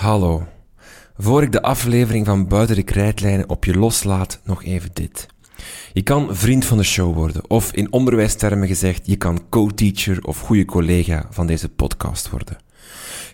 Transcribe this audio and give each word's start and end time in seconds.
Hallo. 0.00 0.46
Voor 1.16 1.42
ik 1.42 1.52
de 1.52 1.62
aflevering 1.62 2.26
van 2.26 2.48
Buiten 2.48 2.76
de 2.76 2.82
Krijtlijnen 2.82 3.48
op 3.48 3.64
je 3.64 3.78
loslaat, 3.78 4.40
nog 4.44 4.64
even 4.64 4.90
dit. 4.92 5.26
Je 5.92 6.02
kan 6.02 6.36
vriend 6.36 6.64
van 6.64 6.76
de 6.76 6.84
show 6.84 7.14
worden, 7.14 7.50
of 7.50 7.72
in 7.72 7.92
onderwijstermen 7.92 8.68
gezegd, 8.68 9.06
je 9.06 9.16
kan 9.16 9.48
co-teacher 9.48 10.24
of 10.24 10.40
goede 10.40 10.64
collega 10.64 11.26
van 11.30 11.46
deze 11.46 11.68
podcast 11.68 12.30
worden. 12.30 12.56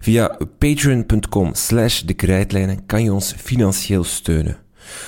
Via 0.01 0.39
patreon.com 0.59 1.55
slash 1.55 2.01
de 2.01 2.15
krijtlijnen 2.15 2.87
kan 2.87 3.03
je 3.03 3.13
ons 3.13 3.35
financieel 3.37 4.05
steunen. 4.05 4.57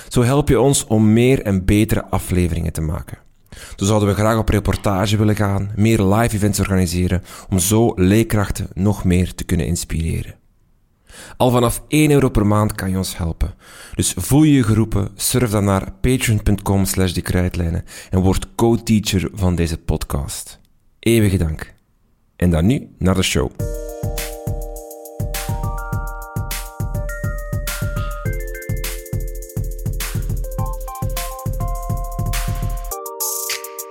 Zo 0.07 0.23
help 0.23 0.49
je 0.49 0.59
ons 0.59 0.85
om 0.85 1.13
meer 1.13 1.41
en 1.41 1.65
betere 1.65 2.05
afleveringen 2.05 2.73
te 2.73 2.81
maken. 2.81 3.17
Zo 3.75 3.85
zouden 3.85 4.09
we 4.09 4.15
graag 4.15 4.37
op 4.37 4.49
reportage 4.49 5.17
willen 5.17 5.35
gaan, 5.35 5.71
meer 5.75 6.03
live 6.03 6.35
events 6.35 6.59
organiseren, 6.59 7.23
om 7.49 7.59
zo 7.59 7.91
leerkrachten 7.95 8.67
nog 8.73 9.03
meer 9.03 9.35
te 9.35 9.43
kunnen 9.43 9.65
inspireren. 9.65 10.38
Al 11.37 11.51
vanaf 11.51 11.83
1 11.87 12.11
euro 12.11 12.29
per 12.29 12.47
maand 12.47 12.75
kan 12.75 12.89
je 12.89 12.97
ons 12.97 13.17
helpen. 13.17 13.53
Dus 13.95 14.13
voel 14.17 14.43
je 14.43 14.53
je 14.53 14.63
geroepen, 14.63 15.09
surf 15.15 15.49
dan 15.49 15.63
naar 15.63 15.91
patreon.com 16.01 16.85
slash 16.85 17.11
de 17.11 17.83
en 18.09 18.19
word 18.19 18.55
co-teacher 18.55 19.29
van 19.33 19.55
deze 19.55 19.77
podcast. 19.77 20.59
Eeuwige 20.99 21.37
dank. 21.37 21.73
En 22.35 22.49
dan 22.49 22.65
nu 22.65 22.87
naar 22.97 23.15
de 23.15 23.23
show. 23.23 23.51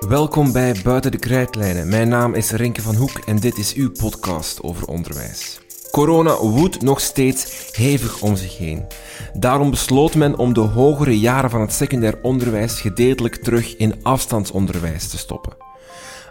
Welkom 0.09 0.53
bij 0.53 0.77
Buiten 0.84 1.11
de 1.11 1.19
Krijtlijnen. 1.19 1.89
Mijn 1.89 2.09
naam 2.09 2.34
is 2.34 2.51
Renke 2.51 2.83
van 2.83 2.95
Hoek 2.95 3.19
en 3.27 3.37
dit 3.37 3.59
is 3.59 3.75
uw 3.75 3.91
podcast 3.91 4.62
over 4.62 4.87
onderwijs. 4.87 5.58
Corona 5.91 6.37
woedt 6.37 6.83
nog 6.83 7.01
steeds 7.01 7.70
hevig 7.73 8.20
om 8.20 8.37
zich 8.37 8.59
heen. 8.59 8.84
Daarom 9.33 9.70
besloot 9.70 10.14
men 10.14 10.38
om 10.38 10.52
de 10.52 10.61
hogere 10.61 11.19
jaren 11.19 11.51
van 11.51 11.61
het 11.61 11.72
secundair 11.72 12.19
onderwijs 12.22 12.80
gedeeltelijk 12.80 13.34
terug 13.34 13.77
in 13.77 13.95
afstandsonderwijs 14.03 15.08
te 15.08 15.19
stoppen. 15.19 15.56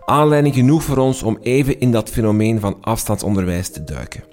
Aanleiding 0.05 0.55
genoeg 0.55 0.83
voor 0.83 0.97
ons 0.97 1.23
om 1.23 1.37
even 1.41 1.79
in 1.79 1.91
dat 1.91 2.09
fenomeen 2.09 2.59
van 2.59 2.77
afstandsonderwijs 2.81 3.69
te 3.69 3.83
duiken. 3.83 4.23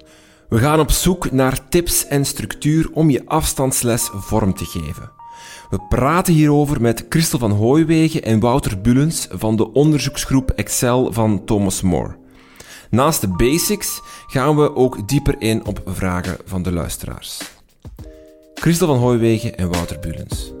We 0.49 0.57
gaan 0.57 0.79
op 0.79 0.91
zoek 0.91 1.31
naar 1.31 1.69
tips 1.69 2.07
en 2.07 2.25
structuur 2.25 2.89
om 2.93 3.09
je 3.09 3.21
afstandsles 3.25 4.09
vorm 4.13 4.53
te 4.53 4.65
geven. 4.65 5.11
We 5.69 5.79
praten 5.89 6.33
hierover 6.33 6.81
met 6.81 7.05
Christel 7.09 7.39
van 7.39 7.51
Hooiwegen 7.51 8.23
en 8.23 8.39
Wouter 8.39 8.81
Bullens 8.81 9.27
van 9.31 9.55
de 9.55 9.71
onderzoeksgroep 9.73 10.49
Excel 10.49 11.13
van 11.13 11.45
Thomas 11.45 11.81
More. 11.81 12.15
Naast 12.95 13.21
de 13.21 13.27
basics 13.27 14.01
gaan 14.27 14.55
we 14.55 14.75
ook 14.75 15.07
dieper 15.07 15.35
in 15.39 15.65
op 15.65 15.81
vragen 15.85 16.37
van 16.45 16.63
de 16.63 16.71
luisteraars. 16.71 17.41
Christel 18.53 18.87
van 18.87 18.97
Hooiwegen 18.97 19.57
en 19.57 19.71
Wouter 19.71 19.99
Bulens. 19.99 20.53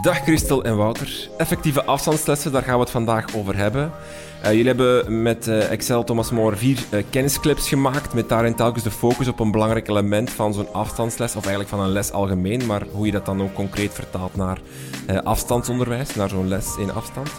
Dag 0.00 0.22
Christel 0.22 0.64
en 0.64 0.76
Wouter. 0.76 1.28
Effectieve 1.38 1.84
afstandslessen, 1.84 2.52
daar 2.52 2.62
gaan 2.62 2.74
we 2.74 2.80
het 2.80 2.90
vandaag 2.90 3.36
over 3.36 3.56
hebben. 3.56 3.92
Uh, 4.42 4.48
jullie 4.48 4.66
hebben 4.66 5.22
met 5.22 5.46
uh, 5.46 5.70
Excel 5.70 6.04
Thomas 6.04 6.30
More 6.30 6.56
vier 6.56 6.78
uh, 6.90 7.02
kennisclips 7.10 7.68
gemaakt, 7.68 8.14
met 8.14 8.28
daarin 8.28 8.54
telkens 8.54 8.84
de 8.84 8.90
focus 8.90 9.28
op 9.28 9.40
een 9.40 9.50
belangrijk 9.50 9.88
element 9.88 10.30
van 10.30 10.54
zo'n 10.54 10.72
afstandsles, 10.72 11.36
of 11.36 11.42
eigenlijk 11.42 11.68
van 11.68 11.80
een 11.80 11.92
les 11.92 12.12
algemeen, 12.12 12.66
maar 12.66 12.82
hoe 12.92 13.06
je 13.06 13.12
dat 13.12 13.26
dan 13.26 13.42
ook 13.42 13.54
concreet 13.54 13.94
vertaalt 13.94 14.36
naar 14.36 14.58
afstandsonderwijs, 15.22 16.14
naar 16.14 16.28
zo'n 16.28 16.48
les 16.48 16.76
in 16.76 16.92
afstand. 16.92 17.30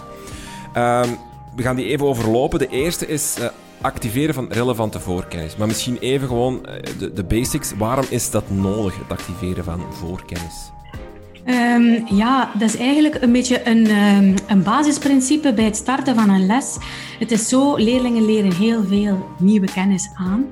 Ehm, 0.73 1.09
we 1.55 1.61
gaan 1.61 1.75
die 1.75 1.85
even 1.85 2.07
overlopen. 2.07 2.59
De 2.59 2.67
eerste 2.67 3.07
is 3.07 3.37
activeren 3.81 4.33
van 4.33 4.51
relevante 4.51 4.99
voorkennis. 4.99 5.55
Maar 5.55 5.67
misschien 5.67 5.97
even 5.97 6.27
gewoon 6.27 6.65
de, 6.97 7.13
de 7.13 7.23
basics. 7.23 7.73
Waarom 7.77 8.05
is 8.09 8.31
dat 8.31 8.49
nodig, 8.49 8.97
het 8.97 9.11
activeren 9.11 9.63
van 9.63 9.81
voorkennis? 9.93 10.71
Um, 11.45 12.03
ja, 12.17 12.51
dat 12.53 12.69
is 12.69 12.77
eigenlijk 12.77 13.21
een 13.21 13.31
beetje 13.31 13.67
een, 13.67 13.89
um, 13.89 14.35
een 14.47 14.63
basisprincipe 14.63 15.53
bij 15.53 15.63
het 15.63 15.75
starten 15.75 16.15
van 16.15 16.29
een 16.29 16.45
les. 16.45 16.77
Het 17.19 17.31
is 17.31 17.47
zo, 17.47 17.75
leerlingen 17.75 18.25
leren 18.25 18.53
heel 18.53 18.83
veel 18.83 19.25
nieuwe 19.39 19.67
kennis 19.73 20.09
aan 20.15 20.45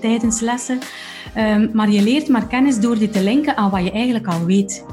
tijdens 0.00 0.40
lessen. 0.40 0.78
Um, 1.36 1.70
maar 1.72 1.90
je 1.90 2.02
leert 2.02 2.28
maar 2.28 2.46
kennis 2.46 2.80
door 2.80 2.98
die 2.98 3.10
te 3.10 3.22
linken 3.22 3.56
aan 3.56 3.70
wat 3.70 3.84
je 3.84 3.90
eigenlijk 3.90 4.26
al 4.26 4.44
weet. 4.44 4.84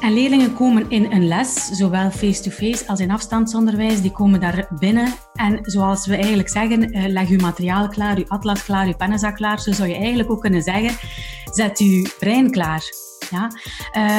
En 0.00 0.12
leerlingen 0.12 0.54
komen 0.54 0.84
in 0.88 1.12
een 1.12 1.28
les, 1.28 1.68
zowel 1.72 2.10
face-to-face 2.10 2.86
als 2.86 3.00
in 3.00 3.10
afstandsonderwijs, 3.10 4.00
die 4.00 4.12
komen 4.12 4.40
daar 4.40 4.68
binnen. 4.78 5.12
En 5.34 5.58
zoals 5.62 6.06
we 6.06 6.16
eigenlijk 6.16 6.48
zeggen, 6.48 6.96
uh, 6.96 7.06
leg 7.06 7.28
je 7.28 7.38
materiaal 7.38 7.88
klaar, 7.88 8.18
je 8.18 8.28
atlas 8.28 8.64
klaar, 8.64 8.86
je 8.86 8.96
pennenzak 8.96 9.34
klaar. 9.34 9.60
Zo 9.60 9.72
zou 9.72 9.88
je 9.88 9.96
eigenlijk 9.96 10.30
ook 10.30 10.40
kunnen 10.40 10.62
zeggen, 10.62 11.08
zet 11.52 11.78
je 11.78 12.14
brein 12.18 12.50
klaar. 12.50 12.82
Ja. 13.30 13.50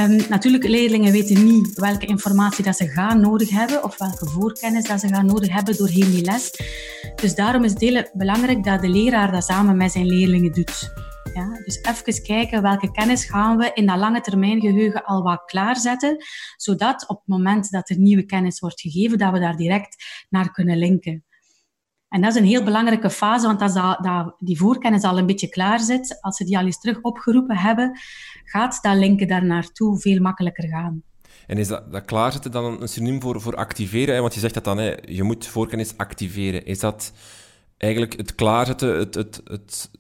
Um, 0.07 0.22
natuurlijk, 0.29 0.63
leerlingen 0.63 1.11
weten 1.11 1.45
niet 1.45 1.79
welke 1.79 2.05
informatie 2.05 2.63
dat 2.63 2.77
ze 2.77 2.88
gaan 2.88 3.22
nodig 3.22 3.49
hebben 3.49 3.83
of 3.83 3.97
welke 3.97 4.25
voorkennis 4.25 4.88
dat 4.88 4.99
ze 4.99 5.07
gaan 5.07 5.25
nodig 5.25 5.53
hebben 5.53 5.77
doorheen 5.77 6.11
die 6.11 6.25
les. 6.25 6.51
Dus 7.16 7.35
daarom 7.35 7.63
is 7.63 7.73
het 7.77 8.11
belangrijk 8.13 8.63
dat 8.63 8.81
de 8.81 8.89
leraar 8.89 9.31
dat 9.31 9.44
samen 9.44 9.77
met 9.77 9.91
zijn 9.91 10.05
leerlingen 10.05 10.51
doet. 10.51 10.94
Ja, 11.33 11.50
dus 11.66 11.81
even 11.81 12.23
kijken 12.23 12.61
welke 12.61 12.91
kennis 12.91 13.25
gaan 13.25 13.57
we 13.57 13.71
in 13.73 13.85
dat 13.85 13.97
lange 13.97 14.21
termijn 14.21 14.61
geheugen 14.61 15.05
al 15.05 15.23
wat 15.23 15.45
klaarzetten, 15.45 16.25
zodat 16.55 17.07
op 17.07 17.17
het 17.17 17.27
moment 17.27 17.71
dat 17.71 17.89
er 17.89 17.97
nieuwe 17.97 18.25
kennis 18.25 18.59
wordt 18.59 18.81
gegeven, 18.81 19.17
dat 19.17 19.31
we 19.31 19.39
daar 19.39 19.55
direct 19.55 20.25
naar 20.29 20.51
kunnen 20.51 20.77
linken. 20.77 21.25
En 22.09 22.21
dat 22.21 22.31
is 22.31 22.39
een 22.39 22.47
heel 22.47 22.63
belangrijke 22.63 23.09
fase, 23.09 23.47
want 23.47 23.61
als 23.61 23.73
dat, 23.73 24.35
die 24.38 24.57
voorkennis 24.57 25.03
al 25.03 25.17
een 25.17 25.25
beetje 25.25 25.50
klaar 25.50 25.79
zit, 25.79 26.17
als 26.21 26.38
ze 26.38 26.45
die 26.45 26.57
al 26.57 26.66
eens 26.66 26.79
terug 26.79 27.01
opgeroepen 27.01 27.57
hebben, 27.57 28.00
gaat 28.51 28.79
dat 28.81 28.95
linken 28.95 29.28
daar 29.28 29.45
naartoe 29.45 30.00
veel 30.00 30.22
makkelijker 30.22 30.67
gaan. 30.67 31.03
En 31.47 31.57
is 31.57 31.67
dat, 31.67 31.91
dat 31.91 32.06
klaarzetten 32.06 32.51
dan 32.51 32.81
een 32.81 32.88
synoniem 32.88 33.22
voor, 33.22 33.41
voor 33.41 33.56
activeren? 33.56 34.16
Hè? 34.16 34.22
Want 34.22 34.34
je 34.34 34.39
zegt 34.39 34.53
dat 34.53 34.63
dan, 34.63 34.78
hè, 34.78 34.95
je 35.06 35.23
moet 35.23 35.47
voorkennis 35.47 35.97
activeren. 35.97 36.66
Is 36.66 36.79
dat 36.79 37.13
eigenlijk 37.78 38.17
het 38.17 38.35
klaarzetten, 38.35 38.97
het, 38.97 39.16
het, 39.16 39.41
het 39.44 39.91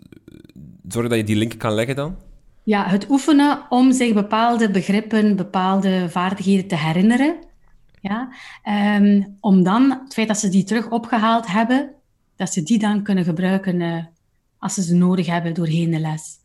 zorgen 0.87 1.09
dat 1.09 1.19
je 1.19 1.25
die 1.25 1.35
link 1.35 1.57
kan 1.57 1.73
leggen 1.73 1.95
dan? 1.95 2.15
Ja, 2.63 2.87
het 2.87 3.09
oefenen 3.09 3.59
om 3.69 3.91
zich 3.91 4.13
bepaalde 4.13 4.71
begrippen, 4.71 5.35
bepaalde 5.35 6.09
vaardigheden 6.09 6.67
te 6.67 6.75
herinneren. 6.75 7.35
Ja? 8.01 8.29
Um, 8.97 9.37
om 9.39 9.63
dan, 9.63 10.01
het 10.03 10.13
feit 10.13 10.27
dat 10.27 10.37
ze 10.37 10.49
die 10.49 10.63
terug 10.63 10.89
opgehaald 10.89 11.47
hebben, 11.47 11.89
dat 12.35 12.53
ze 12.53 12.63
die 12.63 12.79
dan 12.79 13.03
kunnen 13.03 13.23
gebruiken 13.23 13.79
uh, 13.79 14.03
als 14.57 14.73
ze 14.73 14.83
ze 14.83 14.95
nodig 14.95 15.25
hebben 15.25 15.53
doorheen 15.53 15.91
de 15.91 15.99
les. 15.99 16.39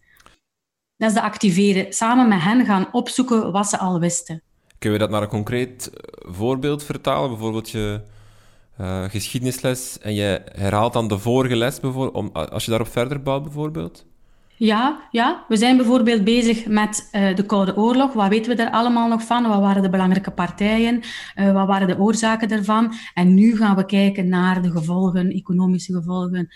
Dat 0.97 1.09
is 1.09 1.15
de 1.15 1.23
activeren. 1.23 1.93
Samen 1.93 2.29
met 2.29 2.43
hen 2.43 2.65
gaan 2.65 2.89
opzoeken 2.93 3.53
wat 3.53 3.69
ze 3.69 3.79
al 3.79 4.01
wisten. 4.01 4.43
Kunnen 4.79 4.99
we 4.99 5.05
dat 5.05 5.15
naar 5.15 5.23
een 5.23 5.29
concreet 5.29 5.91
eh, 5.91 6.33
voorbeeld 6.33 6.85
vertalen? 6.85 7.31
Bijvoorbeeld 7.31 7.71
je 7.71 8.01
uh, 8.81 9.05
geschiedenisles 9.05 9.99
en 9.99 10.15
je 10.15 10.43
herhaalt 10.45 10.93
dan 10.93 11.09
de 11.09 11.19
vorige 11.19 11.57
les, 11.57 11.81
om, 11.81 12.31
als 12.33 12.65
je 12.65 12.71
daarop 12.71 12.89
verder 12.89 13.23
bouwt 13.23 13.43
bijvoorbeeld? 13.43 14.05
Ja, 14.59 15.09
ja, 15.11 15.45
we 15.49 15.57
zijn 15.57 15.77
bijvoorbeeld 15.77 16.25
bezig 16.25 16.67
met 16.67 17.09
uh, 17.13 17.37
de 17.37 17.47
Koude 17.47 17.77
Oorlog. 17.77 18.13
Wat 18.13 18.29
weten 18.29 18.51
we 18.51 18.57
daar 18.57 18.71
allemaal 18.71 19.09
nog 19.09 19.23
van? 19.23 19.49
Wat 19.49 19.61
waren 19.61 19.83
de 19.83 19.91
belangrijke 19.91 20.31
partijen? 20.31 21.01
Uh, 21.37 21.53
wat 21.53 21.67
waren 21.67 21.87
de 21.87 21.99
oorzaken 21.99 22.49
daarvan? 22.49 22.93
En 23.15 23.35
nu 23.35 23.57
gaan 23.57 23.77
we 23.77 23.87
kijken 23.87 24.29
naar 24.29 24.63
de 24.63 24.71
gevolgen, 24.71 25.31
economische 25.31 25.93
gevolgen, 25.93 26.49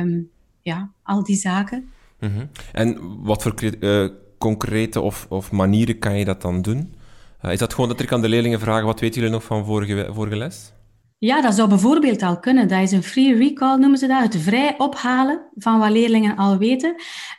um, 0.00 0.30
ja, 0.62 0.90
al 1.02 1.22
die 1.22 1.36
zaken. 1.36 1.90
Mm 2.20 2.30
-hmm. 2.32 2.50
En 2.72 2.98
wat 3.22 3.42
voor 3.42 3.54
uh, 3.80 4.08
concrete 4.38 5.00
of, 5.00 5.26
of, 5.28 5.52
manieren 5.52 5.98
kan 5.98 6.18
je 6.18 6.24
dat 6.24 6.42
dan 6.42 6.62
doen? 6.62 6.94
is 7.40 7.58
dat 7.58 7.74
gewoon 7.74 7.88
dat 7.88 8.00
ik 8.00 8.12
aan 8.12 8.20
de 8.20 8.28
leerlingen 8.28 8.60
vragen, 8.60 8.86
wat 8.86 9.00
weten 9.00 9.20
jullie 9.20 9.34
nog 9.34 9.44
van 9.44 9.64
vorige, 9.64 10.08
vorige 10.12 10.36
les? 10.36 10.72
Ja, 11.18 11.40
dat 11.40 11.54
zou 11.54 11.68
bijvoorbeeld 11.68 12.22
al 12.22 12.38
kunnen. 12.38 12.68
Dat 12.68 12.82
is 12.82 12.92
een 12.92 13.02
free 13.02 13.36
recall, 13.36 13.78
noemen 13.78 13.98
ze 13.98 14.06
dat. 14.06 14.22
Het 14.22 14.42
vrij 14.42 14.74
ophalen 14.78 15.46
van 15.54 15.78
wat 15.78 15.90
leerlingen 15.90 16.36
al 16.36 16.58
weten. 16.58 16.94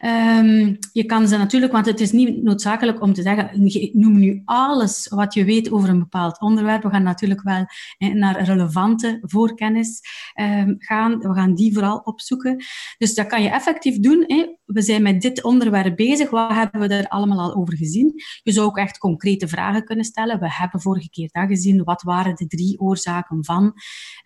Um, 0.06 0.78
je 0.92 1.06
kan 1.06 1.28
ze 1.28 1.38
natuurlijk, 1.38 1.72
want 1.72 1.86
het 1.86 2.00
is 2.00 2.12
niet 2.12 2.44
noodzakelijk 2.44 3.02
om 3.02 3.14
te 3.14 3.22
zeggen, 3.22 3.50
noem 3.94 4.20
nu 4.20 4.42
alles 4.46 5.08
wat 5.08 5.34
je 5.34 5.46
weet 5.46 5.72
over 5.72 5.90
een 5.90 6.00
bepaald 6.00 6.42
onderwerp. 6.42 6.84
We 6.84 6.90
gaan 6.90 7.04
natuurlijk 7.04 7.42
wel 7.42 7.66
naar 8.14 8.44
relevante 8.44 9.18
voorkennis 9.22 10.02
um, 10.42 10.76
gaan. 10.78 11.20
We 11.20 11.34
gaan 11.34 11.56
die 11.56 11.74
vooral 11.74 11.98
opzoeken. 11.98 12.64
Dus 12.98 13.14
dat 13.14 13.28
kan 13.28 13.44
je 13.44 13.50
effectief 13.50 14.00
doen. 14.00 14.24
Hè. 14.28 14.46
We 14.68 14.82
zijn 14.82 15.02
met 15.02 15.22
dit 15.22 15.44
onderwerp 15.44 15.96
bezig. 15.96 16.30
Wat 16.30 16.54
hebben 16.54 16.82
we 16.82 16.96
er 16.96 17.08
allemaal 17.08 17.40
al 17.40 17.56
over 17.56 17.78
gezien? 17.78 18.14
Je 18.44 18.52
zou 18.52 18.66
ook 18.66 18.78
echt 18.78 18.98
concrete 18.98 19.48
vragen 19.48 19.84
kunnen 19.84 20.06
stellen. 20.06 20.40
We 20.40 20.54
hebben 20.54 20.82
vorige 20.82 21.10
keer 21.10 21.30
dat 21.32 21.48
gezien. 21.48 21.84
Wat 21.84 22.02
waren 22.02 22.36
de 22.36 22.48
drie 22.48 22.80
oorzaken 22.80 23.46
van? 23.46 23.74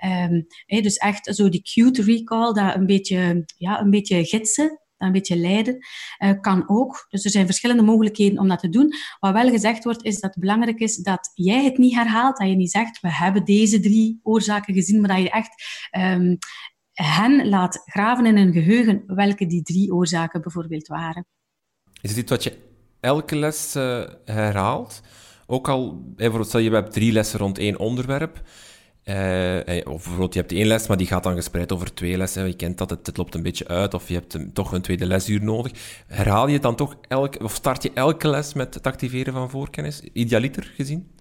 Um, 0.06 0.48
dus 0.66 0.98
echt 0.98 1.36
zo 1.36 1.50
die 1.50 1.62
cute 1.62 2.04
recall, 2.04 2.54
dat 2.54 2.76
een 2.76 2.86
beetje, 2.86 3.46
ja, 3.58 3.82
een 3.82 3.90
beetje 3.90 4.26
gidsen 4.26 4.82
een 5.02 5.12
beetje 5.12 5.36
leiden. 5.36 5.78
Uh, 6.20 6.32
kan 6.42 6.70
ook. 6.70 7.06
Dus 7.10 7.26
er 7.26 7.32
zijn 7.32 7.46
verschillende 7.46 7.84
mogelijkheden 7.84 8.40
om 8.40 8.48
dat 8.48 8.60
te 8.60 8.70
doen. 8.70 8.94
Wat 9.20 9.34
wel 9.34 9.50
gezegd 9.50 9.84
wordt, 9.84 10.04
is 10.04 10.20
dat 10.20 10.30
het 10.34 10.40
belangrijk 10.40 10.80
is 10.80 10.96
dat 10.96 11.32
jij 11.34 11.64
het 11.64 11.78
niet 11.78 11.96
herhaalt. 11.96 12.38
Dat 12.38 12.48
je 12.48 12.56
niet 12.56 12.72
zegt, 12.72 13.00
we 13.00 13.14
hebben 13.14 13.46
deze 13.46 13.80
drie 13.80 14.20
oorzaken 14.24 14.74
gezien, 14.74 15.00
maar 15.00 15.10
dat 15.10 15.20
je 15.20 15.30
echt 15.30 15.64
um, 15.98 16.38
hen 17.04 17.50
laat 17.50 17.82
graven 17.86 18.26
in 18.26 18.38
hun 18.38 18.54
geheugen 18.54 19.04
welke 19.08 19.46
die 19.46 19.62
drie 19.62 19.94
oorzaken 19.94 20.42
bijvoorbeeld 20.42 20.88
waren. 20.88 21.26
Is 22.02 22.16
het 22.16 22.30
wat 22.30 22.44
je 22.44 22.58
elke 23.00 23.36
les 23.36 23.76
uh, 23.76 24.04
herhaalt? 24.26 25.02
Ook 25.48 25.68
al, 25.68 26.02
bijvoorbeeld, 26.16 26.48
stel 26.48 26.60
je 26.60 26.70
hebt 26.70 26.94
drie 26.94 27.12
lessen 27.12 27.40
rond 27.40 27.58
één 27.58 27.80
onderwerp. 27.80 28.42
Uh, 29.06 29.58
of 29.84 30.04
bijvoorbeeld, 30.04 30.34
je 30.34 30.40
hebt 30.40 30.52
één 30.52 30.68
les, 30.68 30.88
maar 30.88 30.98
die 30.98 31.08
gaat 31.08 31.24
dan 31.24 31.36
gespreid 31.36 31.72
over 31.72 31.94
twee 31.94 32.18
lessen. 32.18 32.48
Je 32.48 32.56
kent 32.56 32.78
dat, 32.78 32.90
het, 32.90 33.06
het 33.06 33.18
loopt 33.18 33.36
een 33.36 33.44
beetje 33.44 33.68
uit, 33.68 33.94
of 33.94 34.08
je 34.08 34.14
hebt 34.14 34.38
toch 34.54 34.72
een 34.72 34.82
tweede 34.82 35.06
lesuur 35.06 35.44
nodig. 35.44 36.04
Herhaal 36.08 36.48
je 36.48 36.60
dan 36.60 36.76
toch 36.76 36.96
elke, 37.08 37.44
of 37.44 37.54
start 37.54 37.84
je 37.84 37.92
elke 37.94 38.28
les 38.28 38.54
met 38.54 38.74
het 38.74 38.88
activeren 38.88 39.34
van 39.34 39.50
voorkennis, 39.50 40.02
idealiter 40.14 40.72
gezien? 40.76 41.12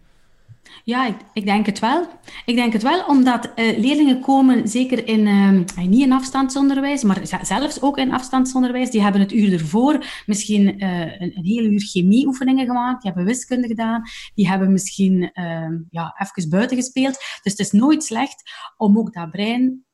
Ja, 0.85 1.17
ik, 1.33 1.45
denk 1.45 1.67
het 1.67 1.79
wel. 1.79 2.07
Ik 2.45 2.55
denk 2.55 2.73
het 2.73 2.83
wel, 2.83 3.05
omdat 3.07 3.47
uh, 3.47 3.79
leerlingen 3.79 4.21
komen, 4.21 4.69
zeker 4.69 5.07
in, 5.07 5.27
uh, 5.27 5.87
niet 5.87 6.03
in 6.03 6.13
afstandsonderwijs, 6.13 7.03
maar 7.03 7.21
zelfs 7.43 7.83
ook 7.83 7.99
in 7.99 8.13
afstandsonderwijs, 8.13 8.91
die 8.91 9.03
hebben 9.03 9.21
het 9.21 9.33
uur 9.33 9.53
ervoor 9.53 10.23
misschien 10.27 10.83
uh, 10.83 11.01
een, 11.01 11.37
een 11.37 11.45
hele 11.45 11.69
uur 11.69 11.81
chemieoefeningen 11.81 12.67
gemaakt, 12.67 13.03
die 13.03 13.11
hebben 13.13 13.29
wiskunde 13.29 13.67
gedaan, 13.67 14.03
die 14.35 14.49
hebben 14.49 14.73
misschien 14.73 15.31
ehm, 15.33 15.79
ja, 15.91 16.15
even 16.19 16.51
buiten 16.51 16.77
gespeeld. 16.77 17.19
Dus 17.43 17.53
het 17.53 17.59
is 17.59 17.73
nooit 17.73 18.05
slecht 18.05 18.51
om 18.77 18.99
ook 18.99 19.13
dat 19.13 19.31
brein 19.31 19.85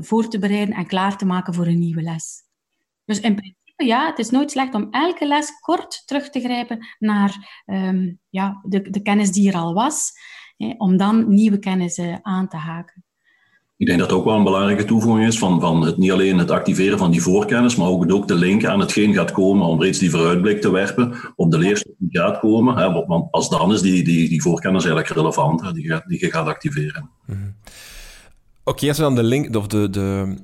voor 0.00 0.28
te 0.28 0.38
bereiden 0.38 0.74
en 0.74 0.86
klaar 0.86 1.16
te 1.16 1.26
maken 1.26 1.54
voor 1.54 1.66
een 1.66 1.78
nieuwe 1.78 2.02
les. 2.02 2.48
Dus 3.04 3.20
in 3.20 3.34
principe 3.34 3.59
ja, 3.86 4.06
het 4.06 4.18
is 4.18 4.30
nooit 4.30 4.50
slecht 4.50 4.74
om 4.74 4.88
elke 4.90 5.26
les 5.26 5.60
kort 5.60 6.02
terug 6.06 6.30
te 6.30 6.40
grijpen 6.40 6.86
naar 6.98 7.62
um, 7.66 8.18
ja, 8.28 8.60
de, 8.68 8.90
de 8.90 9.02
kennis 9.02 9.30
die 9.32 9.48
er 9.48 9.58
al 9.58 9.74
was, 9.74 10.12
hè, 10.56 10.74
om 10.76 10.96
dan 10.96 11.34
nieuwe 11.34 11.58
kennis 11.58 11.98
uh, 11.98 12.16
aan 12.22 12.48
te 12.48 12.56
haken. 12.56 13.04
Ik 13.76 13.86
denk 13.86 13.98
dat 13.98 14.10
het 14.10 14.18
ook 14.18 14.24
wel 14.24 14.36
een 14.36 14.44
belangrijke 14.44 14.84
toevoeging 14.84 15.26
is 15.26 15.38
van, 15.38 15.60
van 15.60 15.82
het, 15.82 15.96
niet 15.96 16.10
alleen 16.10 16.38
het 16.38 16.50
activeren 16.50 16.98
van 16.98 17.10
die 17.10 17.22
voorkennis, 17.22 17.76
maar 17.76 17.86
ook, 17.86 18.12
ook 18.12 18.28
de 18.28 18.34
link 18.34 18.64
aan 18.64 18.80
hetgeen 18.80 19.14
gaat 19.14 19.32
komen 19.32 19.66
om 19.66 19.82
reeds 19.82 19.98
die 19.98 20.10
vooruitblik 20.10 20.60
te 20.60 20.70
werpen 20.70 21.14
op 21.36 21.50
de 21.50 21.58
leerstof 21.58 21.94
die 21.98 22.20
gaat 22.20 22.38
komen. 22.38 22.76
Hè, 22.76 22.92
want 23.06 23.30
pas 23.30 23.48
dan 23.48 23.72
is 23.72 23.80
die, 23.80 24.04
die, 24.04 24.28
die 24.28 24.42
voorkennis 24.42 24.84
eigenlijk 24.84 25.14
relevant, 25.14 25.60
hè, 25.60 25.72
die, 25.72 25.86
gaat, 25.86 26.06
die 26.06 26.20
je 26.20 26.30
gaat 26.30 26.46
activeren. 26.46 27.10
Mm 27.26 27.34
-hmm. 27.36 27.54
Oké, 28.64 28.70
okay, 28.70 28.88
als 28.88 28.98
we 28.98 29.04
dan 29.04 29.14
de 29.14 29.22
link, 29.22 29.56
of 29.56 29.66
de, 29.66 29.90
de, 29.90 30.36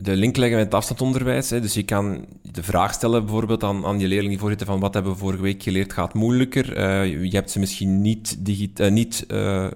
de 0.00 0.16
link 0.16 0.36
leggen 0.36 0.56
met 0.56 0.66
het 0.66 0.74
afstandsonderwijs. 0.74 1.50
Hè. 1.50 1.60
Dus 1.60 1.74
je 1.74 1.82
kan 1.82 2.26
de 2.42 2.62
vraag 2.62 2.92
stellen 2.92 3.24
bijvoorbeeld 3.24 3.62
aan, 3.62 3.84
aan 3.84 3.98
je 3.98 4.08
leerlingen 4.08 4.38
voorzitten 4.38 4.66
van 4.66 4.80
wat 4.80 4.94
hebben 4.94 5.12
we 5.12 5.18
vorige 5.18 5.42
week 5.42 5.62
geleerd 5.62 5.92
gaat 5.92 6.14
moeilijker. 6.14 6.78
Uh, 6.78 7.22
je 7.24 7.36
hebt 7.36 7.50
ze 7.50 7.58
misschien 7.58 8.00
niet, 8.00 8.38
uh, 8.80 8.90
niet 8.90 9.24
uh, 9.28 9.66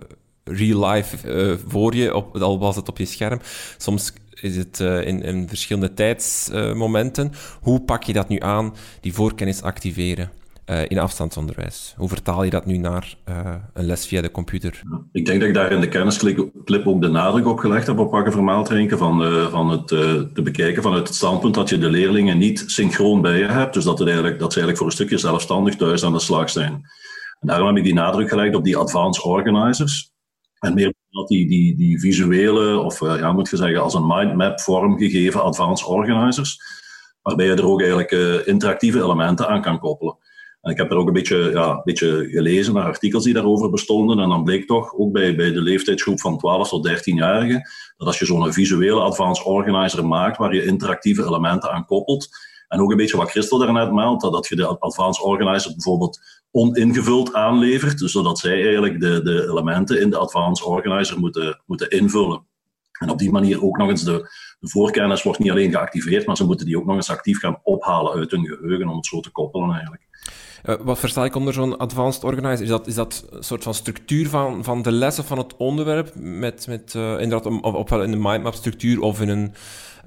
real 0.44 0.86
life 0.86 1.16
voor 1.66 1.94
je, 1.94 2.14
op, 2.14 2.36
al 2.36 2.58
was 2.58 2.76
het 2.76 2.88
op 2.88 2.98
je 2.98 3.04
scherm. 3.04 3.40
Soms 3.76 4.12
is 4.40 4.56
het 4.56 4.80
in, 4.80 5.22
in 5.22 5.48
verschillende 5.48 5.94
tijdsmomenten. 5.94 7.32
Hoe 7.60 7.80
pak 7.80 8.02
je 8.02 8.12
dat 8.12 8.28
nu 8.28 8.38
aan, 8.40 8.74
die 9.00 9.12
voorkennis 9.12 9.62
activeren? 9.62 10.30
Uh, 10.66 10.82
in 10.88 10.98
afstandsonderwijs. 10.98 11.94
Hoe 11.96 12.08
vertaal 12.08 12.44
je 12.44 12.50
dat 12.50 12.66
nu 12.66 12.76
naar 12.76 13.14
uh, 13.28 13.54
een 13.72 13.84
les 13.84 14.06
via 14.06 14.20
de 14.20 14.30
computer? 14.30 14.82
Ik 15.12 15.26
denk 15.26 15.40
dat 15.40 15.48
ik 15.48 15.54
daar 15.54 15.72
in 15.72 15.80
de 15.80 15.88
kennisclip 15.88 16.86
ook 16.86 17.00
de 17.00 17.08
nadruk 17.08 17.46
op 17.46 17.58
gelegd 17.58 17.86
heb 17.86 17.98
op 17.98 18.10
pakken 18.10 18.32
vermaaltrinken, 18.32 18.98
van, 18.98 19.22
uh, 19.22 19.46
van 19.46 19.70
het 19.70 19.86
te 19.86 20.42
bekijken 20.42 20.82
vanuit 20.82 21.06
het 21.06 21.16
standpunt 21.16 21.54
dat 21.54 21.68
je 21.68 21.78
de 21.78 21.90
leerlingen 21.90 22.38
niet 22.38 22.64
synchroon 22.66 23.20
bij 23.20 23.38
je 23.38 23.46
hebt, 23.46 23.74
dus 23.74 23.84
dat, 23.84 23.98
het 23.98 24.08
eigenlijk, 24.08 24.38
dat 24.38 24.52
ze 24.52 24.58
eigenlijk 24.58 24.78
voor 24.78 24.86
een 24.86 25.06
stukje 25.06 25.28
zelfstandig 25.28 25.76
thuis 25.76 26.04
aan 26.04 26.12
de 26.12 26.20
slag 26.20 26.50
zijn. 26.50 26.72
En 27.40 27.48
daarom 27.48 27.66
heb 27.66 27.76
ik 27.76 27.84
die 27.84 27.94
nadruk 27.94 28.28
gelegd 28.28 28.54
op 28.54 28.64
die 28.64 28.76
advanced 28.76 29.24
organizers. 29.24 30.10
En 30.58 30.74
meer 30.74 30.94
die, 31.26 31.48
die, 31.48 31.76
die 31.76 32.00
visuele, 32.00 32.78
of 32.78 33.00
ja, 33.00 33.32
moet 33.32 33.50
je 33.50 33.56
zeggen, 33.56 33.82
als 33.82 33.94
een 33.94 34.06
mindmap 34.06 34.60
vormgegeven 34.60 35.42
advanced 35.42 35.86
organizers, 35.86 36.58
waarbij 37.22 37.46
je 37.46 37.54
er 37.54 37.66
ook 37.66 37.80
eigenlijk 37.80 38.10
interactieve 38.46 39.02
elementen 39.02 39.48
aan 39.48 39.62
kan 39.62 39.78
koppelen. 39.78 40.16
En 40.62 40.70
ik 40.70 40.76
heb 40.76 40.90
er 40.90 40.96
ook 40.96 41.06
een 41.06 41.12
beetje, 41.12 41.50
ja, 41.50 41.70
een 41.70 41.80
beetje 41.84 42.28
gelezen 42.30 42.74
naar 42.74 42.84
artikels 42.84 43.24
die 43.24 43.34
daarover 43.34 43.70
bestonden. 43.70 44.18
En 44.18 44.28
dan 44.28 44.44
bleek 44.44 44.66
toch, 44.66 44.94
ook 44.94 45.12
bij, 45.12 45.36
bij 45.36 45.52
de 45.52 45.60
leeftijdsgroep 45.60 46.20
van 46.20 46.38
12 46.38 46.68
tot 46.68 46.88
13-jarigen, 46.88 47.60
dat 47.96 48.06
als 48.06 48.18
je 48.18 48.24
zo'n 48.24 48.52
visuele 48.52 49.00
advanced 49.00 49.46
organizer 49.46 50.06
maakt, 50.06 50.36
waar 50.36 50.54
je 50.54 50.64
interactieve 50.64 51.22
elementen 51.22 51.70
aan 51.70 51.86
koppelt, 51.86 52.28
en 52.68 52.80
ook 52.80 52.90
een 52.90 52.96
beetje 52.96 53.16
wat 53.16 53.30
Christel 53.30 53.58
daarnet 53.58 53.92
meldt, 53.92 54.22
dat, 54.22 54.32
dat 54.32 54.48
je 54.48 54.56
de 54.56 54.78
advanced 54.78 55.24
organizer 55.24 55.70
bijvoorbeeld 55.70 56.20
oningevuld 56.50 57.34
aanlevert, 57.34 58.00
zodat 58.04 58.38
zij 58.38 58.62
eigenlijk 58.62 59.00
de, 59.00 59.22
de 59.22 59.42
elementen 59.50 60.00
in 60.00 60.10
de 60.10 60.16
advanced 60.16 60.66
organizer 60.66 61.18
moeten, 61.18 61.62
moeten 61.66 61.90
invullen. 61.90 62.46
En 62.98 63.10
op 63.10 63.18
die 63.18 63.30
manier 63.30 63.62
ook 63.62 63.76
nog 63.76 63.88
eens 63.88 64.04
de, 64.04 64.30
de 64.60 64.68
voorkennis 64.68 65.22
wordt 65.22 65.38
niet 65.38 65.50
alleen 65.50 65.70
geactiveerd, 65.70 66.26
maar 66.26 66.36
ze 66.36 66.46
moeten 66.46 66.66
die 66.66 66.78
ook 66.78 66.86
nog 66.86 66.96
eens 66.96 67.10
actief 67.10 67.38
gaan 67.38 67.60
ophalen 67.62 68.12
uit 68.12 68.30
hun 68.30 68.46
geheugen 68.46 68.88
om 68.88 68.96
het 68.96 69.06
zo 69.06 69.20
te 69.20 69.30
koppelen 69.30 69.70
eigenlijk. 69.70 70.02
Uh, 70.64 70.74
wat 70.80 70.98
versta 70.98 71.24
ik 71.24 71.34
onder 71.34 71.52
zo'n 71.52 71.78
advanced 71.78 72.24
organizer? 72.24 72.64
Is 72.64 72.70
dat, 72.70 72.86
is 72.86 72.94
dat 72.94 73.26
een 73.30 73.42
soort 73.42 73.62
van 73.62 73.74
structuur 73.74 74.28
van, 74.28 74.64
van 74.64 74.82
de 74.82 74.92
lessen 74.92 75.24
van 75.24 75.38
het 75.38 75.56
onderwerp? 75.56 76.12
Met, 76.14 76.66
met 76.68 76.94
uh, 76.96 77.20
inderdaad, 77.20 77.46
of, 77.46 77.74
ofwel 77.74 78.02
in 78.02 78.10
de 78.10 78.16
mindmap 78.16 78.54
structuur 78.54 79.00
of 79.00 79.20
in 79.20 79.28
een, 79.28 79.52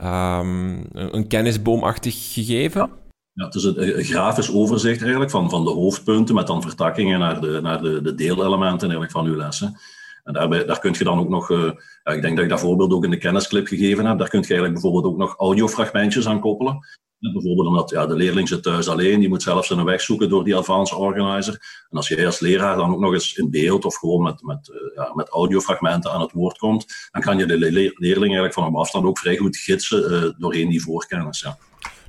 um, 0.04 0.86
een 0.92 1.28
kennisboomachtig 1.28 2.34
gegeven? 2.34 2.90
Ja. 3.34 3.46
Het 3.46 3.56
is 3.56 3.64
een, 3.64 3.98
een, 3.98 4.04
grafisch 4.04 4.54
overzicht 4.54 5.02
eigenlijk 5.02 5.32
van, 5.32 5.50
van 5.50 5.64
de 5.64 5.72
hoofdpunten 5.72 6.36
met 6.36 6.48
dan 6.48 6.62
vertakkingen 6.62 7.20
naar 7.20 7.42
de, 7.42 7.60
naar 7.62 7.82
de, 7.82 8.02
de 8.02 8.16
deelelementen 8.16 8.90
eigenlijk 8.90 9.12
van 9.12 9.26
uw 9.26 9.36
lessen. 9.36 9.80
En 10.24 10.34
daarbij, 10.34 10.66
daar 10.66 10.80
kun 10.80 10.96
je 10.98 11.04
dan 11.04 11.20
ook 11.20 11.30
nog, 11.30 11.50
ja, 11.50 12.12
ik 12.12 12.22
denk 12.22 12.36
dat 12.36 12.44
ik 12.44 12.50
dat 12.50 12.60
voorbeeld 12.60 12.94
ook 12.94 13.04
in 13.04 13.10
de 13.10 13.18
kennisclip 13.18 13.68
gegeven 13.68 14.06
heb, 14.06 14.18
daar 14.18 14.30
kun 14.30 14.40
je 14.40 14.46
eigenlijk 14.46 14.82
bijvoorbeeld 14.82 15.14
ook 15.14 15.20
nog 15.20 15.36
audiofragmentjes 15.38 16.28
aan 16.28 16.40
koppelen. 16.40 16.80
Bijvoorbeeld 17.20 17.68
omdat 17.68 17.90
ja, 17.90 18.06
de 18.06 18.16
leerling 18.16 18.48
zit 18.48 18.64
thuis 18.64 18.88
alleen, 18.88 19.20
die 19.20 19.30
moet 19.30 19.44
zelf 19.44 19.66
zijn 19.66 19.84
weg 19.84 20.02
zoeken 20.02 20.30
door 20.30 20.44
die 20.44 20.56
advanced 20.56 20.98
organizer. 20.98 21.54
En 21.90 21.98
als 21.98 22.08
jij 22.08 22.26
als 22.26 22.40
leraar 22.40 22.76
dan 22.76 22.94
ook 22.94 23.00
nog 23.00 23.14
eens 23.14 23.34
in 23.34 23.50
beeld 23.50 23.86
of 23.86 23.96
gewoon 23.96 24.24
met, 24.24 24.42
met, 24.42 24.70
uh, 24.70 24.96
ja, 24.96 25.12
met 25.14 25.30
audiofragmenten 25.30 26.12
aan 26.12 26.22
het 26.22 26.32
woord 26.32 26.58
komt, 26.58 26.86
dan 27.12 27.22
kan 27.22 27.38
je 27.38 27.46
de 27.46 27.58
le 27.58 27.72
leerling 27.96 28.20
eigenlijk 28.20 28.54
van 28.54 28.68
op 28.68 28.76
afstand 28.76 29.06
ook 29.06 29.20
vrij 29.20 29.38
goed 29.38 29.58
gidsen 29.58 30.12
uh, 30.12 30.32
doorheen 30.38 30.70
die 30.70 30.82
voorkennis. 30.82 31.40
Ja. 31.40 31.58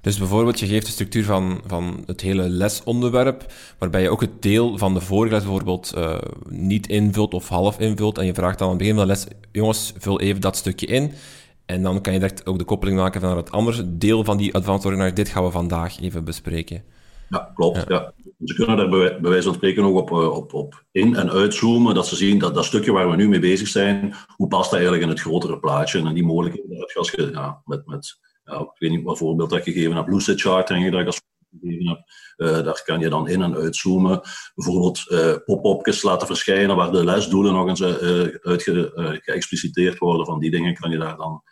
Dus 0.01 0.19
bijvoorbeeld, 0.19 0.61
je 0.61 0.67
geeft 0.67 0.87
de 0.87 0.93
structuur 0.93 1.25
van, 1.25 1.61
van 1.67 2.03
het 2.07 2.21
hele 2.21 2.49
lesonderwerp, 2.49 3.53
waarbij 3.79 4.03
je 4.03 4.11
ook 4.11 4.21
het 4.21 4.43
deel 4.43 4.79
van 4.79 4.95
de 4.95 5.01
vorige 5.01 5.35
bijvoorbeeld 5.35 5.93
uh, 5.97 6.19
niet 6.49 6.87
invult 6.87 7.35
of 7.35 7.49
half 7.49 7.79
invult. 7.79 8.19
En 8.19 8.27
je 8.27 8.35
vraagt 8.35 8.59
dan 8.59 8.69
aan 8.69 8.75
het 8.75 8.83
begin 8.83 8.97
van 8.97 9.07
de 9.07 9.13
les, 9.13 9.27
jongens, 9.53 9.93
vul 9.99 10.21
even 10.21 10.41
dat 10.41 10.57
stukje 10.57 10.87
in. 10.87 11.13
En 11.67 11.83
dan 11.83 12.01
kan 12.01 12.13
je 12.13 12.19
direct 12.19 12.47
ook 12.47 12.59
de 12.59 12.65
koppeling 12.65 12.99
maken 12.99 13.21
naar 13.21 13.37
het 13.37 13.51
andere 13.51 13.97
deel 13.99 14.25
van 14.25 14.37
die 14.37 14.55
advanced 14.55 14.85
organizer. 14.85 15.15
Dit 15.15 15.29
gaan 15.29 15.45
we 15.45 15.51
vandaag 15.51 16.01
even 16.01 16.25
bespreken. 16.25 16.83
Ja, 17.29 17.51
klopt. 17.55 17.85
Ja. 17.89 18.13
Ze 18.45 18.55
kunnen 18.55 18.77
daar 18.77 18.89
bij, 18.89 19.21
wijze 19.21 19.43
van 19.43 19.55
spreken 19.55 19.85
ook 19.85 19.97
op, 19.97 20.11
eh, 20.11 20.31
op, 20.37 20.55
op 20.55 20.85
in- 20.93 21.17
en 21.17 21.31
uitzoomen, 21.31 21.95
dat 21.95 22.07
ze 22.07 22.17
zien 22.17 22.39
dat 22.39 22.55
dat 22.55 22.65
stukje 22.65 22.93
waar 22.93 23.11
we 23.11 23.17
nu 23.17 23.29
mee 23.29 23.41
bezig 23.41 23.69
zijn, 23.69 24.15
hoe 24.37 24.49
past 24.49 24.65
dat 24.65 24.73
eigenlijk 24.73 25.03
in 25.03 25.09
het 25.09 25.21
grotere 25.21 25.59
plaatje? 25.59 25.99
En 25.99 26.15
die 26.15 26.25
mogelijkheden 26.25 26.79
heb 26.79 26.89
je 26.89 26.99
als 26.99 27.11
je 27.11 27.31
ja, 27.33 27.63
met, 27.65 27.87
met 27.87 28.19
ja, 28.45 28.59
ik 28.61 28.71
weet 28.79 28.91
niet 28.91 29.05
wat 29.05 29.19
voorbeeld 29.19 29.51
dat 29.51 29.59
ik 29.59 29.65
gegeven 29.75 29.97
heb, 29.97 30.09
Lucid 30.09 30.41
Chart, 30.41 30.69
denk 30.69 30.85
ik 30.85 30.91
dat 30.93 31.01
ik 31.01 31.07
als 31.07 31.21
gegeven 31.61 31.89
heb. 31.89 31.99
Uh, 32.37 32.65
daar 32.65 32.83
kan 32.85 33.01
je 33.01 33.09
dan 33.09 33.29
in- 33.29 33.43
en 33.43 33.55
uitzoomen. 33.55 34.21
Bijvoorbeeld 34.55 35.05
uh, 35.09 35.35
pop-upjes 35.45 36.03
laten 36.03 36.27
verschijnen 36.27 36.77
waar 36.77 36.93
de 36.93 37.05
lesdoelen 37.05 37.53
nog 37.53 37.69
eens 37.69 37.81
uh, 37.81 37.89
uitge, 38.41 38.91
geëxpliciteerd 39.25 39.99
worden. 39.99 40.27
Van 40.27 40.39
die 40.39 40.51
dingen 40.51 40.75
kan 40.75 40.91
je 40.91 40.99
daar 40.99 41.17
dan 41.17 41.43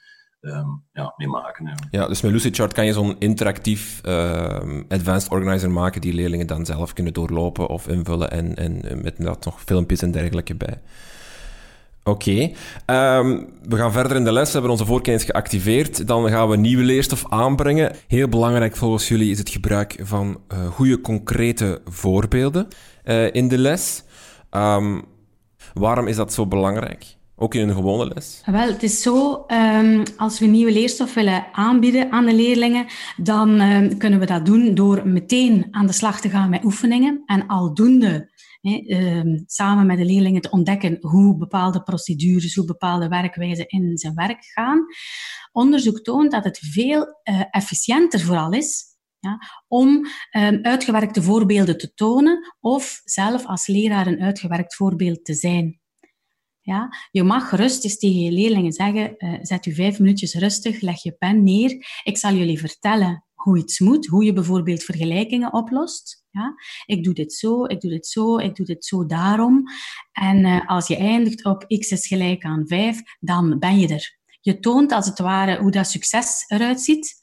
um, 0.44 0.82
ja, 0.92 1.14
mee 1.16 1.28
maken. 1.28 1.66
Ja. 1.66 1.74
ja. 1.90 2.06
dus 2.06 2.20
met 2.20 2.32
Lucidchart 2.32 2.72
kan 2.72 2.86
je 2.86 2.92
zo'n 2.92 3.16
interactief 3.18 4.00
uh, 4.04 4.58
advanced 4.88 5.30
organizer 5.30 5.70
maken 5.70 6.00
die 6.00 6.14
leerlingen 6.14 6.46
dan 6.46 6.66
zelf 6.66 6.92
kunnen 6.92 7.12
doorlopen 7.12 7.68
of 7.68 7.88
invullen 7.88 8.30
en, 8.30 8.54
en 8.54 8.74
met 9.02 9.18
inderdaad 9.18 9.44
nog 9.44 9.62
filmpjes 9.62 10.02
en 10.02 10.10
dergelijke 10.10 10.54
bij. 10.54 10.80
Oké. 12.02 12.50
Um, 12.86 13.48
we 13.68 13.76
gaan 13.76 13.92
verder 13.92 14.16
in 14.16 14.24
de 14.24 14.32
les. 14.32 14.46
We 14.46 14.52
hebben 14.52 14.70
onze 14.70 14.84
voorkennis 14.84 15.24
geactiveerd. 15.24 16.06
Dan 16.06 16.28
gaan 16.28 16.48
we 16.48 16.56
nieuwe 16.56 16.82
leerstof 16.82 17.24
aanbrengen. 17.28 17.96
Heel 18.06 18.28
belangrijk 18.28 18.76
volgens 18.76 19.08
jullie 19.08 19.30
is 19.30 19.38
het 19.38 19.48
gebruik 19.48 20.00
van 20.02 20.40
uh, 20.52 20.66
goede 20.66 21.00
concrete 21.00 21.80
voorbeelden 21.84 22.68
uh, 23.04 23.34
in 23.34 23.48
de 23.48 23.58
les. 23.58 24.04
Waarom 25.74 26.06
is 26.06 26.16
dat 26.16 26.32
zo 26.32 26.46
belangrijk? 26.46 27.16
Ook 27.36 27.54
in 27.54 27.68
een 27.68 27.74
gewone 27.74 28.10
les? 28.14 28.42
Wel, 28.46 28.66
het 28.66 28.82
is 28.82 29.02
zo, 29.02 29.44
um, 29.48 30.02
als 30.16 30.38
we 30.38 30.46
nieuwe 30.46 30.72
leerstof 30.72 31.14
willen 31.14 31.46
aanbieden 31.52 32.12
aan 32.12 32.26
de 32.26 32.34
leerlingen, 32.34 32.86
dan 33.16 33.60
um, 33.60 33.98
kunnen 33.98 34.18
we 34.18 34.26
dat 34.26 34.46
doen 34.46 34.74
door 34.74 35.08
meteen 35.08 35.66
aan 35.70 35.86
de 35.86 35.92
slag 35.92 36.20
te 36.20 36.30
gaan 36.30 36.50
met 36.50 36.64
oefeningen 36.64 37.22
en 37.26 37.46
aldoende 37.46 38.32
um, 38.62 39.44
samen 39.46 39.86
met 39.86 39.98
de 39.98 40.04
leerlingen 40.04 40.40
te 40.40 40.50
ontdekken 40.50 40.98
hoe 41.00 41.36
bepaalde 41.36 41.82
procedures, 41.82 42.54
hoe 42.54 42.64
bepaalde 42.64 43.08
werkwijzen 43.08 43.66
in 43.66 43.98
zijn 43.98 44.14
werk 44.14 44.44
gaan. 44.44 44.86
Onderzoek 45.52 46.00
toont 46.00 46.30
dat 46.30 46.44
het 46.44 46.58
veel 46.58 47.00
uh, 47.00 47.42
efficiënter 47.50 48.20
vooral 48.20 48.52
is 48.52 48.84
ja, 49.18 49.38
om 49.68 50.06
uitgewerkte 50.62 51.22
voorbeelden 51.22 51.78
te 51.78 51.94
tonen 51.94 52.54
of 52.60 53.00
zelf 53.04 53.46
als 53.46 53.66
leraar 53.66 54.06
een 54.06 54.20
uitgewerkt 54.20 54.74
voorbeeld 54.74 55.24
te 55.24 55.34
zijn. 55.34 55.82
Ja, 56.64 56.88
je 57.11 57.23
mag 57.23 57.49
gerust 57.49 57.85
eens 57.85 57.99
tegen 57.99 58.21
je 58.21 58.33
leerlingen 58.33 58.73
zeggen, 58.73 59.14
uh, 59.18 59.38
zet 59.40 59.66
u 59.66 59.75
vijf 59.75 59.99
minuutjes 59.99 60.35
rustig, 60.35 60.80
leg 60.80 61.02
je 61.02 61.12
pen 61.12 61.42
neer. 61.42 62.00
Ik 62.02 62.18
zal 62.18 62.35
jullie 62.35 62.59
vertellen 62.59 63.25
hoe 63.35 63.59
iets 63.59 63.80
moet, 63.80 64.06
hoe 64.06 64.25
je 64.25 64.33
bijvoorbeeld 64.33 64.83
vergelijkingen 64.83 65.52
oplost. 65.52 66.25
Ja? 66.30 66.54
Ik 66.87 67.04
doe 67.04 67.14
dit 67.14 67.33
zo, 67.33 67.64
ik 67.64 67.80
doe 67.80 67.90
dit 67.90 68.06
zo, 68.06 68.37
ik 68.37 68.54
doe 68.54 68.66
dit 68.66 68.85
zo 68.85 69.06
daarom. 69.06 69.62
En 70.12 70.38
uh, 70.38 70.68
als 70.68 70.87
je 70.87 70.97
eindigt 70.97 71.44
op 71.44 71.64
x 71.66 71.90
is 71.90 72.06
gelijk 72.06 72.44
aan 72.44 72.66
5, 72.66 73.00
dan 73.21 73.59
ben 73.59 73.78
je 73.78 73.88
er. 73.88 74.18
Je 74.40 74.61
toont 74.61 74.92
als 74.92 75.06
het 75.06 75.18
ware 75.18 75.61
hoe 75.61 75.71
dat 75.71 75.87
succes 75.87 76.44
eruit 76.47 76.80
ziet. 76.80 77.23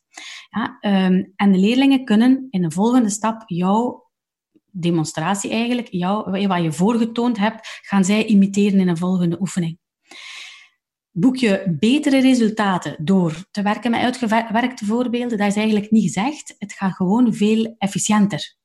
Ja, 0.50 0.78
um, 1.06 1.34
en 1.36 1.52
de 1.52 1.58
leerlingen 1.58 2.06
kunnen 2.06 2.48
in 2.50 2.64
een 2.64 2.72
volgende 2.72 3.10
stap 3.10 3.44
jouw 3.46 4.11
demonstratie 4.72 5.52
eigenlijk, 5.52 5.88
jou, 5.92 6.48
wat 6.48 6.64
je 6.64 6.72
voorgetoond 6.72 7.38
hebt, 7.38 7.80
gaan 7.82 8.06
zij 8.06 8.26
imiteren 8.26 8.80
in 8.80 8.88
een 8.88 8.98
volgende 8.98 9.40
oefening. 9.40 9.80
Boek 11.12 11.36
je 11.36 11.76
betere 11.80 12.22
resultaten 12.22 12.96
door 13.00 13.36
te 13.52 13.62
werken 13.62 13.92
met 13.92 14.02
uitgewerkte 14.02 14.86
voorbeelden? 14.86 15.38
Dat 15.38 15.48
is 15.48 15.56
eigenlijk 15.56 15.92
niet 15.92 16.04
gezegd. 16.04 16.56
Het 16.58 16.74
gaat 16.74 16.94
gewoon 16.94 17.34
veel 17.34 17.76
efficiënter. 17.78 18.56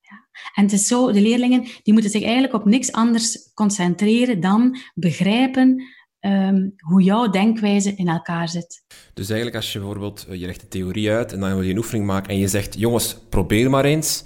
Ja. 0.00 0.28
En 0.54 0.62
het 0.62 0.72
is 0.72 0.86
zo, 0.86 1.12
de 1.12 1.20
leerlingen 1.20 1.62
die 1.82 1.92
moeten 1.92 2.10
zich 2.10 2.22
eigenlijk 2.22 2.54
op 2.54 2.64
niks 2.64 2.92
anders 2.92 3.52
concentreren 3.54 4.40
dan 4.40 4.78
begrijpen 4.94 5.82
um, 6.20 6.74
hoe 6.76 7.02
jouw 7.02 7.30
denkwijze 7.30 7.94
in 7.94 8.08
elkaar 8.08 8.48
zit. 8.48 8.84
Dus 9.14 9.28
eigenlijk 9.28 9.56
als 9.56 9.72
je 9.72 9.78
bijvoorbeeld, 9.78 10.26
eh, 10.28 10.40
je 10.40 10.46
legt 10.46 10.60
de 10.60 10.68
theorie 10.68 11.10
uit 11.10 11.32
en 11.32 11.40
dan 11.40 11.54
wil 11.54 11.62
je 11.62 11.70
een 11.70 11.78
oefening 11.78 12.06
maken 12.06 12.30
en 12.30 12.38
je 12.38 12.48
zegt, 12.48 12.78
jongens, 12.78 13.16
probeer 13.28 13.70
maar 13.70 13.84
eens 13.84 14.24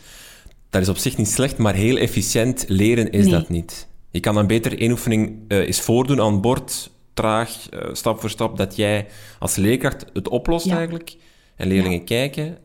dat 0.75 0.83
is 0.83 0.89
op 0.89 0.97
zich 0.97 1.17
niet 1.17 1.29
slecht, 1.29 1.59
maar 1.59 1.75
heel 1.75 1.97
efficiënt 1.97 2.65
leren 2.69 3.11
is 3.11 3.29
dat 3.29 3.49
niet. 3.49 3.89
Je 4.11 4.21
kan 4.21 4.35
dan 4.35 4.47
beter 4.47 4.79
één 4.79 4.91
oefening 4.91 5.39
uh, 5.49 5.59
eens 5.59 5.81
voordoen 5.81 6.21
aan 6.21 6.41
bord, 6.41 6.91
traag, 7.15 7.67
uh, 7.71 7.81
stap 7.93 8.21
voor 8.21 8.31
stap, 8.31 8.57
dat 8.57 8.77
jij 8.77 9.07
als 9.39 9.57
leerkracht 9.57 10.05
het 10.13 10.29
oplost 10.29 10.71
eigenlijk. 10.71 11.17
En 11.57 11.69
leerlingen 11.69 12.05
kijken, 12.05 12.59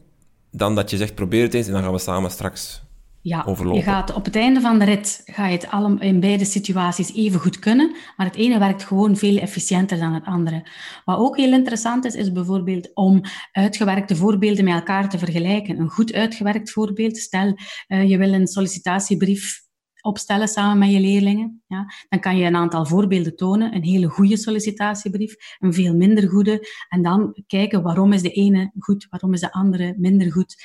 dan 0.51 0.75
dat 0.75 0.89
je 0.89 0.97
zegt, 0.97 1.15
probeer 1.15 1.43
het 1.43 1.53
eens 1.53 1.67
en 1.67 1.73
dan 1.73 1.83
gaan 1.83 1.91
we 1.91 1.99
samen 1.99 2.31
straks 2.31 2.81
ja, 3.21 3.43
overlopen. 3.45 3.79
je 3.79 3.85
gaat 3.85 4.13
op 4.13 4.25
het 4.25 4.35
einde 4.35 4.61
van 4.61 4.79
de 4.79 4.85
rit 4.85 5.21
ga 5.25 5.47
je 5.47 5.57
het 5.57 5.71
allemaal 5.71 6.01
in 6.01 6.19
beide 6.19 6.45
situaties 6.45 7.13
even 7.13 7.39
goed 7.39 7.59
kunnen, 7.59 7.95
maar 8.17 8.25
het 8.25 8.35
ene 8.35 8.59
werkt 8.59 8.83
gewoon 8.83 9.17
veel 9.17 9.38
efficiënter 9.38 9.99
dan 9.99 10.13
het 10.13 10.25
andere. 10.25 10.67
Wat 11.05 11.17
ook 11.17 11.38
heel 11.38 11.53
interessant 11.53 12.05
is, 12.05 12.15
is 12.15 12.31
bijvoorbeeld 12.31 12.91
om 12.93 13.21
uitgewerkte 13.51 14.15
voorbeelden 14.15 14.63
met 14.63 14.73
elkaar 14.73 15.09
te 15.09 15.17
vergelijken. 15.17 15.79
Een 15.79 15.89
goed 15.89 16.13
uitgewerkt 16.13 16.71
voorbeeld, 16.71 17.17
stel 17.17 17.55
uh, 17.88 18.09
je 18.09 18.17
wil 18.17 18.33
een 18.33 18.47
sollicitatiebrief 18.47 19.67
opstellen 20.01 20.47
samen 20.47 20.77
met 20.77 20.91
je 20.91 20.99
leerlingen. 20.99 21.63
Ja. 21.67 21.85
Dan 22.09 22.19
kan 22.19 22.37
je 22.37 22.45
een 22.45 22.55
aantal 22.55 22.85
voorbeelden 22.85 23.35
tonen. 23.35 23.75
Een 23.75 23.83
hele 23.83 24.07
goede 24.07 24.37
sollicitatiebrief, 24.37 25.35
een 25.59 25.73
veel 25.73 25.95
minder 25.95 26.29
goede. 26.29 26.67
En 26.89 27.01
dan 27.01 27.43
kijken 27.47 27.81
waarom 27.81 28.13
is 28.13 28.21
de 28.21 28.31
ene 28.31 28.71
goed, 28.79 29.07
waarom 29.09 29.33
is 29.33 29.39
de 29.39 29.51
andere 29.51 29.95
minder 29.97 30.31
goed. 30.31 30.55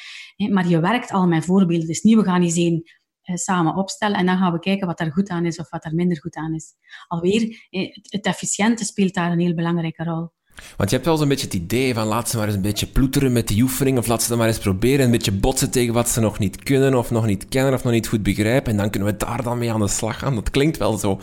Maar 0.50 0.68
je 0.68 0.80
werkt 0.80 1.10
al 1.10 1.26
met 1.26 1.44
voorbeelden. 1.44 1.86
Dus 1.86 2.02
niet 2.02 2.16
we 2.16 2.24
gaan 2.24 2.42
eens 2.42 2.56
één 2.56 2.82
eh, 3.20 3.36
samen 3.36 3.76
opstellen 3.76 4.16
en 4.16 4.26
dan 4.26 4.38
gaan 4.38 4.52
we 4.52 4.58
kijken 4.58 4.86
wat 4.86 5.00
er 5.00 5.12
goed 5.12 5.28
aan 5.28 5.46
is 5.46 5.58
of 5.58 5.70
wat 5.70 5.84
er 5.84 5.94
minder 5.94 6.20
goed 6.20 6.36
aan 6.36 6.54
is. 6.54 6.74
Alweer, 7.08 7.66
het 8.02 8.26
efficiënte 8.26 8.84
speelt 8.84 9.14
daar 9.14 9.32
een 9.32 9.40
heel 9.40 9.54
belangrijke 9.54 10.04
rol. 10.04 10.30
Want 10.76 10.90
je 10.90 10.96
hebt 10.96 11.08
wel 11.08 11.16
zo'n 11.16 11.28
beetje 11.28 11.46
het 11.46 11.54
idee 11.54 11.94
van 11.94 12.06
laat 12.06 12.30
ze 12.30 12.36
maar 12.36 12.46
eens 12.46 12.54
een 12.54 12.62
beetje 12.62 12.86
ploeteren 12.86 13.32
met 13.32 13.48
die 13.48 13.62
oefening 13.62 13.98
of 13.98 14.06
laat 14.06 14.22
ze 14.22 14.28
dan 14.28 14.38
maar 14.38 14.46
eens 14.46 14.58
proberen 14.58 15.04
een 15.04 15.10
beetje 15.10 15.32
botsen 15.32 15.70
tegen 15.70 15.94
wat 15.94 16.08
ze 16.08 16.20
nog 16.20 16.38
niet 16.38 16.62
kunnen 16.62 16.94
of 16.94 17.10
nog 17.10 17.26
niet 17.26 17.48
kennen 17.48 17.74
of 17.74 17.84
nog 17.84 17.92
niet 17.92 18.08
goed 18.08 18.22
begrijpen 18.22 18.70
en 18.70 18.76
dan 18.76 18.90
kunnen 18.90 19.08
we 19.08 19.16
daar 19.16 19.42
dan 19.42 19.58
mee 19.58 19.72
aan 19.72 19.80
de 19.80 19.88
slag 19.88 20.18
gaan. 20.18 20.34
Dat 20.34 20.50
klinkt 20.50 20.76
wel 20.76 20.98
zo. 20.98 21.20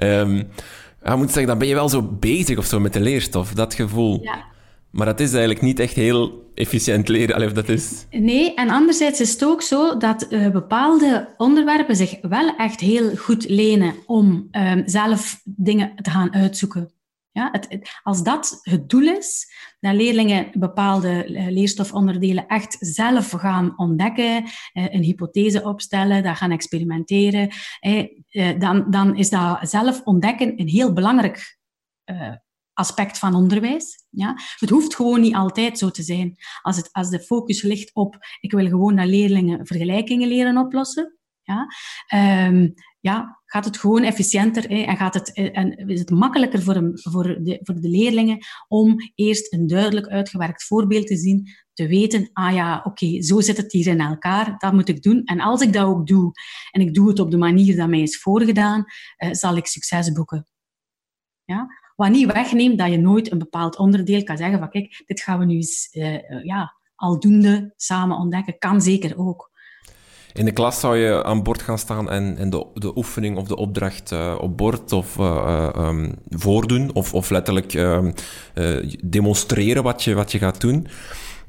Um, 0.00 0.48
ja, 1.04 1.16
moet 1.16 1.26
zeggen, 1.26 1.46
dan 1.46 1.58
ben 1.58 1.68
je 1.68 1.74
wel 1.74 1.88
zo 1.88 2.02
bezig 2.02 2.58
of 2.58 2.64
zo 2.64 2.80
met 2.80 2.92
de 2.92 3.00
leerstof, 3.00 3.52
dat 3.52 3.74
gevoel. 3.74 4.22
Ja. 4.22 4.44
Maar 4.90 5.06
dat 5.06 5.20
is 5.20 5.30
eigenlijk 5.30 5.62
niet 5.62 5.80
echt 5.80 5.94
heel 5.94 6.50
efficiënt 6.54 7.08
leren. 7.08 7.34
Allee, 7.34 7.52
dat 7.52 7.68
is... 7.68 8.06
Nee, 8.10 8.54
en 8.54 8.70
anderzijds 8.70 9.20
is 9.20 9.32
het 9.32 9.44
ook 9.44 9.62
zo 9.62 9.96
dat 9.96 10.26
uh, 10.30 10.48
bepaalde 10.48 11.28
onderwerpen 11.36 11.96
zich 11.96 12.18
wel 12.22 12.56
echt 12.56 12.80
heel 12.80 13.16
goed 13.16 13.48
lenen 13.48 13.94
om 14.06 14.48
uh, 14.52 14.72
zelf 14.84 15.40
dingen 15.44 15.92
te 16.02 16.10
gaan 16.10 16.34
uitzoeken. 16.34 16.90
Ja, 17.32 17.52
als 18.02 18.22
dat 18.22 18.60
het 18.62 18.88
doel 18.88 19.16
is, 19.16 19.52
dat 19.80 19.94
leerlingen 19.94 20.50
bepaalde 20.54 21.24
eh, 21.24 21.46
leerstofonderdelen 21.46 22.46
echt 22.46 22.76
zelf 22.80 23.30
gaan 23.30 23.78
ontdekken, 23.78 24.44
eh, 24.72 24.94
een 24.94 25.02
hypothese 25.02 25.62
opstellen, 25.64 26.22
dat 26.22 26.36
gaan 26.36 26.50
experimenteren, 26.50 27.50
eh, 27.80 28.58
dan, 28.58 28.90
dan 28.90 29.16
is 29.16 29.30
dat 29.30 29.70
zelf 29.70 30.02
ontdekken 30.04 30.60
een 30.60 30.68
heel 30.68 30.92
belangrijk 30.92 31.60
aspect 32.72 33.18
van 33.18 33.34
onderwijs. 33.34 34.06
Ja? 34.10 34.34
Het 34.58 34.70
hoeft 34.70 34.94
gewoon 34.94 35.20
niet 35.20 35.34
altijd 35.34 35.78
zo 35.78 35.90
te 35.90 36.02
zijn. 36.02 36.36
Als, 36.62 36.76
het, 36.76 36.88
als 36.92 37.10
de 37.10 37.20
focus 37.20 37.62
ligt 37.62 37.94
op, 37.94 38.16
ik 38.40 38.52
wil 38.52 38.66
gewoon 38.66 38.96
dat 38.96 39.06
leerlingen 39.06 39.66
vergelijkingen 39.66 40.28
leren 40.28 40.56
oplossen, 40.58 41.18
ja? 41.42 41.66
Um, 42.48 42.74
ja, 43.02 43.40
gaat 43.44 43.64
het 43.64 43.78
gewoon 43.78 44.02
efficiënter 44.02 44.68
hè, 44.68 44.82
en, 44.82 44.96
gaat 44.96 45.14
het, 45.14 45.32
eh, 45.32 45.58
en 45.58 45.76
is 45.76 46.00
het 46.00 46.10
makkelijker 46.10 46.62
voor, 46.62 46.74
hem, 46.74 46.90
voor, 46.94 47.22
de, 47.22 47.60
voor 47.62 47.80
de 47.80 47.88
leerlingen 47.88 48.38
om 48.68 48.96
eerst 49.14 49.52
een 49.52 49.66
duidelijk 49.66 50.06
uitgewerkt 50.06 50.64
voorbeeld 50.64 51.06
te 51.06 51.16
zien, 51.16 51.48
te 51.72 51.86
weten, 51.86 52.30
ah 52.32 52.54
ja, 52.54 52.80
oké, 52.84 53.22
zo 53.22 53.40
zit 53.40 53.56
het 53.56 53.72
hier 53.72 53.86
in 53.86 54.00
elkaar, 54.00 54.54
dat 54.58 54.72
moet 54.72 54.88
ik 54.88 55.02
doen. 55.02 55.24
En 55.24 55.40
als 55.40 55.60
ik 55.60 55.72
dat 55.72 55.86
ook 55.86 56.06
doe, 56.06 56.32
en 56.70 56.80
ik 56.80 56.94
doe 56.94 57.08
het 57.08 57.18
op 57.18 57.30
de 57.30 57.36
manier 57.36 57.76
dat 57.76 57.88
mij 57.88 58.02
is 58.02 58.20
voorgedaan, 58.20 58.84
uh, 59.18 59.32
zal 59.32 59.56
ik 59.56 59.66
succes 59.66 60.12
boeken. 60.12 60.46
Ja? 61.44 61.66
Wat 61.96 62.10
niet 62.10 62.32
wegneemt 62.32 62.78
dat 62.78 62.90
je 62.90 62.98
nooit 62.98 63.32
een 63.32 63.38
bepaald 63.38 63.78
onderdeel 63.78 64.22
kan 64.22 64.36
zeggen 64.36 64.58
van, 64.58 64.70
kijk, 64.70 65.02
dit 65.06 65.20
gaan 65.20 65.38
we 65.38 65.44
nu 65.44 65.54
eens 65.54 65.88
uh, 65.92 66.44
ja, 66.44 66.76
aldoende 66.94 67.72
samen 67.76 68.16
ontdekken, 68.16 68.58
kan 68.58 68.80
zeker 68.80 69.18
ook. 69.18 69.51
In 70.32 70.44
de 70.44 70.52
klas 70.52 70.80
zou 70.80 70.96
je 70.96 71.24
aan 71.24 71.42
bord 71.42 71.62
gaan 71.62 71.78
staan 71.78 72.10
en, 72.10 72.50
de, 72.50 72.66
de 72.74 72.96
oefening 72.96 73.36
of 73.36 73.46
de 73.46 73.56
opdracht 73.56 74.12
uh, 74.12 74.34
op 74.40 74.56
bord 74.56 74.92
of 74.92 75.16
uh, 75.18 75.68
um, 75.76 76.14
voordoen, 76.28 76.94
of, 76.94 77.14
of 77.14 77.30
letterlijk 77.30 77.74
uh, 77.74 77.98
demonstreren 79.04 79.82
wat 79.82 80.04
je, 80.04 80.14
wat 80.14 80.32
je 80.32 80.38
gaat 80.38 80.60
doen. 80.60 80.86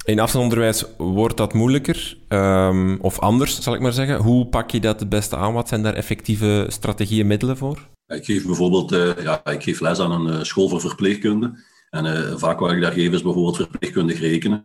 In 0.05 0.19
afstandsonderwijs 0.19 0.85
wordt 0.97 1.37
dat 1.37 1.53
moeilijker, 1.53 2.17
um, 2.29 2.99
of 3.01 3.19
anders 3.19 3.61
zal 3.61 3.73
ik 3.73 3.79
maar 3.79 3.93
zeggen. 3.93 4.17
Hoe 4.17 4.47
pak 4.47 4.71
je 4.71 4.79
dat 4.79 4.99
het 4.99 5.09
beste 5.09 5.35
aan? 5.35 5.53
Wat 5.53 5.67
zijn 5.67 5.83
daar 5.83 5.93
effectieve 5.93 6.65
strategieën, 6.67 7.27
middelen 7.27 7.57
voor? 7.57 7.87
Ik 8.07 8.25
geef 8.25 8.45
bijvoorbeeld 8.45 8.89
ja, 9.23 9.45
ik 9.45 9.63
geef 9.63 9.79
les 9.79 9.99
aan 9.99 10.27
een 10.27 10.45
school 10.45 10.69
voor 10.69 10.81
verpleegkunde. 10.81 11.63
En 11.89 12.39
vaak 12.39 12.59
waar 12.59 12.75
ik 12.75 12.81
daar 12.81 12.91
geef 12.91 13.11
is 13.11 13.21
bijvoorbeeld 13.21 13.55
verpleegkundig 13.55 14.19
rekenen. 14.19 14.63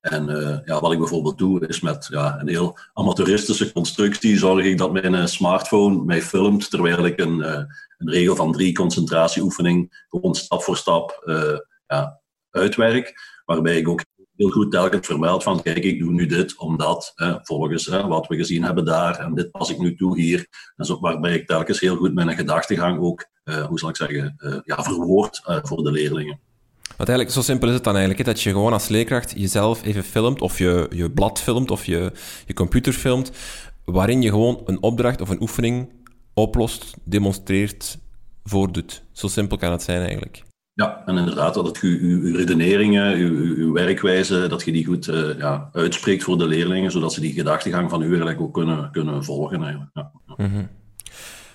En 0.00 0.28
uh, 0.28 0.58
ja, 0.64 0.80
wat 0.80 0.92
ik 0.92 0.98
bijvoorbeeld 0.98 1.38
doe, 1.38 1.66
is 1.66 1.80
met 1.80 2.06
ja, 2.10 2.40
een 2.40 2.48
heel 2.48 2.78
amateuristische 2.92 3.72
constructie 3.72 4.38
zorg 4.38 4.64
ik 4.64 4.78
dat 4.78 4.92
mijn 4.92 5.14
uh, 5.14 5.26
smartphone 5.26 6.04
mij 6.04 6.22
filmt 6.22 6.70
terwijl 6.70 7.04
ik 7.04 7.20
een, 7.20 7.38
uh, 7.38 7.62
een 7.98 8.10
regel 8.10 8.36
van 8.36 8.52
drie 8.52 8.72
concentratieoefening 8.72 10.04
gewoon 10.08 10.34
stap 10.34 10.62
voor 10.62 10.76
stap 10.76 11.22
ja, 11.86 12.20
uitwerk. 12.50 13.14
Waarbij 13.44 13.76
ik 13.76 13.88
ook 13.88 14.04
heel 14.36 14.50
goed 14.50 14.70
telkens 14.70 15.06
vermeld 15.06 15.42
van 15.42 15.62
kijk, 15.62 15.84
ik 15.84 15.98
doe 15.98 16.12
nu 16.12 16.26
dit 16.26 16.56
omdat 16.56 17.12
volgens 17.42 17.86
wat 17.86 18.26
we 18.26 18.36
gezien 18.36 18.64
hebben 18.64 18.84
daar 18.84 19.18
en 19.18 19.34
dit 19.34 19.50
pas 19.50 19.70
ik 19.70 19.78
nu 19.78 19.94
toe 19.94 20.20
hier. 20.20 20.46
En 20.76 20.84
zo, 20.84 21.00
waarbij 21.00 21.34
ik 21.34 21.46
telkens 21.46 21.80
heel 21.80 21.96
goed 21.96 22.14
mijn 22.14 22.36
gedachtegang 22.36 23.00
ook, 23.00 23.26
hoe 23.68 23.78
zal 23.78 23.88
ik 23.88 23.96
zeggen, 23.96 24.34
ja, 24.64 24.82
verwoord 24.82 25.40
voor 25.44 25.82
de 25.82 25.90
leerlingen. 25.90 26.40
Eigenlijk, 27.08 27.36
zo 27.36 27.42
simpel 27.42 27.68
is 27.68 27.74
het 27.74 27.84
dan 27.84 27.96
eigenlijk, 27.96 28.26
dat 28.26 28.42
je 28.42 28.50
gewoon 28.50 28.72
als 28.72 28.88
leerkracht 28.88 29.32
jezelf 29.36 29.84
even 29.84 30.04
filmt, 30.04 30.40
of 30.40 30.58
je, 30.58 30.86
je 30.90 31.10
blad 31.10 31.40
filmt, 31.40 31.70
of 31.70 31.84
je, 31.84 32.12
je 32.46 32.54
computer 32.54 32.92
filmt, 32.92 33.30
waarin 33.84 34.22
je 34.22 34.28
gewoon 34.28 34.60
een 34.64 34.82
opdracht 34.82 35.20
of 35.20 35.28
een 35.28 35.40
oefening 35.40 35.88
oplost, 36.34 36.96
demonstreert, 37.04 37.98
voordoet. 38.44 39.02
Zo 39.12 39.28
simpel 39.28 39.56
kan 39.56 39.72
het 39.72 39.82
zijn 39.82 40.00
eigenlijk. 40.00 40.42
Ja, 40.72 41.02
en 41.06 41.16
inderdaad, 41.16 41.54
dat 41.54 41.78
je 41.80 41.98
uw, 42.00 42.36
redeneringen, 42.36 43.14
uw, 43.14 43.56
uw, 43.56 43.72
werkwijze, 43.72 44.46
dat 44.48 44.64
je 44.64 44.72
die 44.72 44.84
goed 44.84 45.08
uh, 45.08 45.38
ja, 45.38 45.68
uitspreekt 45.72 46.22
voor 46.22 46.38
de 46.38 46.46
leerlingen, 46.46 46.90
zodat 46.90 47.12
ze 47.12 47.20
die 47.20 47.32
gedachtegang 47.32 47.90
van 47.90 48.02
u 48.02 48.06
eigenlijk 48.06 48.40
ook 48.40 48.54
kunnen, 48.54 48.90
kunnen 48.90 49.24
volgen. 49.24 49.62
Eigenlijk. 49.62 49.90
Ja. 49.94 50.12
Mm 50.36 50.78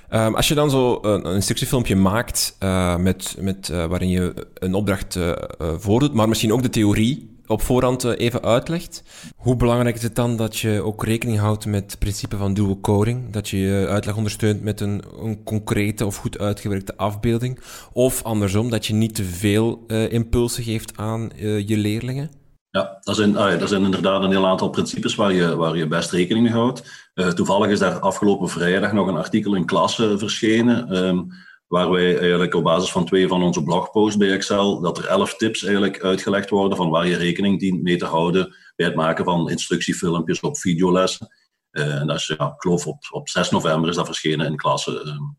Ehm, 0.09 0.33
als 0.33 0.47
je 0.47 0.55
dan 0.55 0.69
zo 0.69 0.99
een, 1.01 1.27
een 1.27 1.35
instructiefilmpje 1.35 1.95
maakt 1.95 2.55
uh, 2.63 2.95
met, 2.97 3.35
met, 3.39 3.69
uh, 3.71 3.85
waarin 3.85 4.09
je 4.09 4.47
een 4.53 4.73
opdracht 4.73 5.15
uh, 5.15 5.33
voordoet, 5.77 6.13
maar 6.13 6.29
misschien 6.29 6.53
ook 6.53 6.61
de 6.61 6.69
theorie 6.69 7.33
op 7.47 7.61
voorhand 7.61 8.03
even 8.03 8.43
uitlegt, 8.43 9.03
hoe 9.35 9.55
belangrijk 9.55 9.95
is 9.95 10.03
het 10.03 10.15
dan 10.15 10.35
dat 10.35 10.57
je 10.57 10.81
ook 10.81 11.03
rekening 11.03 11.39
houdt 11.39 11.65
met 11.65 11.91
het 11.91 11.99
principe 11.99 12.37
van 12.37 12.53
dual 12.53 12.79
coding? 12.79 13.31
Dat 13.31 13.49
je 13.49 13.57
je 13.57 13.87
uitleg 13.87 14.15
ondersteunt 14.17 14.63
met 14.63 14.81
een, 14.81 15.03
een 15.19 15.43
concrete 15.43 16.05
of 16.05 16.15
goed 16.17 16.39
uitgewerkte 16.39 16.97
afbeelding? 16.97 17.59
Of 17.93 18.23
andersom, 18.23 18.69
dat 18.69 18.85
je 18.85 18.93
niet 18.93 19.15
te 19.15 19.23
veel 19.23 19.85
impulsen 20.09 20.63
geeft 20.63 20.97
aan 20.97 21.29
je 21.65 21.77
leerlingen? 21.77 22.29
Ja, 22.75 22.97
dat 23.01 23.15
zijn, 23.15 23.67
zijn 23.67 23.83
inderdaad 23.83 24.23
een 24.23 24.31
heel 24.31 24.47
aantal 24.47 24.69
principes 24.69 25.15
waar 25.15 25.33
je, 25.33 25.55
waar 25.55 25.77
je 25.77 25.87
best 25.87 26.11
rekening 26.11 26.45
mee 26.45 26.53
houdt. 26.53 27.09
Uh, 27.13 27.27
toevallig 27.27 27.69
is 27.69 27.79
daar 27.79 27.99
afgelopen 27.99 28.49
vrijdag 28.49 28.91
nog 28.91 29.07
een 29.07 29.17
artikel 29.17 29.55
in 29.55 29.65
klasse 29.65 30.17
verschenen, 30.17 31.05
um, 31.05 31.27
waar 31.67 31.91
wij 31.91 32.17
eigenlijk 32.19 32.53
op 32.53 32.63
basis 32.63 32.91
van 32.91 33.05
twee 33.05 33.27
van 33.27 33.43
onze 33.43 33.63
blogposts 33.63 34.17
bij 34.17 34.31
Excel, 34.31 34.81
dat 34.81 34.97
er 34.97 35.07
elf 35.07 35.35
tips 35.35 35.63
eigenlijk 35.63 36.03
uitgelegd 36.03 36.49
worden 36.49 36.77
van 36.77 36.89
waar 36.89 37.07
je 37.07 37.17
rekening 37.17 37.59
dient 37.59 37.83
mee 37.83 37.97
te 37.97 38.05
houden 38.05 38.55
bij 38.75 38.85
het 38.85 38.95
maken 38.95 39.25
van 39.25 39.49
instructiefilmpjes 39.49 40.39
op 40.39 40.57
videolessen. 40.57 41.27
Uh, 41.71 41.95
en 41.95 42.07
dat 42.07 42.15
is, 42.15 42.29
ik 42.29 42.53
geloof 42.57 42.87
op, 42.87 43.03
op 43.09 43.29
6 43.29 43.49
november 43.49 43.89
is 43.89 43.95
dat 43.95 44.05
verschenen 44.05 44.45
in 44.45 44.55
klasse. 44.55 44.91
Um, 44.91 45.37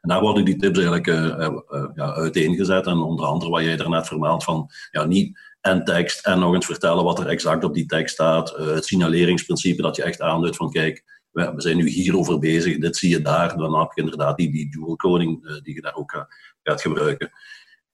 en 0.00 0.08
daar 0.08 0.20
worden 0.20 0.44
die 0.44 0.56
tips 0.56 0.78
eigenlijk 0.78 1.06
uh, 1.06 1.88
ja, 1.94 2.14
uiteengezet. 2.14 2.86
En 2.86 2.98
onder 2.98 3.26
andere 3.26 3.50
wat 3.50 3.62
jij 3.62 3.76
daarnet 3.76 4.06
vermeld 4.06 4.44
van 4.44 4.70
ja, 4.90 5.04
niet 5.04 5.38
en 5.62 5.84
tekst 5.84 6.26
en 6.26 6.38
nog 6.38 6.54
eens 6.54 6.66
vertellen 6.66 7.04
wat 7.04 7.18
er 7.18 7.26
exact 7.26 7.64
op 7.64 7.74
die 7.74 7.86
tekst 7.86 8.14
staat. 8.14 8.54
Uh, 8.58 8.66
het 8.66 8.84
signaleringsprincipe 8.84 9.82
dat 9.82 9.96
je 9.96 10.02
echt 10.02 10.20
aanduidt 10.20 10.56
van 10.56 10.70
kijk, 10.70 11.04
we, 11.30 11.52
zijn 11.56 11.76
nu 11.76 11.88
hierover 11.88 12.38
bezig, 12.38 12.78
dit 12.78 12.96
zie 12.96 13.10
je 13.10 13.22
daar. 13.22 13.56
Dan 13.56 13.78
heb 13.78 13.90
je 13.94 14.02
inderdaad 14.02 14.36
die, 14.36 14.52
die 14.52 14.70
dual 14.70 14.96
coding 14.96 15.44
uh, 15.44 15.60
die 15.62 15.74
je 15.74 15.80
daar 15.80 15.94
ook 15.94 16.12
uh, 16.12 16.22
gaat 16.62 16.80
gebruiken. 16.80 17.30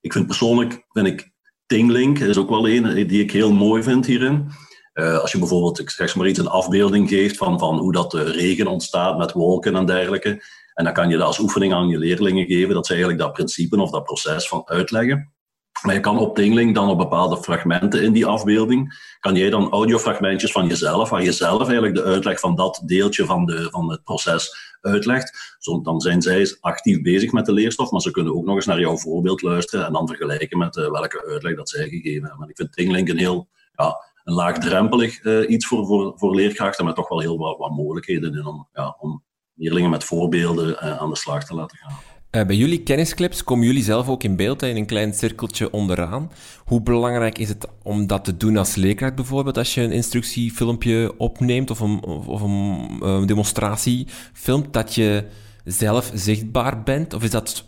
Ik 0.00 0.12
vind 0.12 0.26
persoonlijk, 0.26 0.84
vind 0.88 1.06
ik 1.06 1.30
Tinglink 1.66 2.18
is 2.18 2.38
ook 2.38 2.48
wel 2.48 2.68
een 2.68 3.06
die 3.06 3.22
ik 3.22 3.32
heel 3.32 3.52
mooi 3.52 3.82
vind 3.82 4.06
hierin. 4.06 4.50
als 4.92 5.32
je 5.32 5.38
bijvoorbeeld, 5.38 5.78
ik 5.78 5.90
zeg 5.90 6.16
maar 6.16 6.26
iets, 6.26 6.38
een 6.38 6.48
afbeelding 6.48 7.08
geeft 7.08 7.36
van, 7.36 7.58
van 7.58 7.78
hoe 7.78 7.92
dat 7.92 8.10
de 8.10 8.22
regen 8.22 8.66
ontstaat 8.66 9.18
met 9.18 9.32
wolken 9.32 9.76
en 9.76 9.86
dergelijke. 9.86 10.42
En 10.74 10.84
dan 10.84 10.92
kan 10.92 11.08
je 11.08 11.16
dat 11.16 11.26
als 11.26 11.38
oefening 11.38 11.72
aan 11.72 11.88
je 11.88 11.98
leerlingen 11.98 12.46
geven, 12.46 12.74
dat 12.74 12.86
ze 12.86 12.92
eigenlijk 12.92 13.22
dat 13.22 13.32
principe 13.32 13.80
of 13.80 13.90
dat 13.90 14.04
proces 14.04 14.48
van 14.48 14.62
uitleggen. 14.64 15.32
Maar 15.82 15.94
je 15.94 16.00
kan 16.00 16.18
op 16.18 16.34
Tingling 16.34 16.74
dan 16.74 16.88
op 16.88 16.98
bepaalde 16.98 17.36
fragmenten 17.36 18.02
in 18.02 18.12
die 18.12 18.26
afbeelding, 18.26 19.14
kan 19.20 19.34
jij 19.34 19.50
dan 19.50 19.70
audiofragmentjes 19.70 20.52
van 20.52 20.66
jezelf, 20.66 21.10
waar 21.10 21.22
je 21.22 21.32
zelf 21.32 21.62
eigenlijk 21.62 21.94
de 21.94 22.02
uitleg 22.02 22.40
van 22.40 22.54
dat 22.54 22.82
deeltje 22.84 23.24
van, 23.24 23.46
de, 23.46 23.68
van 23.70 23.90
het 23.90 24.02
proces 24.02 24.76
uitlegt. 24.80 25.56
Zo, 25.58 25.80
dan 25.80 26.00
zijn 26.00 26.22
zij 26.22 26.56
actief 26.60 27.02
bezig 27.02 27.32
met 27.32 27.46
de 27.46 27.52
leerstof, 27.52 27.90
maar 27.90 28.00
ze 28.00 28.10
kunnen 28.10 28.34
ook 28.34 28.44
nog 28.44 28.54
eens 28.54 28.66
naar 28.66 28.80
jouw 28.80 28.96
voorbeeld 28.96 29.42
luisteren 29.42 29.86
en 29.86 29.92
dan 29.92 30.06
vergelijken 30.06 30.58
met 30.58 30.76
uh, 30.76 30.90
welke 30.90 31.26
uitleg 31.26 31.56
dat 31.56 31.68
zij 31.68 31.88
gegeven 31.88 32.28
hebben. 32.28 32.48
ik 32.48 32.56
vind 32.56 32.72
Tingling 32.72 33.08
een 33.08 33.18
heel 33.18 33.48
ja, 33.72 33.96
een 34.24 34.34
laagdrempelig 34.34 35.24
uh, 35.24 35.50
iets 35.50 35.66
voor, 35.66 35.86
voor, 35.86 36.12
voor 36.16 36.34
leerkrachten, 36.34 36.84
maar 36.84 36.94
toch 36.94 37.08
wel 37.08 37.20
heel 37.20 37.38
wat, 37.38 37.58
wat 37.58 37.70
mogelijkheden 37.70 38.34
in 38.34 38.46
om, 38.46 38.68
ja, 38.72 38.96
om 39.00 39.24
leerlingen 39.54 39.90
met 39.90 40.04
voorbeelden 40.04 40.68
uh, 40.70 40.98
aan 40.98 41.10
de 41.10 41.16
slag 41.16 41.44
te 41.44 41.54
laten 41.54 41.76
gaan. 41.76 42.07
Uh, 42.30 42.46
bij 42.46 42.56
jullie 42.56 42.82
kennisclips 42.82 43.44
komen 43.44 43.66
jullie 43.66 43.82
zelf 43.82 44.08
ook 44.08 44.22
in 44.22 44.36
beeld, 44.36 44.62
in 44.62 44.76
een 44.76 44.86
klein 44.86 45.14
cirkeltje 45.14 45.70
onderaan. 45.70 46.30
Hoe 46.64 46.82
belangrijk 46.82 47.38
is 47.38 47.48
het 47.48 47.66
om 47.82 48.06
dat 48.06 48.24
te 48.24 48.36
doen 48.36 48.56
als 48.56 48.74
leerkracht 48.74 49.14
bijvoorbeeld, 49.14 49.56
als 49.56 49.74
je 49.74 49.80
een 49.80 49.92
instructiefilmpje 49.92 51.14
opneemt 51.18 51.70
of 51.70 51.80
een, 51.80 52.02
of 52.04 52.40
een 52.40 52.90
uh, 53.02 53.26
demonstratie 53.26 54.06
filmt, 54.32 54.72
dat 54.72 54.94
je 54.94 55.24
zelf 55.64 56.10
zichtbaar 56.14 56.82
bent? 56.82 57.14
Of 57.14 57.22
is 57.22 57.30
dat 57.30 57.58
een 57.58 57.64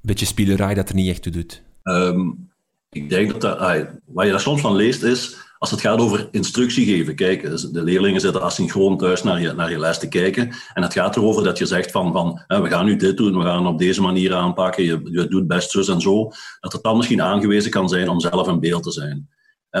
beetje 0.00 0.26
spielerij 0.26 0.74
dat 0.74 0.88
er 0.88 0.94
niet 0.94 1.08
echt 1.08 1.22
toe 1.22 1.32
doet? 1.32 1.62
Um, 1.82 2.50
ik 2.90 3.08
denk 3.08 3.30
dat, 3.30 3.40
dat 3.40 3.86
wat 4.04 4.24
je 4.24 4.30
daar 4.30 4.40
soms 4.40 4.60
van 4.60 4.74
leest 4.74 5.02
is 5.02 5.49
als 5.60 5.70
het 5.70 5.80
gaat 5.80 6.00
over 6.00 6.28
instructie 6.30 6.84
geven, 6.84 7.14
kijk, 7.14 7.42
dus 7.42 7.62
de 7.62 7.82
leerlingen 7.82 8.20
zitten 8.20 8.42
asynchroon 8.42 8.98
thuis 8.98 9.22
naar 9.22 9.40
je, 9.40 9.52
naar 9.52 9.70
je 9.70 9.78
les 9.78 9.98
te 9.98 10.08
kijken. 10.08 10.52
En 10.74 10.82
het 10.82 10.92
gaat 10.92 11.16
erover 11.16 11.44
dat 11.44 11.58
je 11.58 11.66
zegt 11.66 11.90
van, 11.90 12.12
van 12.12 12.42
we 12.46 12.68
gaan 12.68 12.84
nu 12.84 12.96
dit 12.96 13.16
doen, 13.16 13.38
we 13.38 13.44
gaan 13.44 13.66
op 13.66 13.78
deze 13.78 14.02
manier 14.02 14.34
aanpakken, 14.34 14.84
je, 14.84 15.26
doet 15.28 15.46
best 15.46 15.70
zus 15.70 15.88
en 15.88 16.00
zo. 16.00 16.30
Dat 16.60 16.72
het 16.72 16.82
dan 16.82 16.96
misschien 16.96 17.22
aangewezen 17.22 17.70
kan 17.70 17.88
zijn 17.88 18.08
om 18.08 18.20
zelf 18.20 18.46
een 18.46 18.60
beeld 18.60 18.82
te 18.82 18.92
zijn. 18.92 19.28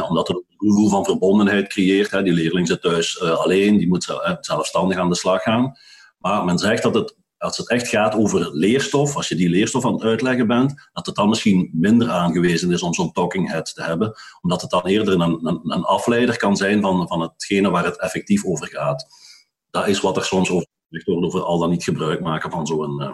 omdat 0.08 0.28
het 0.28 0.36
een 0.36 0.68
gevoel 0.68 0.88
van 0.88 1.04
verbondenheid 1.04 1.68
creëert. 1.68 2.24
Die 2.24 2.32
leerling 2.32 2.66
zit 2.66 2.82
thuis 2.82 3.20
uh, 3.22 3.30
alleen, 3.30 3.76
die 3.76 3.88
moet 3.88 4.18
zelfstandig 4.40 4.98
aan 4.98 5.08
de 5.08 5.16
slag 5.16 5.42
gaan. 5.42 5.76
Maar 6.18 6.44
men 6.44 6.58
zegt 6.58 6.82
dat 6.82 6.94
het 6.94 7.16
als 7.40 7.56
het 7.56 7.68
echt 7.68 7.88
gaat 7.88 8.14
over 8.14 8.50
leerstof, 8.52 9.16
als 9.16 9.28
je 9.28 9.34
die 9.34 9.48
leerstof 9.48 9.84
aan 9.84 9.92
het 9.92 10.02
uitleggen 10.02 10.46
bent, 10.46 10.88
dat 10.92 11.06
het 11.06 11.14
dan 11.14 11.28
misschien 11.28 11.70
minder 11.72 12.10
aangewezen 12.10 12.72
is 12.72 12.82
om 12.82 12.94
zo'n 12.94 13.12
talking 13.12 13.50
head 13.50 13.74
te 13.74 13.82
hebben, 13.82 14.14
omdat 14.40 14.60
het 14.60 14.70
dan 14.70 14.86
eerder 14.86 15.14
een, 15.14 15.46
een, 15.46 15.60
een 15.62 15.84
afleider 15.84 16.36
kan 16.36 16.56
zijn 16.56 16.80
van, 16.80 17.08
van 17.08 17.20
hetgene 17.20 17.70
waar 17.70 17.84
het 17.84 18.00
effectief 18.00 18.44
over 18.44 18.66
gaat. 18.66 19.06
Dat 19.70 19.88
is 19.88 20.00
wat 20.00 20.16
er 20.16 20.24
soms 20.24 20.50
over 20.50 20.66
gezegd 20.88 21.08
wordt, 21.08 21.26
over 21.26 21.42
al 21.42 21.58
dan 21.58 21.70
niet 21.70 21.84
gebruik 21.84 22.20
maken 22.20 22.50
van 22.50 22.66
zo'n 22.66 23.00
uh, 23.00 23.12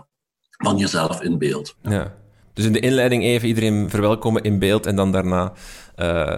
van 0.50 0.76
jezelf 0.76 1.22
in 1.22 1.38
beeld. 1.38 1.76
Ja. 1.82 2.14
Dus 2.52 2.64
in 2.64 2.72
de 2.72 2.80
inleiding 2.80 3.22
even 3.22 3.48
iedereen 3.48 3.90
verwelkomen 3.90 4.42
in 4.42 4.58
beeld 4.58 4.86
en 4.86 4.96
dan 4.96 5.12
daarna 5.12 5.52
uh, 5.96 6.36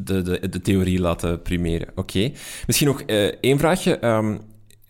de, 0.00 0.22
de, 0.22 0.48
de 0.48 0.60
theorie 0.60 1.00
laten 1.00 1.42
primeren. 1.42 1.88
Oké. 1.94 2.32
Misschien 2.66 2.88
nog 2.88 3.02
uh, 3.06 3.24
één 3.40 3.58
vraagje. 3.58 4.06
Um, 4.06 4.40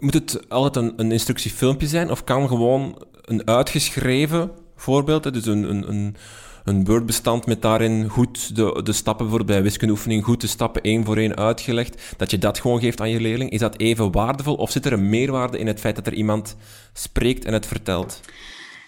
moet 0.05 0.15
het 0.15 0.49
altijd 0.49 0.77
een, 0.77 0.93
een 0.97 1.13
instructiefilmpje 1.13 1.87
zijn? 1.87 2.11
Of 2.11 2.25
kan 2.25 2.49
gewoon 2.49 3.05
een 3.23 3.47
uitgeschreven 3.47 4.51
voorbeeld, 4.77 5.33
dus 5.33 5.47
een, 5.47 5.71
een, 5.71 5.89
een, 5.89 6.17
een 6.65 6.85
Word-bestand 6.85 7.47
met 7.47 7.63
daarin 7.63 8.09
goed 8.09 8.57
de, 8.57 8.81
de 8.83 8.93
stappen, 8.93 9.27
bijvoorbeeld 9.27 9.59
bij 9.59 9.63
wiskundeoefening, 9.63 10.25
goed 10.25 10.41
de 10.41 10.47
stappen 10.47 10.83
één 10.83 11.05
voor 11.05 11.17
één 11.17 11.37
uitgelegd, 11.37 12.15
dat 12.17 12.31
je 12.31 12.39
dat 12.39 12.59
gewoon 12.59 12.81
geeft 12.81 13.01
aan 13.01 13.11
je 13.11 13.21
leerling? 13.21 13.51
Is 13.51 13.61
dat 13.61 13.79
even 13.79 14.13
waardevol 14.13 14.55
of 14.55 14.71
zit 14.71 14.87
er 14.87 14.93
een 14.93 15.09
meerwaarde 15.09 15.59
in 15.59 15.67
het 15.67 15.81
feit 15.81 15.97
dat 15.97 16.07
er 16.07 16.15
iemand 16.15 16.57
spreekt 16.93 17.45
en 17.45 17.53
het 17.53 17.67
vertelt? 17.67 18.21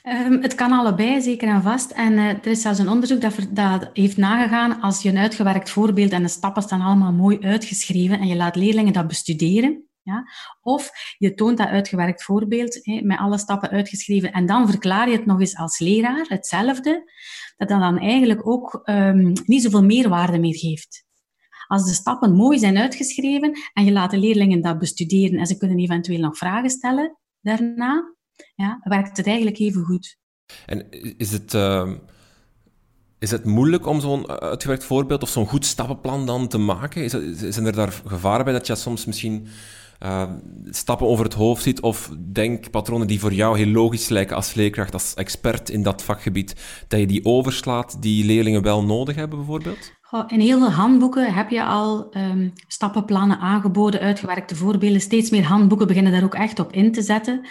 Um, 0.09 0.43
het 0.43 0.55
kan 0.55 0.73
allebei, 0.73 1.21
zeker 1.21 1.49
en 1.49 1.63
vast. 1.63 1.91
En 1.91 2.13
uh, 2.13 2.29
er 2.29 2.47
is 2.47 2.61
zelfs 2.61 2.79
een 2.79 2.89
onderzoek 2.89 3.21
dat, 3.21 3.35
dat, 3.51 3.91
heeft 3.93 4.17
nagegaan 4.17 4.81
als 4.81 5.03
je 5.03 5.09
een 5.09 5.19
uitgewerkt 5.19 5.71
voorbeeld 5.71 6.13
en 6.13 6.23
de 6.23 6.29
stappen 6.29 6.63
staan 6.63 6.81
allemaal 6.81 7.13
mooi 7.13 7.39
uitgeschreven 7.41 8.19
en 8.19 8.27
je 8.27 8.37
laat 8.37 8.57
leerlingen 8.57 8.93
dat 8.93 9.09
bestuderen, 9.09 9.85
ja? 10.07 10.29
Of 10.61 10.91
je 11.19 11.35
toont 11.35 11.59
dat 11.59 11.69
uitgewerkt 11.69 12.23
voorbeeld 12.23 12.81
met 13.03 13.19
alle 13.19 13.39
stappen 13.39 13.71
uitgeschreven 13.71 14.33
en 14.33 14.47
dan 14.47 14.71
verklaar 14.71 15.09
je 15.09 15.17
het 15.17 15.27
nog 15.27 15.41
eens 15.41 15.57
als 15.57 15.79
leraar, 15.79 16.25
hetzelfde, 16.29 17.13
dat 17.57 17.69
dat 17.69 17.81
dan 17.81 17.99
eigenlijk 17.99 18.47
ook 18.49 18.81
um, 18.85 19.33
niet 19.45 19.63
zoveel 19.63 19.85
meerwaarde 19.85 20.39
meer 20.39 20.57
geeft. 20.57 21.05
Als 21.67 21.85
de 21.85 21.93
stappen 21.93 22.35
mooi 22.35 22.59
zijn 22.59 22.79
uitgeschreven 22.79 23.53
en 23.73 23.85
je 23.85 23.93
laat 23.93 24.11
de 24.11 24.19
leerlingen 24.19 24.63
dat 24.63 24.79
bestuderen 24.79 25.39
en 25.39 25.47
ze 25.47 25.57
kunnen 25.57 25.79
eventueel 25.79 26.21
nog 26.21 26.37
vragen 26.37 26.71
stellen 26.71 27.19
daarna, 27.41 28.15
ja, 28.55 28.81
werkt 28.83 29.17
het 29.17 29.27
eigenlijk 29.27 29.59
even 29.59 29.85
goed. 29.85 30.19
En 30.67 30.91
is 31.17 31.33
het... 31.33 31.55
Uh... 31.55 31.93
Is 33.19 33.31
het 33.31 33.45
moeilijk 33.45 33.87
om 33.87 34.01
zo'n 34.01 34.29
uitgewerkt 34.29 34.85
voorbeeld 34.85 35.23
of 35.23 35.29
zo'n 35.29 35.47
goed 35.47 35.65
stappenplan 35.65 36.27
dan 36.27 36.49
te 36.49 36.59
maken? 36.59 37.05
Is 37.05 37.13
zijn 37.55 37.67
er 37.67 37.73
daar 37.73 37.93
gevaren 38.07 38.45
bij 38.45 38.53
dat 38.53 38.67
je 38.67 38.75
soms 38.75 39.05
misschien 39.05 39.47
uh, 40.03 40.23
stappen 40.71 41.07
over 41.07 41.25
het 41.25 41.35
hoofd 41.35 41.63
ziet 41.63 41.81
of 41.81 42.11
denkpatronen 42.33 43.07
die 43.07 43.21
voor 43.21 43.33
jou 43.33 43.59
heel 43.59 43.73
logisch 43.73 44.09
lijken 44.09 44.37
als 44.37 44.55
leerkracht, 44.55 44.93
als 44.93 45.15
expert 45.15 45.71
in 45.71 45.83
dat 45.83 46.03
vakgebied, 46.03 46.85
dat 46.89 47.01
je 47.01 47.07
die 47.07 47.25
overslaat 47.25 48.03
die 48.03 48.25
leerlingen 48.25 48.63
wel 48.63 48.85
nodig 48.85 49.17
hebben 49.17 49.39
bijvoorbeeld? 49.39 49.95
In 50.27 50.41
heel 50.41 50.59
veel 50.59 50.71
handboeken 50.71 51.35
heb 51.35 51.51
je 51.51 51.65
al 51.65 52.17
um, 52.17 52.53
stappenplannen 52.67 53.39
aangeboden, 53.39 54.01
uitgewerkte 54.01 54.57
voorbeelden. 54.57 55.01
Steeds 55.01 55.31
meer 55.31 55.45
handboeken 55.45 55.87
beginnen 55.87 56.13
daar 56.13 56.25
ook 56.25 56.35
echt 56.35 56.59
op 56.59 56.73
in 56.73 56.93
te 56.93 57.03
zetten. 57.03 57.47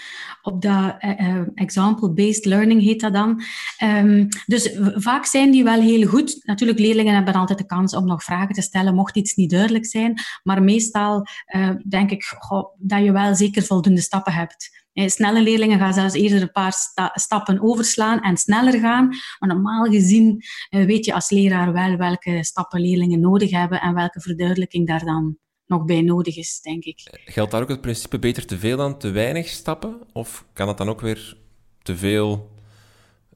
Op 0.46 0.62
dat 0.62 0.96
uh, 1.00 1.42
example-based 1.56 2.46
learning 2.46 2.82
heet 2.82 3.00
dat 3.00 3.14
dan. 3.14 3.42
Um, 3.84 4.28
dus 4.46 4.78
vaak 4.96 5.26
zijn 5.26 5.52
die 5.52 5.64
wel 5.64 5.82
heel 5.82 6.08
goed. 6.08 6.46
Natuurlijk, 6.46 6.80
leerlingen 6.80 7.16
hebben 7.16 7.34
altijd 7.34 7.60
de 7.60 7.66
kans 7.66 7.96
om 7.96 8.06
nog 8.06 8.24
vragen 8.24 8.56
te 8.56 8.62
stellen, 8.62 8.96
mocht 8.96 9.16
iets 9.16 9.36
niet 9.36 9.50
duidelijk 9.50 9.86
zijn. 9.86 10.20
Maar 10.44 10.64
meestal 10.64 11.28
uh, 11.56 11.70
denk 11.88 12.12
ik 12.12 12.38
dat 12.78 13.04
je 13.04 13.12
wel 13.12 13.36
zeker 13.36 13.64
voldoende 13.64 14.02
stappen 14.02 14.34
hebt. 14.34 14.84
Eh, 14.94 15.08
snelle 15.08 15.42
leerlingen 15.42 15.80
gaan 15.80 15.94
zelfs 15.94 16.14
eerder 16.14 16.42
een 16.42 16.52
paar 16.52 16.74
sta 16.74 17.12
stappen 17.14 17.62
overslaan 17.62 18.22
en 18.22 18.38
sneller 18.38 18.80
gaan. 18.80 19.08
Maar 19.40 19.50
normaal 19.50 19.86
gezien 19.86 20.44
weet 20.70 21.06
je 21.06 21.14
als 21.14 21.30
leraar 21.30 21.74
wel 21.74 21.98
welke 21.98 22.44
stappen 22.44 22.82
leerlingen 22.82 23.20
nodig 23.20 23.52
hebben 23.52 23.82
en 23.82 23.94
welke 23.94 24.22
verduidelijking 24.22 24.88
daar 24.88 25.06
dan 25.06 25.38
nog 25.68 25.86
bij 25.86 26.02
nodig 26.02 26.38
is, 26.38 26.62
denk 26.62 26.84
ik. 26.84 27.20
Geldt 27.26 27.52
daar 27.52 27.62
ook 27.62 27.70
het 27.70 27.82
principe 27.82 28.20
beter 28.20 28.46
te 28.46 28.58
veel 28.58 28.78
dan 28.78 28.98
te 28.98 29.10
weinig 29.10 29.48
stappen? 29.48 30.02
Of 30.14 30.46
kan 30.54 30.68
het 30.68 30.78
dan 30.78 30.90
ook 30.90 31.02
weer 31.02 31.38
te 31.82 31.96
veel 31.96 32.50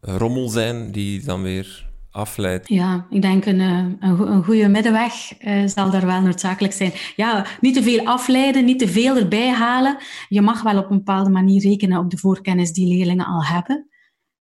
rommel 0.01 0.49
zijn 0.49 0.91
die 0.91 1.23
dan 1.23 1.41
weer 1.41 1.87
afleidt? 2.11 2.67
Ja, 2.67 3.07
ik 3.09 3.21
denk 3.21 3.45
een, 3.45 3.59
eh, 3.59 4.09
een, 4.09 4.31
een 4.31 4.43
goede 4.43 4.67
middenweg 4.67 5.41
uh, 5.41 5.67
zal 5.67 5.91
daar 5.91 6.05
wel 6.05 6.21
noodzakelijk 6.21 6.73
zijn. 6.73 6.91
Ja, 7.15 7.45
niet 7.61 7.73
te 7.73 7.83
veel 7.83 8.05
afleiden, 8.05 8.65
niet 8.65 8.79
te 8.79 8.87
veel 8.87 9.17
erbij 9.17 9.49
halen. 9.49 9.97
Je 10.27 10.41
mag 10.41 10.61
wel 10.61 10.77
op 10.77 10.89
een 10.89 10.97
bepaalde 10.97 11.29
manier 11.29 11.61
rekenen 11.61 11.99
op 11.99 12.09
de 12.09 12.17
voorkennis 12.17 12.71
die 12.71 12.87
leerlingen 12.87 13.25
al 13.25 13.45
hebben. 13.45 13.87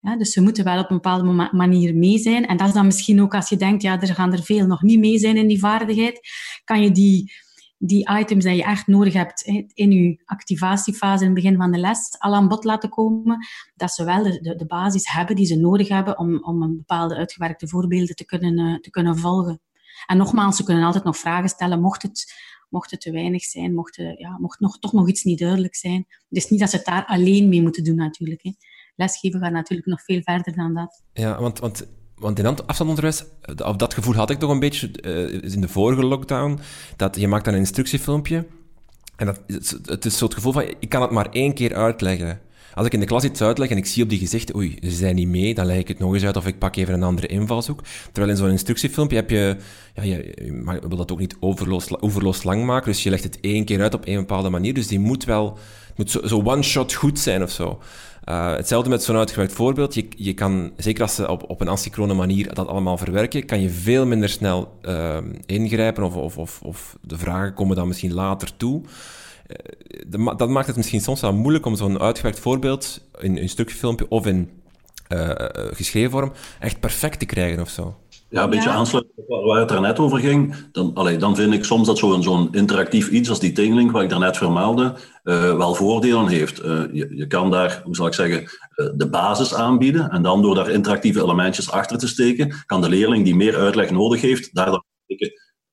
Ja, 0.01 0.17
dus 0.17 0.33
ze 0.33 0.43
moeten 0.43 0.65
wel 0.65 0.79
op 0.79 0.91
een 0.91 0.97
bepaalde 0.97 1.49
manier 1.53 1.95
mee 1.95 2.19
zijn. 2.19 2.47
En 2.47 2.57
dat 2.57 2.69
is 2.69 2.75
dan 2.75 2.87
misschien 2.87 3.23
ook 3.23 3.35
als 3.35 3.49
je 3.49 3.57
denkt, 3.57 3.83
ja, 3.83 4.01
er 4.01 4.15
gaan 4.15 4.33
er 4.33 4.43
veel 4.43 4.67
nog 4.67 4.83
niet 4.83 4.99
mee 4.99 5.19
zijn 5.19 5.37
in 5.37 5.49
die 5.49 5.59
vaardigheid, 5.59 6.21
kan 6.65 6.83
je 6.83 6.91
die 6.91 7.33
die 7.79 8.11
items 8.19 8.45
die 8.45 8.55
je 8.55 8.63
echt 8.63 8.87
nodig 8.87 9.13
hebt 9.13 9.43
in 9.75 9.91
je 9.93 10.23
activatiefase 10.25 11.25
in 11.25 11.31
het 11.31 11.43
begin 11.43 11.57
van 11.57 11.73
de 11.73 11.79
les 11.79 12.17
al 12.19 12.35
aan 12.35 12.49
bod 12.49 12.65
laten 12.65 12.89
komen, 12.89 13.47
dat 13.75 13.93
ze 13.93 14.05
wel 14.05 14.23
de, 14.23 14.55
de, 14.57 14.67
basis 14.67 15.13
hebben 15.13 15.37
die 15.37 15.47
ze 15.47 15.57
nodig 15.57 15.89
hebben 15.89 16.19
om, 16.19 16.45
om 16.45 16.63
een 16.63 16.77
bepaalde 16.77 17.17
uitgewerkte 17.17 17.69
voorbeelden 17.69 18.17
te 18.17 18.25
kunnen, 18.25 18.59
uh, 18.59 18.79
te 18.79 18.91
kunnen 18.91 19.19
volgen. 19.19 19.61
En 20.07 20.17
nogmaals, 20.17 20.57
ze 20.57 20.65
kunnen 20.65 20.85
altijd 20.85 21.05
nog 21.05 21.17
vragen 21.17 21.49
stellen, 21.49 21.81
mocht 21.81 22.03
het, 22.03 22.35
mocht 22.69 22.91
het 22.91 23.01
te 23.01 23.11
weinig 23.11 23.43
zijn, 23.43 23.75
mocht, 23.75 23.97
ja, 24.17 24.39
mocht 24.39 24.61
nog, 24.61 24.79
toch 24.79 24.93
nog 24.93 25.09
iets 25.09 25.25
niet 25.25 25.39
duidelijk 25.39 25.75
zijn. 25.75 26.05
Het 26.09 26.39
is 26.39 26.49
niet 26.49 26.61
dat 26.61 26.71
ze 26.71 26.77
het 26.77 26.87
daar 26.87 27.07
alleen 27.07 27.49
mee 27.49 27.63
moeten 27.63 27.85
doen 27.85 27.97
natuurlijk. 27.97 28.43
Hè. 28.43 28.53
Lesgeven 28.97 29.41
gaat 29.41 29.53
natuurlijk 29.53 29.89
nog 29.89 30.03
veel 30.03 30.21
verder 30.23 30.57
dan 30.57 30.75
dat. 30.75 31.03
Ja, 31.13 31.41
want, 31.41 31.59
want 31.59 31.89
want 32.19 32.39
in 32.39 32.47
afstandsonderwijs, 32.47 33.25
of 33.65 33.77
dat 33.77 33.95
gevoel 33.95 34.15
had 34.15 34.31
ik 34.31 34.39
toch 34.39 34.51
een 34.51 34.61
beetje 34.61 34.91
uh, 35.03 35.53
in 35.53 35.61
de 35.61 35.69
vorige 35.69 36.05
lockdown, 36.05 36.59
dat 36.97 37.17
je 37.17 37.29
maakt 37.29 37.45
dan 37.45 37.55
een 37.55 37.61
instructiefilmpje 37.61 38.47
en 39.17 39.27
dat, 39.27 39.41
het 39.85 40.05
is 40.05 40.19
zo 40.19 40.25
het 40.25 40.35
gevoel 40.35 40.53
van, 40.53 40.63
ik 40.81 40.89
kan 40.89 41.03
het 41.03 41.11
maar 41.11 41.29
één 41.31 41.55
keer 41.55 41.75
uitleggen. 41.75 42.41
Als 42.75 42.87
ik 42.87 42.93
in 42.93 43.01
de 43.01 43.07
klas 43.07 43.25
iets 43.25 43.43
uitleg 43.43 43.69
en 43.69 43.77
ik 43.77 43.87
zie 43.87 44.03
op 44.03 44.09
die 44.09 44.19
gezichten, 44.19 44.57
oei, 44.57 44.79
ze 44.83 44.91
zijn 44.91 45.15
niet 45.15 45.29
mee, 45.29 45.55
dan 45.55 45.67
leg 45.67 45.77
ik 45.77 45.89
het 45.89 45.99
nog 45.99 46.15
eens 46.15 46.25
uit 46.25 46.37
of 46.37 46.47
ik 46.47 46.59
pak 46.59 46.77
even 46.77 46.95
een 46.95 47.03
andere 47.03 47.27
invalshoek. 47.27 47.81
Terwijl 48.13 48.33
in 48.33 48.39
zo'n 48.39 48.51
instructiefilmpje 48.51 49.17
heb 49.17 49.31
je, 49.31 49.57
ja, 49.95 50.03
je, 50.03 50.81
wil 50.89 50.97
dat 50.97 51.13
ook 51.13 51.19
niet 51.19 51.37
overloos, 51.41 52.01
overloos 52.01 52.43
lang 52.43 52.65
maken, 52.65 52.93
dus 52.93 53.03
je 53.03 53.11
legt 53.11 53.25
het 53.25 53.39
één 53.41 53.65
keer 53.65 53.83
uit 53.83 53.95
op 53.95 54.07
een 54.07 54.17
bepaalde 54.17 54.49
manier, 54.49 54.75
dus 54.75 54.87
die 54.87 54.99
moet 54.99 55.25
wel, 55.25 55.59
moet 55.97 56.11
zo, 56.11 56.27
zo 56.27 56.43
one-shot 56.43 56.95
goed 56.95 57.19
zijn 57.19 57.43
of 57.43 57.51
zo. 57.51 57.79
Uh, 58.29 58.55
hetzelfde 58.55 58.91
met 58.91 59.03
zo'n 59.03 59.17
uitgewerkt 59.17 59.53
voorbeeld. 59.53 59.95
Je, 59.95 60.09
je 60.17 60.35
kan, 60.35 60.73
zeker 60.77 61.03
als 61.03 61.15
ze 61.15 61.29
op, 61.29 61.51
op 61.51 61.61
een 61.61 61.69
asynchrone 61.69 62.15
manier 62.15 62.55
dat 62.55 62.67
allemaal 62.67 62.97
verwerken, 62.97 63.47
kan 63.47 63.61
je 63.61 63.71
veel 63.71 64.07
minder 64.07 64.29
snel 64.29 64.79
uh, 64.83 65.19
ingrijpen 65.47 66.05
of, 66.05 66.17
of, 66.17 66.39
of, 66.39 66.61
of, 66.63 66.97
de 67.01 67.19
vragen 67.19 67.55
komen 67.55 67.77
dan 67.77 67.89
misschien 67.89 68.15
later 68.15 68.57
toe. 68.57 68.83
Uh, 70.11 70.37
dat 70.37 70.49
maakt 70.49 70.67
het 70.67 70.77
misschien 70.77 71.01
soms 71.01 71.21
wel 71.21 71.33
moeilijk 71.33 71.67
om 71.67 71.77
zo'n 71.77 72.01
uitgewerkt 72.01 72.39
voorbeeld 72.39 73.01
in 73.19 73.37
een 73.37 73.49
stukje 73.49 73.77
filmpje 73.77 74.09
of 74.09 74.27
in 74.27 74.51
geschreven 75.71 76.11
vorm 76.11 76.33
echt 76.61 76.81
perfect 76.81 77.19
te 77.19 77.27
krijgen 77.27 77.61
of 77.61 77.69
zo. 77.69 77.97
Ja, 78.37 78.43
een 78.45 78.51
beetje 78.51 78.69
ja. 78.69 78.75
aansluiten 78.75 79.25
waar 79.27 79.61
het 79.61 79.71
er 79.71 79.81
net 79.81 79.99
over 79.99 80.19
ging. 80.19 80.55
Dan, 80.73 80.91
allee, 80.95 81.17
dan 81.17 81.37
vind 81.37 81.53
ik 81.53 81.65
soms 81.65 81.87
dat 81.87 81.99
zo'n 81.99 82.23
zo'n 82.23 82.49
interactief 82.53 83.09
iets 83.09 83.29
als 83.29 83.41
die 83.41 83.53
tingling, 83.53 83.91
wat 83.91 84.03
ik 84.03 84.09
daarnet 84.09 84.37
vermeldde, 84.37 84.95
uh, 85.25 85.57
wel 85.57 85.75
voordelen 85.75 86.29
heeft. 86.29 86.65
Uh, 86.65 86.83
je, 86.93 87.17
je 87.17 87.27
kan 87.27 87.51
daar, 87.51 87.81
hoe 87.85 87.97
zal 87.97 88.07
ik 88.07 88.15
zeggen, 88.15 88.43
uh, 88.43 88.87
de 88.95 89.09
basis 89.09 89.55
aanbieden. 89.55 90.11
En 90.11 90.23
dan 90.23 90.43
door 90.43 90.55
daar 90.55 90.71
interactieve 90.71 91.23
elementjes 91.23 91.71
achter 91.71 91.99
te 91.99 92.09
steken, 92.09 92.55
kan 92.67 92.81
de 92.81 92.89
leerling 92.89 93.25
die 93.25 93.37
meer 93.37 93.57
uitleg 93.57 93.91
nodig 93.91 94.21
heeft, 94.21 94.55
daar 94.55 94.71
dan 94.71 94.85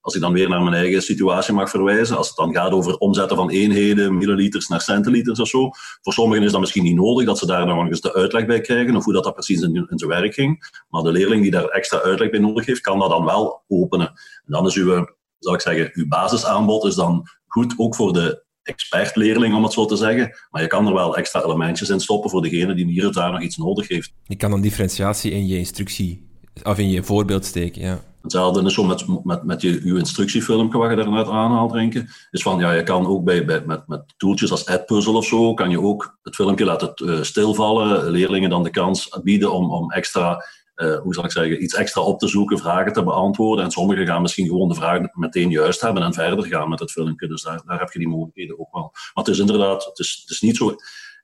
als 0.03 0.15
ik 0.15 0.21
dan 0.21 0.33
weer 0.33 0.49
naar 0.49 0.61
mijn 0.61 0.75
eigen 0.75 1.01
situatie 1.01 1.53
mag 1.53 1.69
verwijzen, 1.69 2.17
als 2.17 2.27
het 2.27 2.37
dan 2.37 2.53
gaat 2.53 2.71
over 2.71 2.97
omzetten 2.97 3.37
van 3.37 3.49
eenheden, 3.49 4.17
milliliters 4.17 4.67
naar 4.67 4.81
centiliters 4.81 5.39
of 5.39 5.47
zo, 5.47 5.69
voor 6.01 6.13
sommigen 6.13 6.43
is 6.43 6.51
dat 6.51 6.59
misschien 6.59 6.83
niet 6.83 6.95
nodig 6.95 7.25
dat 7.25 7.37
ze 7.37 7.45
daar 7.45 7.65
nog 7.65 7.87
eens 7.87 8.01
de 8.01 8.13
uitleg 8.13 8.45
bij 8.45 8.61
krijgen 8.61 8.95
of 8.95 9.03
hoe 9.03 9.13
dat, 9.13 9.23
dat 9.23 9.33
precies 9.33 9.61
in, 9.61 9.85
zijn 9.89 10.09
werk 10.09 10.33
ging. 10.33 10.71
Maar 10.89 11.03
de 11.03 11.11
leerling 11.11 11.41
die 11.41 11.51
daar 11.51 11.65
extra 11.65 12.01
uitleg 12.01 12.29
bij 12.29 12.39
nodig 12.39 12.65
heeft, 12.65 12.81
kan 12.81 12.99
dat 12.99 13.09
dan 13.09 13.25
wel 13.25 13.63
openen. 13.67 14.07
En 14.07 14.51
dan 14.51 14.65
is 14.65 14.75
uw, 14.75 15.05
zal 15.39 15.53
ik 15.53 15.61
zeggen, 15.61 15.91
uw 15.93 16.07
basisaanbod 16.07 16.85
is 16.85 16.95
dan 16.95 17.27
goed 17.47 17.73
ook 17.77 17.95
voor 17.95 18.13
de 18.13 18.43
expertleerling, 18.63 19.55
om 19.55 19.63
het 19.63 19.73
zo 19.73 19.85
te 19.85 19.95
zeggen. 19.95 20.37
Maar 20.49 20.61
je 20.61 20.67
kan 20.67 20.87
er 20.87 20.93
wel 20.93 21.17
extra 21.17 21.43
elementjes 21.43 21.89
in 21.89 21.99
stoppen 21.99 22.29
voor 22.29 22.41
degene 22.41 22.73
die 22.73 22.85
hier 22.85 23.07
of 23.07 23.13
daar 23.13 23.31
nog 23.31 23.41
iets 23.41 23.57
nodig 23.57 23.87
heeft. 23.87 24.13
Je 24.23 24.35
kan 24.35 24.51
dan 24.51 24.61
differentiatie 24.61 25.31
in 25.31 25.47
je 25.47 25.57
instructie, 25.57 26.27
of 26.63 26.77
in 26.77 26.89
je 26.89 27.03
voorbeeld 27.03 27.45
steken, 27.45 27.81
ja. 27.81 28.12
Hetzelfde 28.23 28.63
is 28.63 28.73
zo 28.73 28.83
met, 28.83 29.43
met, 29.43 29.61
je, 29.61 29.85
je 29.85 29.97
instructiefilmpje 29.97 30.77
wat 30.77 30.89
je 30.89 30.95
daarnet 30.95 31.27
aanhaalt, 31.27 31.73
Renke. 31.73 32.05
Is 32.31 32.41
van, 32.41 32.59
ja, 32.59 32.71
je 32.71 32.83
kan 32.83 33.07
ook 33.07 33.23
bij, 33.23 33.45
met, 33.45 33.87
met 33.87 34.13
toeltjes 34.17 34.51
als 34.51 34.65
AdPuzzle 34.65 35.17
of 35.17 35.25
zo, 35.25 35.53
kan 35.53 35.69
je 35.69 35.81
ook 35.81 36.17
het 36.21 36.35
filmpje 36.35 36.65
laten 36.65 36.93
uh, 37.03 37.21
stilvallen. 37.21 38.09
Leerlingen 38.11 38.49
dan 38.49 38.63
de 38.63 38.69
kans 38.69 39.19
bieden 39.23 39.53
om, 39.53 39.71
om 39.71 39.91
extra, 39.91 40.45
uh, 40.75 40.99
hoe 40.99 41.13
zal 41.13 41.23
ik 41.23 41.31
zeggen, 41.31 41.63
iets 41.63 41.73
extra 41.73 42.01
op 42.01 42.19
te 42.19 42.27
zoeken, 42.27 42.57
vragen 42.57 42.93
te 42.93 43.03
beantwoorden. 43.03 43.65
En 43.65 43.71
sommigen 43.71 44.05
gaan 44.05 44.21
misschien 44.21 44.47
gewoon 44.47 44.69
de 44.69 44.75
vraag 44.75 44.99
meteen 45.13 45.49
juist 45.49 45.81
hebben 45.81 46.03
en 46.03 46.13
verder 46.13 46.45
gaan 46.45 46.69
met 46.69 46.79
het 46.79 46.91
filmpje. 46.91 47.27
Dus 47.27 47.41
daar, 47.41 47.61
daar 47.65 47.79
heb 47.79 47.91
je 47.91 47.99
die 47.99 48.07
mogelijkheden 48.07 48.59
ook 48.59 48.73
wel. 48.73 48.89
Maar 48.91 49.23
het 49.23 49.27
is 49.27 49.39
inderdaad, 49.39 49.85
het 49.85 49.99
is, 49.99 50.19
het 50.21 50.31
is 50.31 50.41
niet 50.41 50.57
zo 50.57 50.75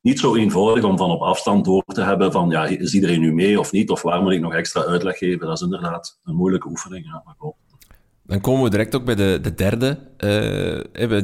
niet 0.01 0.19
zo 0.19 0.35
eenvoudig 0.35 0.83
om 0.83 0.97
van 0.97 1.11
op 1.11 1.21
afstand 1.21 1.65
door 1.65 1.83
te 1.85 2.01
hebben 2.01 2.31
van 2.31 2.49
ja, 2.49 2.65
is 2.65 2.93
iedereen 2.93 3.19
nu 3.19 3.33
mee 3.33 3.59
of 3.59 3.71
niet, 3.71 3.89
of 3.89 4.01
waar 4.01 4.21
moet 4.21 4.31
ik 4.31 4.41
nog 4.41 4.53
extra 4.53 4.83
uitleg 4.83 5.17
geven. 5.17 5.47
Dat 5.47 5.55
is 5.55 5.61
inderdaad 5.63 6.19
een 6.23 6.35
moeilijke 6.35 6.67
oefening. 6.67 7.05
Maar 7.05 7.35
Dan 8.23 8.41
komen 8.41 8.63
we 8.63 8.69
direct 8.69 8.95
ook 8.95 9.05
bij 9.05 9.15
de, 9.15 9.39
de 9.41 9.53
derde. 9.53 9.99
Uh, 10.17 10.29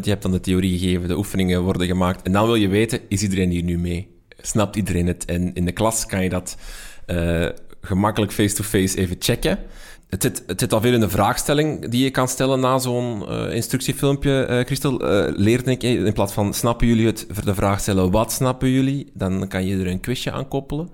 je 0.02 0.10
hebt 0.10 0.22
dan 0.22 0.32
de 0.32 0.40
theorie 0.40 0.78
gegeven, 0.78 1.08
de 1.08 1.18
oefeningen 1.18 1.64
worden 1.64 1.88
gemaakt. 1.88 2.22
En 2.22 2.32
dan 2.32 2.46
wil 2.46 2.56
je 2.56 2.68
weten, 2.68 3.00
is 3.10 3.24
iedereen 3.24 3.50
hier 3.50 3.64
nu 3.64 3.78
mee? 3.78 4.24
Snapt 4.38 4.76
iedereen 4.76 5.08
het? 5.08 5.26
En 5.26 5.54
in 5.54 5.66
de 5.66 5.72
klas 5.72 6.06
kan 6.06 6.24
je 6.24 6.30
dat 6.30 6.58
uh, 7.08 7.50
gemakkelijk 7.82 8.32
face-to-face 8.32 8.84
-face 8.84 8.98
even 8.98 9.16
checken. 9.20 9.60
Het 10.10 10.22
zit, 10.22 10.44
het 10.48 10.60
zit 10.60 10.74
alweer 10.74 10.94
in 10.94 11.00
de 11.00 11.10
vraagstelling 11.10 11.90
die 11.90 12.04
je 12.04 12.12
kan 12.12 12.28
stellen 12.28 12.60
na 12.60 12.78
zo'n 12.78 13.24
uh, 13.30 13.54
instructiefilmpje, 13.54 14.48
uh, 14.50 14.60
Christel. 14.60 15.02
Uh, 15.02 15.38
leert 15.38 15.68
ik, 15.68 15.84
in 15.84 16.14
plaats 16.14 16.34
van 16.34 16.54
snappen 16.54 16.88
jullie 16.88 17.06
het, 17.06 17.28
de 17.44 17.56
vraag 17.56 17.80
stellen 17.80 18.12
wat 18.12 18.32
snappen 18.32 18.70
jullie, 18.70 19.12
dan 19.14 19.48
kan 19.48 19.66
je 19.66 19.78
er 19.78 19.88
een 19.88 20.00
quizje 20.00 20.32
aan 20.32 20.48
koppelen. 20.48 20.90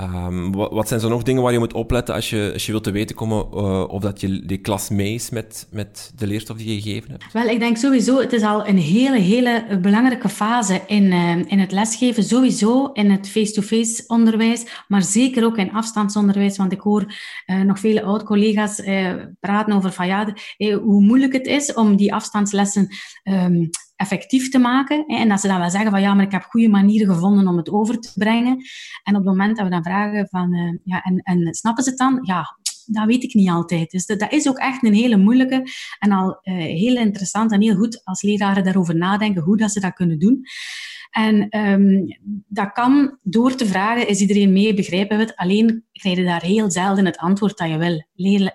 Um, 0.00 0.52
wat, 0.52 0.72
wat, 0.72 0.88
zijn 0.88 1.00
zo 1.00 1.08
nog 1.08 1.22
dingen 1.22 1.42
waar 1.42 1.52
je 1.52 1.58
moet 1.58 1.72
opletten 1.72 2.14
als 2.14 2.30
je, 2.30 2.50
als 2.52 2.66
je 2.66 2.72
wilt 2.72 2.84
te 2.84 2.90
weten 2.90 3.16
komen 3.16 3.46
uh, 3.54 3.88
of 3.88 4.02
dat 4.02 4.20
je 4.20 4.46
die 4.46 4.58
klas 4.58 4.88
mee 4.88 5.14
is 5.14 5.30
met, 5.30 5.66
met 5.70 6.12
de 6.16 6.26
leerstof 6.26 6.56
die 6.56 6.74
je 6.74 6.80
gegeven 6.82 7.10
hebt? 7.10 7.32
Wel, 7.32 7.48
ik 7.48 7.58
denk 7.58 7.76
sowieso, 7.76 8.20
het 8.20 8.32
is 8.32 8.42
al 8.42 8.66
een 8.66 8.78
hele, 8.78 9.18
hele 9.18 9.78
belangrijke 9.82 10.28
fase 10.28 10.80
in, 10.86 11.04
uh, 11.04 11.36
in 11.36 11.58
het 11.58 11.72
lesgeven. 11.72 12.24
Sowieso 12.24 12.90
in 12.92 13.10
het 13.10 13.28
face-to-face 13.28 14.04
onderwijs, 14.06 14.66
maar 14.88 15.02
zeker 15.02 15.44
ook 15.44 15.56
in 15.56 15.72
afstandsonderwijs. 15.72 16.56
Want 16.56 16.72
ik 16.72 16.80
hoor 16.80 17.14
nog 17.64 17.78
vele 17.78 18.02
oud-collega's 18.02 18.82
praten 19.40 19.72
over 19.72 19.92
van 19.92 20.06
ja, 20.06 20.34
hoe 20.58 21.02
moeilijk 21.02 21.32
het 21.32 21.46
is 21.46 21.72
om 21.72 21.96
die 21.96 22.14
afstandslessen 22.14 22.88
um, 23.24 23.70
effectief 24.00 24.48
te 24.48 24.58
maken. 24.58 25.06
En 25.06 25.28
dat 25.28 25.40
ze 25.40 25.48
dan 25.48 25.58
wel 25.58 25.70
zeggen 25.70 25.90
van 25.90 26.00
ja, 26.00 26.14
maar 26.14 26.24
ik 26.24 26.32
heb 26.32 26.42
goede 26.42 26.68
manieren 26.68 27.14
gevonden 27.14 27.48
om 27.48 27.56
het 27.56 27.70
over 27.70 28.00
te 28.00 28.10
brengen. 28.14 28.56
En 29.02 29.16
op 29.16 29.24
het 29.24 29.24
moment 29.24 29.56
dat 29.56 29.64
we 29.64 29.70
dan 29.70 29.82
vragen 29.82 30.28
van 30.28 30.54
uh, 30.54 30.78
ja, 30.84 31.02
en, 31.02 31.18
en 31.18 31.54
snappen 31.54 31.84
ze 31.84 31.90
het 31.90 31.98
dan? 31.98 32.18
Ja, 32.22 32.58
dat 32.86 33.06
weet 33.06 33.22
ik 33.22 33.34
niet 33.34 33.48
altijd. 33.48 33.90
Dus 33.90 34.06
dat, 34.06 34.32
is 34.32 34.48
ook 34.48 34.58
echt 34.58 34.84
een 34.84 34.94
hele 34.94 35.16
moeilijke 35.16 35.66
en 35.98 36.12
al 36.12 36.28
uh, 36.28 36.54
heel 36.54 36.96
interessant 36.96 37.52
en 37.52 37.62
heel 37.62 37.76
goed 37.76 38.04
als 38.04 38.22
leraren 38.22 38.64
daarover 38.64 38.96
nadenken 38.96 39.42
hoe 39.42 39.56
dat 39.56 39.70
ze 39.70 39.80
dat 39.80 39.92
kunnen 39.92 40.18
doen. 40.18 40.42
En 41.10 41.58
um, 41.58 42.18
dat 42.46 42.72
kan 42.72 43.18
door 43.22 43.54
te 43.54 43.66
vragen, 43.66 44.08
is 44.08 44.20
iedereen 44.20 44.52
mee, 44.52 44.74
begrijpen 44.74 45.16
we 45.16 45.22
het? 45.22 45.36
Alleen 45.36 45.84
krijg 45.92 46.16
je 46.16 46.24
daar 46.24 46.42
heel 46.42 46.70
zelden 46.70 47.06
het 47.06 47.16
antwoord 47.16 47.58
dat 47.58 47.68
je 47.68 47.78
wil. 47.78 48.06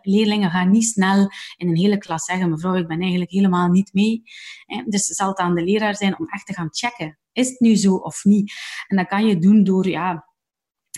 leerlingen 0.01 0.49
gaan 0.51 0.71
niet 0.71 0.85
snel 0.85 1.29
in 1.57 1.67
een 1.67 1.77
hele 1.77 1.97
klas 1.97 2.25
zeggen, 2.25 2.49
mevrouw, 2.49 2.75
ik 2.75 2.87
ben 2.87 3.01
eigenlijk 3.01 3.31
helemaal 3.31 3.67
niet 3.67 3.93
mee. 3.93 4.23
Dus 4.85 5.05
zal 5.05 5.27
het 5.27 5.37
aan 5.37 5.55
de 5.55 5.63
leraar 5.63 5.95
zijn 5.95 6.19
om 6.19 6.27
echt 6.27 6.45
te 6.45 6.53
gaan 6.53 6.67
checken. 6.71 7.19
Is 7.31 7.49
het 7.49 7.59
nu 7.59 7.75
zo 7.75 7.95
of 7.95 8.23
niet? 8.23 8.53
En 8.87 8.97
dat 8.97 9.07
kan 9.07 9.27
je 9.27 9.39
doen 9.39 9.63
door 9.63 9.87
ja, 9.87 10.27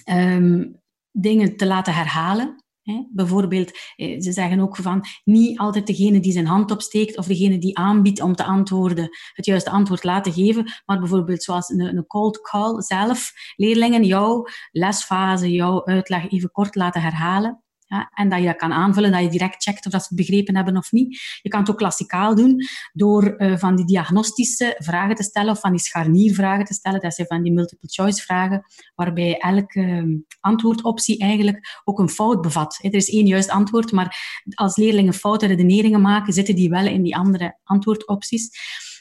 um, 0.10 0.82
dingen 1.12 1.58
te 1.58 1.66
laten 1.66 1.94
herhalen. 1.94 2.66
Bijvoorbeeld, 3.10 3.72
eh, 3.96 4.22
ze 4.22 4.32
zeggen 4.32 4.60
ook 4.60 4.76
van 4.76 5.06
niet 5.24 5.60
altijd 5.60 5.88
degene 5.88 6.20
die 6.20 6.32
zijn 6.32 6.46
hand 6.46 6.72
opsteekt 6.72 7.18
of 7.18 7.26
degene 7.26 7.58
die 7.58 7.78
aanbiedt 7.78 8.22
om 8.22 8.36
te 8.36 8.44
antwoorden, 8.44 9.10
het 9.34 9.46
juiste 9.46 9.70
antwoord 9.70 10.04
laten 10.04 10.34
geven, 10.34 10.72
maar 10.86 11.00
bijvoorbeeld 11.00 11.44
zoals 11.44 11.70
een, 11.70 11.80
een 11.80 12.08
cold 12.08 12.42
call 12.42 12.82
zelf, 12.82 13.32
leerlingen 13.56 14.04
jouw 14.04 14.46
lesfase, 14.72 15.52
jouw 15.52 15.86
uitleg 15.86 16.32
even 16.32 16.52
kort 16.52 16.76
laten 16.76 17.02
herhalen. 17.02 17.62
Ja, 17.90 18.12
en 18.14 18.30
dat 18.30 18.40
je 18.40 18.46
dat 18.46 18.56
kan 18.56 18.74
aanvullen, 18.74 19.12
dat 19.12 19.22
je 19.22 19.30
direct 19.30 19.64
checkt 19.64 19.86
of 19.86 19.92
dat 19.92 20.02
ze 20.02 20.08
het 20.08 20.18
begrepen 20.18 20.56
hebben 20.56 20.78
of 20.78 20.92
niet. 20.92 21.40
Je 21.42 21.50
kan 21.50 21.60
het 21.60 21.70
ook 21.70 21.78
klassikaal 21.78 22.36
doen 22.36 22.64
door 22.94 23.36
uh, 23.38 23.58
van 23.58 23.76
die 23.76 23.86
diagnostische 23.86 24.76
vragen 24.78 25.16
te 25.16 25.24
stellen 25.24 25.52
of 25.52 25.60
van 25.60 25.72
die 25.72 25.80
scharniervragen 25.80 26.66
te 26.66 26.74
stellen. 26.74 27.00
Dat 27.00 27.14
zijn 27.14 27.28
van 27.28 27.44
die 27.44 27.54
multiple 27.54 27.90
choice 27.90 28.22
vragen, 28.22 28.66
waarbij 28.96 29.38
elke 29.38 29.80
uh, 29.80 30.20
antwoordoptie 30.40 31.20
eigenlijk 31.20 31.82
ook 31.84 32.00
een 32.00 32.10
fout 32.10 32.42
bevat. 32.42 32.80
Er 32.82 32.94
is 32.94 33.10
één 33.10 33.26
juist 33.26 33.50
antwoord, 33.50 33.92
maar 33.92 34.44
als 34.54 34.76
leerlingen 34.76 35.14
foute 35.14 35.46
redeneringen 35.46 36.02
maken, 36.02 36.34
zitten 36.34 36.56
die 36.56 36.70
wel 36.70 36.86
in 36.86 37.04
die 37.04 37.16
andere 37.16 37.58
antwoordopties. 37.64 38.50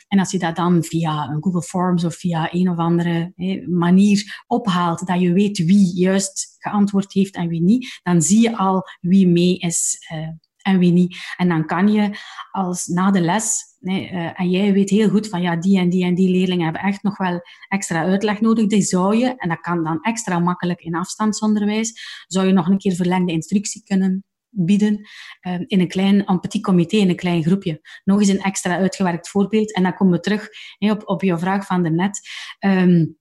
En 0.09 0.19
als 0.19 0.31
je 0.31 0.39
dat 0.39 0.57
dan 0.57 0.83
via 0.83 1.29
een 1.29 1.43
Google 1.43 1.63
Forms 1.63 2.05
of 2.05 2.15
via 2.15 2.49
een 2.53 2.71
of 2.71 2.77
andere 2.77 3.33
manier 3.69 4.45
ophaalt, 4.47 5.07
dat 5.07 5.21
je 5.21 5.33
weet 5.33 5.59
wie 5.59 5.95
juist 5.95 6.57
geantwoord 6.59 7.13
heeft 7.13 7.35
en 7.35 7.49
wie 7.49 7.63
niet, 7.63 8.01
dan 8.03 8.23
zie 8.23 8.41
je 8.41 8.57
al 8.57 8.83
wie 9.01 9.27
mee 9.27 9.59
is 9.59 9.97
uh, 10.13 10.29
en 10.63 10.79
wie 10.79 10.93
niet. 10.93 11.17
En 11.37 11.49
dan 11.49 11.67
kan 11.67 11.89
je 11.93 12.11
als 12.51 12.87
na 12.87 13.11
de 13.11 13.21
les, 13.21 13.63
uh, 13.81 14.41
en 14.41 14.51
jij 14.51 14.73
weet 14.73 14.91
heel 14.91 15.09
goed 15.09 15.29
van 15.29 15.43
ja, 15.43 15.57
die 15.57 15.79
en 15.79 15.91
die 15.91 16.05
en 16.05 16.15
die 16.15 16.31
leerlingen 16.31 16.65
hebben 16.65 16.83
echt 16.83 17.03
nog 17.03 17.17
wel 17.17 17.41
extra 17.69 18.03
uitleg 18.03 18.41
nodig, 18.41 18.67
die 18.67 18.83
zou 18.83 19.17
je, 19.17 19.37
en 19.37 19.49
dat 19.49 19.61
kan 19.61 19.85
dan 19.85 20.03
extra 20.03 20.39
makkelijk 20.39 20.81
in 20.81 20.95
afstandsonderwijs, 20.95 22.25
zou 22.27 22.47
je 22.47 22.53
nog 22.53 22.69
een 22.69 22.79
keer 22.79 22.95
verlengde 22.95 23.33
instructie 23.33 23.83
kunnen 23.85 24.25
bieden 24.57 25.09
uh, 25.47 25.61
in 25.67 25.81
een 25.81 25.89
klein 25.89 26.25
petit 26.41 26.63
comité, 26.63 26.97
in 26.97 27.09
een 27.09 27.17
klein 27.17 27.43
groepje. 27.43 27.81
Nog 28.05 28.21
eens 28.21 28.29
een 28.29 28.43
extra 28.43 28.77
uitgewerkt 28.77 29.29
voorbeeld. 29.29 29.75
En 29.75 29.83
dan 29.83 29.95
komen 29.95 30.15
we 30.15 30.21
terug 30.21 30.49
op, 30.79 31.03
op 31.09 31.23
je 31.23 31.39
vraag 31.39 31.67
van 31.67 31.83
daarnet. 31.83 32.21
Um, 32.61 33.17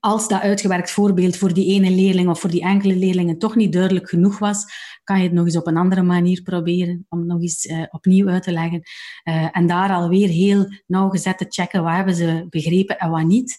als 0.00 0.28
dat 0.28 0.40
uitgewerkt 0.40 0.90
voorbeeld 0.90 1.36
voor 1.36 1.54
die 1.54 1.72
ene 1.74 1.90
leerling 1.90 2.28
of 2.28 2.40
voor 2.40 2.50
die 2.50 2.62
enkele 2.62 2.96
leerlingen 2.96 3.38
toch 3.38 3.56
niet 3.56 3.72
duidelijk 3.72 4.08
genoeg 4.08 4.38
was, 4.38 4.64
kan 5.04 5.16
je 5.18 5.22
het 5.22 5.32
nog 5.32 5.44
eens 5.44 5.56
op 5.56 5.66
een 5.66 5.76
andere 5.76 6.02
manier 6.02 6.42
proberen, 6.42 7.06
om 7.08 7.18
het 7.18 7.28
nog 7.28 7.40
eens 7.40 7.64
uh, 7.64 7.82
opnieuw 7.90 8.28
uit 8.28 8.42
te 8.42 8.52
leggen. 8.52 8.82
Uh, 9.24 9.48
en 9.52 9.66
daar 9.66 9.90
alweer 9.90 10.28
heel 10.28 10.66
nauwgezet 10.86 11.38
te 11.38 11.46
checken 11.48 11.82
wat 11.82 11.92
hebben 11.92 12.14
ze 12.14 12.46
begrepen 12.50 12.98
en 12.98 13.10
wat 13.10 13.24
niet. 13.24 13.58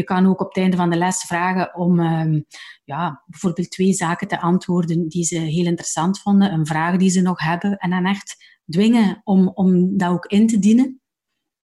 Je 0.00 0.06
kan 0.06 0.26
ook 0.26 0.40
op 0.40 0.46
het 0.46 0.56
einde 0.56 0.76
van 0.76 0.90
de 0.90 0.96
les 0.96 1.22
vragen 1.22 1.74
om 1.74 2.00
um, 2.00 2.44
ja, 2.84 3.22
bijvoorbeeld 3.26 3.70
twee 3.70 3.92
zaken 3.92 4.28
te 4.28 4.40
antwoorden 4.40 5.08
die 5.08 5.24
ze 5.24 5.38
heel 5.38 5.66
interessant 5.66 6.20
vonden, 6.20 6.52
een 6.52 6.66
vraag 6.66 6.96
die 6.96 7.10
ze 7.10 7.20
nog 7.20 7.40
hebben, 7.40 7.76
en 7.76 7.90
dan 7.90 8.06
echt 8.06 8.58
dwingen 8.64 9.20
om, 9.24 9.48
om 9.48 9.96
dat 9.96 10.10
ook 10.10 10.26
in 10.26 10.46
te 10.46 10.58
dienen. 10.58 11.00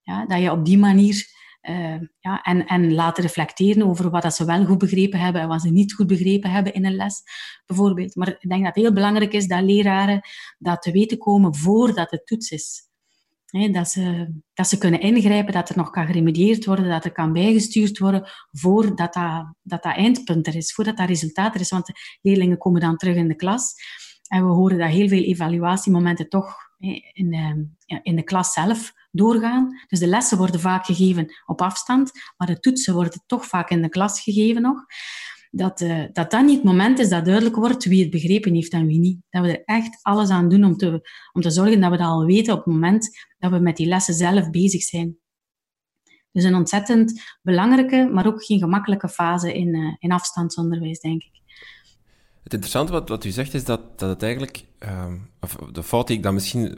Ja, 0.02 0.26
dat 0.26 0.42
je 0.42 0.52
op 0.52 0.66
die 0.66 0.78
manier 0.78 1.26
uh, 1.62 2.00
ja, 2.20 2.42
en, 2.42 2.66
en 2.66 2.94
laten 2.94 3.24
reflecteren 3.24 3.88
over 3.88 4.10
wat 4.10 4.22
dat 4.22 4.36
ze 4.36 4.46
wel 4.46 4.66
goed 4.66 4.78
begrepen 4.78 5.20
hebben 5.20 5.42
en 5.42 5.48
wat 5.48 5.62
ze 5.62 5.70
niet 5.70 5.94
goed 5.94 6.08
begrepen 6.08 6.52
hebben 6.52 6.74
in 6.74 6.86
een 6.86 6.96
les, 6.96 7.22
bijvoorbeeld. 7.66 8.16
Maar 8.16 8.28
ik 8.28 8.50
denk 8.50 8.64
dat 8.64 8.76
het 8.76 8.84
heel 8.84 8.94
belangrijk 8.94 9.34
is 9.34 9.48
dat 9.48 9.62
leraren 9.62 10.22
dat 10.58 10.82
te 10.82 10.92
weten 10.92 11.18
komen 11.18 11.56
voordat 11.56 12.12
het 12.12 12.26
toets 12.26 12.52
is. 12.52 12.87
Dat, 13.72 13.90
ze, 13.90 14.34
dat 14.54 14.68
ze 14.68 14.78
kunnen 14.78 15.00
ingrijpen, 15.00 15.54
dat 15.54 15.70
er 15.70 15.78
nog 15.78 15.90
kan 15.90 16.06
geremedieerd 16.06 16.66
worden, 16.66 16.90
dat 16.90 17.06
er 17.06 17.12
kan 17.12 17.34
bijgestuurd 17.34 17.98
worden 17.98 18.30
voordat 18.52 19.14
dat, 19.14 19.46
dat, 19.64 19.84
dat 19.84 19.96
eindpunt 19.96 20.48
er 20.48 20.56
is, 20.56 20.74
voordat 20.74 20.98
dat 20.98 21.08
resultaat 21.08 21.54
er 21.56 21.62
is. 21.62 21.70
Want 21.70 21.86
de 21.86 21.94
leerlingen 22.22 22.58
komen 22.58 22.82
dan 22.82 22.98
terug 22.98 23.16
in 23.16 23.28
de 23.28 23.36
klas 23.36 23.74
en 24.28 24.46
we 24.46 24.54
horen 24.54 24.78
dat 24.78 24.90
heel 24.90 25.08
veel 25.08 25.24
evaluatiemomenten 25.24 26.30
toch 26.30 26.56
in, 27.14 27.34
ehm, 27.34 27.64
in 28.04 28.16
de 28.16 28.24
klas 28.24 28.54
zelf 28.54 28.92
doorgaan. 29.12 29.82
Dus 29.88 30.00
de 30.00 30.08
lessen 30.08 30.38
worden 30.38 30.60
vaak 30.60 30.86
gegeven 30.86 31.34
op 31.46 31.62
afstand, 31.62 32.12
maar 32.38 32.48
de 32.48 32.60
toetsen 32.60 32.94
worden 32.94 33.24
toch 33.26 33.46
vaak 33.46 33.70
in 33.70 33.82
de 33.82 33.90
klas 33.90 34.22
gegeven 34.22 34.62
nog. 34.62 34.86
Dat, 35.52 35.82
uh, 35.82 36.04
dat 36.14 36.32
dan 36.32 36.46
niet 36.46 36.56
het 36.56 36.64
moment 36.64 37.00
is 37.00 37.10
dat 37.10 37.26
duidelijk 37.26 37.56
wordt 37.56 37.86
wie 37.86 38.02
het 38.02 38.12
begrepen 38.12 38.54
heeft 38.54 38.72
en 38.72 38.88
wie 38.88 39.00
niet. 39.00 39.22
Dat 39.30 39.42
we 39.46 39.58
er 39.58 39.64
echt 39.66 40.00
alles 40.02 40.30
aan 40.30 40.50
doen 40.50 40.64
om 40.64 40.78
te, 40.78 41.10
om 41.34 41.42
te 41.42 41.50
zorgen 41.50 41.82
dat 41.82 41.92
we 41.92 41.98
dat 41.98 42.08
al 42.08 42.26
weten 42.26 42.54
op 42.54 42.60
het 42.60 42.74
moment 42.74 43.10
dat 43.38 43.52
we 43.52 43.60
met 43.60 43.78
die 43.78 43.88
lessen 43.88 44.14
zelf 44.14 44.50
bezig 44.50 44.82
zijn. 44.82 45.18
Dus 46.32 46.44
een 46.44 46.56
ontzettend 46.56 47.22
belangrijke, 47.42 48.10
maar 48.14 48.28
ook 48.28 48.44
geen 48.44 48.60
gemakkelijke 48.60 49.10
fase 49.10 49.54
in, 49.54 49.76
uh, 49.76 49.96
in 50.00 50.12
afstandsonderwijs, 50.12 51.00
denk 51.00 51.24
ik. 51.24 51.42
Het 52.44 52.54
interessante 52.54 52.92
wat, 52.92 53.10
wat 53.10 53.26
u 53.26 53.30
zegt 53.30 53.54
is 53.54 53.66
dat, 53.66 54.00
dat 54.00 54.10
het 54.10 54.24
eigenlijk, 54.24 54.66
uh, 54.80 55.14
of 55.40 55.56
de 55.72 55.84
fout 55.84 56.08
die 56.08 56.18
ik 56.18 56.24
dan 56.24 56.34
misschien 56.34 56.78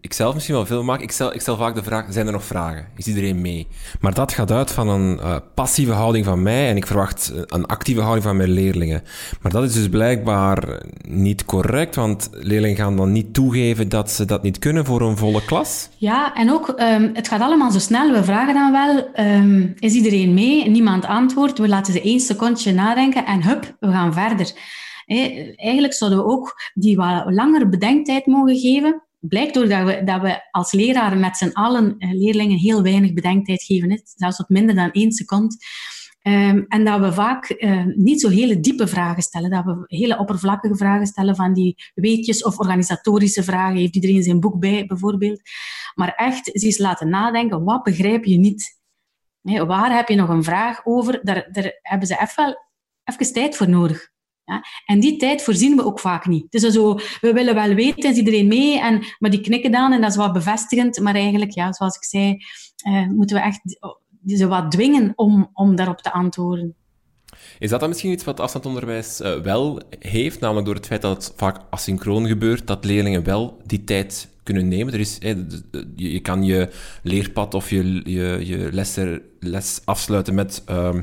ik 0.00 0.12
zelf 0.12 0.34
misschien 0.34 0.54
wel 0.54 0.66
veel 0.66 0.82
maak. 0.82 1.00
Ik 1.00 1.10
stel, 1.10 1.34
ik 1.34 1.40
stel 1.40 1.56
vaak 1.56 1.74
de 1.74 1.82
vraag, 1.82 2.06
zijn 2.08 2.26
er 2.26 2.32
nog 2.32 2.44
vragen? 2.44 2.86
Is 2.96 3.06
iedereen 3.06 3.40
mee? 3.40 3.66
Maar 4.00 4.14
dat 4.14 4.32
gaat 4.32 4.50
uit 4.50 4.70
van 4.70 4.88
een 4.88 5.18
uh, 5.22 5.36
passieve 5.54 5.92
houding 5.92 6.24
van 6.24 6.42
mij 6.42 6.68
en 6.68 6.76
ik 6.76 6.86
verwacht 6.86 7.32
een 7.46 7.66
actieve 7.66 8.00
houding 8.00 8.24
van 8.24 8.36
mijn 8.36 8.50
leerlingen. 8.50 9.02
Maar 9.42 9.52
dat 9.52 9.64
is 9.64 9.72
dus 9.72 9.88
blijkbaar 9.88 10.82
niet 11.08 11.44
correct, 11.44 11.94
want 11.94 12.28
leerlingen 12.32 12.76
gaan 12.76 12.96
dan 12.96 13.12
niet 13.12 13.34
toegeven 13.34 13.88
dat 13.88 14.10
ze 14.10 14.24
dat 14.24 14.42
niet 14.42 14.58
kunnen 14.58 14.84
voor 14.84 15.00
een 15.00 15.16
volle 15.16 15.44
klas. 15.44 15.88
Ja, 15.96 16.34
en 16.34 16.52
ook, 16.52 16.68
um, 16.68 17.10
het 17.14 17.28
gaat 17.28 17.40
allemaal 17.40 17.70
zo 17.70 17.78
snel. 17.78 18.12
We 18.12 18.24
vragen 18.24 18.54
dan 18.54 18.72
wel, 18.72 19.26
um, 19.26 19.74
is 19.78 19.94
iedereen 19.94 20.34
mee? 20.34 20.68
Niemand 20.68 21.04
antwoordt. 21.04 21.58
We 21.58 21.68
laten 21.68 21.92
ze 21.92 22.02
één 22.02 22.20
secondje 22.20 22.72
nadenken 22.72 23.26
en 23.26 23.42
hup, 23.42 23.76
we 23.80 23.90
gaan 23.90 24.12
verder. 24.12 24.52
Eigenlijk 25.56 25.94
zouden 25.94 26.18
we 26.18 26.24
ook 26.24 26.54
die 26.74 26.96
wat 26.96 27.24
langer 27.26 27.68
bedenktijd 27.68 28.26
mogen 28.26 28.58
geven 28.58 29.02
blijkt 29.20 29.54
door 29.54 29.68
dat 29.68 29.84
we, 29.84 30.04
dat 30.04 30.20
we 30.20 30.48
als 30.50 30.72
leraren 30.72 31.20
met 31.20 31.36
z'n 31.36 31.52
allen 31.52 31.94
eh, 31.98 32.12
leerlingen 32.12 32.58
heel 32.58 32.82
weinig 32.82 33.12
bedenktijd 33.12 33.62
geven, 33.62 34.02
zelfs 34.04 34.38
wat 34.38 34.48
minder 34.48 34.74
dan 34.74 34.90
één 34.90 35.12
seconde. 35.12 35.56
Um, 36.22 36.64
en 36.68 36.84
dat 36.84 37.00
we 37.00 37.12
vaak 37.12 37.54
uh, 37.58 37.84
niet 37.84 38.20
zo 38.20 38.28
hele 38.28 38.60
diepe 38.60 38.86
vragen 38.86 39.22
stellen, 39.22 39.50
dat 39.50 39.64
we 39.64 39.84
hele 39.86 40.18
oppervlakkige 40.18 40.76
vragen 40.76 41.06
stellen 41.06 41.36
van 41.36 41.54
die 41.54 41.74
weetjes 41.94 42.44
of 42.44 42.58
organisatorische 42.58 43.42
vragen. 43.42 43.76
Heeft 43.76 43.94
iedereen 43.94 44.22
zijn 44.22 44.40
boek 44.40 44.60
bij, 44.60 44.86
bijvoorbeeld? 44.86 45.40
Maar 45.94 46.14
echt 46.14 46.62
eens 46.62 46.78
laten 46.78 47.08
nadenken, 47.08 47.64
wat 47.64 47.82
begrijp 47.82 48.24
je 48.24 48.38
niet? 48.38 48.78
Waar 49.42 49.96
heb 49.96 50.08
je 50.08 50.14
nog 50.14 50.28
een 50.28 50.44
vraag 50.44 50.86
over? 50.86 51.20
Daar, 51.22 51.48
daar 51.52 51.78
hebben 51.82 52.08
ze 52.08 52.20
even, 52.20 52.58
even 53.04 53.32
tijd 53.32 53.56
voor 53.56 53.68
nodig. 53.68 54.10
En 54.84 55.00
die 55.00 55.16
tijd 55.16 55.42
voorzien 55.42 55.76
we 55.76 55.84
ook 55.84 56.00
vaak 56.00 56.26
niet. 56.26 56.46
Dus 56.50 56.62
zo, 56.62 56.94
we 57.20 57.32
willen 57.32 57.54
wel 57.54 57.74
weten, 57.74 58.10
is 58.10 58.16
iedereen 58.16 58.48
mee? 58.48 58.80
En, 58.80 59.04
maar 59.18 59.30
die 59.30 59.40
knikken 59.40 59.72
dan 59.72 59.92
en 59.92 60.00
dat 60.00 60.10
is 60.10 60.16
wat 60.16 60.32
bevestigend. 60.32 61.00
Maar 61.00 61.14
eigenlijk, 61.14 61.50
ja, 61.50 61.72
zoals 61.72 61.96
ik 61.96 62.04
zei, 62.04 62.36
uh, 62.88 63.06
moeten 63.06 63.36
we 63.36 63.42
echt 63.42 63.60
ze 64.26 64.46
wat 64.46 64.70
dwingen 64.70 65.12
om, 65.14 65.50
om 65.52 65.76
daarop 65.76 66.00
te 66.00 66.12
antwoorden. 66.12 66.74
Is 67.58 67.70
dat 67.70 67.80
dan 67.80 67.88
misschien 67.88 68.10
iets 68.10 68.24
wat 68.24 68.40
afstandonderwijs 68.40 69.20
uh, 69.20 69.34
wel 69.34 69.80
heeft, 69.98 70.40
namelijk 70.40 70.66
door 70.66 70.74
het 70.74 70.86
feit 70.86 71.02
dat 71.02 71.24
het 71.24 71.32
vaak 71.36 71.60
asynchroon 71.70 72.26
gebeurt, 72.26 72.66
dat 72.66 72.84
leerlingen 72.84 73.24
wel 73.24 73.60
die 73.66 73.84
tijd 73.84 74.28
kunnen 74.42 74.68
nemen? 74.68 74.92
Er 74.92 75.00
is, 75.00 75.18
je, 75.96 76.20
kan 76.20 76.44
je 76.44 76.68
leerpad 77.02 77.54
of 77.54 77.70
je, 77.70 78.02
je, 78.04 78.46
je 78.46 78.68
les, 79.40 79.80
afsluiten 79.84 80.34
met 80.34 80.62
uh, 80.70 80.94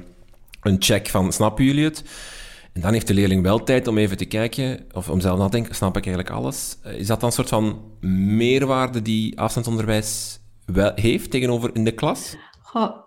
een 0.61 0.75
check 0.79 1.07
van 1.07 1.33
snappen 1.33 1.65
jullie 1.65 1.83
het? 1.83 2.03
En 2.77 2.83
dan 2.83 2.93
heeft 2.93 3.07
de 3.07 3.13
leerling 3.13 3.41
wel 3.41 3.63
tijd 3.63 3.87
om 3.87 3.97
even 3.97 4.17
te 4.17 4.25
kijken, 4.25 4.85
of 4.93 5.09
om 5.09 5.19
zelf 5.19 5.37
na 5.37 5.45
te 5.45 5.51
denken, 5.51 5.75
snap 5.75 5.97
ik 5.97 6.05
eigenlijk 6.05 6.35
alles? 6.35 6.77
Eh, 6.83 6.93
is 6.93 7.07
dat 7.07 7.19
dan 7.19 7.29
een 7.29 7.35
soort 7.35 7.49
van 7.49 7.81
meerwaarde 8.35 9.01
die 9.01 9.39
afstandsonderwijs 9.39 10.39
wel 10.65 10.91
heeft 10.95 11.31
tegenover 11.31 11.69
in 11.75 11.83
de 11.83 11.91
klas? 11.91 12.35
Goh, 12.61 12.97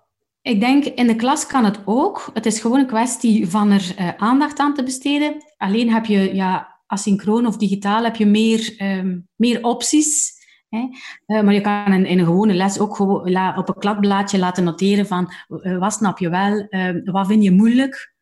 ik 0.42 0.61
denk, 0.61 0.85
in 0.85 1.06
de 1.06 1.16
klas 1.16 1.46
kan 1.46 1.64
het 1.64 1.80
ook. 1.85 2.30
Het 2.35 2.46
is 2.46 2.61
gewoon 2.61 2.78
een 2.78 2.87
kwestie 2.87 3.48
van 3.48 3.70
er 3.70 3.94
uh, 3.98 4.09
aandacht 4.16 4.59
aan 4.59 4.74
te 4.74 4.83
besteden. 4.83 5.35
Alleen 5.56 5.92
heb 5.92 6.04
je, 6.04 6.35
ja, 6.35 6.80
asynchroon 6.87 7.46
of 7.46 7.56
digitaal, 7.56 8.04
heb 8.04 8.16
je 8.16 8.26
meer, 8.26 8.74
um, 8.78 9.28
meer 9.37 9.64
opties. 9.64 10.33
Hè? 10.68 10.88
Uh, 11.26 11.42
maar 11.42 11.54
je 11.54 11.61
kan 11.61 11.92
in, 11.92 12.18
een 12.18 12.24
gewone 12.24 12.54
les 12.54 12.78
ook 12.78 12.96
gewoon 12.96 13.56
op 13.56 13.68
een 13.68 13.78
kladblaadje 13.78 14.38
laten 14.38 14.64
noteren 14.64 15.06
van 15.06 15.33
wat 15.78 15.92
snap 15.92 16.18
je 16.18 16.28
wel, 16.28 16.66
wat 17.04 17.26
vind 17.26 17.42
je 17.42 17.50
moeilijk, 17.50 18.18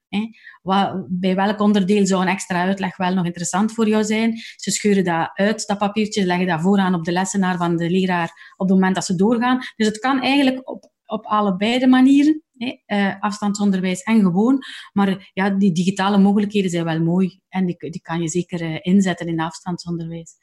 wat, 0.62 1.06
bij 1.08 1.34
welk 1.34 1.60
onderdeel 1.60 2.06
zou 2.06 2.22
een 2.22 2.28
extra 2.28 2.64
uitleg 2.64 2.96
wel 2.96 3.14
nog 3.14 3.24
interessant 3.24 3.72
voor 3.72 3.88
jou 3.88 4.04
zijn? 4.04 4.36
Ze 4.56 4.70
scheuren 4.70 5.04
dat 5.04 5.30
uit, 5.34 5.66
dat 5.66 5.78
papiertje, 5.78 6.26
leggen 6.26 6.46
dat 6.46 6.60
vooraan 6.60 6.94
op 6.94 7.04
de 7.04 7.12
lessenaar 7.12 7.56
van 7.56 7.76
de 7.76 7.90
leraar 7.90 8.52
op 8.56 8.68
het 8.68 8.76
moment 8.76 8.94
dat 8.94 9.04
ze 9.04 9.14
doorgaan. 9.14 9.58
Dus 9.76 9.86
het 9.86 9.98
kan 9.98 10.20
eigenlijk 10.20 10.68
op, 10.68 10.90
op 11.06 11.24
allebei 11.24 11.78
de 11.78 11.86
manieren, 11.86 12.42
uh, 12.58 13.14
afstandsonderwijs 13.20 14.02
en 14.02 14.20
gewoon. 14.20 14.58
Maar 14.92 15.30
ja, 15.32 15.50
die 15.50 15.72
digitale 15.72 16.18
mogelijkheden 16.18 16.70
zijn 16.70 16.84
wel 16.84 17.00
mooi 17.00 17.40
en 17.48 17.66
die, 17.66 17.76
die 17.90 18.00
kan 18.00 18.20
je 18.20 18.28
zeker 18.28 18.62
uh, 18.62 18.78
inzetten 18.80 19.26
in 19.26 19.40
afstandsonderwijs. 19.40 20.34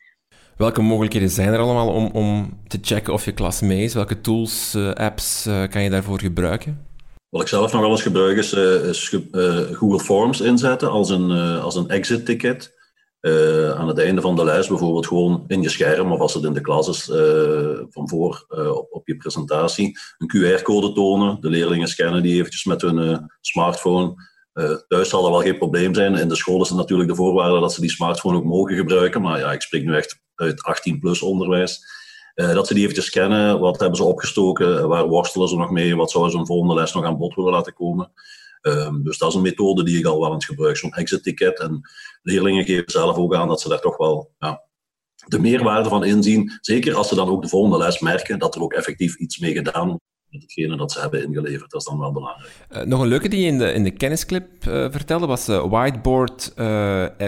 Welke 0.58 0.82
mogelijkheden 0.82 1.30
zijn 1.30 1.54
er 1.54 1.60
allemaal 1.60 1.94
om, 1.94 2.06
om 2.06 2.60
te 2.68 2.78
checken 2.82 3.14
of 3.14 3.26
je 3.26 3.32
klas 3.32 3.62
mee 3.62 3.84
is? 3.84 3.94
Welke 3.94 4.22
tools, 4.22 4.76
uh, 4.76 4.92
apps 4.92 5.44
kan 5.70 5.84
je 5.84 5.90
daarvoor 5.90 6.20
gebruiken? 6.20 6.94
Wat 7.30 7.42
ik 7.42 7.48
zelf 7.48 7.72
nog 7.72 7.82
wel 7.82 7.92
eens 7.92 8.02
gebruik 8.02 8.38
is, 8.38 8.54
is 8.54 9.12
uh, 9.12 9.60
Google 9.60 10.00
Forms 10.00 10.42
inzetten 10.42 10.90
als 10.90 11.10
een, 11.10 11.30
uh, 11.30 11.64
als 11.64 11.76
een 11.76 11.90
exit 11.90 12.26
ticket. 12.26 12.74
aan 13.76 13.88
het 13.88 14.00
einde 14.00 14.22
van 14.22 14.36
de 14.36 14.44
les 14.44 14.68
bijvoorbeeld 14.68 15.08
gewoon 15.08 15.44
in 15.48 15.62
je 15.62 15.70
scherm 15.70 16.12
of 16.12 16.20
als 16.20 16.34
het 16.34 16.44
in 16.44 16.54
de 16.54 16.62
klas 16.62 16.88
is 16.88 17.06
van 17.90 18.10
voor 18.10 18.46
op, 18.50 18.88
op 18.90 19.08
je 19.08 19.16
presentatie 19.16 20.00
een 20.18 20.28
QR-code 20.28 20.94
tonen. 20.94 21.38
De 21.42 21.50
leerlingen 21.50 21.88
scannen 21.88 22.24
die 22.24 22.36
eventjes 22.36 22.64
met 22.64 22.82
hun 22.82 23.32
smartphone. 23.42 24.14
thuis 24.88 25.10
zal 25.10 25.22
dat 25.22 25.32
wel 25.32 25.42
geen 25.42 25.58
probleem 25.58 25.94
zijn. 25.94 26.16
In 26.16 26.30
de 26.30 26.36
school 26.36 26.62
is 26.62 26.70
het 26.70 26.78
natuurlijk 26.78 27.10
de 27.10 27.16
voorwaarde 27.16 27.60
dat 27.60 27.74
ze 27.74 27.82
die 27.82 27.90
smartphone 27.90 28.38
ook 28.38 28.44
mogen 28.44 28.76
gebruiken. 28.76 29.22
Maar 29.22 29.40
ja, 29.40 29.52
ik 29.52 29.62
spreek 29.62 29.86
nu 29.86 29.96
echt 29.96 30.20
uit 30.36 30.62
18-plus 30.80 31.22
onderwijs. 31.22 31.95
Uh, 32.36 32.54
dat 32.54 32.68
ze 32.68 32.74
die 32.74 32.84
eventjes 32.84 33.10
kennen. 33.10 33.60
Wat 33.60 33.80
hebben 33.80 33.98
ze 33.98 34.04
opgestoken? 34.04 34.88
Waar 34.88 35.08
worstelen 35.08 35.48
ze 35.48 35.56
nog 35.56 35.72
mee? 35.72 35.96
Wat 35.96 36.12
zouden 36.12 36.34
ze 36.34 36.40
een 36.40 36.46
volgende 36.46 36.74
les 36.74 36.94
nog 36.94 37.04
aan 37.04 37.18
bod 37.18 37.36
willen 37.36 37.52
laten 37.52 37.74
komen? 37.74 38.12
Um, 38.62 39.04
dus 39.04 39.18
dat 39.18 39.30
is 39.30 39.36
een 39.36 39.42
methode 39.42 39.84
die 39.84 39.98
ik 39.98 40.06
al 40.06 40.20
wel 40.20 40.34
eens 40.34 40.46
gebruik, 40.46 40.78
zo'n 40.78 40.94
exit-ticket. 40.94 41.60
En 41.60 41.82
leerlingen 42.22 42.66
geven 42.66 42.92
zelf 42.92 43.18
ook 43.18 43.36
aan 43.36 43.48
dat 43.48 43.62
ze 43.62 43.70
daar 43.70 43.82
toch 43.82 43.98
wel 43.98 44.32
ja, 44.40 44.64
de 45.28 45.40
meerwaarde 45.40 45.90
van 45.90 46.04
inzien. 46.04 46.58
Zeker 46.62 46.96
als 46.96 47.08
ze 47.08 47.16
dan 47.16 47.30
ook 47.30 47.42
de 47.42 47.48
volgende 47.48 47.78
les 47.78 48.00
merken 48.00 48.40
dat 48.40 48.56
er 48.56 48.62
ook 48.62 48.74
effectief 48.74 49.16
iets 49.16 49.40
mee 49.40 49.54
gedaan 49.54 49.88
wordt 49.88 50.04
hetgene 50.42 50.78
dat 50.78 50.92
ze 50.92 51.00
hebben 51.00 51.24
ingeleverd. 51.24 51.72
Dat 51.72 51.82
is 51.82 51.88
dan 51.88 52.00
wel 52.00 52.12
belangrijk. 52.12 52.52
Uh, 52.72 52.82
nog 52.82 53.02
een 53.02 53.08
leuke 53.08 53.30
die 53.30 53.42
je 53.42 53.48
in 53.48 53.58
de, 53.58 53.74
in 53.74 53.84
de 53.84 53.92
kennisclip 53.92 54.48
uh, 54.68 54.88
vertelde 54.92 55.26
was 55.26 55.50
uh, 55.50 55.66
Whiteboard 55.66 56.54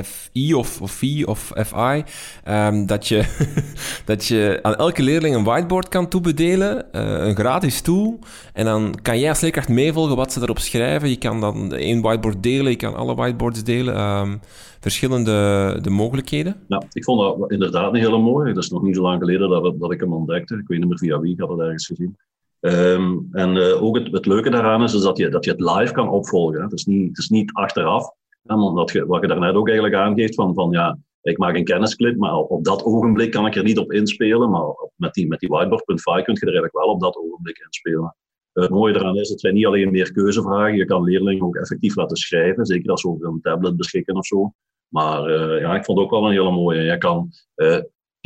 FI 0.03 0.53
of, 0.53 0.81
of 0.81 0.91
FI 0.91 1.23
of 1.23 1.51
FI. 1.65 2.03
Um, 2.47 2.85
dat, 2.85 3.07
je, 3.07 3.23
dat 4.05 4.25
je 4.25 4.59
aan 4.61 4.75
elke 4.75 5.03
leerling 5.03 5.35
een 5.35 5.43
whiteboard 5.43 5.89
kan 5.89 6.07
toebedelen, 6.07 6.97
een 7.27 7.35
gratis 7.35 7.81
tool. 7.81 8.19
En 8.53 8.65
dan 8.65 8.99
kan 9.01 9.19
jij 9.19 9.29
als 9.29 9.41
leerkracht 9.41 9.69
meevolgen 9.69 10.15
wat 10.15 10.33
ze 10.33 10.41
erop 10.41 10.59
schrijven. 10.59 11.09
Je 11.09 11.17
kan 11.17 11.39
dan 11.41 11.73
één 11.73 12.01
whiteboard 12.01 12.43
delen, 12.43 12.71
je 12.71 12.77
kan 12.77 12.95
alle 12.95 13.15
whiteboards 13.15 13.63
delen. 13.63 13.99
Um, 13.99 14.39
verschillende 14.79 15.79
de 15.81 15.89
mogelijkheden. 15.89 16.55
Ja, 16.67 16.83
ik 16.91 17.03
vond 17.03 17.39
dat 17.39 17.51
inderdaad 17.51 17.93
een 17.93 17.99
hele 17.99 18.17
mooie. 18.17 18.53
Dat 18.53 18.63
is 18.63 18.69
nog 18.69 18.81
niet 18.81 18.95
zo 18.95 19.01
lang 19.01 19.19
geleden 19.19 19.49
dat, 19.49 19.79
dat 19.79 19.91
ik 19.91 19.99
hem 19.99 20.13
ontdekte. 20.13 20.55
Ik 20.55 20.67
weet 20.67 20.79
niet 20.79 20.87
meer 20.87 20.97
via 20.97 21.19
wie, 21.19 21.33
ik 21.33 21.39
had 21.39 21.49
het 21.49 21.59
ergens 21.59 21.85
gezien. 21.85 22.17
Um, 22.59 23.27
en 23.31 23.55
uh, 23.55 23.83
ook 23.83 23.97
het, 23.97 24.25
leuke 24.25 24.49
daaraan 24.49 24.83
is, 24.83 24.93
is 24.93 25.01
dat, 25.01 25.17
je, 25.17 25.29
dat 25.29 25.45
je 25.45 25.51
het 25.51 25.59
live 25.59 25.93
kan 25.93 26.09
opvolgen. 26.09 26.61
Het 26.61 26.73
is 26.73 26.85
niet, 26.85 27.07
het 27.07 27.17
is 27.17 27.29
niet 27.29 27.53
achteraf. 27.53 28.11
Ja, 28.41 28.61
omdat 28.61 28.91
je, 28.91 29.05
wat 29.05 29.21
je 29.21 29.27
daarnet 29.27 29.55
ook 29.55 29.67
eigenlijk 29.67 29.97
aangeeft, 29.97 30.35
van, 30.35 30.53
van 30.53 30.71
ja, 30.71 30.97
ik 31.21 31.37
maak 31.37 31.55
een 31.55 31.63
kennisclip, 31.63 32.17
maar 32.17 32.35
op, 32.35 32.63
dat 32.63 32.83
ogenblik 32.83 33.31
kan 33.31 33.45
ik 33.45 33.55
er 33.55 33.63
niet 33.63 33.77
op 33.77 33.91
inspelen. 33.91 34.49
Maar 34.49 34.89
met 34.95 35.13
die, 35.13 35.27
met 35.27 35.39
die 35.39 35.49
whiteboard.5 35.49 36.23
kun 36.23 36.33
je 36.33 36.39
er 36.39 36.43
eigenlijk 36.43 36.73
wel 36.73 36.87
op 36.87 37.01
dat 37.01 37.17
ogenblik 37.17 37.57
inspelen. 37.57 38.15
Uh, 38.53 38.63
het 38.63 38.71
mooie 38.71 38.95
eraan 38.95 39.17
is, 39.17 39.29
het 39.29 39.39
zijn 39.39 39.53
niet 39.53 39.65
alleen 39.65 39.91
meer 39.91 40.11
keuzevragen. 40.11 40.75
Je 40.75 40.85
kan 40.85 41.03
leerlingen 41.03 41.45
ook 41.45 41.55
effectief 41.55 41.95
laten 41.95 42.17
schrijven, 42.17 42.65
zeker 42.65 42.91
als 42.91 43.01
ze 43.01 43.07
over 43.07 43.27
een 43.27 43.41
tablet 43.41 43.77
beschikken 43.77 44.15
of 44.15 44.25
zo. 44.25 44.53
Maar 44.87 45.29
uh, 45.29 45.61
ja, 45.61 45.75
ik 45.75 45.85
vond 45.85 45.97
het 45.97 46.07
ook 46.07 46.13
wel 46.13 46.25
een 46.25 46.31
hele 46.31 46.51
mooie. 46.51 46.81
Je 46.81 46.97
kan 46.97 47.29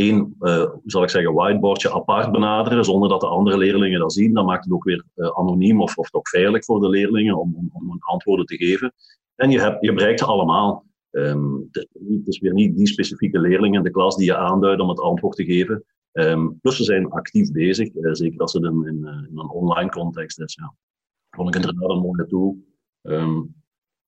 één, 0.01 0.35
hoe 0.39 0.81
zal 0.85 1.03
ik 1.03 1.09
zeggen, 1.09 1.33
whiteboardje 1.33 1.93
apart 1.93 2.31
benaderen, 2.31 2.85
zonder 2.85 3.09
dat 3.09 3.21
de 3.21 3.27
andere 3.27 3.57
leerlingen 3.57 3.99
dat 3.99 4.13
zien. 4.13 4.33
Dan 4.33 4.45
maakt 4.45 4.63
het 4.63 4.73
ook 4.73 4.83
weer 4.83 5.03
uh, 5.15 5.27
anoniem 5.37 5.81
of, 5.81 5.97
of 5.97 6.09
toch 6.09 6.29
veilig 6.29 6.65
voor 6.65 6.79
de 6.79 6.89
leerlingen 6.89 7.39
om, 7.39 7.55
om, 7.55 7.69
om 7.73 7.97
antwoorden 7.99 8.45
te 8.45 8.57
geven. 8.57 8.93
En 9.35 9.51
je, 9.51 9.59
hebt, 9.59 9.85
je 9.85 9.93
bereikt 9.93 10.19
ze 10.19 10.25
allemaal. 10.25 10.85
Um, 11.11 11.67
het, 11.71 11.87
is 12.23 12.39
weer 12.39 12.53
niet 12.53 12.77
die 12.77 12.87
specifieke 12.87 13.39
leerling 13.39 13.75
in 13.75 13.83
de 13.83 13.91
klas 13.91 14.15
die 14.15 14.25
je 14.25 14.37
aanduidt 14.37 14.81
om 14.81 14.89
het 14.89 14.99
antwoord 14.99 15.35
te 15.35 15.45
geven. 15.45 15.83
Um, 16.11 16.59
plus 16.61 16.75
ze 16.75 16.83
zijn 16.83 17.09
actief 17.09 17.51
bezig, 17.51 17.93
uh, 17.93 18.13
zeker 18.13 18.39
als 18.39 18.53
het 18.53 18.63
in, 18.63 18.87
in, 18.87 18.95
in, 18.95 19.39
een 19.39 19.49
online 19.49 19.89
context 19.89 20.39
is. 20.39 20.55
Ja. 20.55 20.73
Vond 21.29 21.55
ik 21.55 21.55
inderdaad 21.55 21.89
een 21.89 22.01
mooie 22.01 22.25
tool. 22.27 22.57
Um, 23.01 23.60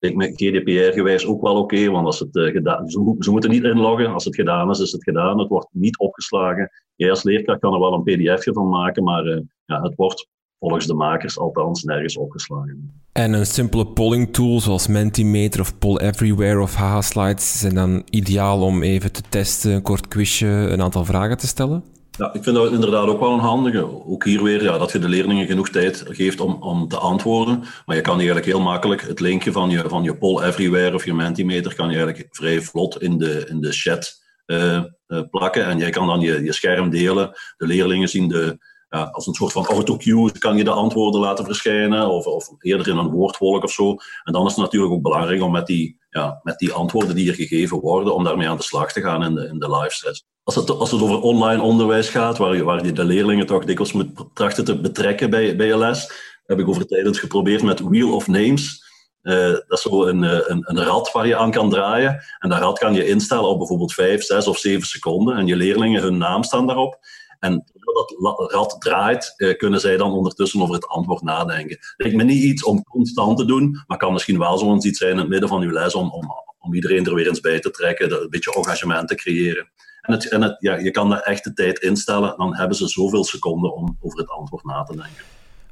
ik 0.03 0.15
met 0.15 0.33
GDPR-gewijs 0.35 1.25
ook 1.25 1.41
wel 1.41 1.55
oké, 1.55 1.89
want 1.89 2.05
als 2.05 2.19
het 2.19 2.35
uh, 2.35 2.51
gedaan 2.51 2.89
ze, 2.89 3.15
ze, 3.19 3.31
moeten 3.31 3.49
niet 3.49 3.63
inloggen. 3.63 4.13
Als 4.13 4.25
het 4.25 4.35
gedaan 4.35 4.69
is, 4.69 4.79
is 4.79 4.91
het 4.91 5.03
gedaan. 5.03 5.39
Het 5.39 5.49
wordt 5.49 5.67
niet 5.71 5.97
opgeslagen. 5.97 6.69
Jij 6.95 7.09
als 7.09 7.23
leerkracht 7.23 7.59
kan 7.59 7.73
er 7.73 7.79
wel 7.79 7.93
een 7.93 8.03
pdfje 8.03 8.53
van 8.53 8.69
maken, 8.69 9.03
maar 9.03 9.25
uh, 9.25 9.39
ja, 9.65 9.81
het 9.81 9.95
wordt 9.95 10.27
volgens 10.59 10.87
de 10.87 10.93
makers 10.93 11.39
althans 11.39 11.83
nergens 11.83 12.17
opgeslagen. 12.17 13.01
En 13.11 13.33
een 13.33 13.45
simpele 13.45 13.87
polling 13.87 14.33
tool 14.33 14.59
zoals 14.59 14.87
Mentimeter 14.87 15.61
of 15.61 15.77
Poll 15.77 15.97
Everywhere 15.97 16.61
of 16.61 16.75
Haha 16.75 17.01
Slides 17.01 17.59
zijn 17.59 17.75
dan 17.75 18.03
ideaal 18.09 18.61
om 18.61 18.83
even 18.83 19.11
te 19.11 19.21
testen, 19.29 19.71
een 19.71 19.81
kort 19.81 20.07
quizje, 20.07 20.47
een 20.47 20.81
aantal 20.81 21.05
vragen 21.05 21.37
te 21.37 21.47
stellen? 21.47 21.83
Ja, 22.17 22.33
ik 22.33 22.43
vind 22.43 22.55
dat 22.55 22.71
inderdaad 22.71 23.07
ook 23.07 23.19
wel 23.19 23.33
een 23.33 23.39
handige. 23.39 24.05
Ook 24.07 24.25
hier 24.25 24.43
weer, 24.43 24.63
ja, 24.63 24.77
dat 24.77 24.91
je 24.91 24.99
de 24.99 25.09
leerlingen 25.09 25.47
genoeg 25.47 25.69
tijd 25.69 26.03
geeft 26.07 26.39
om, 26.39 26.53
om 26.53 26.87
te 26.87 26.97
antwoorden. 26.97 27.63
Maar 27.85 27.95
je 27.95 28.01
kan 28.01 28.15
eigenlijk 28.15 28.45
heel 28.45 28.61
makkelijk 28.61 29.01
het 29.01 29.19
linkje 29.19 29.51
van 29.51 29.69
je, 29.69 29.89
van 29.89 30.03
je 30.03 30.17
Poll 30.17 30.43
Everywhere 30.43 30.95
of 30.95 31.05
je 31.05 31.13
Mentimeter 31.13 31.75
kan 31.75 31.89
je 31.89 31.95
eigenlijk 31.95 32.27
vrij 32.31 32.61
vlot 32.61 33.01
in 33.01 33.17
de, 33.17 33.45
in 33.49 33.61
de 33.61 33.71
chat 33.71 34.21
uh, 34.45 34.83
uh, 35.07 35.21
plakken. 35.31 35.65
En 35.65 35.77
jij 35.77 35.89
kan 35.89 36.07
dan 36.07 36.19
je, 36.19 36.43
je 36.43 36.53
scherm 36.53 36.89
delen. 36.89 37.31
De 37.57 37.67
leerlingen 37.67 38.07
zien 38.07 38.27
de, 38.27 38.57
ja, 38.89 39.03
als 39.03 39.27
een 39.27 39.33
soort 39.33 39.51
van 39.51 39.65
autocue 39.65 40.31
kan 40.39 40.57
je 40.57 40.63
de 40.63 40.71
antwoorden 40.71 41.21
laten 41.21 41.45
verschijnen. 41.45 42.09
Of, 42.09 42.25
of 42.25 42.49
eerder 42.59 42.87
in 42.87 42.97
een 42.97 43.11
woordwolk 43.11 43.63
of 43.63 43.71
zo. 43.71 43.95
En 44.23 44.33
dan 44.33 44.45
is 44.45 44.55
het 44.55 44.61
natuurlijk 44.61 44.93
ook 44.93 45.01
belangrijk 45.01 45.41
om 45.41 45.51
met 45.51 45.65
die, 45.65 45.97
ja, 46.13 46.39
met 46.43 46.57
die 46.57 46.71
antwoorden 46.71 47.15
die 47.15 47.29
er 47.29 47.35
gegeven 47.35 47.79
worden, 47.79 48.15
om 48.15 48.23
daarmee 48.23 48.49
aan 48.49 48.57
de 48.57 48.63
slag 48.63 48.91
te 48.91 49.01
gaan 49.01 49.23
in 49.23 49.35
de, 49.35 49.47
in 49.47 49.59
de 49.59 49.69
live 49.69 49.95
sets 49.95 50.25
als 50.43 50.55
het, 50.55 50.69
als 50.69 50.91
het 50.91 51.01
over 51.01 51.21
online 51.21 51.61
onderwijs 51.61 52.09
gaat, 52.09 52.37
waar, 52.37 52.55
je, 52.55 52.63
waar 52.63 52.85
je 52.85 52.91
de 52.91 53.03
leerlingen 53.03 53.45
toch 53.45 53.65
dikwijls 53.65 53.93
moet 53.93 54.09
trachten 54.33 54.65
te 54.65 54.79
betrekken 54.79 55.29
bij, 55.29 55.55
bij 55.55 55.67
je 55.67 55.77
les, 55.77 56.11
heb 56.45 56.59
ik 56.59 56.67
over 56.67 56.85
tijd 56.85 57.17
geprobeerd 57.17 57.63
met 57.63 57.79
Wheel 57.79 58.15
of 58.15 58.27
Names. 58.27 58.91
Uh, 59.21 59.51
dat 59.51 59.65
is 59.67 59.81
zo 59.81 60.05
een, 60.05 60.23
eh, 60.23 60.39
een, 60.43 60.63
een, 60.65 60.83
rad 60.83 61.11
waar 61.11 61.27
je 61.27 61.35
aan 61.35 61.51
kan 61.51 61.69
draaien. 61.69 62.23
En 62.39 62.49
dat 62.49 62.59
rad 62.59 62.79
kan 62.79 62.93
je 62.93 63.07
instellen 63.07 63.49
op 63.49 63.57
bijvoorbeeld 63.57 63.93
5, 63.93 64.23
6 64.23 64.47
of 64.47 64.57
7 64.57 64.87
seconden. 64.87 65.37
En 65.37 65.47
je 65.47 65.55
leerlingen, 65.55 66.01
hun 66.01 66.17
naam 66.17 66.43
staan 66.43 66.67
daarop. 66.67 66.99
En 67.39 67.63
dat 67.83 68.51
rad 68.51 68.75
draait, 68.79 69.33
uh, 69.37 69.57
kunnen 69.57 69.79
zij 69.79 69.97
dan 69.97 70.11
ondertussen 70.11 70.61
over 70.61 70.75
het 70.75 70.87
antwoord 70.87 71.21
nadenken. 71.21 71.77
Lijkt 71.97 72.15
me 72.15 72.23
niet 72.23 72.43
iets 72.43 72.63
om 72.63 72.83
constant 72.83 73.37
te 73.37 73.45
doen, 73.45 73.83
maar 73.87 73.97
kan 73.97 74.13
misschien 74.13 74.39
wel 74.39 74.57
zo'n 74.57 74.87
iets 74.87 74.97
zijn 74.97 75.11
in 75.11 75.17
het 75.17 75.29
midden 75.29 75.49
van 75.49 75.61
uw 75.61 75.71
les 75.71 75.93
om, 75.93 76.11
om, 76.59 76.73
iedereen 76.73 77.05
er 77.05 77.15
weer 77.15 77.27
eens 77.27 77.39
bij 77.39 77.59
te 77.59 77.71
trekken, 77.71 78.21
een 78.21 78.29
beetje 78.29 78.53
engagement 78.53 79.07
te 79.07 79.15
creëren. 79.15 79.69
En, 80.01 80.13
het, 80.13 80.29
en 80.29 80.41
het, 80.41 80.55
ja, 80.59 80.75
je 80.77 80.91
kan 80.91 81.09
daar 81.09 81.21
echt 81.21 81.43
de 81.43 81.53
tijd 81.53 81.79
instellen, 81.79 82.37
dan 82.37 82.55
hebben 82.55 82.77
ze 82.77 82.87
zoveel 82.87 83.23
seconden 83.23 83.75
om 83.75 83.97
over 84.01 84.19
het 84.19 84.29
antwoord 84.29 84.63
na 84.63 84.83
te 84.83 84.95
denken. 84.95 85.23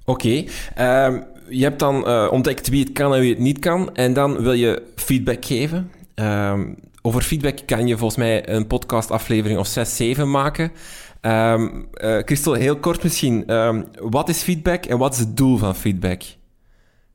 Oké, 0.05 0.45
okay. 0.75 1.13
uh, 1.13 1.21
je 1.49 1.63
hebt 1.63 1.79
dan 1.79 2.07
uh, 2.07 2.27
ontdekt 2.31 2.69
wie 2.69 2.83
het 2.83 2.93
kan 2.93 3.13
en 3.13 3.19
wie 3.19 3.29
het 3.29 3.39
niet 3.39 3.59
kan, 3.59 3.95
en 3.95 4.13
dan 4.13 4.41
wil 4.41 4.53
je 4.53 4.83
feedback 4.95 5.45
geven. 5.45 5.91
Uh, 6.15 6.59
over 7.01 7.21
feedback 7.21 7.59
kan 7.65 7.87
je 7.87 7.97
volgens 7.97 8.19
mij 8.19 8.49
een 8.49 8.67
podcastaflevering 8.67 9.59
of 9.59 9.67
6, 9.67 9.95
7 9.95 10.31
maken. 10.31 10.71
Um, 11.21 11.87
Christel, 12.25 12.53
heel 12.53 12.79
kort 12.79 13.03
misschien. 13.03 13.53
Um, 13.53 13.85
wat 13.93 14.29
is 14.29 14.41
feedback 14.41 14.85
en 14.85 14.97
wat 14.97 15.13
is 15.13 15.19
het 15.19 15.37
doel 15.37 15.57
van 15.57 15.75
feedback? 15.75 16.21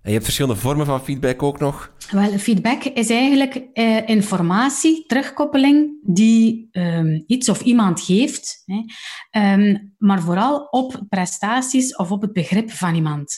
En 0.03 0.13
je 0.13 0.19
hebt 0.19 0.25
verschillende 0.25 0.61
vormen 0.61 0.87
van 0.87 1.05
feedback 1.05 1.43
ook 1.43 1.59
nog. 1.59 1.93
Wel, 2.11 2.39
feedback 2.39 2.85
is 2.85 3.11
eigenlijk 3.11 3.55
eh, 3.73 4.09
informatie, 4.09 5.07
terugkoppeling 5.07 5.99
die 6.03 6.69
um, 6.73 7.25
iets 7.27 7.49
of 7.49 7.61
iemand 7.61 8.01
geeft, 8.01 8.63
hè, 8.65 9.75
maar 9.99 10.23
vooral 10.23 10.67
op 10.71 11.05
prestaties 11.09 11.97
of 11.97 12.11
op 12.11 12.23
het 12.23 12.33
begrip 12.33 12.71
van 12.71 12.95
iemand. 12.95 13.35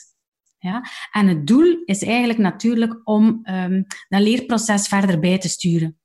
Ja? 0.58 0.84
En 1.12 1.26
het 1.26 1.46
doel 1.46 1.82
is 1.84 2.02
eigenlijk 2.02 2.38
natuurlijk 2.38 3.00
om 3.04 3.40
dat 4.08 4.20
leerproces 4.20 4.88
verder 4.88 5.20
bij 5.20 5.38
te 5.38 5.48
sturen. 5.48 5.98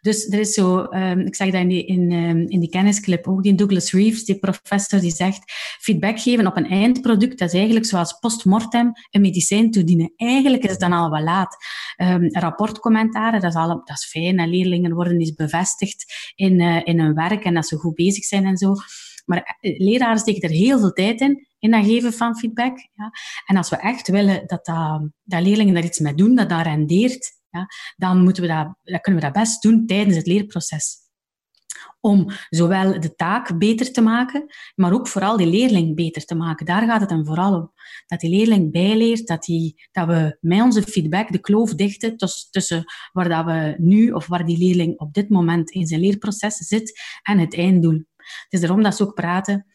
Dus 0.00 0.26
er 0.26 0.38
is 0.38 0.52
zo, 0.52 0.78
um, 0.78 1.20
ik 1.20 1.34
zeg 1.34 1.50
dat 1.50 1.60
in 1.60 1.68
die, 1.68 1.84
in, 1.86 2.12
um, 2.12 2.48
in 2.48 2.60
die 2.60 2.68
kennisclip 2.68 3.28
ook, 3.28 3.42
die 3.42 3.54
Douglas 3.54 3.92
Reeves, 3.92 4.24
die 4.24 4.38
professor, 4.38 5.00
die 5.00 5.14
zegt, 5.14 5.52
feedback 5.80 6.20
geven 6.20 6.46
op 6.46 6.56
een 6.56 6.68
eindproduct, 6.68 7.38
dat 7.38 7.48
is 7.48 7.54
eigenlijk 7.54 7.86
zoals 7.86 8.18
postmortem 8.18 8.92
een 9.10 9.20
medicijn 9.20 9.70
toedienen. 9.70 10.12
Eigenlijk 10.16 10.64
is 10.64 10.70
het 10.70 10.80
dan 10.80 10.92
al 10.92 11.10
wel 11.10 11.22
laat. 11.22 11.56
Um, 11.96 12.28
rapportcommentaren, 12.30 13.40
dat 13.40 13.50
is, 13.50 13.56
al, 13.56 13.68
dat 13.68 13.90
is 13.90 14.06
fijn, 14.10 14.38
en 14.38 14.48
leerlingen 14.48 14.94
worden 14.94 15.18
eens 15.18 15.34
bevestigd 15.34 16.32
in, 16.34 16.60
uh, 16.60 16.80
in 16.84 17.00
hun 17.00 17.14
werk 17.14 17.44
en 17.44 17.54
dat 17.54 17.66
ze 17.66 17.76
goed 17.76 17.94
bezig 17.94 18.24
zijn 18.24 18.44
en 18.44 18.56
zo. 18.56 18.74
Maar 19.24 19.58
uh, 19.60 19.78
leraren 19.78 20.18
steken 20.18 20.48
er 20.48 20.54
heel 20.54 20.78
veel 20.78 20.92
tijd 20.92 21.20
in, 21.20 21.46
in 21.58 21.70
dat 21.70 21.84
geven 21.84 22.12
van 22.12 22.36
feedback. 22.36 22.78
Ja. 22.94 23.10
En 23.46 23.56
als 23.56 23.68
we 23.68 23.76
echt 23.76 24.08
willen 24.08 24.46
dat, 24.46 24.64
dat, 24.64 25.08
dat 25.24 25.42
leerlingen 25.42 25.74
daar 25.74 25.84
iets 25.84 25.98
mee 25.98 26.14
doen, 26.14 26.34
dat 26.34 26.48
dat 26.48 26.62
rendeert, 26.62 27.32
dan, 27.96 28.22
moeten 28.22 28.42
we 28.42 28.48
dat, 28.48 29.00
kunnen 29.00 29.20
we 29.20 29.26
dat 29.26 29.42
best 29.42 29.62
doen 29.62 29.86
tijdens 29.86 30.16
het 30.16 30.26
leerproces. 30.26 31.04
Om 32.00 32.30
zowel 32.48 33.00
de 33.00 33.14
taak 33.14 33.58
beter 33.58 33.92
te 33.92 34.00
maken, 34.00 34.46
maar 34.74 34.92
ook 34.92 35.08
vooral 35.08 35.36
die 35.36 35.46
leerling 35.46 35.94
beter 35.94 36.24
te 36.24 36.34
maken. 36.34 36.66
Daar 36.66 36.86
gaat 36.86 37.00
het 37.00 37.08
dan 37.08 37.26
vooral 37.26 37.54
om. 37.54 37.72
Dat 38.06 38.20
die 38.20 38.30
leerling 38.30 38.72
bijleert, 38.72 39.26
dat, 39.26 39.46
dat 39.92 40.06
we 40.06 40.36
met 40.40 40.62
onze 40.62 40.82
feedback 40.82 41.32
de 41.32 41.40
kloof 41.40 41.74
dichten 41.74 42.16
tussen 42.50 42.84
waar 43.12 43.28
dat 43.28 43.44
we 43.44 43.74
nu 43.78 44.10
of 44.10 44.26
waar 44.26 44.46
die 44.46 44.58
leerling 44.58 44.98
op 44.98 45.12
dit 45.14 45.28
moment 45.28 45.70
in 45.70 45.86
zijn 45.86 46.00
leerproces 46.00 46.56
zit 46.56 47.00
en 47.22 47.38
het 47.38 47.56
einddoel. 47.56 48.04
Het 48.26 48.52
is 48.52 48.60
daarom 48.60 48.82
dat 48.82 48.96
ze 48.96 49.02
ook 49.02 49.14
praten 49.14 49.66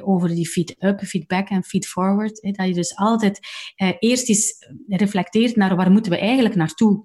over 0.00 0.28
die 0.28 0.48
feedback 0.96 1.48
en 1.48 1.64
feed-forward. 1.64 2.42
dat 2.42 2.66
je 2.66 2.74
dus 2.74 2.96
altijd 2.96 3.40
eh, 3.74 3.92
eerst 3.98 4.28
eens 4.28 4.66
reflecteert 4.86 5.56
naar 5.56 5.76
waar 5.76 5.90
moeten 5.90 6.12
we 6.12 6.18
eigenlijk 6.18 6.54
naartoe. 6.54 7.04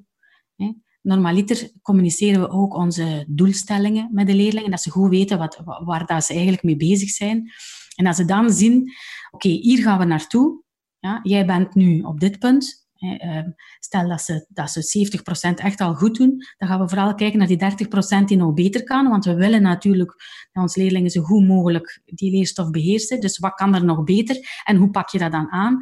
Normaliter 1.03 1.71
communiceren 1.81 2.41
we 2.41 2.49
ook 2.49 2.75
onze 2.75 3.25
doelstellingen 3.27 4.09
met 4.11 4.27
de 4.27 4.35
leerlingen, 4.35 4.71
dat 4.71 4.81
ze 4.81 4.89
goed 4.89 5.09
weten 5.09 5.37
wat, 5.37 5.61
waar 5.63 6.05
dat 6.05 6.23
ze 6.23 6.33
eigenlijk 6.33 6.63
mee 6.63 6.75
bezig 6.75 7.09
zijn. 7.09 7.51
En 7.95 8.05
als 8.05 8.15
ze 8.15 8.25
dan 8.25 8.51
zien, 8.51 8.91
oké, 9.31 9.47
hier 9.47 9.83
gaan 9.83 9.99
we 9.99 10.05
naartoe. 10.05 10.63
Ja, 10.99 11.19
jij 11.23 11.45
bent 11.45 11.75
nu 11.75 12.01
op 12.01 12.19
dit 12.19 12.39
punt. 12.39 12.87
Ehm, 12.95 13.49
stel 13.79 14.07
dat 14.07 14.21
ze, 14.21 14.45
dat 14.49 14.69
ze 14.71 14.81
70% 14.81 15.59
echt 15.59 15.81
al 15.81 15.93
goed 15.93 16.15
doen, 16.17 16.43
dan 16.57 16.67
gaan 16.67 16.79
we 16.79 16.89
vooral 16.89 17.15
kijken 17.15 17.39
naar 17.39 17.47
die 17.47 17.57
30% 17.57 18.27
die 18.27 18.37
nog 18.37 18.53
beter 18.53 18.83
kan. 18.83 19.09
Want 19.09 19.25
we 19.25 19.35
willen 19.35 19.61
natuurlijk 19.61 20.15
dat 20.51 20.63
onze 20.63 20.79
leerlingen 20.79 21.09
zo 21.09 21.21
goed 21.21 21.47
mogelijk 21.47 22.01
die 22.05 22.31
leerstof 22.31 22.69
beheersen. 22.69 23.19
Dus 23.19 23.37
wat 23.39 23.53
kan 23.53 23.75
er 23.75 23.85
nog 23.85 24.03
beter 24.03 24.61
en 24.63 24.75
hoe 24.75 24.89
pak 24.89 25.09
je 25.09 25.17
dat 25.17 25.31
dan 25.31 25.51
aan? 25.51 25.77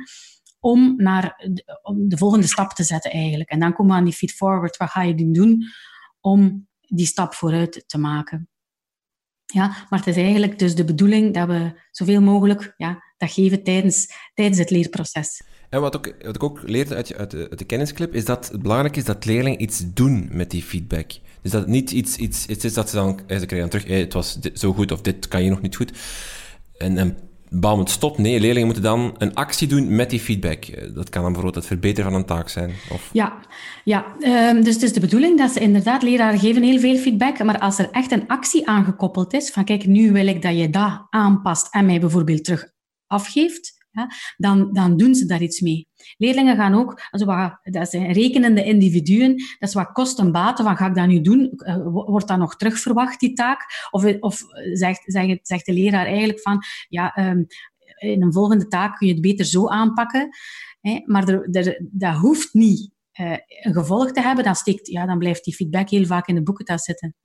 Om 0.61 0.93
naar 0.97 1.49
de, 1.53 1.79
om 1.81 2.09
de 2.09 2.17
volgende 2.17 2.47
stap 2.47 2.71
te 2.71 2.83
zetten 2.83 3.11
eigenlijk. 3.11 3.49
En 3.49 3.59
dan 3.59 3.73
komen 3.73 3.91
we 3.91 3.97
aan 3.97 4.05
die 4.05 4.13
feed 4.13 4.31
forward. 4.31 4.77
Wat 4.77 4.89
ga 4.89 5.01
je 5.01 5.31
doen 5.31 5.63
om 6.19 6.67
die 6.79 7.05
stap 7.05 7.33
vooruit 7.33 7.83
te 7.87 7.97
maken? 7.97 8.49
Ja, 9.45 9.67
maar 9.89 9.99
het 9.99 10.07
is 10.07 10.15
eigenlijk 10.15 10.59
dus 10.59 10.75
de 10.75 10.85
bedoeling 10.85 11.33
dat 11.33 11.47
we 11.47 11.71
zoveel 11.91 12.21
mogelijk 12.21 12.73
ja, 12.77 13.03
dat 13.17 13.31
geven 13.31 13.63
tijdens, 13.63 14.07
tijdens 14.33 14.57
het 14.57 14.69
leerproces. 14.69 15.41
En 15.69 15.81
wat, 15.81 15.95
ook, 15.95 16.15
wat 16.23 16.35
ik 16.35 16.43
ook 16.43 16.61
leerde 16.63 16.95
uit, 16.95 17.15
uit 17.15 17.57
de 17.57 17.65
kennisclip, 17.65 18.13
is 18.13 18.25
dat 18.25 18.49
het 18.51 18.61
belangrijk 18.61 18.95
is 18.95 19.03
dat 19.03 19.25
leerlingen 19.25 19.61
iets 19.61 19.93
doen 19.93 20.29
met 20.31 20.51
die 20.51 20.63
feedback. 20.63 21.11
Dus 21.41 21.51
dat 21.51 21.61
het 21.61 21.69
niet 21.69 21.91
iets, 21.91 22.15
iets, 22.15 22.45
iets 22.45 22.65
is 22.65 22.73
dat 22.73 22.89
ze 22.89 22.95
dan, 22.95 23.19
eh, 23.27 23.39
ze 23.39 23.45
krijgen 23.45 23.69
dan 23.69 23.79
terug, 23.79 23.99
het 23.99 24.13
was 24.13 24.39
zo 24.53 24.73
goed 24.73 24.91
of 24.91 25.01
dit 25.01 25.27
kan 25.27 25.43
je 25.43 25.49
nog 25.49 25.61
niet 25.61 25.75
goed. 25.75 25.91
En, 26.77 26.97
en 26.97 27.17
bouw 27.53 27.79
het 27.79 27.89
stop. 27.89 28.17
Nee, 28.17 28.39
leerlingen 28.39 28.65
moeten 28.65 28.83
dan 28.83 29.15
een 29.17 29.33
actie 29.33 29.67
doen 29.67 29.95
met 29.95 30.09
die 30.09 30.19
feedback. 30.19 30.65
Eh, 30.65 30.95
dat 30.95 31.09
kan 31.09 31.21
dan 31.21 31.31
bijvoorbeeld 31.31 31.55
het 31.55 31.65
verbeteren 31.65 32.11
van 32.11 32.19
een 32.19 32.25
taak 32.25 32.49
zijn. 32.49 32.71
Of... 32.91 33.09
Ja, 33.13 33.39
ja. 33.83 34.05
Um, 34.19 34.63
dus 34.63 34.73
het 34.73 34.83
is 34.83 34.93
de 34.93 34.99
bedoeling 34.99 35.37
dat 35.37 35.51
ze 35.51 35.59
inderdaad, 35.59 36.03
leraren 36.03 36.39
geven 36.39 36.63
heel 36.63 36.79
veel 36.79 36.97
feedback, 36.97 37.43
maar 37.43 37.59
als 37.59 37.79
er 37.79 37.89
echt 37.91 38.11
een 38.11 38.27
actie 38.27 38.67
aangekoppeld 38.67 39.33
is, 39.33 39.51
van 39.51 39.63
kijk, 39.63 39.85
nu 39.85 40.11
wil 40.11 40.27
ik 40.27 40.41
dat 40.41 40.57
je 40.57 40.69
dat 40.69 41.07
aanpast 41.09 41.73
en 41.73 41.85
mij 41.85 41.99
bijvoorbeeld 41.99 42.43
terug 42.43 42.71
afgeeft, 43.07 43.80
ja, 43.91 44.07
dan, 44.37 44.73
dan 44.73 44.97
doen 44.97 45.15
ze 45.15 45.25
daar 45.25 45.41
iets 45.41 45.61
mee. 45.61 45.87
Leerlingen 46.17 46.55
gaan 46.55 46.73
ook, 46.73 47.01
dat 47.63 47.89
zijn 47.89 48.11
rekenende 48.11 48.63
individuen, 48.63 49.35
dat 49.59 49.69
is 49.69 49.73
wat 49.73 49.91
kost 49.91 50.19
en 50.19 50.31
baten, 50.31 50.65
van 50.65 50.77
ga 50.77 50.87
ik 50.87 50.95
dat 50.95 51.07
nu 51.07 51.21
doen? 51.21 51.51
Eh, 51.51 51.87
wordt 51.91 52.27
dat 52.27 52.37
nog 52.37 52.55
terugverwacht, 52.55 53.19
die 53.19 53.33
taak? 53.33 53.87
Of, 53.89 54.19
of 54.19 54.41
zegt, 54.73 55.03
zegt, 55.05 55.47
zegt 55.47 55.65
de 55.65 55.73
leraar 55.73 56.05
eigenlijk 56.05 56.41
van, 56.41 56.61
ja, 56.87 57.29
um, 57.29 57.45
in 57.97 58.21
een 58.21 58.33
volgende 58.33 58.67
taak 58.67 58.97
kun 58.97 59.07
je 59.07 59.13
het 59.13 59.21
beter 59.21 59.45
zo 59.45 59.67
aanpakken, 59.67 60.29
maar 61.05 61.27
er, 61.27 61.77
dat 61.91 62.15
hoeft 62.15 62.53
niet 62.53 62.91
uh, 63.19 63.31
een 63.47 63.73
gevolg 63.73 64.11
te 64.11 64.21
hebben, 64.21 64.43
dan, 64.43 64.55
steekt, 64.55 64.87
ja, 64.87 65.05
dan 65.05 65.19
blijft 65.19 65.43
die 65.43 65.55
feedback 65.55 65.89
heel 65.89 66.05
vaak 66.05 66.27
in 66.27 66.35
de 66.35 66.43
boekentas 66.43 66.83
zitten. 66.83 67.15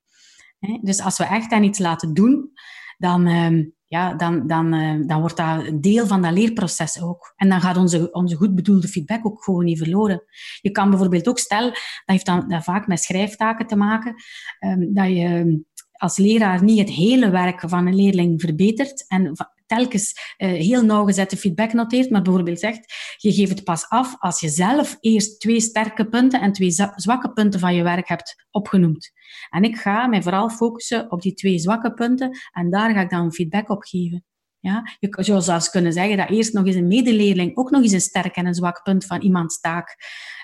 Dus 0.80 1.00
als 1.00 1.18
we 1.18 1.24
echt 1.24 1.52
aan 1.52 1.64
iets 1.64 1.78
laten 1.78 2.14
doen, 2.14 2.50
dan... 2.98 3.74
Ja, 3.88 4.14
dan, 4.14 4.46
dan, 4.46 4.74
uh, 4.74 5.06
dan 5.06 5.20
wordt 5.20 5.36
dat 5.36 5.66
een 5.66 5.80
deel 5.80 6.06
van 6.06 6.22
dat 6.22 6.32
leerproces 6.32 7.02
ook. 7.02 7.32
En 7.36 7.48
dan 7.48 7.60
gaat 7.60 7.76
onze, 7.76 8.12
onze 8.12 8.36
goed 8.36 8.54
bedoelde 8.54 8.88
feedback 8.88 9.26
ook 9.26 9.44
gewoon 9.44 9.64
niet 9.64 9.78
verloren. 9.78 10.22
Je 10.60 10.70
kan 10.70 10.90
bijvoorbeeld 10.90 11.28
ook 11.28 11.38
stellen, 11.38 11.70
dat 11.70 11.80
heeft 12.04 12.26
dan 12.26 12.62
vaak 12.62 12.86
met 12.86 13.02
schrijftaken 13.02 13.66
te 13.66 13.76
maken, 13.76 14.14
um, 14.60 14.94
dat 14.94 15.06
je 15.06 15.64
als 15.92 16.16
leraar 16.16 16.62
niet 16.62 16.78
het 16.78 16.90
hele 16.90 17.30
werk 17.30 17.62
van 17.66 17.86
een 17.86 17.94
leerling 17.94 18.40
verbetert 18.40 19.04
en 19.08 19.36
telkens 19.66 20.34
uh, 20.38 20.48
heel 20.48 20.84
nauwgezette 20.84 21.36
feedback 21.36 21.72
noteert, 21.72 22.10
maar 22.10 22.22
bijvoorbeeld 22.22 22.58
zegt, 22.58 22.94
je 23.16 23.32
geeft 23.32 23.50
het 23.50 23.64
pas 23.64 23.88
af 23.88 24.14
als 24.18 24.40
je 24.40 24.48
zelf 24.48 24.96
eerst 25.00 25.40
twee 25.40 25.60
sterke 25.60 26.08
punten 26.08 26.40
en 26.40 26.52
twee 26.52 26.70
zwakke 26.94 27.32
punten 27.32 27.60
van 27.60 27.74
je 27.74 27.82
werk 27.82 28.08
hebt 28.08 28.46
opgenoemd. 28.50 29.10
En 29.50 29.62
ik 29.62 29.76
ga 29.76 30.06
mij 30.06 30.22
vooral 30.22 30.48
focussen 30.50 31.10
op 31.10 31.22
die 31.22 31.34
twee 31.34 31.58
zwakke 31.58 31.94
punten 31.94 32.38
en 32.52 32.70
daar 32.70 32.92
ga 32.94 33.00
ik 33.00 33.10
dan 33.10 33.32
feedback 33.32 33.68
op 33.70 33.82
geven. 33.82 34.24
Ja, 34.60 34.82
je 34.98 35.08
zou 35.10 35.40
zelfs 35.40 35.70
kunnen 35.70 35.92
zeggen 35.92 36.16
dat 36.16 36.30
eerst 36.30 36.52
nog 36.52 36.66
eens 36.66 36.74
een 36.74 36.86
medeleerling 36.86 37.56
ook 37.56 37.70
nog 37.70 37.82
eens 37.82 37.92
een 37.92 38.00
sterk 38.00 38.36
en 38.36 38.46
een 38.46 38.54
zwak 38.54 38.82
punt 38.82 39.04
van 39.04 39.20
iemands 39.20 39.60
taak 39.60 39.96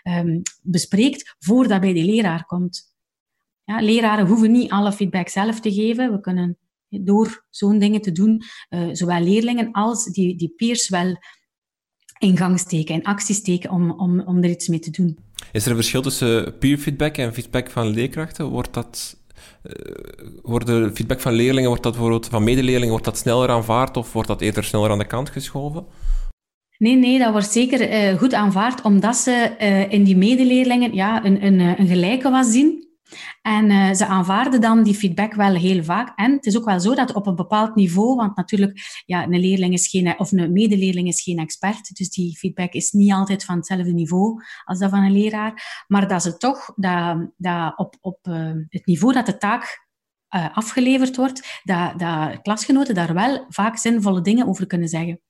um, 0.02 0.42
bespreekt 0.62 1.34
voordat 1.38 1.80
bij 1.80 1.92
de 1.92 2.04
leraar 2.04 2.44
komt. 2.44 2.94
Ja, 3.64 3.80
leraren 3.80 4.26
hoeven 4.26 4.50
niet 4.50 4.70
alle 4.70 4.92
feedback 4.92 5.28
zelf 5.28 5.60
te 5.60 5.72
geven. 5.72 6.12
We 6.12 6.20
kunnen 6.20 6.58
door 7.00 7.44
zo'n 7.50 7.78
dingen 7.78 8.00
te 8.00 8.12
doen, 8.12 8.42
uh, 8.70 8.88
zowel 8.92 9.20
leerlingen 9.20 9.72
als 9.72 10.04
die, 10.04 10.36
die 10.36 10.52
peers 10.56 10.88
wel 10.88 11.16
in 12.18 12.36
gang 12.36 12.58
steken, 12.58 12.94
in 12.94 13.02
actie 13.02 13.34
steken 13.34 13.70
om, 13.70 13.90
om, 13.90 14.20
om 14.20 14.42
er 14.42 14.50
iets 14.50 14.68
mee 14.68 14.78
te 14.78 14.90
doen. 14.90 15.18
Is 15.52 15.64
er 15.64 15.70
een 15.70 15.76
verschil 15.76 16.02
tussen 16.02 16.58
peer 16.58 16.78
feedback 16.78 17.16
en 17.16 17.34
feedback 17.34 17.70
van 17.70 17.86
leerkrachten? 17.86 18.46
Wordt 18.46 18.74
dat, 18.74 19.16
uh, 19.64 19.72
worden 20.42 20.94
feedback 20.96 21.20
van 21.20 21.32
leerlingen, 21.32 21.68
wordt 21.68 21.82
dat 21.82 21.92
bijvoorbeeld 21.92 22.26
van 22.26 22.44
medeleerlingen, 22.44 22.90
wordt 22.90 23.04
dat 23.04 23.18
sneller 23.18 23.48
aanvaard 23.48 23.96
of 23.96 24.12
wordt 24.12 24.28
dat 24.28 24.40
eerder 24.40 24.64
sneller 24.64 24.90
aan 24.90 24.98
de 24.98 25.06
kant 25.06 25.30
geschoven? 25.30 25.86
Nee, 26.78 26.96
nee, 26.96 27.18
dat 27.18 27.32
wordt 27.32 27.50
zeker 27.50 28.10
uh, 28.12 28.18
goed 28.18 28.34
aanvaard, 28.34 28.82
omdat 28.82 29.16
ze 29.16 29.56
uh, 29.60 29.92
in 29.92 30.04
die 30.04 30.16
medeleerlingen 30.16 30.94
ja, 30.94 31.24
een, 31.24 31.44
een, 31.44 31.60
een 31.60 31.86
gelijke 31.86 32.30
was 32.30 32.50
zien. 32.50 32.90
En 33.42 33.70
uh, 33.70 33.92
ze 33.92 34.06
aanvaarden 34.06 34.60
dan 34.60 34.82
die 34.82 34.94
feedback 34.94 35.34
wel 35.34 35.54
heel 35.54 35.84
vaak. 35.84 36.12
En 36.18 36.32
het 36.32 36.46
is 36.46 36.56
ook 36.56 36.64
wel 36.64 36.80
zo 36.80 36.94
dat 36.94 37.12
op 37.12 37.26
een 37.26 37.34
bepaald 37.34 37.74
niveau, 37.74 38.16
want 38.16 38.36
natuurlijk, 38.36 39.02
ja, 39.06 39.22
een 39.22 39.40
leerling 39.40 39.72
is 39.72 39.88
geen, 39.88 40.18
of 40.18 40.32
een 40.32 40.52
medeleerling 40.52 41.08
is 41.08 41.22
geen 41.22 41.38
expert, 41.38 41.96
dus 41.96 42.10
die 42.10 42.36
feedback 42.36 42.72
is 42.72 42.90
niet 42.90 43.12
altijd 43.12 43.44
van 43.44 43.56
hetzelfde 43.56 43.92
niveau 43.92 44.42
als 44.64 44.78
dat 44.78 44.90
van 44.90 45.02
een 45.02 45.12
leraar, 45.12 45.84
maar 45.86 46.08
dat 46.08 46.22
ze 46.22 46.36
toch 46.36 46.72
dat, 46.76 47.30
dat 47.36 47.78
op, 47.78 47.96
op 48.00 48.18
uh, 48.28 48.50
het 48.68 48.86
niveau 48.86 49.14
dat 49.14 49.26
de 49.26 49.38
taak 49.38 49.86
uh, 50.34 50.56
afgeleverd 50.56 51.16
wordt, 51.16 51.60
dat, 51.62 51.98
dat 51.98 52.42
klasgenoten 52.42 52.94
daar 52.94 53.14
wel 53.14 53.46
vaak 53.48 53.76
zinvolle 53.76 54.20
dingen 54.20 54.46
over 54.46 54.66
kunnen 54.66 54.88
zeggen. 54.88 55.20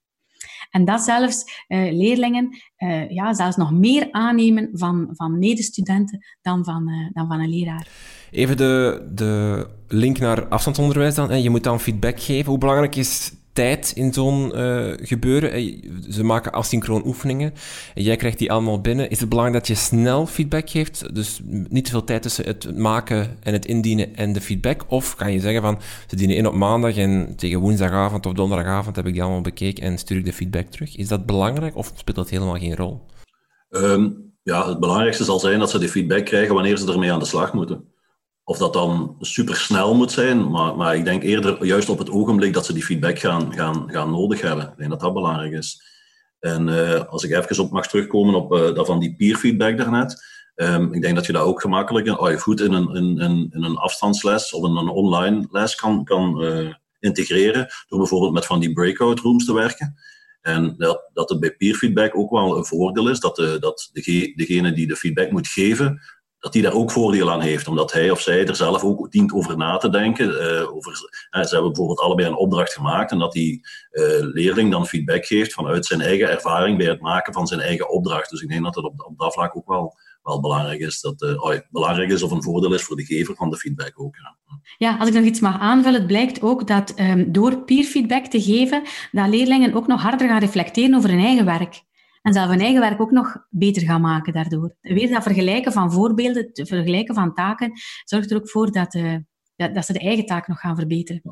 En 0.72 0.84
dat 0.84 1.00
zelfs 1.00 1.64
uh, 1.68 1.92
leerlingen 1.92 2.48
uh, 2.78 3.10
ja, 3.10 3.34
zelfs 3.34 3.56
nog 3.56 3.72
meer 3.72 4.08
aannemen 4.10 4.68
van, 4.72 5.08
van 5.12 5.38
medestudenten 5.38 6.24
dan 6.42 6.64
van, 6.64 6.88
uh, 6.88 7.08
dan 7.12 7.26
van 7.26 7.40
een 7.40 7.50
leraar. 7.50 7.86
Even 8.30 8.56
de, 8.56 9.08
de 9.14 9.66
link 9.88 10.18
naar 10.18 10.48
afstandsonderwijs 10.48 11.14
dan. 11.14 11.42
Je 11.42 11.50
moet 11.50 11.64
dan 11.64 11.80
feedback 11.80 12.20
geven. 12.20 12.50
Hoe 12.50 12.58
belangrijk 12.58 12.96
is 12.96 13.32
tijd 13.52 13.92
in 13.94 14.12
zo'n 14.12 14.52
uh, 14.54 14.92
gebeuren. 14.96 15.80
Ze 16.10 16.24
maken 16.24 16.52
asynchroon 16.52 17.06
oefeningen. 17.06 17.54
En 17.94 18.02
jij 18.02 18.16
krijgt 18.16 18.38
die 18.38 18.52
allemaal 18.52 18.80
binnen. 18.80 19.10
Is 19.10 19.20
het 19.20 19.28
belangrijk 19.28 19.58
dat 19.58 19.76
je 19.76 19.82
snel 19.82 20.26
feedback 20.26 20.70
geeft? 20.70 21.14
Dus 21.14 21.40
niet 21.44 21.84
te 21.84 21.90
veel 21.90 22.04
tijd 22.04 22.22
tussen 22.22 22.46
het 22.46 22.78
maken 22.78 23.36
en 23.42 23.52
het 23.52 23.66
indienen 23.66 24.16
en 24.16 24.32
de 24.32 24.40
feedback? 24.40 24.84
Of 24.88 25.16
kan 25.16 25.32
je 25.32 25.40
zeggen 25.40 25.62
van, 25.62 25.78
ze 26.06 26.16
dienen 26.16 26.36
in 26.36 26.46
op 26.46 26.54
maandag 26.54 26.96
en 26.96 27.36
tegen 27.36 27.60
woensdagavond 27.60 28.26
of 28.26 28.32
donderdagavond 28.32 28.96
heb 28.96 29.06
ik 29.06 29.12
die 29.12 29.22
allemaal 29.22 29.40
bekeken 29.40 29.84
en 29.84 29.98
stuur 29.98 30.18
ik 30.18 30.24
de 30.24 30.32
feedback 30.32 30.66
terug. 30.66 30.96
Is 30.96 31.08
dat 31.08 31.26
belangrijk 31.26 31.76
of 31.76 31.92
speelt 31.94 32.16
dat 32.16 32.30
helemaal 32.30 32.58
geen 32.58 32.76
rol? 32.76 33.00
Um, 33.70 34.32
ja, 34.42 34.68
het 34.68 34.80
belangrijkste 34.80 35.24
zal 35.24 35.40
zijn 35.40 35.58
dat 35.58 35.70
ze 35.70 35.78
de 35.78 35.88
feedback 35.88 36.24
krijgen 36.24 36.54
wanneer 36.54 36.76
ze 36.76 36.92
ermee 36.92 37.12
aan 37.12 37.18
de 37.18 37.24
slag 37.24 37.52
moeten. 37.52 37.91
Of 38.44 38.58
dat 38.58 38.72
dan 38.72 39.16
super 39.20 39.56
snel 39.56 39.94
moet 39.94 40.12
zijn, 40.12 40.50
maar, 40.50 40.76
maar 40.76 40.96
ik 40.96 41.04
denk 41.04 41.22
eerder 41.22 41.64
juist 41.64 41.88
op 41.88 41.98
het 41.98 42.10
ogenblik 42.10 42.52
dat 42.52 42.66
ze 42.66 42.72
die 42.72 42.84
feedback 42.84 43.18
gaan, 43.18 43.54
gaan, 43.54 43.90
gaan 43.90 44.10
nodig 44.10 44.40
hebben. 44.40 44.64
Ik 44.64 44.76
denk 44.76 44.90
dat 44.90 45.00
dat 45.00 45.14
belangrijk 45.14 45.52
is. 45.52 45.82
En 46.38 46.68
uh, 46.68 47.04
als 47.04 47.24
ik 47.24 47.30
even 47.30 47.64
op 47.64 47.70
mag 47.70 47.88
terugkomen 47.88 48.34
op 48.34 48.52
uh, 48.52 48.74
dat 48.74 48.86
van 48.86 49.00
die 49.00 49.14
peer 49.16 49.36
feedback 49.36 49.76
daarnet. 49.76 50.22
Um, 50.54 50.92
ik 50.92 51.02
denk 51.02 51.14
dat 51.14 51.26
je 51.26 51.32
dat 51.32 51.42
ook 51.42 51.60
gemakkelijk 51.60 52.20
oh, 52.20 52.36
goed 52.36 52.60
in 52.60 52.72
een, 52.72 52.94
in, 52.94 53.18
in, 53.18 53.48
in 53.50 53.62
een 53.62 53.76
afstandsles 53.76 54.52
of 54.52 54.68
in 54.68 54.76
een 54.76 54.88
online 54.88 55.46
les 55.50 55.74
kan, 55.74 56.04
kan 56.04 56.44
uh, 56.44 56.74
integreren. 56.98 57.66
Door 57.88 57.98
bijvoorbeeld 57.98 58.32
met 58.32 58.46
van 58.46 58.60
die 58.60 58.72
breakout 58.72 59.20
rooms 59.20 59.44
te 59.44 59.54
werken. 59.54 59.94
En 60.40 60.74
dat, 60.76 61.10
dat 61.12 61.28
het 61.28 61.40
bij 61.40 61.56
peer 61.56 61.74
feedback 61.74 62.16
ook 62.16 62.30
wel 62.30 62.56
een 62.56 62.64
voordeel 62.64 63.08
is 63.08 63.20
dat, 63.20 63.36
de, 63.36 63.56
dat 63.60 63.90
dege, 63.92 64.32
degene 64.36 64.72
die 64.72 64.86
de 64.86 64.96
feedback 64.96 65.30
moet 65.30 65.48
geven, 65.48 66.00
dat 66.42 66.52
hij 66.52 66.62
daar 66.62 66.72
ook 66.72 66.90
voordeel 66.90 67.30
aan 67.30 67.40
heeft, 67.40 67.68
omdat 67.68 67.92
hij 67.92 68.10
of 68.10 68.20
zij 68.20 68.46
er 68.46 68.56
zelf 68.56 68.84
ook 68.84 69.10
dient 69.10 69.32
over 69.32 69.56
na 69.56 69.76
te 69.76 69.90
denken. 69.90 70.28
Uh, 70.28 70.74
over, 70.74 70.96
ze 71.30 71.48
hebben 71.50 71.66
bijvoorbeeld 71.66 72.00
allebei 72.00 72.28
een 72.28 72.36
opdracht 72.36 72.72
gemaakt 72.72 73.10
en 73.10 73.18
dat 73.18 73.32
die 73.32 73.60
uh, 73.92 74.04
leerling 74.18 74.70
dan 74.70 74.86
feedback 74.86 75.26
geeft 75.26 75.52
vanuit 75.52 75.86
zijn 75.86 76.00
eigen 76.00 76.30
ervaring 76.30 76.78
bij 76.78 76.86
het 76.86 77.00
maken 77.00 77.32
van 77.32 77.46
zijn 77.46 77.60
eigen 77.60 77.90
opdracht. 77.90 78.30
Dus 78.30 78.40
ik 78.40 78.48
denk 78.48 78.64
dat 78.64 78.74
het 78.74 78.84
op, 78.84 79.14
dat 79.16 79.32
vlak 79.32 79.56
ook 79.56 79.68
wel, 79.68 79.94
wel 80.22 80.40
belangrijk 80.40 80.80
is. 80.80 81.00
Dat 81.00 81.22
oh, 81.22 81.54
belangrijk 81.70 82.10
is 82.10 82.22
of 82.22 82.30
een 82.30 82.42
voordeel 82.42 82.74
is 82.74 82.82
voor 82.82 82.96
de 82.96 83.04
gever 83.04 83.34
van 83.34 83.50
de 83.50 83.56
feedback 83.56 83.92
ook. 83.94 84.14
Ja, 84.78 84.96
als 84.96 85.08
ik 85.08 85.14
nog 85.14 85.24
iets 85.24 85.40
mag 85.40 85.60
aanvullen, 85.60 85.98
het 85.98 86.06
blijkt 86.06 86.42
ook 86.42 86.66
dat 86.66 86.94
um, 87.00 87.32
door 87.32 87.58
peer 87.58 87.84
feedback 87.84 88.26
te 88.26 88.42
geven, 88.42 88.82
dat 89.12 89.28
leerlingen 89.28 89.74
ook 89.74 89.86
nog 89.86 90.02
harder 90.02 90.28
gaan 90.28 90.40
reflecteren 90.40 90.94
over 90.94 91.10
hun 91.10 91.24
eigen 91.24 91.44
werk 91.44 91.82
en 92.22 92.32
zelf 92.32 92.48
hun 92.48 92.60
eigen 92.60 92.80
werk 92.80 93.00
ook 93.00 93.10
nog 93.10 93.36
beter 93.50 93.82
gaan 93.82 94.00
maken 94.00 94.32
daardoor. 94.32 94.74
Weer 94.80 95.10
dat 95.10 95.22
vergelijken 95.22 95.72
van 95.72 95.92
voorbeelden, 95.92 96.50
het 96.52 96.68
vergelijken 96.68 97.14
van 97.14 97.34
taken, 97.34 97.72
zorgt 98.04 98.30
er 98.30 98.36
ook 98.36 98.50
voor 98.50 98.72
dat, 98.72 98.94
uh, 98.94 99.16
dat, 99.56 99.74
dat, 99.74 99.86
ze 99.86 99.92
de 99.92 99.98
eigen 99.98 100.26
taak 100.26 100.48
nog 100.48 100.60
gaan 100.60 100.76
verbeteren. 100.76 101.22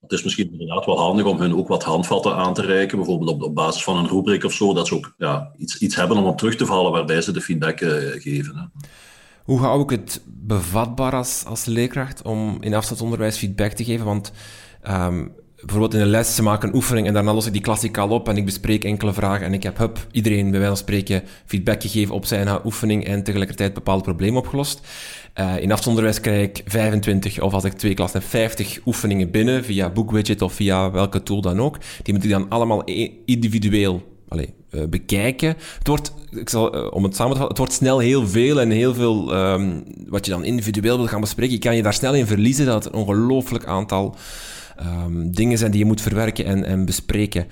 Het 0.00 0.12
is 0.12 0.22
misschien 0.22 0.52
inderdaad 0.52 0.86
wel 0.86 0.98
handig 0.98 1.26
om 1.26 1.40
hun 1.40 1.54
ook 1.54 1.68
wat 1.68 1.84
handvatten 1.84 2.36
aan 2.36 2.54
te 2.54 2.62
reiken, 2.62 2.96
bijvoorbeeld 2.96 3.30
op, 3.30 3.42
op 3.42 3.54
basis 3.54 3.82
van 3.84 3.96
een 3.96 4.08
rubriek 4.08 4.44
of 4.44 4.52
zo, 4.52 4.74
dat 4.74 4.86
ze 4.86 4.94
ook 4.94 5.14
ja, 5.16 5.52
iets, 5.56 5.78
iets 5.78 5.96
hebben 5.96 6.16
om 6.16 6.24
op 6.24 6.38
terug 6.38 6.56
te 6.56 6.66
vallen 6.66 6.92
waarbij 6.92 7.20
ze 7.20 7.32
de 7.32 7.40
feedback 7.40 7.80
uh, 7.80 7.90
geven. 8.20 8.56
Hè. 8.56 8.88
Hoe 9.44 9.58
hou 9.58 9.82
ik 9.82 9.90
het 9.90 10.22
bevatbaar 10.26 11.12
als, 11.12 11.44
als 11.46 11.64
leerkracht 11.64 12.22
om 12.22 12.56
in 12.60 12.74
afstandsonderwijs 12.74 13.36
feedback 13.36 13.72
te 13.72 13.84
geven? 13.84 14.06
Want 14.06 14.32
um, 14.88 15.34
bijvoorbeeld 15.60 15.94
in 15.94 16.00
een 16.00 16.10
les, 16.10 16.34
ze 16.34 16.42
maken 16.42 16.68
een 16.68 16.74
oefening 16.74 17.06
en 17.06 17.14
daarna 17.14 17.34
los 17.34 17.46
ik 17.46 17.52
die 17.52 17.62
klassiek 17.62 17.98
al 17.98 18.08
op 18.08 18.28
en 18.28 18.36
ik 18.36 18.44
bespreek 18.44 18.84
enkele 18.84 19.12
vragen 19.12 19.46
en 19.46 19.54
ik 19.54 19.62
heb 19.62 19.78
hup, 19.78 20.06
iedereen 20.10 20.42
bij 20.42 20.50
wijze 20.50 20.66
van 20.66 20.76
spreken 20.76 21.22
feedback 21.46 21.82
gegeven 21.82 22.14
op 22.14 22.24
zijn 22.24 22.48
oefening 22.64 23.04
en 23.04 23.22
tegelijkertijd 23.22 23.74
bepaalde 23.74 24.02
problemen 24.02 24.38
opgelost. 24.38 24.80
Uh, 25.40 25.46
in 25.46 25.72
afstandsonderwijs 25.72 26.20
krijg 26.20 26.48
ik 26.48 26.62
25 26.66 27.40
of 27.40 27.52
als 27.52 27.64
ik 27.64 27.72
twee 27.72 27.94
klassen 27.94 28.20
heb, 28.20 28.28
50 28.28 28.78
oefeningen 28.86 29.30
binnen 29.30 29.64
via 29.64 29.90
BookWidget 29.90 30.42
of 30.42 30.52
via 30.52 30.90
welke 30.90 31.22
tool 31.22 31.40
dan 31.40 31.60
ook. 31.60 31.78
Die 32.02 32.14
moet 32.14 32.24
ik 32.24 32.30
dan 32.30 32.48
allemaal 32.48 32.84
individueel 33.24 34.02
allez, 34.28 34.48
bekijken. 34.88 35.56
Het 35.78 35.86
wordt, 35.86 36.14
ik 36.30 36.48
zal, 36.48 36.68
om 36.90 37.04
het 37.04 37.16
samen 37.16 37.36
te 37.36 37.42
het 37.42 37.58
wordt 37.58 37.72
snel 37.72 37.98
heel 37.98 38.28
veel 38.28 38.60
en 38.60 38.70
heel 38.70 38.94
veel 38.94 39.36
um, 39.36 39.84
wat 40.08 40.24
je 40.24 40.30
dan 40.30 40.44
individueel 40.44 40.96
wil 40.96 41.06
gaan 41.06 41.20
bespreken. 41.20 41.54
Je 41.54 41.60
kan 41.60 41.76
je 41.76 41.82
daar 41.82 41.94
snel 41.94 42.14
in 42.14 42.26
verliezen 42.26 42.66
dat 42.66 42.84
het 42.84 42.92
een 42.92 43.00
ongelooflijk 43.00 43.64
aantal 43.64 44.16
um, 44.86 45.32
dingen 45.32 45.58
zijn 45.58 45.70
die 45.70 45.80
je 45.80 45.86
moet 45.86 46.00
verwerken 46.00 46.44
en, 46.44 46.64
en 46.64 46.84
bespreken. 46.84 47.46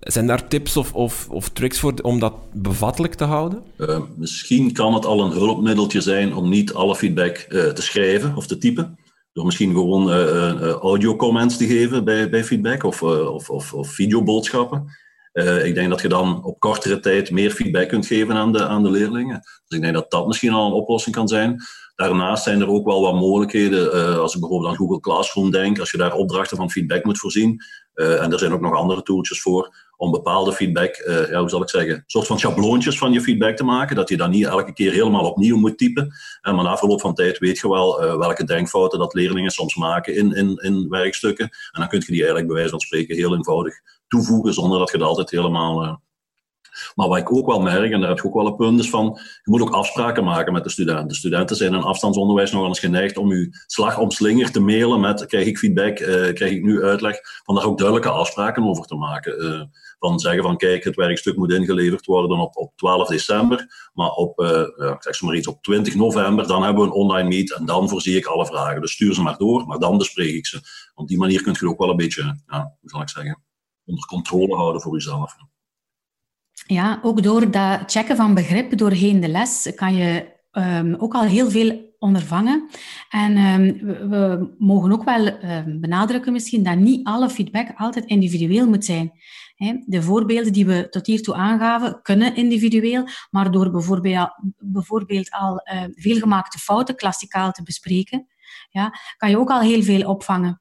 Zijn 0.00 0.26
daar 0.26 0.48
tips 0.48 0.76
of, 0.76 0.94
of, 0.94 1.28
of 1.30 1.48
tricks 1.48 1.78
voor 1.78 1.94
om 2.02 2.18
dat 2.18 2.34
bevattelijk 2.52 3.14
te 3.14 3.24
houden? 3.24 3.62
Uh, 3.78 4.00
misschien 4.16 4.72
kan 4.72 4.94
het 4.94 5.06
al 5.06 5.24
een 5.24 5.32
hulpmiddeltje 5.32 6.00
zijn 6.00 6.34
om 6.34 6.48
niet 6.48 6.72
alle 6.72 6.96
feedback 6.96 7.46
uh, 7.48 7.64
te 7.64 7.82
schrijven 7.82 8.36
of 8.36 8.46
te 8.46 8.58
typen. 8.58 8.98
Door 9.32 9.44
misschien 9.44 9.72
gewoon 9.72 10.08
uh, 10.08 10.70
audio-comments 10.70 11.56
te 11.56 11.66
geven 11.66 12.04
bij, 12.04 12.30
bij 12.30 12.44
feedback 12.44 12.82
of, 12.84 13.02
of, 13.02 13.50
of, 13.50 13.74
of 13.74 13.88
videoboodschappen. 13.88 14.86
Ik 15.64 15.74
denk 15.74 15.90
dat 15.90 16.00
je 16.00 16.08
dan 16.08 16.44
op 16.44 16.60
kortere 16.60 17.00
tijd 17.00 17.30
meer 17.30 17.50
feedback 17.50 17.88
kunt 17.88 18.06
geven 18.06 18.34
aan 18.34 18.52
de, 18.52 18.66
aan 18.66 18.82
de 18.82 18.90
leerlingen. 18.90 19.40
Dus 19.40 19.78
ik 19.78 19.82
denk 19.82 19.94
dat 19.94 20.10
dat 20.10 20.26
misschien 20.26 20.52
al 20.52 20.66
een 20.66 20.72
oplossing 20.72 21.14
kan 21.14 21.28
zijn. 21.28 21.62
Daarnaast 21.94 22.42
zijn 22.42 22.60
er 22.60 22.68
ook 22.68 22.86
wel 22.86 23.00
wat 23.00 23.14
mogelijkheden. 23.14 24.18
als 24.20 24.34
ik 24.34 24.40
bijvoorbeeld 24.40 24.70
aan 24.70 24.76
Google 24.76 25.00
Classroom 25.00 25.50
denk, 25.50 25.78
als 25.78 25.90
je 25.90 25.96
daar 25.96 26.14
opdrachten 26.14 26.56
van 26.56 26.70
feedback 26.70 27.04
moet 27.04 27.18
voorzien, 27.18 27.62
uh, 27.94 28.22
en 28.22 28.32
er 28.32 28.38
zijn 28.38 28.52
ook 28.52 28.60
nog 28.60 28.74
andere 28.74 29.02
tooltjes 29.02 29.40
voor 29.40 29.88
om 29.96 30.10
bepaalde 30.10 30.52
feedback, 30.52 30.96
hoe 31.32 31.48
zal 31.48 31.62
ik 31.62 31.68
zeggen, 31.68 32.02
soort 32.06 32.26
van 32.26 32.38
schabloontjes 32.38 32.98
van 32.98 33.12
je 33.12 33.20
feedback 33.20 33.56
te 33.56 33.64
maken, 33.64 33.96
dat 33.96 34.08
je 34.08 34.16
dan 34.16 34.30
niet 34.30 34.44
elke 34.44 34.72
keer 34.72 34.92
helemaal 34.92 35.30
opnieuw 35.30 35.56
moet 35.56 35.78
typen. 35.78 36.12
En 36.40 36.54
maar 36.54 36.64
na 36.64 36.76
verloop 36.76 37.00
van 37.00 37.14
tijd 37.14 37.38
weet 37.38 37.58
je 37.58 37.68
wel 37.68 38.18
welke 38.18 38.44
denkfouten 38.44 38.98
dat 38.98 39.14
leerlingen 39.14 39.50
soms 39.50 39.74
maken 39.74 40.14
in, 40.14 40.32
in, 40.32 40.56
in 40.56 40.88
werkstukken. 40.88 41.44
En 41.44 41.80
dan 41.80 41.88
kun 41.88 41.98
je 41.98 42.06
die 42.06 42.14
eigenlijk 42.14 42.46
bij 42.46 42.56
wijze 42.56 42.70
van 42.70 42.80
spreken 42.80 43.16
heel 43.16 43.34
eenvoudig 43.34 43.74
toevoegen, 44.10 44.54
zonder 44.54 44.78
dat 44.78 44.90
je 44.90 44.96
het 44.96 45.06
altijd 45.06 45.30
helemaal 45.30 46.00
maar 46.94 47.08
wat 47.08 47.18
ik 47.18 47.32
ook 47.32 47.46
wel 47.46 47.60
merk, 47.60 47.92
en 47.92 48.00
daar 48.00 48.08
heb 48.08 48.18
je 48.18 48.24
ook 48.24 48.34
wel 48.34 48.46
een 48.46 48.56
punt, 48.56 48.80
is 48.80 48.90
van, 48.90 49.04
je 49.42 49.50
moet 49.50 49.60
ook 49.60 49.70
afspraken 49.70 50.24
maken 50.24 50.52
met 50.52 50.64
de 50.64 50.70
studenten. 50.70 51.08
De 51.08 51.14
studenten 51.14 51.56
zijn 51.56 51.74
in 51.74 51.82
afstandsonderwijs 51.82 52.52
nog 52.52 52.66
eens 52.66 52.78
geneigd 52.78 53.16
om 53.16 53.32
je 53.32 53.48
slag 53.66 53.98
om 53.98 54.10
slinger 54.10 54.50
te 54.50 54.60
mailen 54.60 55.00
met, 55.00 55.26
krijg 55.26 55.46
ik 55.46 55.58
feedback, 55.58 55.98
uh, 55.98 56.06
krijg 56.32 56.50
ik 56.52 56.62
nu 56.62 56.82
uitleg, 56.82 57.18
van 57.44 57.54
daar 57.54 57.64
ook 57.64 57.78
duidelijke 57.78 58.10
afspraken 58.10 58.64
over 58.64 58.84
te 58.84 58.94
maken. 58.94 59.44
Uh, 59.44 59.62
van 59.98 60.18
zeggen 60.18 60.42
van, 60.42 60.56
kijk, 60.56 60.84
het 60.84 60.96
werkstuk 60.96 61.36
moet 61.36 61.52
ingeleverd 61.52 62.06
worden 62.06 62.38
op, 62.38 62.56
op 62.56 62.72
12 62.76 63.08
december, 63.08 63.90
maar 63.92 64.10
op, 64.10 64.32
zeg 64.98 65.20
maar 65.20 65.34
iets, 65.34 65.46
op 65.46 65.62
20 65.62 65.94
november, 65.94 66.46
dan 66.46 66.62
hebben 66.62 66.82
we 66.82 66.88
een 66.88 66.94
online 66.94 67.28
meet 67.28 67.52
en 67.52 67.64
dan 67.64 67.88
voorzie 67.88 68.16
ik 68.16 68.26
alle 68.26 68.46
vragen. 68.46 68.80
Dus 68.80 68.92
stuur 68.92 69.14
ze 69.14 69.22
maar 69.22 69.36
door, 69.36 69.66
maar 69.66 69.78
dan 69.78 69.98
bespreek 69.98 70.34
ik 70.34 70.46
ze. 70.46 70.60
Op 70.94 71.08
die 71.08 71.18
manier 71.18 71.42
kun 71.42 71.56
je 71.60 71.68
ook 71.68 71.78
wel 71.78 71.90
een 71.90 71.96
beetje, 71.96 72.22
ja, 72.46 72.76
hoe 72.80 72.90
zal 72.90 73.00
ik 73.00 73.08
zeggen, 73.08 73.42
onder 73.90 74.06
controle 74.06 74.56
houden 74.56 74.82
voor 74.82 74.92
jezelf. 74.92 75.36
Ja, 76.66 77.00
ook 77.02 77.22
door 77.22 77.50
dat 77.50 77.92
checken 77.92 78.16
van 78.16 78.34
begrip 78.34 78.78
doorheen 78.78 79.20
de 79.20 79.28
les 79.28 79.72
kan 79.74 79.94
je 79.94 80.38
um, 80.52 80.94
ook 80.94 81.14
al 81.14 81.22
heel 81.22 81.50
veel 81.50 81.88
ondervangen. 81.98 82.68
En 83.08 83.36
um, 83.36 83.78
we, 84.08 84.54
mogen 84.58 84.92
ook 84.92 85.04
wel 85.04 85.26
um, 85.26 85.80
benadrukken 85.80 86.32
misschien 86.32 86.62
dat 86.62 86.76
niet 86.76 87.06
alle 87.06 87.30
feedback 87.30 87.68
altijd 87.76 88.04
individueel 88.04 88.68
moet 88.68 88.84
zijn. 88.84 89.12
De 89.86 90.02
voorbeelden 90.02 90.52
die 90.52 90.66
we 90.66 90.88
tot 90.88 91.06
hiertoe 91.06 91.34
aangaven 91.34 92.02
kunnen 92.02 92.36
individueel, 92.36 93.04
maar 93.30 93.50
door 93.50 93.70
bijvoorbeeld, 93.70 94.30
bijvoorbeeld 94.58 95.30
al 95.30 95.60
veelgemaakte 95.94 96.58
fouten 96.58 96.96
klassikaal 96.96 97.50
te 97.50 97.62
bespreken, 97.62 98.26
ja, 98.70 98.92
kan 99.16 99.30
je 99.30 99.38
ook 99.38 99.50
al 99.50 99.60
heel 99.60 99.82
veel 99.82 100.08
opvangen. 100.08 100.60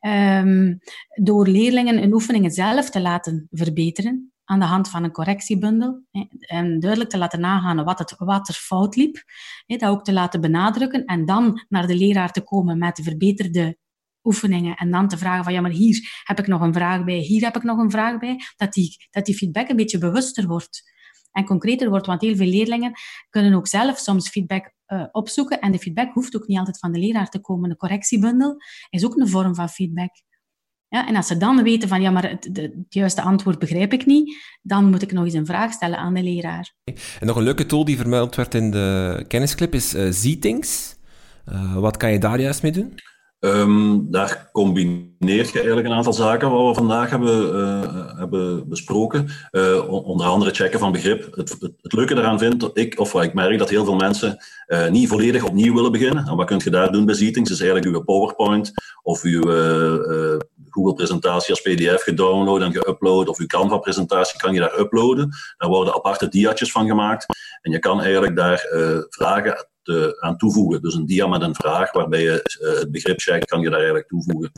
Um, 0.00 0.78
door 1.22 1.48
leerlingen 1.48 1.98
hun 1.98 2.12
oefeningen 2.12 2.50
zelf 2.50 2.90
te 2.90 3.00
laten 3.00 3.46
verbeteren, 3.50 4.32
aan 4.44 4.58
de 4.58 4.64
hand 4.64 4.88
van 4.88 5.04
een 5.04 5.12
correctiebundel. 5.12 6.04
En 6.40 6.80
duidelijk 6.80 7.10
te 7.10 7.18
laten 7.18 7.40
nagaan 7.40 7.84
wat, 7.84 7.98
het, 7.98 8.14
wat 8.16 8.48
er 8.48 8.54
fout 8.54 8.96
liep. 8.96 9.24
Dat 9.66 9.84
ook 9.84 10.04
te 10.04 10.12
laten 10.12 10.40
benadrukken. 10.40 11.04
En 11.04 11.24
dan 11.24 11.64
naar 11.68 11.86
de 11.86 11.96
leraar 11.96 12.32
te 12.32 12.42
komen 12.42 12.78
met 12.78 12.96
de 12.96 13.02
verbeterde 13.02 13.76
oefeningen. 14.22 14.76
En 14.76 14.90
dan 14.90 15.08
te 15.08 15.18
vragen 15.18 15.44
van, 15.44 15.52
ja, 15.52 15.60
maar 15.60 15.70
hier 15.70 16.22
heb 16.24 16.38
ik 16.38 16.46
nog 16.46 16.60
een 16.60 16.72
vraag 16.72 17.04
bij. 17.04 17.18
Hier 17.18 17.44
heb 17.44 17.56
ik 17.56 17.62
nog 17.62 17.78
een 17.78 17.90
vraag 17.90 18.18
bij. 18.18 18.36
Dat 18.56 18.72
die, 18.72 18.96
dat 19.10 19.24
die 19.24 19.36
feedback 19.36 19.68
een 19.68 19.76
beetje 19.76 19.98
bewuster 19.98 20.46
wordt. 20.46 20.94
En 21.36 21.44
concreter 21.44 21.88
wordt, 21.88 22.06
want 22.06 22.20
heel 22.20 22.36
veel 22.36 22.46
leerlingen 22.46 22.92
kunnen 23.30 23.54
ook 23.54 23.66
zelf 23.66 23.98
soms 23.98 24.28
feedback 24.28 24.72
uh, 24.88 25.04
opzoeken. 25.12 25.60
En 25.60 25.72
de 25.72 25.78
feedback 25.78 26.12
hoeft 26.12 26.36
ook 26.36 26.46
niet 26.46 26.58
altijd 26.58 26.78
van 26.78 26.92
de 26.92 26.98
leraar 26.98 27.28
te 27.28 27.40
komen. 27.40 27.70
Een 27.70 27.76
correctiebundel 27.76 28.56
is 28.90 29.04
ook 29.04 29.16
een 29.16 29.28
vorm 29.28 29.54
van 29.54 29.68
feedback. 29.68 30.10
Ja, 30.88 31.08
en 31.08 31.16
als 31.16 31.26
ze 31.26 31.36
dan 31.36 31.62
weten 31.62 31.88
van, 31.88 32.00
ja, 32.00 32.10
maar 32.10 32.30
het, 32.30 32.48
het, 32.52 32.72
juiste 32.88 33.22
antwoord 33.22 33.58
begrijp 33.58 33.92
ik 33.92 34.06
niet, 34.06 34.36
dan 34.62 34.90
moet 34.90 35.02
ik 35.02 35.12
nog 35.12 35.24
eens 35.24 35.34
een 35.34 35.46
vraag 35.46 35.72
stellen 35.72 35.98
aan 35.98 36.14
de 36.14 36.22
leraar. 36.22 36.74
En 36.84 37.26
nog 37.26 37.36
een 37.36 37.42
leuke 37.42 37.66
tool 37.66 37.84
die 37.84 37.96
vermeld 37.96 38.34
werd 38.34 38.54
in 38.54 38.70
de 38.70 39.24
kennisclip 39.28 39.74
is 39.74 39.94
uh, 39.94 40.10
Z-Things. 40.10 40.96
Uh, 41.52 41.76
wat 41.76 41.96
kan 41.96 42.12
je 42.12 42.18
daar 42.18 42.40
juist 42.40 42.62
mee 42.62 42.72
doen? 42.72 42.94
Um, 43.40 44.10
daar 44.10 44.48
combineert 44.52 45.50
je 45.50 45.58
eigenlijk 45.58 45.86
een 45.86 45.94
aantal 45.94 46.12
zaken 46.12 46.50
wat 46.50 46.68
we 46.68 46.74
vandaag 46.74 47.10
hebben, 47.10 47.56
uh, 47.56 48.18
hebben 48.18 48.68
besproken. 48.68 49.28
Uh, 49.52 49.88
onder 49.88 50.26
andere 50.26 50.54
checken 50.54 50.78
van 50.78 50.92
begrip. 50.92 51.36
Het, 51.36 51.56
het, 51.60 51.92
leuke 51.92 52.14
daaraan 52.14 52.38
vind 52.38 52.70
ik, 52.72 53.00
of 53.00 53.12
wat 53.12 53.22
ik 53.22 53.34
merk, 53.34 53.58
dat 53.58 53.70
heel 53.70 53.84
veel 53.84 53.96
mensen 53.96 54.38
uh, 54.66 54.88
niet 54.88 55.08
volledig 55.08 55.44
opnieuw 55.44 55.74
willen 55.74 55.92
beginnen. 55.92 56.26
En 56.26 56.36
wat 56.36 56.46
kun 56.46 56.60
je 56.64 56.70
daar 56.70 56.92
doen 56.92 57.04
bij 57.04 57.14
Zietings? 57.14 57.50
Is 57.50 57.60
eigenlijk 57.60 57.94
uw 57.94 58.02
PowerPoint 58.02 58.72
of 59.02 59.22
uw 59.22 59.40
Google-presentatie 60.70 61.50
als 61.50 61.60
PDF 61.60 62.02
gedownload 62.02 62.62
en 62.62 62.74
geüpload, 62.74 63.28
of 63.28 63.38
uw 63.38 63.46
Canva-presentatie 63.46 64.38
kan 64.38 64.54
je 64.54 64.60
daar 64.60 64.78
uploaden. 64.78 65.30
Daar 65.56 65.68
worden 65.68 65.94
aparte 65.94 66.28
diatjes 66.28 66.72
van 66.72 66.86
gemaakt. 66.86 67.26
En 67.60 67.70
je 67.72 67.78
kan 67.78 68.00
eigenlijk 68.00 68.36
daar 68.36 68.66
vragen 69.08 69.66
te, 69.86 70.16
aan 70.20 70.36
toevoegen. 70.36 70.82
Dus 70.82 70.94
een 70.94 71.06
dia 71.06 71.26
met 71.26 71.42
een 71.42 71.54
vraag 71.54 71.92
waarbij 71.92 72.22
je 72.22 72.58
uh, 72.60 72.78
het 72.78 72.90
begrip 72.90 73.20
checkt, 73.20 73.44
kan 73.44 73.60
je 73.60 73.68
daar 73.68 73.78
eigenlijk 73.78 74.08
toevoegen. 74.08 74.52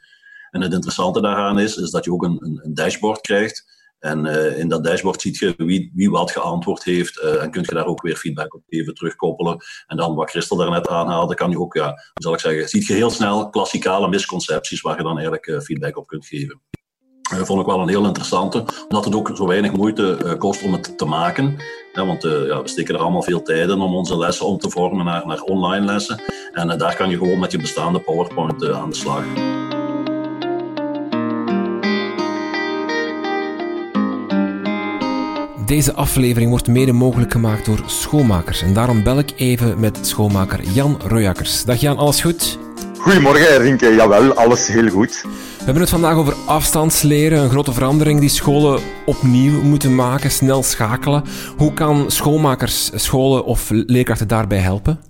En 0.51 0.61
het 0.61 0.73
interessante 0.73 1.21
daaraan 1.21 1.59
is, 1.59 1.77
is 1.77 1.91
dat 1.91 2.05
je 2.05 2.13
ook 2.13 2.23
een, 2.23 2.61
een, 2.63 2.75
dashboard 2.75 3.21
krijgt. 3.21 3.77
En 3.99 4.27
uh, 4.27 4.59
in 4.59 4.69
dat 4.69 4.85
dashboard 4.85 5.21
ziet 5.21 5.39
je 5.39 5.55
wie, 5.57 5.93
wie 5.95 6.11
wat 6.11 6.31
geantwoord 6.31 6.85
heeft. 6.85 7.21
En 7.21 7.51
kun 7.51 7.63
je 7.67 7.75
daar 7.75 7.87
ook 7.87 8.03
weer 8.03 8.17
feedback 8.17 8.55
op 8.55 8.63
geven, 8.69 8.95
terugkoppelen. 8.95 9.57
En 9.87 9.97
dan 9.97 10.15
wat 10.15 10.31
Christel 10.31 10.57
daarnet 10.57 10.89
aanhaalde, 10.89 11.35
kan 11.35 11.51
je 11.51 11.59
ook, 11.59 11.75
ja, 11.75 11.95
zal 12.15 12.33
ik 12.33 12.41
zeggen, 12.41 12.69
ziet 12.69 12.87
je 12.87 12.95
heel 12.95 13.11
snel 13.11 13.51
klassikale 13.51 14.09
misconcepties 14.09 14.81
waar 14.81 14.97
je 14.97 15.03
dan 15.03 15.19
eigenlijk 15.19 15.63
feedback 15.63 15.97
op 15.97 16.07
kunt 16.07 16.27
geven. 16.27 16.61
Vond 17.29 17.61
ik 17.61 17.67
wel 17.67 17.81
een 17.81 17.89
heel 17.89 18.07
interessante, 18.07 18.65
omdat 18.89 19.05
het 19.05 19.15
ook 19.15 19.31
zo 19.35 19.47
weinig 19.47 19.73
moeite 19.73 20.35
kost 20.39 20.63
om 20.63 20.73
het 20.73 20.99
te 20.99 21.05
maken. 21.05 21.57
Want 22.07 22.25
uh, 22.25 22.47
ja, 22.47 22.63
we 22.63 22.69
steken 22.69 22.95
er 22.95 23.01
allemaal 23.01 23.23
veel 23.23 23.43
tijd 23.43 23.71
in 23.71 23.81
om 23.81 23.95
onze 23.95 24.19
lessen 24.19 24.47
om 24.47 24.59
te 24.59 24.71
vormen 24.71 25.05
naar, 25.05 25.27
naar 25.27 25.41
online 25.41 25.85
lessen. 25.85 26.23
En 26.53 26.71
uh, 26.71 26.77
daar 26.79 26.97
kan 26.97 27.11
je 27.11 27.17
gewoon 27.17 27.39
met 27.39 27.53
je 27.53 27.59
bestaande 27.59 28.01
PowerPoint 28.01 28.63
uh, 28.63 28.81
aan 28.81 28.91
de 28.91 28.97
slag. 28.97 29.25
Deze 35.67 35.93
aflevering 35.93 36.51
wordt 36.51 36.69
mede 36.69 36.93
mogelijk 36.93 37.33
gemaakt 37.33 37.67
door 37.67 37.83
schoonmakers. 37.87 38.63
En 38.63 38.75
daarom 38.75 39.03
bel 39.03 39.19
ik 39.19 39.33
even 39.37 39.81
met 39.81 39.99
schoonmaker 40.07 40.63
Jan 40.63 41.01
Royakkers. 41.07 41.65
Dag 41.65 41.81
Jan, 41.81 41.97
alles 41.97 42.21
goed? 42.21 42.59
Goedemorgen 42.99 43.59
Rinke, 43.59 43.95
jawel, 43.95 44.35
alles 44.35 44.67
heel 44.67 44.89
goed. 44.89 45.23
We 45.59 45.65
hebben 45.65 45.83
het 45.83 45.91
vandaag 45.91 46.17
over 46.17 46.35
afstandsleren, 46.47 47.39
een 47.43 47.51
grote 47.51 47.73
verandering 47.73 48.21
die 48.21 48.29
scholen 48.29 48.81
opnieuw 49.07 49.63
moeten 49.63 49.95
maken, 49.95 50.31
snel 50.31 50.63
schakelen. 50.63 51.25
Hoe 51.57 51.73
kan 51.73 52.11
schoolmakers, 52.11 52.91
scholen 52.95 53.45
of 53.45 53.71
leerkrachten 53.71 54.29
daarbij 54.29 54.59
helpen? 54.59 55.01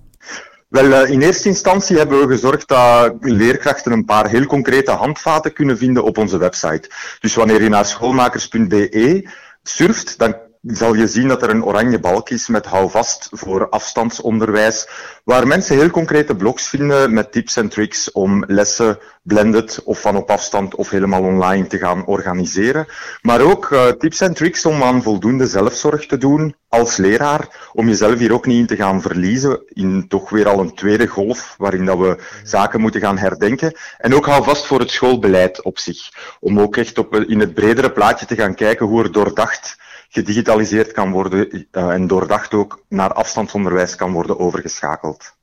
Wel, 0.68 0.92
eh, 0.92 1.10
in 1.10 1.22
eerste 1.22 1.48
instantie 1.48 1.96
hebben 1.96 2.20
we 2.20 2.34
gezorgd 2.34 2.68
dat 2.68 3.14
leerkrachten 3.20 3.92
een 3.92 4.04
paar 4.04 4.28
heel 4.28 4.46
concrete 4.46 4.90
handvaten 4.90 5.52
kunnen 5.52 5.78
vinden 5.78 6.04
op 6.04 6.18
onze 6.18 6.38
website. 6.38 6.90
Dus 7.20 7.34
wanneer 7.34 7.62
je 7.62 7.68
naar 7.68 7.86
schoolmakers.be 7.86 9.28
surft, 9.62 10.18
dan 10.18 10.36
zal 10.62 10.94
je 10.94 11.06
zien 11.06 11.28
dat 11.28 11.42
er 11.42 11.50
een 11.50 11.64
oranje 11.64 12.00
balk 12.00 12.30
is 12.30 12.48
met 12.48 12.66
houvast 12.66 13.28
voor 13.30 13.68
afstandsonderwijs, 13.68 14.88
waar 15.24 15.46
mensen 15.46 15.76
heel 15.76 15.90
concrete 15.90 16.36
blogs 16.36 16.68
vinden 16.68 17.12
met 17.12 17.32
tips 17.32 17.56
en 17.56 17.68
tricks 17.68 18.12
om 18.12 18.44
lessen 18.46 18.98
blended 19.22 19.80
of 19.84 20.00
van 20.00 20.16
op 20.16 20.30
afstand 20.30 20.74
of 20.74 20.90
helemaal 20.90 21.22
online 21.22 21.66
te 21.66 21.78
gaan 21.78 22.06
organiseren. 22.06 22.86
Maar 23.22 23.40
ook 23.40 23.70
uh, 23.70 23.86
tips 23.86 24.20
en 24.20 24.34
tricks 24.34 24.64
om 24.64 24.82
aan 24.82 25.02
voldoende 25.02 25.46
zelfzorg 25.46 26.06
te 26.06 26.18
doen 26.18 26.54
als 26.68 26.96
leraar, 26.96 27.70
om 27.72 27.88
jezelf 27.88 28.18
hier 28.18 28.32
ook 28.32 28.46
niet 28.46 28.58
in 28.58 28.66
te 28.66 28.76
gaan 28.76 29.02
verliezen 29.02 29.62
in 29.68 30.08
toch 30.08 30.30
weer 30.30 30.48
al 30.48 30.60
een 30.60 30.74
tweede 30.74 31.06
golf 31.06 31.54
waarin 31.58 31.84
dat 31.84 31.98
we 31.98 32.18
zaken 32.44 32.80
moeten 32.80 33.00
gaan 33.00 33.18
herdenken. 33.18 33.72
En 33.98 34.14
ook 34.14 34.26
houvast 34.26 34.66
voor 34.66 34.80
het 34.80 34.90
schoolbeleid 34.90 35.62
op 35.62 35.78
zich, 35.78 36.36
om 36.40 36.60
ook 36.60 36.76
echt 36.76 36.98
op, 36.98 37.14
in 37.14 37.40
het 37.40 37.54
bredere 37.54 37.92
plaatje 37.92 38.26
te 38.26 38.34
gaan 38.34 38.54
kijken 38.54 38.86
hoe 38.86 39.02
er 39.02 39.12
doordacht 39.12 39.76
gedigitaliseerd 40.08 40.92
kan 40.92 41.10
worden 41.10 41.66
uh, 41.72 41.88
en 41.88 42.06
doordacht 42.06 42.54
ook 42.54 42.84
naar 42.88 43.12
afstandsonderwijs 43.12 43.94
kan 43.94 44.12
worden 44.12 44.38
overgeschakeld. 44.38 45.36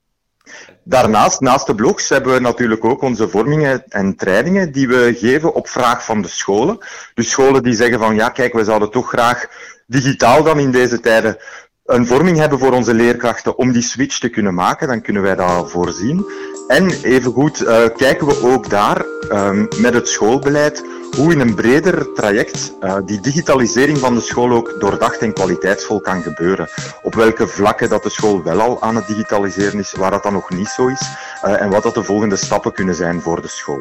Daarnaast, 0.83 1.39
naast 1.39 1.67
de 1.67 1.75
blogs, 1.75 2.09
hebben 2.09 2.33
we 2.33 2.39
natuurlijk 2.39 2.85
ook 2.85 3.01
onze 3.01 3.29
vormingen 3.29 3.83
en 3.87 4.15
trainingen 4.15 4.71
die 4.71 4.87
we 4.87 5.15
geven 5.17 5.53
op 5.53 5.67
vraag 5.67 6.05
van 6.05 6.21
de 6.21 6.27
scholen. 6.27 6.77
Dus 7.13 7.29
scholen 7.29 7.63
die 7.63 7.73
zeggen 7.73 7.99
van 7.99 8.15
ja, 8.15 8.29
kijk, 8.29 8.53
we 8.53 8.63
zouden 8.63 8.91
toch 8.91 9.09
graag 9.09 9.47
digitaal 9.87 10.43
dan 10.43 10.59
in 10.59 10.71
deze 10.71 10.99
tijden 10.99 11.37
een 11.85 12.07
vorming 12.07 12.37
hebben 12.37 12.59
voor 12.59 12.71
onze 12.71 12.93
leerkrachten 12.93 13.57
om 13.57 13.71
die 13.71 13.81
switch 13.81 14.19
te 14.19 14.29
kunnen 14.29 14.53
maken, 14.53 14.87
dan 14.87 15.01
kunnen 15.01 15.21
wij 15.21 15.35
dat 15.35 15.71
voorzien. 15.71 16.25
En 16.67 16.89
evengoed 17.01 17.61
uh, 17.61 17.77
kijken 17.95 18.27
we 18.27 18.41
ook 18.43 18.69
daar 18.69 19.05
um, 19.31 19.67
met 19.77 19.93
het 19.93 20.07
schoolbeleid 20.07 20.83
hoe 21.15 21.31
in 21.31 21.39
een 21.39 21.55
breder 21.55 22.13
traject 22.13 22.73
uh, 22.81 22.95
die 23.05 23.19
digitalisering 23.19 23.97
van 23.97 24.15
de 24.15 24.21
school 24.21 24.51
ook 24.51 24.75
doordacht 24.79 25.17
en 25.17 25.33
kwaliteitsvol 25.33 25.99
kan 25.99 26.21
gebeuren. 26.21 26.67
Op 27.01 27.15
welke 27.15 27.47
vlakken 27.47 27.89
dat 27.89 28.03
de 28.03 28.09
school 28.09 28.43
wel 28.43 28.59
al 28.59 28.81
aan 28.81 28.95
het 28.95 29.07
digitaliseren 29.07 29.79
is, 29.79 29.93
waar 29.93 30.11
dat 30.11 30.23
dan 30.23 30.33
nog 30.33 30.49
niet 30.49 30.67
zo 30.67 30.87
is, 30.87 31.01
uh, 31.45 31.61
en 31.61 31.69
wat 31.69 31.83
dat 31.83 31.93
de 31.93 32.03
volgende 32.03 32.35
stappen 32.35 32.73
kunnen 32.73 32.95
zijn 32.95 33.21
voor 33.21 33.41
de 33.41 33.47
school. 33.47 33.79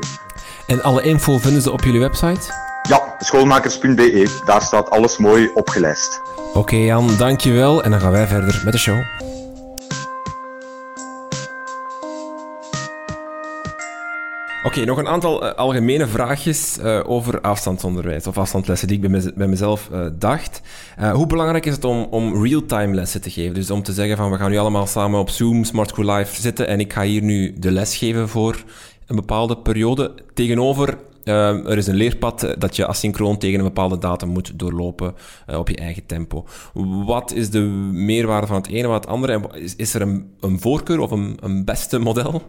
En 0.67 0.83
alle 0.83 1.03
info 1.03 1.39
vinden 1.39 1.63
ze 1.63 1.73
op 1.73 1.85
jullie 1.85 2.01
website? 2.01 2.53
Ja, 2.89 3.17
schoolmakers.be. 3.19 4.41
Daar 4.45 4.63
staat 4.63 4.91
alles 4.91 5.17
mooi 5.17 5.51
opgelijst. 5.55 6.21
Oké 6.49 6.59
okay, 6.59 6.85
Jan, 6.85 7.11
dankjewel. 7.19 7.83
En 7.83 7.91
dan 7.91 8.01
gaan 8.01 8.13
wij 8.13 8.27
verder 8.27 8.61
met 8.65 8.73
de 8.73 8.79
show. 8.79 9.03
Oké, 14.65 14.85
nog 14.85 14.99
een 14.99 15.09
aantal 15.09 15.45
uh, 15.45 15.53
algemene 15.53 16.07
vraagjes 16.07 16.79
uh, 16.79 17.01
over 17.07 17.41
afstandsonderwijs 17.41 18.27
of 18.27 18.39
afstandslessen 18.39 18.89
die 18.89 19.03
ik 19.03 19.11
bij, 19.11 19.33
bij 19.35 19.47
mezelf 19.47 19.89
uh, 19.93 20.07
dacht. 20.19 20.61
hoe 21.13 21.27
belangrijk 21.27 21.67
is 21.67 21.75
het 21.75 21.85
om, 21.85 22.07
om 22.11 22.45
real-time 22.45 22.95
lessen 22.95 23.21
te 23.21 23.31
geven? 23.31 23.55
Dus 23.55 23.71
om 23.71 23.83
te 23.83 23.93
zeggen 23.93 24.17
van 24.17 24.31
we 24.31 24.37
gaan 24.37 24.51
nu 24.51 24.59
allemaal 24.59 24.87
samen 24.87 25.21
op 25.21 25.31
Zoom, 25.31 25.65
Smart 25.65 25.89
School 25.89 26.15
Live 26.15 26.41
zitten 26.41 26.69
en 26.69 26.81
ik 26.81 26.93
ga 26.93 27.03
hier 27.03 27.23
nu 27.23 27.55
de 27.59 27.71
les 27.71 27.97
geven 27.97 28.29
voor 28.29 28.63
een 29.07 29.17
bepaalde 29.17 29.57
periode. 29.57 30.15
Tegenover 30.35 30.99
er 31.25 31.79
is 31.79 31.87
een 31.87 31.95
leerpad 31.95 32.55
dat 32.59 32.77
je 32.77 32.87
asynchroon 32.87 33.39
tegen 33.39 33.59
een 33.59 33.65
bepaalde 33.65 33.99
datum 33.99 34.29
moet 34.29 34.59
doorlopen 34.59 35.15
op 35.47 35.69
je 35.69 35.77
eigen 35.77 36.07
tempo. 36.07 36.45
Wat 37.07 37.33
is 37.33 37.51
de 37.51 37.61
meerwaarde 37.93 38.47
van 38.47 38.57
het 38.57 38.67
ene 38.67 38.89
wat 38.89 39.05
het 39.05 39.13
andere? 39.13 39.41
Is, 39.53 39.77
is 39.77 39.95
er 39.95 40.03
een, 40.03 40.31
een 40.41 40.61
voorkeur 40.61 40.99
of 40.99 41.11
een, 41.11 41.37
een 41.41 41.65
beste 41.65 41.99
model? 41.99 42.43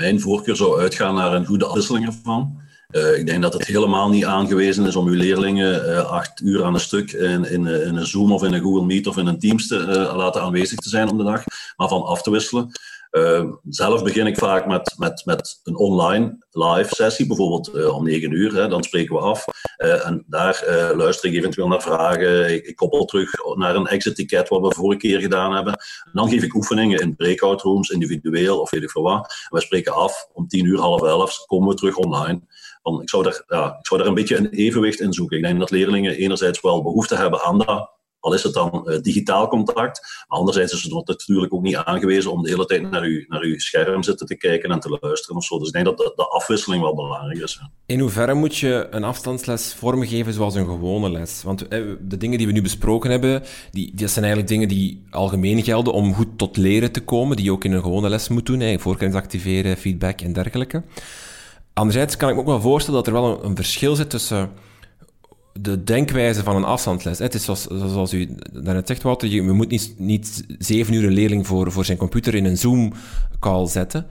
Mijn 0.00 0.20
voorkeur 0.20 0.56
zou 0.56 0.80
uitgaan 0.80 1.14
naar 1.14 1.32
een 1.34 1.46
goede 1.46 1.64
afwisseling 1.64 2.06
ervan. 2.06 2.60
Uh, 2.90 3.18
ik 3.18 3.26
denk 3.26 3.42
dat 3.42 3.52
het 3.52 3.66
helemaal 3.66 4.08
niet 4.08 4.24
aangewezen 4.24 4.86
is 4.86 4.96
om 4.96 5.06
uw 5.06 5.14
leerlingen 5.14 5.88
uh, 5.88 5.98
acht 5.98 6.40
uur 6.40 6.64
aan 6.64 6.74
een 6.74 6.80
stuk 6.80 7.12
in, 7.12 7.44
in, 7.44 7.66
een 7.66 8.06
Zoom 8.06 8.32
of 8.32 8.42
in 8.42 8.52
een 8.52 8.60
Google 8.60 8.84
Meet 8.84 9.06
of 9.06 9.16
in 9.16 9.26
een 9.26 9.38
Teams 9.38 9.66
te 9.66 9.78
uh, 9.78 10.16
laten 10.16 10.42
aanwezig 10.42 10.78
te 10.78 10.88
zijn 10.88 11.08
om 11.08 11.18
de 11.18 11.24
dag, 11.24 11.44
maar 11.76 11.88
van 11.88 12.02
af 12.02 12.22
te 12.22 12.30
wisselen. 12.30 12.70
Uh, 13.10 13.52
zelf 13.68 14.02
begin 14.02 14.26
ik 14.26 14.36
vaak 14.36 14.66
met, 14.66 14.94
met, 14.96 15.22
met 15.24 15.60
een 15.64 15.76
online 15.76 16.46
live 16.50 16.94
sessie, 16.94 17.26
bijvoorbeeld 17.26 17.74
uh, 17.74 17.96
om 17.96 18.04
9 18.04 18.32
uur. 18.32 18.54
Hè, 18.54 18.68
dan 18.68 18.82
spreken 18.82 19.14
we 19.14 19.20
af. 19.20 19.44
Uh, 19.78 20.06
en 20.06 20.24
daar 20.26 20.64
luister 20.94 21.30
ik 21.30 21.36
eventueel 21.36 21.68
naar 21.68 21.82
vragen. 21.82 22.54
Ik, 22.54 22.76
koppel 22.76 23.04
terug 23.04 23.30
naar 23.54 23.74
een 23.74 23.86
exit 23.86 24.14
ticket, 24.14 24.48
wat 24.48 24.60
we 24.60 24.74
vorige 24.74 25.00
keer 25.00 25.20
gedaan 25.20 25.54
hebben. 25.54 25.72
En 25.72 26.10
dan 26.12 26.28
geef 26.28 26.42
ik 26.42 26.54
oefeningen 26.54 27.00
in 27.00 27.16
breakout 27.16 27.62
rooms, 27.62 27.88
individueel 27.88 28.60
of 28.60 28.70
weet 28.70 28.82
ik 28.82 28.90
wat. 28.90 29.14
En 29.48 29.56
we 29.56 29.60
spreken 29.60 29.94
af 29.94 30.28
om 30.32 30.48
10 30.48 30.64
uur, 30.64 30.78
half 30.78 31.02
11, 31.02 31.46
komen 31.46 31.68
we 31.68 31.74
terug 31.74 31.96
online. 31.96 32.40
Want 32.82 33.02
ik, 33.02 33.08
zou 33.08 33.22
daar, 33.22 33.42
ja, 33.46 33.76
ik 33.78 33.86
zou 33.86 34.00
daar 34.00 34.08
een 34.08 34.14
beetje 34.14 34.36
een 34.36 34.50
evenwicht 34.50 35.00
in 35.00 35.12
zoeken. 35.12 35.36
Ik 35.36 35.42
denk 35.42 35.58
dat 35.58 35.70
leerlingen 35.70 36.16
enerzijds 36.16 36.60
wel 36.60 36.82
behoefte 36.82 37.16
hebben 37.16 37.42
aan 37.42 37.58
dat 37.58 37.99
al 38.20 38.34
is 38.34 38.42
het 38.42 38.52
dan 38.52 38.84
uh, 38.84 39.00
digitaal 39.00 39.48
contact. 39.48 40.24
Anderzijds 40.26 40.72
is 40.72 40.82
het 40.82 41.06
natuurlijk 41.06 41.54
ook 41.54 41.62
niet 41.62 41.76
aangewezen 41.76 42.32
om 42.32 42.42
de 42.42 42.48
hele 42.48 42.66
tijd 42.66 42.90
naar 42.90 43.02
uw, 43.02 43.24
naar 43.28 43.42
uw 43.42 43.58
scherm 43.58 44.02
zitten 44.02 44.26
te 44.26 44.36
kijken 44.36 44.70
en 44.70 44.80
te 44.80 44.98
luisteren 45.00 45.36
of 45.36 45.44
zo. 45.44 45.58
Dus 45.58 45.66
ik 45.66 45.72
denk 45.72 45.84
dat 45.84 45.96
de, 45.96 46.12
de 46.16 46.28
afwisseling 46.28 46.82
wel 46.82 46.94
belangrijk 46.94 47.42
is. 47.42 47.60
In 47.86 48.00
hoeverre 48.00 48.34
moet 48.34 48.56
je 48.56 48.86
een 48.90 49.04
afstandsles 49.04 49.74
vormgeven 49.74 50.32
zoals 50.32 50.54
een 50.54 50.66
gewone 50.66 51.10
les? 51.10 51.42
Want 51.42 51.68
eh, 51.68 51.82
de 52.00 52.16
dingen 52.16 52.38
die 52.38 52.46
we 52.46 52.52
nu 52.52 52.62
besproken 52.62 53.10
hebben, 53.10 53.42
die, 53.70 53.92
die 53.94 54.08
zijn 54.08 54.24
eigenlijk 54.24 54.52
dingen 54.52 54.68
die 54.68 55.04
algemeen 55.10 55.62
gelden 55.62 55.92
om 55.92 56.14
goed 56.14 56.38
tot 56.38 56.56
leren 56.56 56.92
te 56.92 57.04
komen, 57.04 57.36
die 57.36 57.44
je 57.44 57.52
ook 57.52 57.64
in 57.64 57.72
een 57.72 57.82
gewone 57.82 58.08
les 58.08 58.28
moet 58.28 58.46
doen. 58.46 58.78
Voorkennis 58.80 59.16
activeren, 59.16 59.76
feedback 59.76 60.20
en 60.20 60.32
dergelijke. 60.32 60.82
Anderzijds 61.72 62.16
kan 62.16 62.28
ik 62.28 62.34
me 62.34 62.40
ook 62.40 62.46
wel 62.46 62.60
voorstellen 62.60 63.04
dat 63.04 63.14
er 63.14 63.20
wel 63.20 63.44
een 63.44 63.56
verschil 63.56 63.96
zit 63.96 64.10
tussen 64.10 64.50
de 65.52 65.84
denkwijze 65.84 66.42
van 66.42 66.56
een 66.56 66.64
afstandsles. 66.64 67.18
Het 67.18 67.34
is 67.34 67.44
zoals, 67.44 67.66
zoals 67.66 68.12
u 68.12 68.36
daarnet 68.52 68.86
zegt, 68.86 69.02
Wouter, 69.02 69.28
je 69.28 69.42
moet 69.42 69.70
niet, 69.70 69.94
niet 69.98 70.44
zeven 70.58 70.94
uur 70.94 71.04
een 71.04 71.12
leerling 71.12 71.46
voor, 71.46 71.72
voor 71.72 71.84
zijn 71.84 71.98
computer 71.98 72.34
in 72.34 72.44
een 72.44 72.58
Zoom-call 72.58 73.66
zetten. 73.66 74.06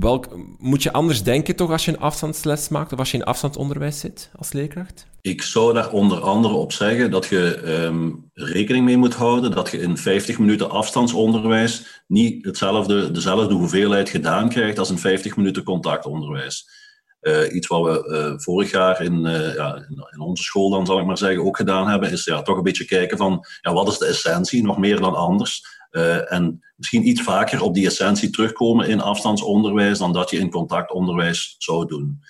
Welk, 0.00 0.26
moet 0.58 0.82
je 0.82 0.92
anders 0.92 1.22
denken 1.22 1.56
toch 1.56 1.70
als 1.70 1.84
je 1.84 1.92
een 1.92 2.00
afstandsles 2.00 2.68
maakt 2.68 2.92
of 2.92 2.98
als 2.98 3.10
je 3.10 3.16
in 3.16 3.24
afstandsonderwijs 3.24 4.00
zit 4.00 4.30
als 4.36 4.52
leerkracht? 4.52 5.06
Ik 5.20 5.42
zou 5.42 5.74
daar 5.74 5.90
onder 5.90 6.20
andere 6.20 6.54
op 6.54 6.72
zeggen 6.72 7.10
dat 7.10 7.26
je 7.26 7.62
um, 7.66 8.30
rekening 8.34 8.84
mee 8.84 8.96
moet 8.96 9.14
houden 9.14 9.50
dat 9.50 9.70
je 9.70 9.80
in 9.80 9.96
50 9.96 10.38
minuten 10.38 10.70
afstandsonderwijs 10.70 12.02
niet 12.06 12.44
hetzelfde, 12.44 13.10
dezelfde 13.10 13.54
hoeveelheid 13.54 14.08
gedaan 14.08 14.48
krijgt 14.48 14.78
als 14.78 14.90
in 14.90 14.98
50 14.98 15.36
minuten 15.36 15.62
contactonderwijs. 15.62 16.81
Uh, 17.22 17.54
iets 17.54 17.66
wat 17.66 17.82
we 17.82 18.08
uh, 18.08 18.38
vorig 18.38 18.70
jaar 18.70 19.02
in, 19.02 19.26
uh, 19.26 19.54
ja, 19.54 19.86
in, 20.10 20.20
onze 20.20 20.42
school, 20.42 20.70
dan 20.70 20.86
zal 20.86 20.98
ik 20.98 21.06
maar 21.06 21.18
zeggen, 21.18 21.44
ook 21.44 21.56
gedaan 21.56 21.88
hebben, 21.88 22.10
is 22.10 22.24
ja, 22.24 22.42
toch 22.42 22.56
een 22.56 22.62
beetje 22.62 22.84
kijken 22.84 23.18
van 23.18 23.46
ja, 23.60 23.72
wat 23.72 23.88
is 23.88 23.98
de 23.98 24.06
essentie, 24.06 24.62
nog 24.62 24.78
meer 24.78 25.00
dan 25.00 25.14
anders. 25.14 25.80
en 26.28 26.62
misschien 26.76 27.08
iets 27.08 27.22
vaker 27.22 27.62
op 27.62 27.74
die 27.74 27.86
essentie 27.86 28.30
terugkomen 28.30 28.88
in 28.88 29.00
afstandsonderwijs 29.00 29.98
dan 29.98 30.12
dat 30.12 30.30
je 30.30 30.38
in 30.38 30.50
contactonderwijs 30.50 31.54
zou 31.58 31.86
doen. 31.86 32.20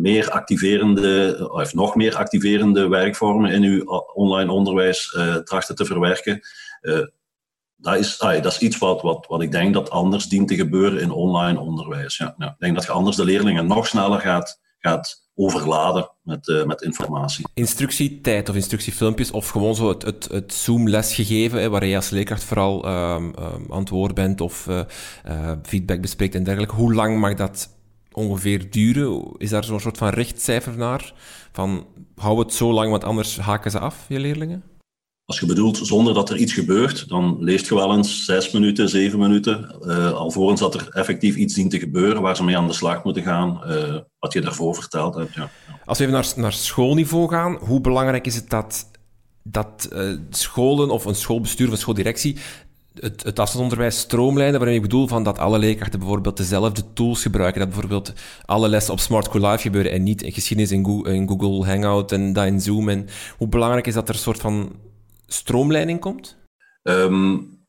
meer 0.00 0.30
activerende, 0.30 1.36
of 1.52 1.74
nog 1.74 1.94
meer 1.94 2.16
activerende 2.16 2.88
werkvormen 2.88 3.50
in 3.50 3.62
uw 3.62 3.84
online 4.14 4.52
onderwijs 4.52 5.16
trachten 5.44 5.74
te 5.74 5.84
verwerken 5.84 6.40
dat 7.82 7.96
is, 7.96 8.18
dat 8.18 8.46
is 8.46 8.58
iets 8.58 8.78
wat, 8.78 9.02
wat, 9.02 9.26
wat 9.28 9.42
ik 9.42 9.52
denk 9.52 9.74
dat 9.74 9.90
anders 9.90 10.28
dient 10.28 10.48
te 10.48 10.54
gebeuren 10.54 11.00
in 11.00 11.10
online 11.10 11.60
onderwijs. 11.60 12.16
Ja. 12.16 12.34
Ik 12.38 12.54
denk 12.58 12.74
dat 12.74 12.84
je 12.84 12.90
anders 12.90 13.16
de 13.16 13.24
leerlingen 13.24 13.66
nog 13.66 13.86
sneller 13.86 14.20
gaat, 14.20 14.60
gaat 14.78 15.22
overladen 15.34 16.10
met, 16.22 16.48
uh, 16.48 16.64
met 16.64 16.82
informatie. 16.82 17.44
Instructietijd 17.54 18.48
of 18.48 18.54
instructiefilmpjes 18.54 19.30
of 19.30 19.48
gewoon 19.48 19.74
zo 19.74 19.88
het, 19.88 20.02
het, 20.02 20.28
het 20.30 20.52
Zoom-lesgegeven, 20.52 21.60
hè, 21.60 21.68
waar 21.68 21.86
je 21.86 21.96
als 21.96 22.10
leerkracht 22.10 22.44
vooral 22.44 22.88
um, 22.88 23.24
um, 23.24 23.66
aan 23.70 23.78
het 23.78 23.88
woord 23.88 24.14
bent 24.14 24.40
of 24.40 24.66
uh, 24.66 24.80
uh, 25.28 25.52
feedback 25.62 26.00
bespreekt 26.00 26.34
en 26.34 26.44
dergelijke. 26.44 26.74
Hoe 26.74 26.94
lang 26.94 27.18
mag 27.18 27.34
dat 27.34 27.68
ongeveer 28.12 28.70
duren? 28.70 29.22
Is 29.36 29.50
daar 29.50 29.64
zo'n 29.64 29.80
soort 29.80 29.98
van 29.98 30.08
richtcijfer 30.08 30.76
naar? 30.76 31.12
Van 31.52 31.86
hou 32.16 32.38
het 32.38 32.52
zo 32.52 32.72
lang, 32.72 32.90
want 32.90 33.04
anders 33.04 33.38
haken 33.38 33.70
ze 33.70 33.78
af, 33.78 34.04
je 34.08 34.20
leerlingen? 34.20 34.62
Als 35.32 35.40
je 35.40 35.46
bedoelt 35.46 35.80
zonder 35.82 36.14
dat 36.14 36.30
er 36.30 36.36
iets 36.36 36.52
gebeurt, 36.52 37.08
dan 37.08 37.36
leest 37.40 37.68
je 37.68 37.74
wel 37.74 37.96
eens 37.96 38.24
zes 38.24 38.50
minuten, 38.50 38.88
zeven 38.88 39.18
minuten, 39.18 39.76
uh, 39.82 40.12
alvorens 40.12 40.60
dat 40.60 40.74
er 40.74 40.88
effectief 40.90 41.36
iets 41.36 41.54
dient 41.54 41.70
te 41.70 41.78
gebeuren 41.78 42.22
waar 42.22 42.36
ze 42.36 42.44
mee 42.44 42.56
aan 42.56 42.66
de 42.66 42.72
slag 42.72 43.04
moeten 43.04 43.22
gaan, 43.22 43.60
uh, 43.66 43.98
wat 44.18 44.32
je 44.32 44.40
daarvoor 44.40 44.74
verteld 44.74 45.14
hebt. 45.14 45.34
Ja. 45.34 45.50
Als 45.84 45.98
we 45.98 46.04
even 46.04 46.16
naar, 46.16 46.32
naar 46.36 46.52
schoolniveau 46.52 47.28
gaan, 47.28 47.58
hoe 47.60 47.80
belangrijk 47.80 48.26
is 48.26 48.34
het 48.34 48.50
dat, 48.50 48.90
dat 49.42 49.88
uh, 49.92 50.16
scholen 50.30 50.90
of 50.90 51.04
een 51.04 51.14
schoolbestuur 51.14 51.66
of 51.66 51.72
een 51.72 51.78
schooldirectie 51.78 52.36
het, 53.00 53.22
het 53.22 53.38
afstandsonderwijs 53.38 53.98
stroomlijnen, 53.98 54.58
waarin 54.58 54.76
ik 54.76 54.82
bedoel 54.82 55.06
van 55.06 55.22
dat 55.22 55.38
alle 55.38 55.58
leerkrachten 55.58 55.98
bijvoorbeeld 55.98 56.36
dezelfde 56.36 56.82
tools 56.92 57.22
gebruiken. 57.22 57.60
Dat 57.60 57.68
bijvoorbeeld 57.70 58.12
alle 58.44 58.68
lessen 58.68 58.92
op 58.92 59.00
Smart 59.00 59.24
School 59.24 59.50
Live 59.50 59.62
gebeuren 59.62 59.92
en 59.92 60.02
niet 60.02 60.22
in 60.22 60.32
geschiedenis 60.32 60.72
in 60.72 60.84
Google, 60.84 61.14
in 61.14 61.28
Google 61.28 61.66
Hangout 61.66 62.12
en 62.12 62.32
dat 62.32 62.46
in 62.46 62.60
Zoom. 62.60 62.88
En 62.88 63.06
hoe 63.38 63.48
belangrijk 63.48 63.86
is 63.86 63.94
dat 63.94 64.08
er 64.08 64.14
een 64.14 64.20
soort 64.20 64.40
van 64.40 64.72
stroomleiding 65.32 66.00
komt? 66.00 66.36
Um, 66.82 67.60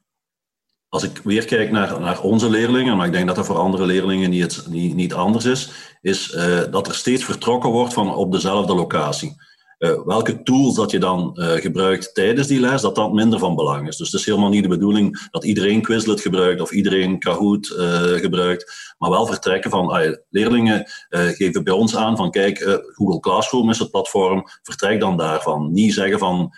als 0.89 1.03
ik 1.03 1.21
weer 1.23 1.45
kijk 1.45 1.71
naar, 1.71 1.99
naar 1.99 2.21
onze 2.21 2.49
leerlingen, 2.49 2.97
maar 2.97 3.05
ik 3.05 3.11
denk 3.11 3.27
dat 3.27 3.35
dat 3.35 3.45
voor 3.45 3.57
andere 3.57 3.85
leerlingen 3.85 4.29
niet, 4.29 4.65
niet, 4.69 4.95
niet 4.95 5.13
anders 5.13 5.45
is, 5.45 5.71
is 6.01 6.33
uh, 6.33 6.61
dat 6.71 6.87
er 6.87 6.95
steeds 6.95 7.23
vertrokken 7.23 7.69
wordt 7.69 7.93
van 7.93 8.15
op 8.15 8.31
dezelfde 8.31 8.75
locatie. 8.75 9.35
Uh, 9.83 10.05
welke 10.05 10.43
tools 10.43 10.75
dat 10.75 10.91
je 10.91 10.99
dan 10.99 11.31
uh, 11.33 11.51
gebruikt 11.51 12.13
tijdens 12.13 12.47
die 12.47 12.59
les, 12.59 12.81
dat 12.81 12.95
dat 12.95 13.13
minder 13.13 13.39
van 13.39 13.55
belang 13.55 13.87
is. 13.87 13.97
Dus 13.97 14.11
het 14.11 14.19
is 14.19 14.25
helemaal 14.25 14.49
niet 14.49 14.63
de 14.63 14.69
bedoeling 14.69 15.27
dat 15.31 15.43
iedereen 15.43 15.81
Quizlet 15.81 16.21
gebruikt 16.21 16.61
of 16.61 16.71
iedereen 16.71 17.19
Kahoot 17.19 17.75
uh, 17.77 18.01
gebruikt, 18.01 18.93
maar 18.97 19.09
wel 19.09 19.25
vertrekken 19.25 19.71
van 19.71 19.87
ah, 19.89 20.15
leerlingen 20.29 20.85
geven 21.09 21.63
bij 21.63 21.73
ons 21.73 21.95
aan 21.95 22.17
van 22.17 22.31
kijk, 22.31 22.81
Google 22.93 23.19
Classroom 23.19 23.69
is 23.69 23.79
het 23.79 23.91
platform, 23.91 24.43
vertrek 24.61 24.99
dan 24.99 25.17
daarvan. 25.17 25.73
Niet 25.73 25.93
zeggen 25.93 26.19
van 26.19 26.53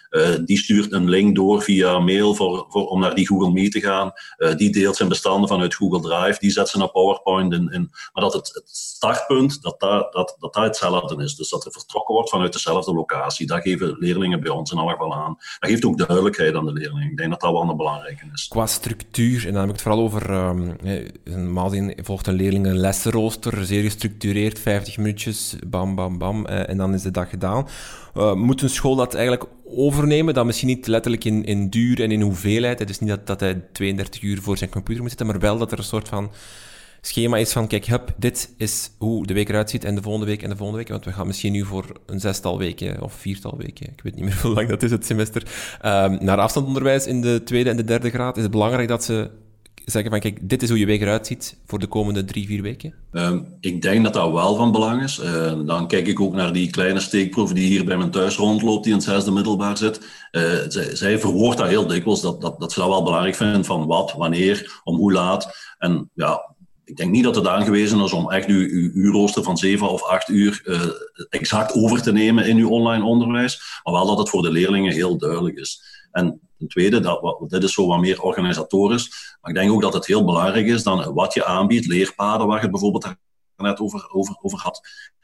die 0.46 0.58
stuurt 0.58 0.92
een 0.92 1.10
link 1.10 1.36
door 1.36 1.62
via 1.62 2.00
mail 2.00 2.36
voor, 2.36 2.66
voor, 2.70 2.88
om 2.88 3.00
naar 3.00 3.16
die 3.16 3.28
Google 3.28 3.52
Meet 3.52 3.72
te 3.72 3.80
gaan, 3.80 4.12
die 4.58 4.72
deelt 4.72 4.96
zijn 4.96 5.10
bestanden 5.10 5.50
vanuit 5.50 5.76
Google 5.76 6.02
Drive, 6.02 6.40
die 6.40 6.52
zet 6.52 6.70
ze 6.70 6.78
naar 6.78 6.92
PowerPoint 6.92 7.54
in, 7.54 7.90
maar 8.14 8.24
dat 8.24 8.34
het, 8.34 8.52
het 8.54 8.70
startpunt, 8.70 9.62
dat 9.62 9.80
dat, 9.80 10.14
dat, 10.14 10.36
dat 10.40 10.56
hetzelfde 10.56 11.24
is. 11.24 11.36
Dus 11.36 11.50
dat 11.50 11.66
er 11.66 11.72
vertrokken 11.72 12.14
wordt 12.14 12.30
vanuit 12.30 12.54
dezelfde 12.54 12.94
locatie 12.94 13.15
Dat 13.46 13.62
geven 13.62 13.96
leerlingen 14.00 14.42
bij 14.42 14.52
ons 14.52 14.72
in 14.72 14.78
alle 14.78 14.92
geval 14.92 15.16
aan. 15.16 15.36
Dat 15.60 15.70
geeft 15.70 15.86
ook 15.86 15.98
duidelijkheid 15.98 16.56
aan 16.56 16.66
de 16.66 16.74
leerlingen. 16.74 17.10
Ik 17.10 17.18
denk 17.18 17.30
dat 17.30 17.42
dat 17.42 17.52
wel 17.52 17.70
een 17.70 17.78
belangrijke 17.78 18.26
is. 18.34 18.48
Qua 18.48 18.66
structuur, 18.66 19.48
en 19.48 19.52
dan 19.52 19.62
heb 19.62 19.70
ik 19.70 19.72
het 19.72 19.82
vooral 19.82 20.02
over, 20.02 20.30
um, 20.30 20.78
volgt 22.04 22.28
een 22.28 22.34
leerling 22.34 22.66
een 22.66 22.78
lessenrooster, 22.78 23.66
zeer 23.66 23.84
gestructureerd, 23.84 24.60
50 24.60 24.98
minuutjes, 24.98 25.56
bam, 25.68 25.96
bam, 25.96 26.18
bam, 26.18 26.48
uh, 26.48 26.70
en 26.70 26.78
dan 26.78 26.94
is 26.94 27.02
de 27.02 27.12
dag 27.12 27.30
gedaan. 27.30 27.68
Uh, 28.18 28.34
moet 28.34 28.62
een 28.62 28.70
school 28.70 28.96
dat 28.96 29.14
eigenlijk 29.14 29.46
overnemen, 29.66 30.34
dan 30.34 30.46
misschien 30.46 30.68
niet 30.68 30.88
letterlijk 30.88 31.24
in, 31.24 31.46
in 31.46 31.70
duur 31.70 32.02
en 32.02 32.12
in 32.12 32.22
hoeveelheid. 32.22 32.80
Het 32.80 32.90
is 32.90 33.00
niet 33.00 33.10
dat, 33.10 33.28
dat 33.28 33.40
hij 33.40 33.64
32 33.72 34.22
uur 34.22 34.42
voor 34.42 34.58
zijn 34.58 34.70
computer 34.70 35.02
moet 35.02 35.10
zitten, 35.10 35.28
maar 35.28 35.40
wel 35.40 35.58
dat 35.58 35.72
er 35.72 35.78
een 35.78 35.84
soort 35.84 36.08
van 36.08 36.32
schema 37.08 37.38
is 37.38 37.52
van, 37.52 37.68
kijk, 37.68 37.86
hup, 37.86 38.14
dit 38.18 38.54
is 38.58 38.92
hoe 38.98 39.26
de 39.26 39.34
week 39.34 39.50
eruit 39.50 39.70
ziet 39.70 39.84
en 39.84 39.96
de 39.96 40.02
volgende 40.02 40.26
week 40.26 40.44
en 40.44 40.50
de 40.50 40.56
volgende 40.56 40.82
week. 40.82 40.90
Want 40.90 41.06
we 41.06 41.12
gaan 41.12 41.28
misschien 41.28 41.52
nu 41.52 41.66
voor 41.66 41.86
een 42.06 42.20
zestal 42.20 42.58
weken 42.58 43.02
of 43.02 43.14
viertal 43.14 43.58
weken, 43.58 43.88
ik 43.88 44.02
weet 44.04 44.16
niet 44.16 44.24
meer 44.24 44.40
hoe 44.44 44.54
lang 44.54 44.70
dat 44.70 44.84
is, 44.84 44.92
het 44.92 45.06
semester, 45.06 45.44
um, 45.86 46.18
naar 46.22 46.38
afstandonderwijs 46.38 47.08
in 47.08 47.22
de 47.22 47.42
tweede 47.44 47.70
en 47.70 47.78
de 47.78 47.84
derde 47.84 48.10
graad. 48.10 48.38
Is 48.38 48.44
het 48.44 48.52
belangrijk 48.52 48.88
dat 48.88 49.04
ze 49.04 49.30
zeggen 49.86 50.12
van, 50.12 50.20
kijk, 50.20 50.50
dit 50.50 50.64
is 50.64 50.70
hoe 50.70 50.80
je 50.80 50.86
week 50.86 51.02
eruit 51.02 51.28
ziet 51.28 51.58
voor 51.66 51.80
de 51.80 51.88
komende 51.88 52.26
drie, 52.26 52.48
vier 52.48 52.62
weken? 52.62 52.94
Um, 53.12 53.46
ik 53.60 53.82
denk 53.82 54.04
dat 54.04 54.14
dat 54.14 54.32
wel 54.32 54.56
van 54.56 54.72
belang 54.72 55.04
is. 55.04 55.20
Uh, 55.20 55.54
dan 55.66 55.88
kijk 55.88 56.08
ik 56.08 56.20
ook 56.20 56.34
naar 56.34 56.54
die 56.54 56.70
kleine 56.70 57.00
steekproef 57.00 57.54
die 57.54 57.68
hier 57.68 57.86
bij 57.86 57.98
mijn 57.98 58.12
thuis 58.12 58.38
rondloopt, 58.38 58.84
die 58.84 58.92
in 58.94 59.00
het 59.00 59.08
zesde 59.08 59.32
middelbaar 59.32 59.78
zit. 59.78 60.00
Zij, 60.68 60.96
zij 60.96 61.20
verwoordt 61.20 61.58
dat 61.58 61.68
heel 61.68 61.88
dikwijls, 61.88 62.22
dat, 62.22 62.42
dat, 62.42 62.60
dat 62.60 62.72
ze 62.72 62.80
dat 62.80 62.90
wel 62.90 63.04
belangrijk 63.04 63.36
vinden 63.36 63.66
van 63.66 63.86
wat, 63.86 64.14
wanneer, 64.18 64.82
om 64.84 64.96
hoe 64.96 65.12
laat. 65.12 65.74
En 65.78 66.10
ja, 66.14 66.55
ik 66.86 66.96
denk 66.96 67.12
niet 67.12 67.24
dat 67.24 67.36
het 67.36 67.48
aangewezen 67.48 68.00
is 68.00 68.14
om 68.14 68.32
echt 68.32 68.48
uw, 68.48 68.70
uw 68.70 68.92
uurrooster 68.94 69.44
van 69.44 69.58
zeven 69.58 69.90
of 69.90 70.04
acht 70.04 70.30
uur 70.30 70.62
uh, 70.66 70.82
exact 71.30 71.74
over 71.74 72.02
te 72.02 72.12
nemen 72.12 72.48
in 72.48 72.58
uw 72.58 72.70
online 72.70 73.04
onderwijs, 73.04 73.80
maar 73.84 73.94
wel 73.94 74.06
dat 74.06 74.18
het 74.18 74.30
voor 74.30 74.42
de 74.42 74.52
leerlingen 74.52 74.94
heel 74.94 75.18
duidelijk 75.18 75.58
is. 75.58 75.84
En 76.12 76.40
ten 76.58 76.68
tweede, 76.68 77.00
dat, 77.00 77.46
dit 77.48 77.64
is 77.64 77.74
zo 77.74 77.88
wat 77.88 78.00
meer 78.00 78.22
organisatorisch, 78.22 79.38
maar 79.42 79.52
ik 79.52 79.58
denk 79.58 79.72
ook 79.72 79.82
dat 79.82 79.94
het 79.94 80.06
heel 80.06 80.26
belangrijk 80.26 80.66
is 80.66 80.84
dan 80.84 81.14
wat 81.14 81.34
je 81.34 81.46
aanbiedt, 81.46 81.86
leerpaden 81.86 82.48
waar 82.48 82.62
je 82.62 82.70
bijvoorbeeld 82.70 83.16
net 83.58 83.80
over, 83.80 84.10
over, 84.12 84.38
over 84.42 84.60
had, 84.60 84.82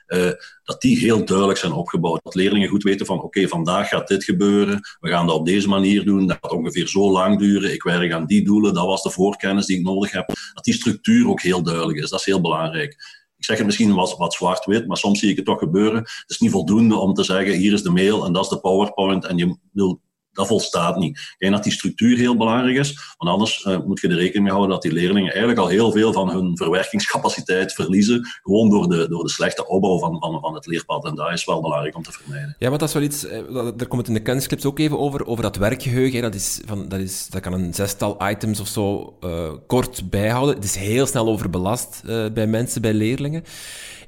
uh, 0.07 0.31
dat 0.63 0.81
die 0.81 0.97
heel 0.97 1.25
duidelijk 1.25 1.59
zijn 1.59 1.71
opgebouwd. 1.71 2.23
Dat 2.23 2.35
leerlingen 2.35 2.69
goed 2.69 2.83
weten 2.83 3.05
van 3.05 3.21
oké, 3.21 3.47
vandaag 3.47 3.89
gaat 3.89 4.07
dit 4.07 4.23
gebeuren, 4.23 4.79
we 4.99 5.09
gaan 5.09 5.27
dat 5.27 5.35
op 5.35 5.45
deze 5.45 5.67
manier 5.67 6.05
doen, 6.05 6.27
dat 6.27 6.37
gaat 6.41 6.51
ongeveer 6.51 6.87
zo 6.87 7.11
lang 7.11 7.39
duren, 7.39 7.73
ik 7.73 7.83
werk 7.83 8.11
aan 8.11 8.25
die 8.25 8.43
doelen, 8.43 8.73
dat 8.73 8.85
was 8.85 9.03
de 9.03 9.09
voorkennis 9.09 9.65
die 9.65 9.77
ik 9.77 9.83
nodig 9.83 10.11
heb. 10.11 10.27
Dat 10.53 10.63
die 10.63 10.73
structuur 10.73 11.27
ook 11.27 11.41
heel 11.41 11.63
duidelijk 11.63 11.97
is, 11.97 12.09
dat 12.09 12.19
is 12.19 12.25
heel 12.25 12.41
belangrijk. 12.41 12.91
Ik 13.37 13.47
zeg 13.47 13.57
het 13.57 13.65
misschien 13.65 13.93
wat, 13.93 14.17
wat 14.17 14.33
zwart-wit, 14.33 14.87
maar 14.87 14.97
soms 14.97 15.19
zie 15.19 15.29
ik 15.29 15.35
het 15.35 15.45
toch 15.45 15.59
gebeuren. 15.59 15.99
Het 15.99 16.23
is 16.27 16.39
niet 16.39 16.51
voldoende 16.51 16.95
om 16.95 17.13
te 17.13 17.23
zeggen, 17.23 17.53
hier 17.53 17.73
is 17.73 17.83
de 17.83 17.89
mail 17.89 18.25
en 18.25 18.33
dat 18.33 18.43
is 18.43 18.49
de 18.49 18.59
PowerPoint 18.59 19.25
en 19.25 19.37
je 19.37 19.57
wil 19.71 20.01
dat 20.33 20.47
volstaat 20.47 20.97
niet. 20.97 21.17
Ik 21.17 21.35
denk 21.37 21.53
dat 21.53 21.63
die 21.63 21.71
structuur 21.71 22.17
heel 22.17 22.37
belangrijk 22.37 22.77
is, 22.77 23.13
want 23.17 23.31
anders 23.31 23.65
uh, 23.65 23.77
moet 23.85 23.99
je 23.99 24.07
er 24.07 24.15
rekening 24.15 24.43
mee 24.43 24.53
houden 24.53 24.71
dat 24.71 24.81
die 24.81 24.91
leerlingen 24.91 25.29
eigenlijk 25.29 25.59
al 25.59 25.67
heel 25.67 25.91
veel 25.91 26.13
van 26.13 26.29
hun 26.29 26.57
verwerkingscapaciteit 26.57 27.73
verliezen, 27.73 28.27
gewoon 28.43 28.69
door 28.69 28.89
de, 28.89 29.07
door 29.09 29.23
de 29.23 29.29
slechte 29.29 29.67
opbouw 29.67 29.99
van, 29.99 30.19
van, 30.41 30.53
het 30.53 30.65
leerpad. 30.65 31.05
En 31.05 31.15
dat 31.15 31.31
is 31.31 31.45
wel 31.45 31.61
belangrijk 31.61 31.95
om 31.95 32.03
te 32.03 32.11
vermijden. 32.11 32.55
Ja, 32.59 32.69
maar 32.69 32.77
dat 32.77 32.87
is 32.87 32.93
wel 32.93 33.03
iets, 33.03 33.25
eh, 33.25 33.39
daar 33.53 33.87
komt 33.87 33.97
het 33.97 34.07
in 34.07 34.13
de 34.13 34.21
kennisclips 34.21 34.65
ook 34.65 34.79
even 34.79 34.99
over, 34.99 35.25
over 35.25 35.43
dat 35.43 35.55
werkgeheugen. 35.55 36.21
Dat, 36.21 36.35
is 36.35 36.61
van, 36.65 36.89
dat, 36.89 36.99
is, 36.99 37.27
dat 37.29 37.41
kan 37.41 37.53
een 37.53 37.73
zestal 37.73 38.29
items 38.29 38.59
of 38.59 38.67
zo 38.67 39.17
uh, 39.23 39.51
kort 39.67 40.09
bijhouden. 40.09 40.55
Het 40.55 40.63
is 40.63 40.75
heel 40.75 41.05
snel 41.05 41.27
overbelast 41.27 42.01
bij 42.33 42.47
mensen, 42.47 42.81
bij 42.81 42.93
leerlingen. 42.93 43.43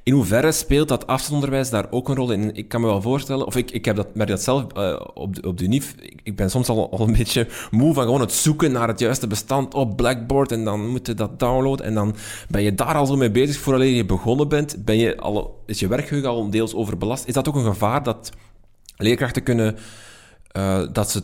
In 0.04 0.12
hoeverre 0.12 0.52
speelt 0.52 0.88
dat 0.88 1.06
afstandsonderwijs 1.06 1.70
daar 1.70 1.86
ook 1.90 2.08
een 2.08 2.14
rol 2.14 2.30
in? 2.30 2.54
Ik 2.54 2.68
kan 2.68 2.80
me 2.80 2.86
wel 2.86 3.02
voorstellen, 3.02 3.46
of 3.46 3.56
ik, 3.56 3.70
ik 3.70 3.84
heb 3.84 3.96
dat, 3.96 4.14
merk 4.14 4.28
dat 4.28 4.42
zelf 4.42 4.64
uh, 4.76 5.00
op, 5.14 5.34
de, 5.34 5.48
op 5.48 5.58
de 5.58 5.64
UNIF. 5.64 5.94
Ik, 6.22 6.36
ben 6.36 6.50
soms 6.50 6.68
al, 6.68 6.90
al 6.90 7.06
een 7.06 7.16
beetje 7.22 7.48
moe 7.70 7.94
van 7.94 8.04
gewoon 8.04 8.20
het 8.20 8.32
zoeken 8.32 8.72
naar 8.72 8.88
het 8.88 8.98
juiste 8.98 9.26
bestand 9.26 9.74
op 9.74 9.96
Blackboard 9.96 10.52
en 10.52 10.64
dan 10.64 10.88
moet 10.88 11.06
je 11.06 11.14
dat 11.14 11.38
downloaden 11.38 11.86
en 11.86 11.94
dan 11.94 12.14
ben 12.48 12.62
je 12.62 12.74
daar 12.74 12.94
al 12.94 13.06
zo 13.06 13.16
mee 13.16 13.30
bezig 13.30 13.56
voordat 13.56 13.88
je 13.88 14.04
begonnen 14.04 14.48
bent. 14.48 14.84
Ben 14.84 14.96
je 14.96 15.16
al, 15.16 15.62
is 15.66 15.80
je 15.80 15.88
werkgeheugen 15.88 16.30
al 16.30 16.50
deels 16.50 16.74
overbelast? 16.74 17.26
Is 17.26 17.34
dat 17.34 17.48
ook 17.48 17.54
een 17.54 17.64
gevaar 17.64 18.02
dat 18.02 18.32
leerkrachten 18.96 19.42
kunnen, 19.42 19.76
uh, 20.56 20.82
dat 20.92 21.10
ze 21.10 21.22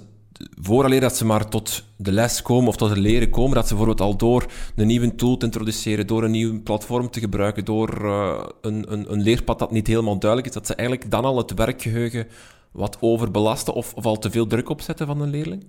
vooraleer 0.60 1.00
dat 1.00 1.16
ze 1.16 1.24
maar 1.24 1.48
tot 1.48 1.84
de 1.96 2.12
les 2.12 2.42
komen 2.42 2.68
of 2.68 2.76
tot 2.76 2.88
het 2.88 2.98
leren 2.98 3.30
komen, 3.30 3.54
dat 3.54 3.68
ze 3.68 3.74
bijvoorbeeld 3.74 4.08
al 4.08 4.16
door 4.16 4.46
een 4.76 4.86
nieuwe 4.86 5.14
tool 5.14 5.36
te 5.36 5.44
introduceren, 5.44 6.06
door 6.06 6.24
een 6.24 6.30
nieuw 6.30 6.62
platform 6.62 7.10
te 7.10 7.20
gebruiken, 7.20 7.64
door 7.64 8.04
uh, 8.04 8.44
een, 8.60 8.92
een, 8.92 9.12
een, 9.12 9.22
leerpad 9.22 9.58
dat 9.58 9.70
niet 9.70 9.86
helemaal 9.86 10.18
duidelijk 10.18 10.48
is, 10.48 10.54
dat 10.54 10.66
ze 10.66 10.74
eigenlijk 10.74 11.10
dan 11.10 11.24
al 11.24 11.36
het 11.36 11.54
werkgeheugen 11.54 12.26
wat 12.70 12.96
overbelasten 13.00 13.74
of, 13.74 13.94
of 13.94 14.06
al 14.06 14.18
te 14.18 14.30
veel 14.30 14.46
druk 14.46 14.68
opzetten 14.68 15.06
van 15.06 15.20
een 15.20 15.30
leerling? 15.30 15.64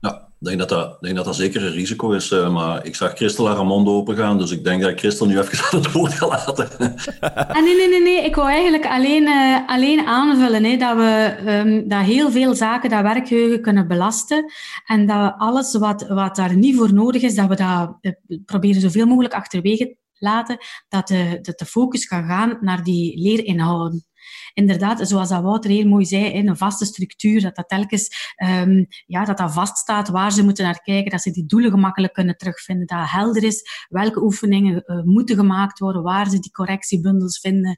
Ja, 0.00 0.28
ik 0.40 0.46
denk 0.46 0.58
dat 0.58 0.68
dat, 0.68 1.00
denk 1.00 1.16
dat, 1.16 1.24
dat 1.24 1.36
zeker 1.36 1.64
een 1.64 1.72
risico 1.72 2.10
is. 2.10 2.30
Uh, 2.30 2.52
maar 2.52 2.86
ik 2.86 2.94
zag 2.94 3.12
Christel 3.14 3.48
haar 3.48 3.66
mond 3.66 3.88
open 3.88 4.16
gaan, 4.16 4.38
dus 4.38 4.50
ik 4.50 4.64
denk 4.64 4.82
dat 4.82 4.90
ik 4.90 4.98
Christel 4.98 5.26
nu 5.26 5.38
even 5.38 5.64
aan 5.70 5.82
het 5.82 5.92
woord 5.92 6.12
ga 6.12 6.26
laten. 6.28 6.68
ah, 7.20 7.62
nee, 7.62 7.76
nee, 7.76 7.88
nee, 7.88 8.02
nee. 8.02 8.24
Ik 8.24 8.34
wou 8.34 8.48
eigenlijk 8.50 8.86
alleen, 8.86 9.22
uh, 9.22 9.68
alleen 9.68 10.06
aanvullen 10.06 10.64
hè, 10.64 10.76
dat 10.76 10.96
we 10.96 11.36
um, 11.46 11.88
dat 11.88 12.02
heel 12.04 12.30
veel 12.30 12.54
zaken 12.54 12.90
dat 12.90 13.02
werkgeheugen 13.02 13.60
kunnen 13.60 13.88
belasten. 13.88 14.52
En 14.84 15.06
dat 15.06 15.34
alles 15.38 15.74
wat, 15.74 16.06
wat 16.08 16.36
daar 16.36 16.56
niet 16.56 16.76
voor 16.76 16.94
nodig 16.94 17.22
is, 17.22 17.34
dat 17.34 17.48
we 17.48 17.56
dat 17.56 17.98
uh, 18.00 18.38
proberen 18.44 18.80
zoveel 18.80 19.06
mogelijk 19.06 19.34
achterwege 19.34 19.96
laten. 20.18 20.58
Dat 20.88 21.08
de, 21.08 21.38
dat 21.42 21.58
de 21.58 21.64
focus 21.64 22.06
kan 22.06 22.24
gaan 22.24 22.58
naar 22.60 22.82
die 22.82 23.18
leerinhouden 23.22 24.07
inderdaad, 24.52 25.08
zoals 25.08 25.28
dat 25.28 25.42
Wouter 25.42 25.70
heel 25.70 25.88
mooi 25.88 26.04
zei, 26.04 26.34
een 26.34 26.56
vaste 26.56 26.84
structuur, 26.84 27.40
dat 27.40 27.56
dat 27.56 27.68
telkens 27.68 28.32
um, 28.36 28.86
ja, 29.06 29.24
dat 29.24 29.38
dat 29.38 29.52
vaststaat 29.52 30.08
waar 30.08 30.32
ze 30.32 30.44
moeten 30.44 30.64
naar 30.64 30.80
kijken, 30.82 31.10
dat 31.10 31.22
ze 31.22 31.30
die 31.30 31.46
doelen 31.46 31.70
gemakkelijk 31.70 32.12
kunnen 32.12 32.36
terugvinden, 32.36 32.86
dat 32.86 33.10
helder 33.10 33.44
is 33.44 33.86
welke 33.88 34.22
oefeningen 34.22 34.82
uh, 34.86 35.02
moeten 35.02 35.36
gemaakt 35.36 35.78
worden, 35.78 36.02
waar 36.02 36.30
ze 36.30 36.38
die 36.38 36.50
correctiebundels 36.50 37.40
vinden. 37.40 37.76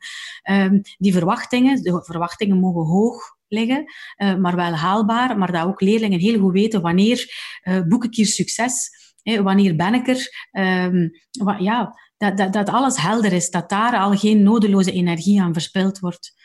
Um, 0.50 0.80
die 0.98 1.12
verwachtingen, 1.12 1.82
de 1.82 2.02
verwachtingen 2.04 2.58
mogen 2.58 2.84
hoog 2.84 3.38
liggen, 3.48 3.84
uh, 4.16 4.36
maar 4.36 4.56
wel 4.56 4.72
haalbaar, 4.72 5.38
maar 5.38 5.52
dat 5.52 5.66
ook 5.66 5.80
leerlingen 5.80 6.20
heel 6.20 6.40
goed 6.40 6.52
weten 6.52 6.80
wanneer 6.80 7.26
uh, 7.62 7.80
boek 7.88 8.04
ik 8.04 8.14
hier 8.14 8.26
succes, 8.26 8.90
hè, 9.22 9.42
wanneer 9.42 9.76
ben 9.76 9.94
ik 9.94 10.08
er, 10.08 10.48
um, 10.86 11.10
ja, 11.58 11.94
dat, 12.20 12.36
dat, 12.36 12.52
dat 12.52 12.68
alles 12.68 12.96
helder 12.96 13.32
is, 13.32 13.50
dat 13.50 13.68
daar 13.68 13.98
al 13.98 14.16
geen 14.16 14.42
nodeloze 14.42 14.92
energie 14.92 15.40
aan 15.40 15.52
verspild 15.52 15.98
wordt. 15.98 16.38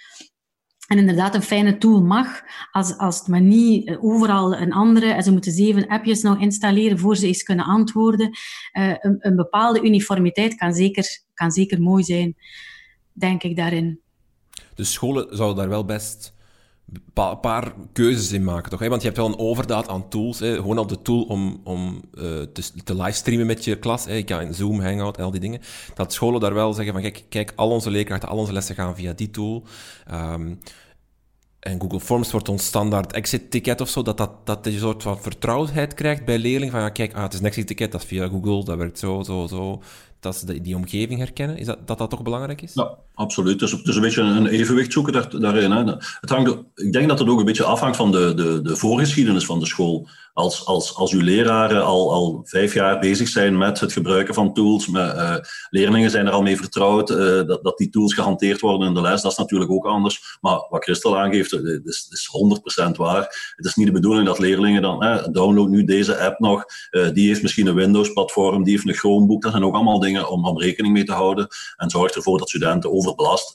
En 0.87 0.97
inderdaad, 0.97 1.35
een 1.35 1.41
fijne 1.41 1.77
tool 1.77 2.01
mag, 2.01 2.41
als, 2.71 2.97
als 2.97 3.17
het 3.19 3.27
maar 3.27 3.41
niet 3.41 3.87
eh, 3.87 4.03
overal 4.03 4.55
een 4.55 4.73
andere, 4.73 5.05
en 5.05 5.23
ze 5.23 5.31
moeten 5.31 5.51
zeven 5.51 5.87
appjes 5.87 6.21
nog 6.21 6.39
installeren 6.39 6.99
voor 6.99 7.15
ze 7.15 7.27
eens 7.27 7.43
kunnen 7.43 7.65
antwoorden. 7.65 8.29
Uh, 8.73 8.95
een, 8.99 9.15
een, 9.19 9.35
bepaalde 9.35 9.81
uniformiteit 9.81 10.55
kan 10.55 10.73
zeker, 10.73 11.23
kan 11.33 11.51
zeker 11.51 11.81
mooi 11.81 12.03
zijn, 12.03 12.35
denk 13.11 13.43
ik 13.43 13.55
daarin. 13.55 13.99
De 14.75 14.83
scholen 14.83 15.37
zouden 15.37 15.57
daar 15.57 15.69
wel 15.69 15.85
best 15.85 16.34
een 17.13 17.39
paar 17.39 17.73
keuzes 17.93 18.31
in 18.31 18.43
maken, 18.43 18.69
toch? 18.69 18.87
Want 18.87 19.01
je 19.01 19.07
hebt 19.07 19.19
wel 19.19 19.27
een 19.27 19.39
overdaad 19.39 19.87
aan 19.87 20.09
tools. 20.09 20.39
Hè? 20.39 20.55
Gewoon 20.55 20.77
al 20.77 20.87
de 20.87 21.01
tool 21.01 21.23
om, 21.23 21.61
om 21.63 22.01
uh, 22.13 22.23
te, 22.23 22.83
te 22.83 22.95
livestreamen 22.95 23.45
met 23.45 23.63
je 23.63 23.79
klas. 23.79 24.05
Hè? 24.05 24.13
Je 24.13 24.23
kan 24.23 24.41
in 24.41 24.53
Zoom, 24.53 24.81
Hangout 24.81 25.21
al 25.21 25.31
die 25.31 25.39
dingen. 25.39 25.61
Dat 25.95 26.13
scholen 26.13 26.39
daar 26.39 26.53
wel 26.53 26.73
zeggen 26.73 26.93
van, 26.93 27.01
kijk, 27.01 27.23
kijk 27.29 27.53
al 27.55 27.69
onze 27.69 27.91
leerkrachten, 27.91 28.29
al 28.29 28.37
onze 28.37 28.53
lessen 28.53 28.75
gaan 28.75 28.95
via 28.95 29.13
die 29.13 29.31
tool. 29.31 29.63
Um, 30.11 30.59
en 31.59 31.81
Google 31.81 31.99
Forms 31.99 32.31
wordt 32.31 32.49
ons 32.49 32.65
standaard 32.65 33.13
exit-ticket 33.13 33.81
of 33.81 33.89
zo, 33.89 34.01
dat, 34.01 34.17
dat, 34.17 34.31
dat 34.43 34.59
je 34.63 34.71
een 34.71 34.79
soort 34.79 35.03
van 35.03 35.21
vertrouwdheid 35.21 35.93
krijgt 35.93 36.25
bij 36.25 36.37
leerlingen. 36.37 36.71
Van 36.71 36.81
ja, 36.81 36.89
kijk, 36.89 37.13
ah, 37.13 37.23
het 37.23 37.33
is 37.33 37.39
een 37.39 37.45
exit-ticket, 37.45 37.91
dat 37.91 38.01
is 38.01 38.07
via 38.07 38.27
Google, 38.27 38.63
dat 38.63 38.77
werkt 38.77 38.99
zo, 38.99 39.23
zo, 39.23 39.47
zo. 39.47 39.81
Dat 40.25 40.35
ze 40.35 40.61
die 40.61 40.75
omgeving 40.75 41.19
herkennen. 41.19 41.57
Is 41.57 41.65
dat, 41.65 41.87
dat 41.87 41.97
dat 41.97 42.09
toch 42.09 42.23
belangrijk 42.23 42.61
is? 42.61 42.73
Ja, 42.73 42.97
absoluut. 43.13 43.59
Dus 43.59 43.81
is 43.83 43.95
een 43.95 44.01
beetje 44.01 44.21
een 44.21 44.47
evenwicht 44.47 44.93
zoeken 44.93 45.13
daar, 45.13 45.39
daarin. 45.39 45.71
Hè. 45.71 45.83
Het 46.19 46.29
hangt, 46.29 46.57
ik 46.75 46.93
denk 46.93 47.07
dat 47.07 47.19
het 47.19 47.27
ook 47.27 47.39
een 47.39 47.45
beetje 47.45 47.63
afhangt 47.63 47.97
van 47.97 48.11
de, 48.11 48.33
de, 48.33 48.61
de 48.61 48.75
voorgeschiedenis 48.75 49.45
van 49.45 49.59
de 49.59 49.65
school 49.65 50.07
als, 50.35 50.65
als, 50.65 50.95
als 50.95 51.11
uw 51.11 51.21
leraren 51.21 51.83
al, 51.83 52.13
al 52.13 52.41
vijf 52.43 52.73
jaar 52.73 52.99
bezig 52.99 53.27
zijn 53.27 53.57
met 53.57 53.79
het 53.79 53.93
gebruiken 53.93 54.33
van 54.33 54.53
tools, 54.53 54.87
met, 54.87 55.15
uh, 55.15 55.35
leerlingen 55.69 56.09
zijn 56.09 56.25
er 56.25 56.31
al 56.31 56.41
mee 56.41 56.57
vertrouwd, 56.57 57.09
uh, 57.09 57.17
dat, 57.17 57.63
dat 57.63 57.77
die 57.77 57.89
tools 57.89 58.13
gehanteerd 58.13 58.61
worden 58.61 58.87
in 58.87 58.93
de 58.93 59.01
les, 59.01 59.21
dat 59.21 59.31
is 59.31 59.37
natuurlijk 59.37 59.71
ook 59.71 59.85
anders. 59.85 60.37
Maar 60.41 60.65
wat 60.69 60.83
Christel 60.83 61.17
aangeeft, 61.17 61.51
uh, 61.51 61.79
is, 61.83 62.07
is 62.09 62.29
100% 62.87 62.91
waar. 62.95 63.53
Het 63.55 63.65
is 63.65 63.75
niet 63.75 63.85
de 63.85 63.91
bedoeling 63.91 64.25
dat 64.25 64.39
leerlingen 64.39 64.81
dan, 64.81 65.27
download 65.31 65.69
nu 65.69 65.83
deze 65.83 66.17
app 66.19 66.39
nog, 66.39 66.65
die 67.13 67.27
heeft 67.27 67.41
misschien 67.41 67.67
een 67.67 67.75
Windows-platform, 67.75 68.63
die 68.63 68.73
heeft 68.73 68.87
een 68.87 68.93
Chromebook, 68.93 69.41
dat 69.41 69.51
zijn 69.51 69.63
ook 69.63 69.75
allemaal 69.75 69.99
dingen 69.99 70.14
om, 70.23 70.47
om 70.47 70.59
rekening 70.59 70.93
mee 70.93 71.03
te 71.03 71.13
houden. 71.13 71.47
En 71.75 71.89
zorgt 71.89 72.15
ervoor 72.15 72.37
dat 72.37 72.49
studenten 72.49 72.91
overbelast 72.91 73.53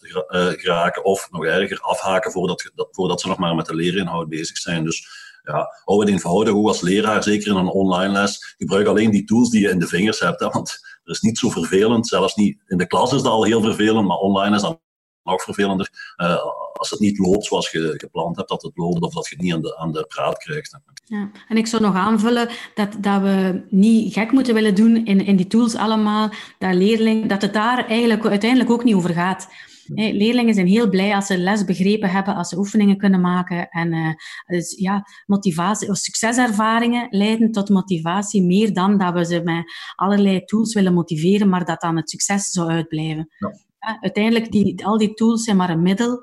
geraken 0.57 1.05
of 1.05 1.29
nog 1.31 1.45
erger 1.45 1.81
afhaken 1.81 2.33
voordat, 2.33 2.73
voordat 2.91 3.21
ze 3.21 3.29
nog 3.29 3.39
maar 3.39 3.55
met 3.55 3.67
de 3.67 3.75
leerinhoud 3.75 4.29
bezig 4.29 4.57
zijn. 4.57 4.85
Dus 4.85 5.09
ja, 5.43 5.69
hou 5.85 6.01
het 6.01 6.09
eenvoudig, 6.09 6.55
ook 6.55 6.69
als 6.69 6.81
leraar, 6.81 7.23
zeker 7.23 7.51
in 7.51 7.57
een 7.57 7.69
online 7.69 8.13
les. 8.13 8.55
Gebruik 8.59 8.87
alleen 8.87 9.11
die 9.11 9.25
tools 9.25 9.51
die 9.51 9.61
je 9.61 9.71
in 9.71 9.79
de 9.79 9.87
vingers 9.87 10.21
hebt, 10.21 10.41
want 10.41 10.79
er 11.05 11.11
is 11.13 11.21
niet 11.21 11.39
zo 11.39 11.51
vervelend. 11.51 12.09
Zelfs 12.09 12.35
niet 12.35 12.63
in 12.67 12.79
de 12.79 12.87
klas 12.87 13.13
is 13.13 13.23
dat 13.23 13.33
al 13.33 13.45
heel 13.45 13.63
vervelend, 13.63 14.07
maar 14.07 14.17
online 14.17 14.57
is 14.57 14.63
dat 14.63 14.81
nog 15.23 15.43
vervelender 15.43 16.15
uh, 16.17 16.37
als 16.81 16.91
het 16.91 17.01
niet 17.01 17.19
loopt 17.19 17.45
zoals 17.45 17.71
je 17.71 17.95
gepland 17.97 18.37
hebt 18.37 18.49
dat 18.49 18.63
het 18.63 18.73
loopt 18.75 19.01
of 19.01 19.15
dat 19.15 19.29
je 19.29 19.35
het 19.35 19.45
niet 19.45 19.53
aan 19.53 19.63
de, 19.63 19.77
aan 19.77 19.93
de 19.93 20.05
praat 20.09 20.39
krijgt. 20.39 20.79
Ja. 21.05 21.31
En 21.49 21.57
ik 21.57 21.67
zou 21.67 21.83
nog 21.83 21.95
aanvullen 21.95 22.49
dat, 22.75 22.97
dat 23.01 23.23
we 23.23 23.67
niet 23.71 24.13
gek 24.13 24.33
moeten 24.33 24.55
willen 24.55 24.75
doen 24.75 25.05
in, 25.07 25.27
in 25.27 25.37
die 25.37 25.47
tools 25.47 25.75
allemaal, 25.75 26.31
dat, 26.59 26.75
leerling, 26.75 27.29
dat 27.29 27.43
het 27.43 27.53
daar 27.53 27.87
eigenlijk 27.87 28.27
uiteindelijk 28.27 28.71
ook 28.71 28.85
niet 28.85 28.95
over 28.95 29.15
gaat. 29.15 29.49
leerlingen 29.95 30.55
zijn 30.55 30.67
heel 30.67 30.89
blij 30.89 31.15
als 31.15 31.27
ze 31.27 31.39
les 31.39 31.65
begrepen 31.65 32.11
hebben, 32.11 32.35
als 32.35 32.49
ze 32.49 32.59
oefeningen 32.59 32.97
kunnen 32.97 33.21
maken. 33.21 33.69
En 33.69 33.93
uh, 33.93 34.13
dus, 34.47 34.79
ja, 34.79 35.07
motivatie, 35.27 35.89
of 35.89 35.97
succeservaringen 35.97 37.07
leiden 37.11 37.53
tot 37.53 37.69
motivatie, 37.69 38.43
meer 38.43 38.73
dan 38.73 38.99
dat 38.99 39.15
we 39.15 39.25
ze 39.25 39.41
met 39.43 39.73
allerlei 39.95 40.45
tools 40.45 40.75
willen 40.75 40.95
motiveren, 40.95 41.49
maar 41.49 41.65
dat 41.65 41.81
dan 41.81 41.97
het 41.97 42.11
succes 42.11 42.51
zou 42.51 42.71
uitblijven. 42.71 43.29
Ja. 43.39 43.99
uiteindelijk, 44.01 44.53
die, 44.53 44.85
al 44.87 44.99
die 44.99 45.15
tools 45.15 45.45
zijn 45.45 45.57
maar 45.57 45.71
een 45.71 45.83
middel 45.83 46.23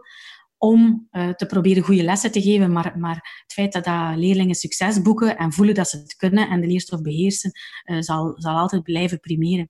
om 0.57 1.07
uh, 1.11 1.29
te 1.29 1.45
proberen 1.45 1.83
goede 1.83 2.03
lessen 2.03 2.31
te 2.31 2.41
geven. 2.41 2.71
Maar, 2.71 2.93
maar 2.97 3.41
het 3.41 3.53
feit 3.53 3.73
dat, 3.73 3.83
dat 3.83 4.15
leerlingen 4.15 4.55
succes 4.55 5.01
boeken 5.01 5.37
en 5.37 5.53
voelen 5.53 5.75
dat 5.75 5.89
ze 5.89 5.97
het 5.97 6.15
kunnen 6.15 6.49
en 6.49 6.61
de 6.61 6.67
leerstof 6.67 7.01
beheersen, 7.01 7.51
uh, 7.85 8.01
zal, 8.01 8.33
zal 8.35 8.57
altijd 8.57 8.83
blijven 8.83 9.19
primeren. 9.19 9.69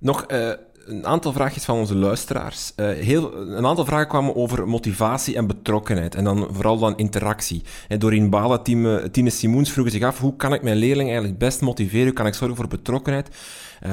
Nog 0.00 0.24
uh, 0.32 0.52
een 0.86 1.06
aantal 1.06 1.32
vraagjes 1.32 1.64
van 1.64 1.78
onze 1.78 1.94
luisteraars. 1.94 2.72
heel, 2.76 3.36
een 3.36 3.66
aantal 3.66 3.84
vragen 3.84 4.08
kwamen 4.08 4.36
over 4.36 4.68
motivatie 4.68 5.36
en 5.36 5.46
betrokkenheid. 5.46 6.14
En 6.14 6.24
dan 6.24 6.48
vooral 6.50 6.78
dan 6.78 6.96
interactie. 6.96 7.62
En 7.88 7.98
Doreen 7.98 8.30
Bala, 8.30 8.58
Tine, 8.58 9.10
Tine 9.10 9.30
Simoens 9.30 9.72
vroegen 9.72 9.92
zich 9.92 10.02
af, 10.02 10.18
hoe 10.18 10.36
kan 10.36 10.54
ik 10.54 10.62
mijn 10.62 10.76
leerling 10.76 11.08
eigenlijk 11.08 11.38
best 11.38 11.60
motiveren? 11.60 12.06
Hoe 12.06 12.14
kan 12.14 12.26
ik 12.26 12.34
zorgen 12.34 12.56
voor 12.56 12.68
betrokkenheid? 12.68 13.28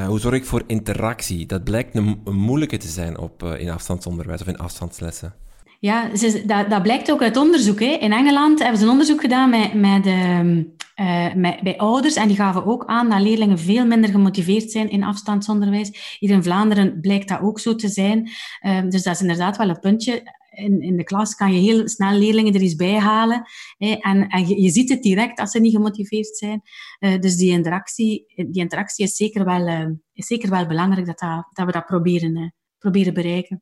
hoe 0.07 0.19
zorg 0.19 0.35
ik 0.35 0.45
voor 0.45 0.63
interactie? 0.67 1.45
Dat 1.45 1.63
blijkt 1.63 1.95
een, 1.95 2.21
een 2.23 2.35
moeilijke 2.35 2.77
te 2.77 2.87
zijn 2.87 3.17
op, 3.17 3.43
in 3.43 3.69
afstandsonderwijs 3.69 4.41
of 4.41 4.47
in 4.47 4.57
afstandslessen. 4.57 5.42
Ja, 5.83 6.09
dat, 6.45 6.69
dat, 6.69 6.81
blijkt 6.81 7.11
ook 7.11 7.21
uit 7.21 7.37
onderzoek. 7.37 7.79
Hè. 7.79 7.85
In 7.85 8.11
Engeland 8.11 8.59
hebben 8.59 8.77
ze 8.77 8.83
een 8.83 8.91
onderzoek 8.91 9.21
gedaan 9.21 9.49
met, 9.49 9.73
met, 9.73 10.05
uh, 10.05 11.33
met, 11.33 11.61
bij 11.61 11.77
ouders 11.77 12.15
en 12.15 12.27
die 12.27 12.37
gaven 12.37 12.65
ook 12.65 12.85
aan 12.85 13.09
dat 13.09 13.21
leerlingen 13.21 13.59
veel 13.59 13.85
minder 13.85 14.09
gemotiveerd 14.09 14.71
zijn 14.71 14.89
in 14.89 15.03
afstandsonderwijs. 15.03 16.17
Hier 16.19 16.29
in 16.29 16.43
Vlaanderen 16.43 16.99
blijkt 17.01 17.27
dat 17.27 17.41
ook 17.41 17.59
zo 17.59 17.75
te 17.75 17.87
zijn. 17.87 18.29
Uh, 18.61 18.81
dus 18.89 19.03
dat 19.03 19.13
is 19.13 19.21
inderdaad 19.21 19.57
wel 19.57 19.69
een 19.69 19.79
puntje. 19.79 20.37
In, 20.51 20.81
in 20.81 20.97
de 20.97 21.03
klas 21.03 21.35
kan 21.35 21.53
je 21.53 21.59
heel 21.59 21.87
snel 21.87 22.17
leerlingen 22.17 22.53
er 22.53 22.61
eens 22.61 22.75
bij 22.75 22.99
halen. 22.99 23.43
Hè, 23.77 23.91
en 23.91 24.27
en 24.27 24.47
je, 24.47 24.69
ziet 24.69 24.89
het 24.89 25.01
direct 25.01 25.39
als 25.39 25.51
ze 25.51 25.59
niet 25.59 25.75
gemotiveerd 25.75 26.37
zijn. 26.37 26.61
Uh, 26.99 27.19
dus 27.19 27.35
die 27.35 27.51
interactie, 27.51 28.25
die 28.35 28.61
interactie 28.61 29.05
is, 29.05 29.15
zeker 29.15 29.45
wel, 29.45 29.97
is 30.13 30.27
zeker 30.27 30.49
wel 30.49 30.67
belangrijk 30.67 31.05
dat, 31.05 31.19
dat, 31.19 31.47
dat 31.51 31.65
we 31.65 31.71
dat 31.71 31.85
proberen, 31.85 32.53
proberen 32.77 33.13
bereiken 33.13 33.61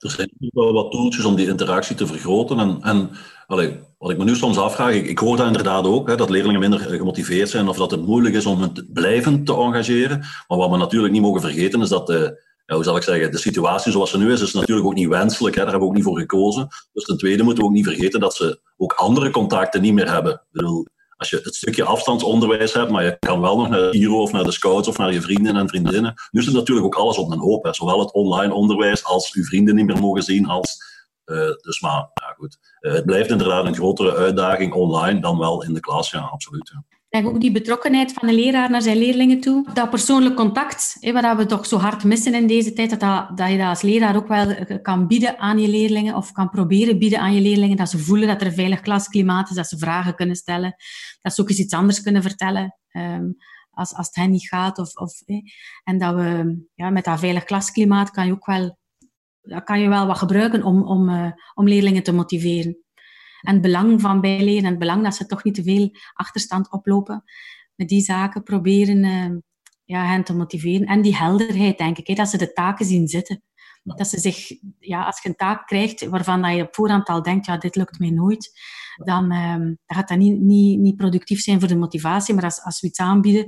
er 0.00 0.10
zijn 0.10 0.30
wel 0.38 0.72
wat 0.72 0.90
toeltjes 0.90 1.24
om 1.24 1.34
die 1.34 1.48
interactie 1.48 1.96
te 1.96 2.06
vergroten. 2.06 2.58
En, 2.58 2.78
en 2.82 3.10
wat 3.98 4.10
ik 4.10 4.18
me 4.18 4.24
nu 4.24 4.36
soms 4.36 4.58
afvraag, 4.58 4.94
ik, 4.94 5.06
ik 5.06 5.18
hoor 5.18 5.36
dat 5.36 5.46
inderdaad 5.46 5.84
ook, 5.84 6.08
hè, 6.08 6.16
dat 6.16 6.30
leerlingen 6.30 6.60
minder 6.60 6.78
gemotiveerd 6.78 7.48
zijn 7.48 7.68
of 7.68 7.76
dat 7.76 7.90
het 7.90 8.06
moeilijk 8.06 8.34
is 8.34 8.46
om 8.46 8.60
hen 8.60 8.88
blijvend 8.92 9.46
te 9.46 9.54
engageren. 9.54 10.18
Maar 10.18 10.58
wat 10.58 10.70
we 10.70 10.76
natuurlijk 10.76 11.12
niet 11.12 11.22
mogen 11.22 11.40
vergeten 11.40 11.80
is 11.80 11.88
dat 11.88 12.06
de, 12.06 12.42
ja, 12.66 12.74
hoe 12.74 12.84
zal 12.84 12.96
ik 12.96 13.02
zeggen, 13.02 13.30
de 13.30 13.38
situatie 13.38 13.92
zoals 13.92 14.10
ze 14.10 14.18
nu 14.18 14.32
is, 14.32 14.40
is 14.40 14.52
natuurlijk 14.52 14.86
ook 14.86 14.94
niet 14.94 15.08
wenselijk. 15.08 15.54
Hè, 15.54 15.62
daar 15.62 15.70
hebben 15.70 15.88
we 15.88 15.94
ook 15.94 15.98
niet 15.98 16.08
voor 16.08 16.18
gekozen. 16.18 16.68
Dus 16.92 17.04
ten 17.04 17.18
tweede 17.18 17.42
moeten 17.42 17.62
we 17.62 17.68
ook 17.68 17.74
niet 17.74 17.86
vergeten 17.86 18.20
dat 18.20 18.34
ze 18.34 18.60
ook 18.76 18.92
andere 18.92 19.30
contacten 19.30 19.82
niet 19.82 19.94
meer 19.94 20.12
hebben. 20.12 20.42
Bedoel, 20.52 20.86
als 21.20 21.30
je 21.30 21.40
het 21.42 21.54
stukje 21.54 21.84
afstandsonderwijs 21.84 22.72
hebt, 22.72 22.90
maar 22.90 23.04
je 23.04 23.16
kan 23.18 23.40
wel 23.40 23.56
nog 23.56 23.68
naar 23.68 23.80
de 23.80 23.98
Giro 23.98 24.22
of 24.22 24.32
naar 24.32 24.44
de 24.44 24.50
scouts 24.50 24.88
of 24.88 24.98
naar 24.98 25.12
je 25.12 25.20
vrienden 25.20 25.56
en 25.56 25.68
vriendinnen. 25.68 26.14
Nu 26.30 26.42
zit 26.42 26.54
natuurlijk 26.54 26.86
ook 26.86 26.94
alles 26.94 27.18
op 27.18 27.30
een 27.30 27.38
hoop. 27.38 27.68
Zowel 27.70 28.00
het 28.00 28.12
online 28.12 28.54
onderwijs 28.54 29.04
als 29.04 29.32
uw 29.32 29.44
vrienden 29.44 29.74
niet 29.74 29.86
meer 29.86 29.98
mogen 29.98 30.22
zien. 30.22 30.46
Als, 30.46 30.76
uh, 31.26 31.36
dus 31.36 31.80
maar, 31.80 32.10
ja 32.14 32.34
goed. 32.36 32.58
Uh, 32.80 32.92
het 32.92 33.04
blijft 33.04 33.30
inderdaad 33.30 33.66
een 33.66 33.74
grotere 33.74 34.16
uitdaging 34.16 34.72
online 34.72 35.20
dan 35.20 35.38
wel 35.38 35.64
in 35.64 35.74
de 35.74 35.80
klas, 35.80 36.10
ja, 36.10 36.20
absoluut. 36.20 36.72
Denk 37.10 37.26
ook 37.26 37.40
die 37.40 37.52
betrokkenheid 37.52 38.12
van 38.12 38.28
de 38.28 38.34
leraar 38.34 38.70
naar 38.70 38.82
zijn 38.82 38.98
leerlingen 38.98 39.40
toe. 39.40 39.66
Dat 39.72 39.90
persoonlijk 39.90 40.36
contact, 40.36 40.96
hè, 41.00 41.12
wat 41.12 41.36
we 41.36 41.46
toch 41.46 41.66
zo 41.66 41.76
hard 41.76 42.04
missen 42.04 42.34
in 42.34 42.46
deze 42.46 42.72
tijd, 42.72 42.90
dat, 42.90 43.00
dat, 43.00 43.36
dat 43.36 43.50
je 43.50 43.56
dat 43.56 43.66
als 43.66 43.82
leraar 43.82 44.16
ook 44.16 44.28
wel 44.28 44.54
kan 44.82 45.06
bieden 45.06 45.38
aan 45.38 45.58
je 45.58 45.68
leerlingen 45.68 46.14
of 46.14 46.32
kan 46.32 46.50
proberen 46.50 46.98
bieden 46.98 47.20
aan 47.20 47.34
je 47.34 47.40
leerlingen, 47.40 47.76
dat 47.76 47.90
ze 47.90 47.98
voelen 47.98 48.28
dat 48.28 48.40
er 48.40 48.46
een 48.46 48.52
veilig 48.52 48.80
klasklimaat 48.80 49.50
is, 49.50 49.56
dat 49.56 49.68
ze 49.68 49.78
vragen 49.78 50.14
kunnen 50.14 50.36
stellen, 50.36 50.74
dat 51.20 51.34
ze 51.34 51.40
ook 51.40 51.48
eens 51.48 51.58
iets 51.58 51.74
anders 51.74 52.02
kunnen 52.02 52.22
vertellen. 52.22 52.74
Um, 52.92 53.36
als, 53.70 53.94
als 53.94 54.06
het 54.06 54.16
hen 54.16 54.30
niet 54.30 54.48
gaat. 54.48 54.78
Of, 54.78 54.94
of. 54.94 55.22
En 55.84 55.98
dat 55.98 56.14
we 56.14 56.58
ja, 56.74 56.90
met 56.90 57.04
dat 57.04 57.18
veilig 57.18 57.44
klasklimaat 57.44 58.10
kan 58.10 58.26
je 58.26 58.32
ook 58.32 58.46
wel, 58.46 58.78
dat 59.40 59.64
kan 59.64 59.80
je 59.80 59.88
wel 59.88 60.06
wat 60.06 60.18
gebruiken 60.18 60.62
om, 60.62 60.82
om, 60.82 61.08
uh, 61.08 61.32
om 61.54 61.68
leerlingen 61.68 62.02
te 62.02 62.12
motiveren. 62.12 62.78
En 63.40 63.52
het 63.52 63.62
belang 63.62 64.00
van 64.00 64.20
bijleren 64.20 64.64
en 64.64 64.70
het 64.70 64.78
belang 64.78 65.02
dat 65.02 65.14
ze 65.14 65.26
toch 65.26 65.44
niet 65.44 65.54
te 65.54 65.62
veel 65.62 65.90
achterstand 66.12 66.72
oplopen. 66.72 67.24
Met 67.74 67.88
die 67.88 68.00
zaken 68.00 68.42
proberen 68.42 69.04
uh, 69.04 69.38
ja, 69.84 70.06
hen 70.06 70.24
te 70.24 70.34
motiveren. 70.34 70.86
En 70.86 71.02
die 71.02 71.16
helderheid, 71.16 71.78
denk 71.78 71.98
ik, 71.98 72.06
hè, 72.06 72.14
dat 72.14 72.28
ze 72.28 72.38
de 72.38 72.52
taken 72.52 72.86
zien 72.86 73.08
zitten. 73.08 73.42
Dat 73.82 74.08
ze 74.08 74.18
zich, 74.18 74.50
ja, 74.78 75.04
als 75.04 75.22
je 75.22 75.28
een 75.28 75.34
taak 75.34 75.66
krijgt 75.66 76.08
waarvan 76.08 76.42
dat 76.42 76.54
je 76.54 76.62
op 76.62 76.74
voorhand 76.74 77.08
al 77.08 77.22
denkt, 77.22 77.46
ja, 77.46 77.56
dit 77.56 77.76
lukt 77.76 77.98
mij 77.98 78.10
nooit, 78.10 78.60
dan, 79.04 79.32
uh, 79.32 79.56
dan 79.56 79.78
gaat 79.86 80.08
dat 80.08 80.18
niet, 80.18 80.40
niet, 80.40 80.78
niet 80.78 80.96
productief 80.96 81.40
zijn 81.40 81.58
voor 81.58 81.68
de 81.68 81.76
motivatie. 81.76 82.34
Maar 82.34 82.44
als, 82.44 82.62
als 82.62 82.80
we 82.80 82.86
iets 82.86 82.98
aanbieden 82.98 83.46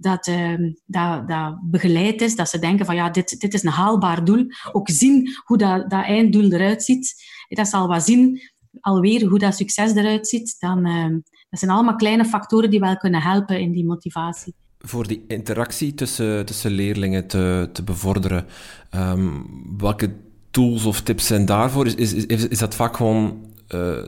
dat, 0.00 0.26
uh, 0.26 0.72
dat, 0.86 1.28
dat 1.28 1.58
begeleid 1.70 2.20
is, 2.20 2.36
dat 2.36 2.48
ze 2.48 2.58
denken 2.58 2.86
van 2.86 2.94
ja, 2.94 3.10
dit, 3.10 3.40
dit 3.40 3.54
is 3.54 3.62
een 3.62 3.70
haalbaar 3.70 4.24
doel. 4.24 4.46
Ook 4.72 4.88
zien 4.88 5.28
hoe 5.44 5.58
dat, 5.58 5.90
dat 5.90 6.04
einddoel 6.04 6.52
eruit 6.52 6.82
ziet. 6.82 7.14
Dat 7.48 7.68
zal 7.68 7.88
wat 7.88 8.04
zien 8.04 8.40
alweer 8.80 9.28
hoe 9.28 9.38
dat 9.38 9.56
succes 9.56 9.94
eruit 9.94 10.28
ziet, 10.28 10.56
dan 10.58 10.86
uh, 10.86 11.08
dat 11.50 11.58
zijn 11.58 11.70
allemaal 11.70 11.96
kleine 11.96 12.24
factoren 12.24 12.70
die 12.70 12.80
wel 12.80 12.96
kunnen 12.96 13.22
helpen 13.22 13.60
in 13.60 13.72
die 13.72 13.84
motivatie. 13.84 14.54
Voor 14.78 15.06
die 15.06 15.24
interactie 15.26 15.94
tussen, 15.94 16.46
tussen 16.46 16.70
leerlingen 16.70 17.26
te, 17.26 17.68
te 17.72 17.82
bevorderen, 17.82 18.46
um, 18.94 19.46
welke 19.78 20.10
tools 20.50 20.84
of 20.84 21.00
tips 21.00 21.26
zijn 21.26 21.44
daarvoor? 21.44 21.86
Is, 21.86 21.94
is, 21.94 22.26
is, 22.26 22.48
is 22.48 22.58
dat 22.58 22.74
vaak 22.74 22.96
gewoon 22.96 23.52
uh, 23.74 24.06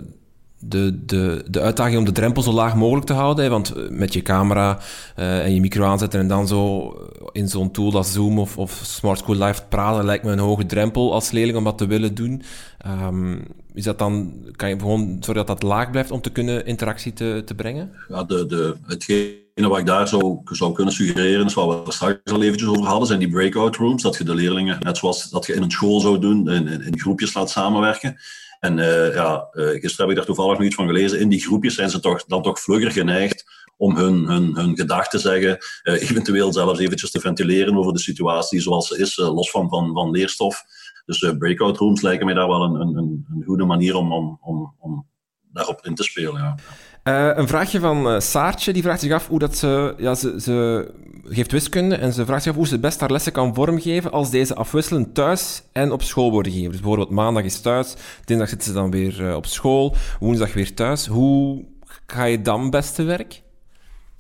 de, 0.65 1.05
de, 1.05 1.45
de 1.51 1.61
uitdaging 1.61 1.99
om 1.99 2.05
de 2.05 2.13
drempel 2.13 2.43
zo 2.43 2.53
laag 2.53 2.75
mogelijk 2.75 3.07
te 3.07 3.13
houden. 3.13 3.45
Hè? 3.45 3.51
Want 3.51 3.71
eh, 3.71 3.89
met 3.89 4.13
je 4.13 4.23
camera 4.23 4.79
uh, 5.19 5.45
en 5.45 5.55
je 5.55 5.61
micro 5.61 5.85
aanzetten 5.85 6.21
en 6.21 6.29
dan 6.29 6.49
zo 6.49 6.93
in 7.33 7.49
zo'n 7.49 7.71
tool 7.71 7.97
als 7.97 8.13
Zoom 8.13 8.39
of, 8.39 8.59
of 8.59 8.81
Smart 8.85 9.19
School 9.19 9.37
Live 9.37 9.63
praten, 9.69 10.05
lijkt 10.05 10.25
me 10.25 10.33
een 10.33 10.39
hoge 10.39 10.67
drempel 10.67 11.13
als 11.13 11.31
leerling 11.31 11.57
om 11.57 11.65
dat 11.65 11.79
te 11.79 11.87
willen 11.87 12.15
doen. 12.15 12.43
Um, 12.87 13.43
is 13.75 13.85
dat 13.85 13.99
dan, 13.99 14.33
kan 14.57 14.69
je 14.69 14.79
gewoon 14.79 15.17
zorgen 15.21 15.47
dat 15.47 15.47
dat 15.47 15.63
laag 15.63 15.91
blijft 15.91 16.11
om 16.11 16.21
te 16.21 16.31
kunnen 16.31 16.67
interactie 16.67 17.13
te, 17.13 17.43
te 17.45 17.55
brengen? 17.55 17.91
Ja, 18.09 18.25
de, 18.25 18.47
de, 18.47 18.77
hetgene 18.87 19.69
wat 19.69 19.79
ik 19.79 19.87
daar 19.87 20.09
zou, 20.09 20.39
zou 20.45 20.73
kunnen 20.73 20.95
suggereren, 20.95 21.47
is 21.47 21.55
wat 21.55 21.87
we 21.87 21.93
straks 21.93 22.33
al 22.33 22.43
eventjes 22.43 22.69
over 22.69 22.85
hadden, 22.85 23.07
zijn 23.07 23.19
die 23.19 23.31
breakout 23.31 23.77
rooms. 23.77 24.03
Dat 24.03 24.17
je 24.17 24.25
de 24.25 24.35
leerlingen, 24.35 24.79
net 24.81 24.97
zoals 24.97 25.31
dat 25.31 25.47
je 25.47 25.55
in 25.55 25.63
een 25.63 25.71
school 25.71 26.01
zou 26.01 26.19
doen, 26.19 26.51
in, 26.51 26.69
in 26.69 27.01
groepjes 27.01 27.35
laat 27.35 27.51
samenwerken. 27.51 28.17
En 28.63 28.79
uh, 28.79 29.15
ja, 29.15 29.49
uh, 29.53 29.69
gisteren 29.69 29.97
heb 29.97 30.09
ik 30.09 30.17
daar 30.17 30.25
toevallig 30.25 30.59
nog 30.59 30.67
iets 30.67 30.75
van 30.75 30.87
gelezen. 30.87 31.21
In 31.21 31.29
die 31.29 31.41
groepjes 31.41 31.75
zijn 31.75 31.91
ze 31.91 32.01
toch, 32.01 32.25
dan 32.25 32.43
toch 32.43 32.61
vlugger 32.61 32.91
geneigd 32.91 33.45
om 33.77 33.97
hun, 33.97 34.27
hun, 34.27 34.57
hun 34.57 34.77
gedachten 34.77 35.21
te 35.21 35.29
zeggen, 35.29 35.59
uh, 35.83 36.03
eventueel 36.11 36.53
zelfs 36.53 36.81
eventjes 36.81 37.11
te 37.11 37.21
ventileren 37.21 37.77
over 37.77 37.93
de 37.93 37.99
situatie 37.99 38.61
zoals 38.61 38.89
ze 38.89 38.99
is, 38.99 39.17
los 39.17 39.51
van, 39.51 39.69
van, 39.69 39.93
van 39.93 40.11
leerstof. 40.11 40.63
Dus 41.07 41.35
breakout 41.39 41.77
rooms 41.77 42.01
lijken 42.03 42.27
mij 42.27 42.35
daar 42.35 42.49
wel 42.49 42.63
een, 42.63 42.75
een, 42.75 43.27
een 43.35 43.43
goede 43.45 43.65
manier 43.65 43.95
om, 43.95 44.13
om, 44.13 44.39
om, 44.43 44.75
om 44.79 45.07
daarop 45.53 45.87
in 45.87 45.95
te 45.95 46.03
spelen. 46.03 46.57
Ja. 47.05 47.37
Een 47.37 47.49
vraagje 47.49 47.81
van 47.81 48.23
Saartje, 48.23 48.73
die 48.73 48.83
vraagt 48.83 49.01
zich 49.01 49.13
af 49.13 49.29
hoe 49.29 49.39
dat 49.39 49.57
ze, 49.57 49.95
ja, 49.99 50.15
ze 50.15 50.95
geeft 51.25 51.53
wiskunde 51.53 51.95
en 51.95 52.13
ze 52.13 52.25
vraagt 52.25 52.43
zich 52.43 52.53
af 52.53 52.59
hoe 52.59 52.67
ze 52.67 52.79
best 52.79 53.01
haar 53.01 53.11
lessen 53.11 53.33
kan 53.33 53.55
vormgeven 53.55 54.13
als 54.13 54.31
deze 54.31 54.55
afwisselend 54.55 55.15
thuis 55.15 55.63
en 55.73 55.93
op 55.93 56.03
school 56.03 56.31
worden 56.31 56.53
gegeven. 56.53 56.73
Dus 56.73 56.81
bijvoorbeeld 56.81 57.11
maandag 57.11 57.45
is 57.45 57.61
thuis, 57.61 57.95
dinsdag 58.25 58.49
zitten 58.49 58.69
ze 58.69 58.75
dan 58.75 58.91
weer 58.91 59.21
uh, 59.21 59.35
op 59.35 59.47
school, 59.47 59.97
woensdag 60.21 60.53
weer 60.53 60.75
thuis. 60.75 61.07
Hoe 61.07 61.65
ga 62.07 62.25
je 62.25 62.43
dan 62.43 62.71
best 62.71 62.95
te 62.95 63.03
werk? 63.03 63.43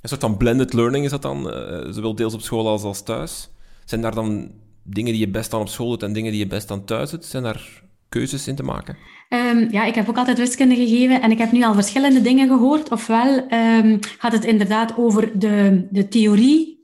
Een 0.01 0.09
soort 0.09 0.21
van 0.21 0.37
blended 0.37 0.73
learning 0.73 1.05
is 1.05 1.11
dat 1.11 1.23
dan, 1.23 1.43
zowel 1.91 2.15
deels 2.15 2.35
op 2.35 2.41
school 2.41 2.69
als, 2.69 2.83
als 2.83 3.03
thuis. 3.03 3.51
Zijn 3.85 4.01
daar 4.01 4.15
dan 4.15 4.51
dingen 4.83 5.13
die 5.13 5.21
je 5.21 5.31
best 5.31 5.51
dan 5.51 5.61
op 5.61 5.69
school 5.69 5.89
doet 5.89 6.03
en 6.03 6.13
dingen 6.13 6.31
die 6.31 6.41
je 6.41 6.47
best 6.47 6.69
dan 6.69 6.85
thuis 6.85 7.11
doet? 7.11 7.25
Zijn 7.25 7.43
daar 7.43 7.83
keuzes 8.09 8.49
in 8.49 8.55
te 8.55 8.63
maken? 8.63 8.97
Um, 9.29 9.69
ja, 9.71 9.85
ik 9.85 9.95
heb 9.95 10.09
ook 10.09 10.17
altijd 10.17 10.39
wiskunde 10.39 10.75
gegeven 10.75 11.23
en 11.23 11.31
ik 11.31 11.39
heb 11.39 11.53
nu 11.53 11.65
al 11.65 11.75
verschillende 11.75 12.21
dingen 12.21 12.49
gehoord. 12.49 12.91
Ofwel 12.91 13.37
um, 13.53 13.99
gaat 14.19 14.33
het 14.33 14.45
inderdaad 14.45 14.97
over 14.97 15.39
de, 15.39 15.87
de 15.91 16.09
theorie 16.09 16.67
ehm, 16.67 16.82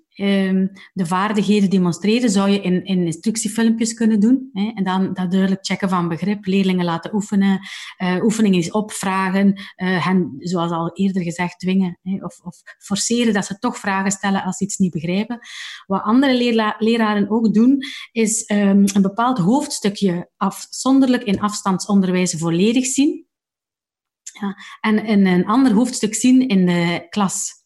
de 0.92 1.06
vaardigheden 1.06 1.70
demonstreren, 1.70 2.30
zou 2.30 2.50
je 2.50 2.60
in, 2.60 2.84
in 2.84 3.04
instructiefilmpjes 3.04 3.94
kunnen 3.94 4.20
doen. 4.20 4.50
Hè? 4.52 4.70
En 4.74 4.84
dan 4.84 5.12
dat 5.14 5.30
duidelijk 5.30 5.66
checken 5.66 5.88
van 5.88 6.08
begrip, 6.08 6.46
leerlingen 6.46 6.84
laten 6.84 7.14
oefenen, 7.14 7.60
uh, 7.98 8.24
oefeningen 8.24 8.58
eens 8.58 8.70
opvragen, 8.70 9.46
uh, 9.48 10.04
hen, 10.06 10.34
zoals 10.38 10.70
al 10.70 10.90
eerder 10.92 11.22
gezegd, 11.22 11.58
dwingen 11.58 11.98
hè? 12.02 12.24
Of, 12.24 12.40
of, 12.42 12.56
forceren 12.78 13.32
dat 13.32 13.46
ze 13.46 13.58
toch 13.58 13.76
vragen 13.76 14.10
stellen 14.10 14.42
als 14.42 14.56
ze 14.56 14.64
iets 14.64 14.76
niet 14.76 14.92
begrijpen. 14.92 15.38
Wat 15.86 16.02
andere 16.02 16.74
leraren 16.78 17.30
ook 17.30 17.54
doen, 17.54 17.78
is 18.12 18.50
um, 18.50 18.84
een 18.94 19.02
bepaald 19.02 19.38
hoofdstukje 19.38 20.30
afzonderlijk 20.36 21.22
in 21.22 21.40
afstandsonderwijs 21.40 22.34
volledig 22.38 22.86
zien. 22.86 23.26
Ja, 24.40 24.56
en 24.80 25.04
in 25.04 25.26
een 25.26 25.46
ander 25.46 25.72
hoofdstuk 25.72 26.14
zien 26.14 26.48
in 26.48 26.66
de 26.66 27.06
klas 27.08 27.58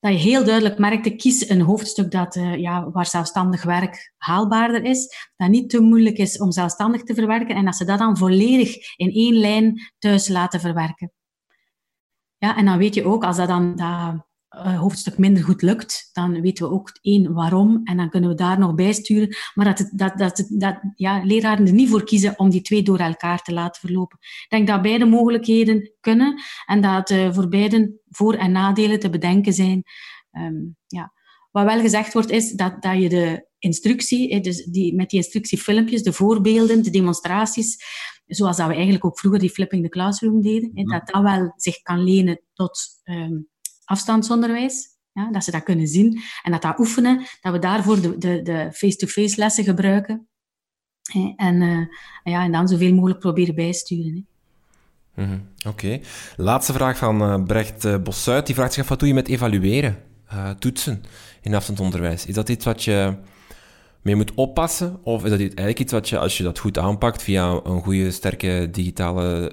dat 0.00 0.12
je 0.12 0.18
heel 0.18 0.44
duidelijk 0.44 0.78
merkte, 0.78 1.16
kies 1.16 1.48
een 1.48 1.60
hoofdstuk 1.60 2.10
dat, 2.10 2.36
uh, 2.36 2.56
ja, 2.56 2.90
waar 2.90 3.06
zelfstandig 3.06 3.62
werk 3.62 4.12
haalbaarder 4.16 4.84
is, 4.84 5.30
dat 5.36 5.48
niet 5.48 5.70
te 5.70 5.80
moeilijk 5.80 6.18
is 6.18 6.38
om 6.38 6.52
zelfstandig 6.52 7.02
te 7.02 7.14
verwerken 7.14 7.54
en 7.54 7.64
dat 7.64 7.76
ze 7.76 7.84
dat 7.84 7.98
dan 7.98 8.16
volledig 8.16 8.96
in 8.96 9.12
één 9.12 9.34
lijn 9.34 9.92
thuis 9.98 10.28
laten 10.28 10.60
verwerken. 10.60 11.12
Ja, 12.36 12.56
en 12.56 12.64
dan 12.64 12.78
weet 12.78 12.94
je 12.94 13.04
ook, 13.04 13.24
als 13.24 13.36
dat 13.36 13.48
dan 13.48 13.76
dat 13.76 14.29
hoofdstuk 14.58 15.18
minder 15.18 15.44
goed 15.44 15.62
lukt, 15.62 16.10
dan 16.12 16.40
weten 16.40 16.68
we 16.68 16.74
ook 16.74 16.98
één 17.00 17.32
waarom 17.32 17.80
en 17.84 17.96
dan 17.96 18.10
kunnen 18.10 18.30
we 18.30 18.36
daar 18.36 18.58
nog 18.58 18.74
bij 18.74 18.92
sturen. 18.92 19.36
Maar 19.54 19.64
dat, 19.64 19.78
het, 19.78 19.98
dat, 19.98 20.18
dat, 20.18 20.46
dat 20.48 20.80
ja, 20.94 21.24
leraren 21.24 21.66
er 21.66 21.72
niet 21.72 21.88
voor 21.88 22.04
kiezen 22.04 22.38
om 22.38 22.50
die 22.50 22.60
twee 22.60 22.82
door 22.82 22.98
elkaar 22.98 23.42
te 23.42 23.52
laten 23.52 23.80
verlopen. 23.80 24.18
Ik 24.20 24.46
denk 24.48 24.66
dat 24.66 24.82
beide 24.82 25.04
mogelijkheden 25.04 25.92
kunnen 26.00 26.42
en 26.66 26.80
dat 26.80 27.10
uh, 27.10 27.34
voor 27.34 27.48
beiden 27.48 28.00
voor- 28.08 28.34
en 28.34 28.52
nadelen 28.52 29.00
te 29.00 29.10
bedenken 29.10 29.52
zijn. 29.52 29.82
Um, 30.32 30.76
ja. 30.86 31.12
Wat 31.50 31.64
wel 31.64 31.80
gezegd 31.80 32.12
wordt, 32.12 32.30
is 32.30 32.52
dat, 32.52 32.82
dat 32.82 33.00
je 33.02 33.08
de 33.08 33.48
instructie, 33.58 34.40
dus 34.40 34.64
die, 34.64 34.94
met 34.94 35.10
die 35.10 35.18
instructiefilmpjes, 35.18 36.02
de 36.02 36.12
voorbeelden, 36.12 36.82
de 36.82 36.90
demonstraties, 36.90 37.84
zoals 38.26 38.56
dat 38.56 38.66
we 38.66 38.74
eigenlijk 38.74 39.04
ook 39.04 39.18
vroeger 39.18 39.40
die 39.40 39.50
flipping 39.50 39.82
the 39.82 39.88
classroom 39.88 40.40
deden, 40.40 40.70
dat 40.74 41.06
dat 41.06 41.22
wel 41.22 41.52
zich 41.56 41.82
kan 41.82 42.04
lenen 42.04 42.40
tot 42.52 42.78
um, 43.04 43.48
afstandsonderwijs. 43.90 44.88
Ja, 45.12 45.30
dat 45.30 45.44
ze 45.44 45.50
dat 45.50 45.62
kunnen 45.62 45.86
zien 45.86 46.20
en 46.42 46.52
dat 46.52 46.62
dat 46.62 46.78
oefenen, 46.78 47.26
dat 47.40 47.52
we 47.52 47.58
daarvoor 47.58 48.00
de, 48.18 48.68
face-to-face 48.72 49.36
lessen 49.36 49.64
gebruiken. 49.64 50.28
En, 51.36 51.62
uh, 51.62 51.86
ja, 52.24 52.44
en 52.44 52.52
dan 52.52 52.68
zoveel 52.68 52.94
mogelijk 52.94 53.18
proberen 53.18 53.54
bijsturen. 53.54 54.26
Hè. 55.14 55.22
Mm 55.22 55.28
-hmm. 55.30 55.48
Oké. 55.66 56.00
Laatste 56.36 56.72
vraag 56.72 56.96
van 56.96 57.22
uh, 57.22 57.44
Brecht 57.44 57.84
uh, 57.84 57.96
Bossuit. 58.02 58.46
Die 58.46 58.54
vraagt 58.54 58.72
zich 58.72 58.82
af, 58.82 58.88
wat 58.88 58.98
doe 58.98 59.08
je 59.08 59.14
met 59.14 59.28
evalueren, 59.28 60.02
toetsen 60.58 61.02
in 61.40 61.54
afstandsonderwijs? 61.54 62.26
Is 62.26 62.34
dat 62.34 62.48
iets 62.48 62.64
wat 62.64 62.84
je 62.84 63.16
mee 64.02 64.16
moet 64.16 64.34
oppassen? 64.34 65.04
Of 65.04 65.24
is 65.24 65.30
dat 65.30 65.38
eigenlijk 65.38 65.78
iets 65.78 65.92
wat 65.92 66.08
je, 66.08 66.18
als 66.18 66.36
je 66.36 66.42
dat 66.42 66.58
goed 66.58 66.78
aanpakt 66.78 67.22
via 67.22 67.60
een 67.64 67.82
goede, 67.82 68.10
sterke 68.10 68.68
digitale 68.70 69.52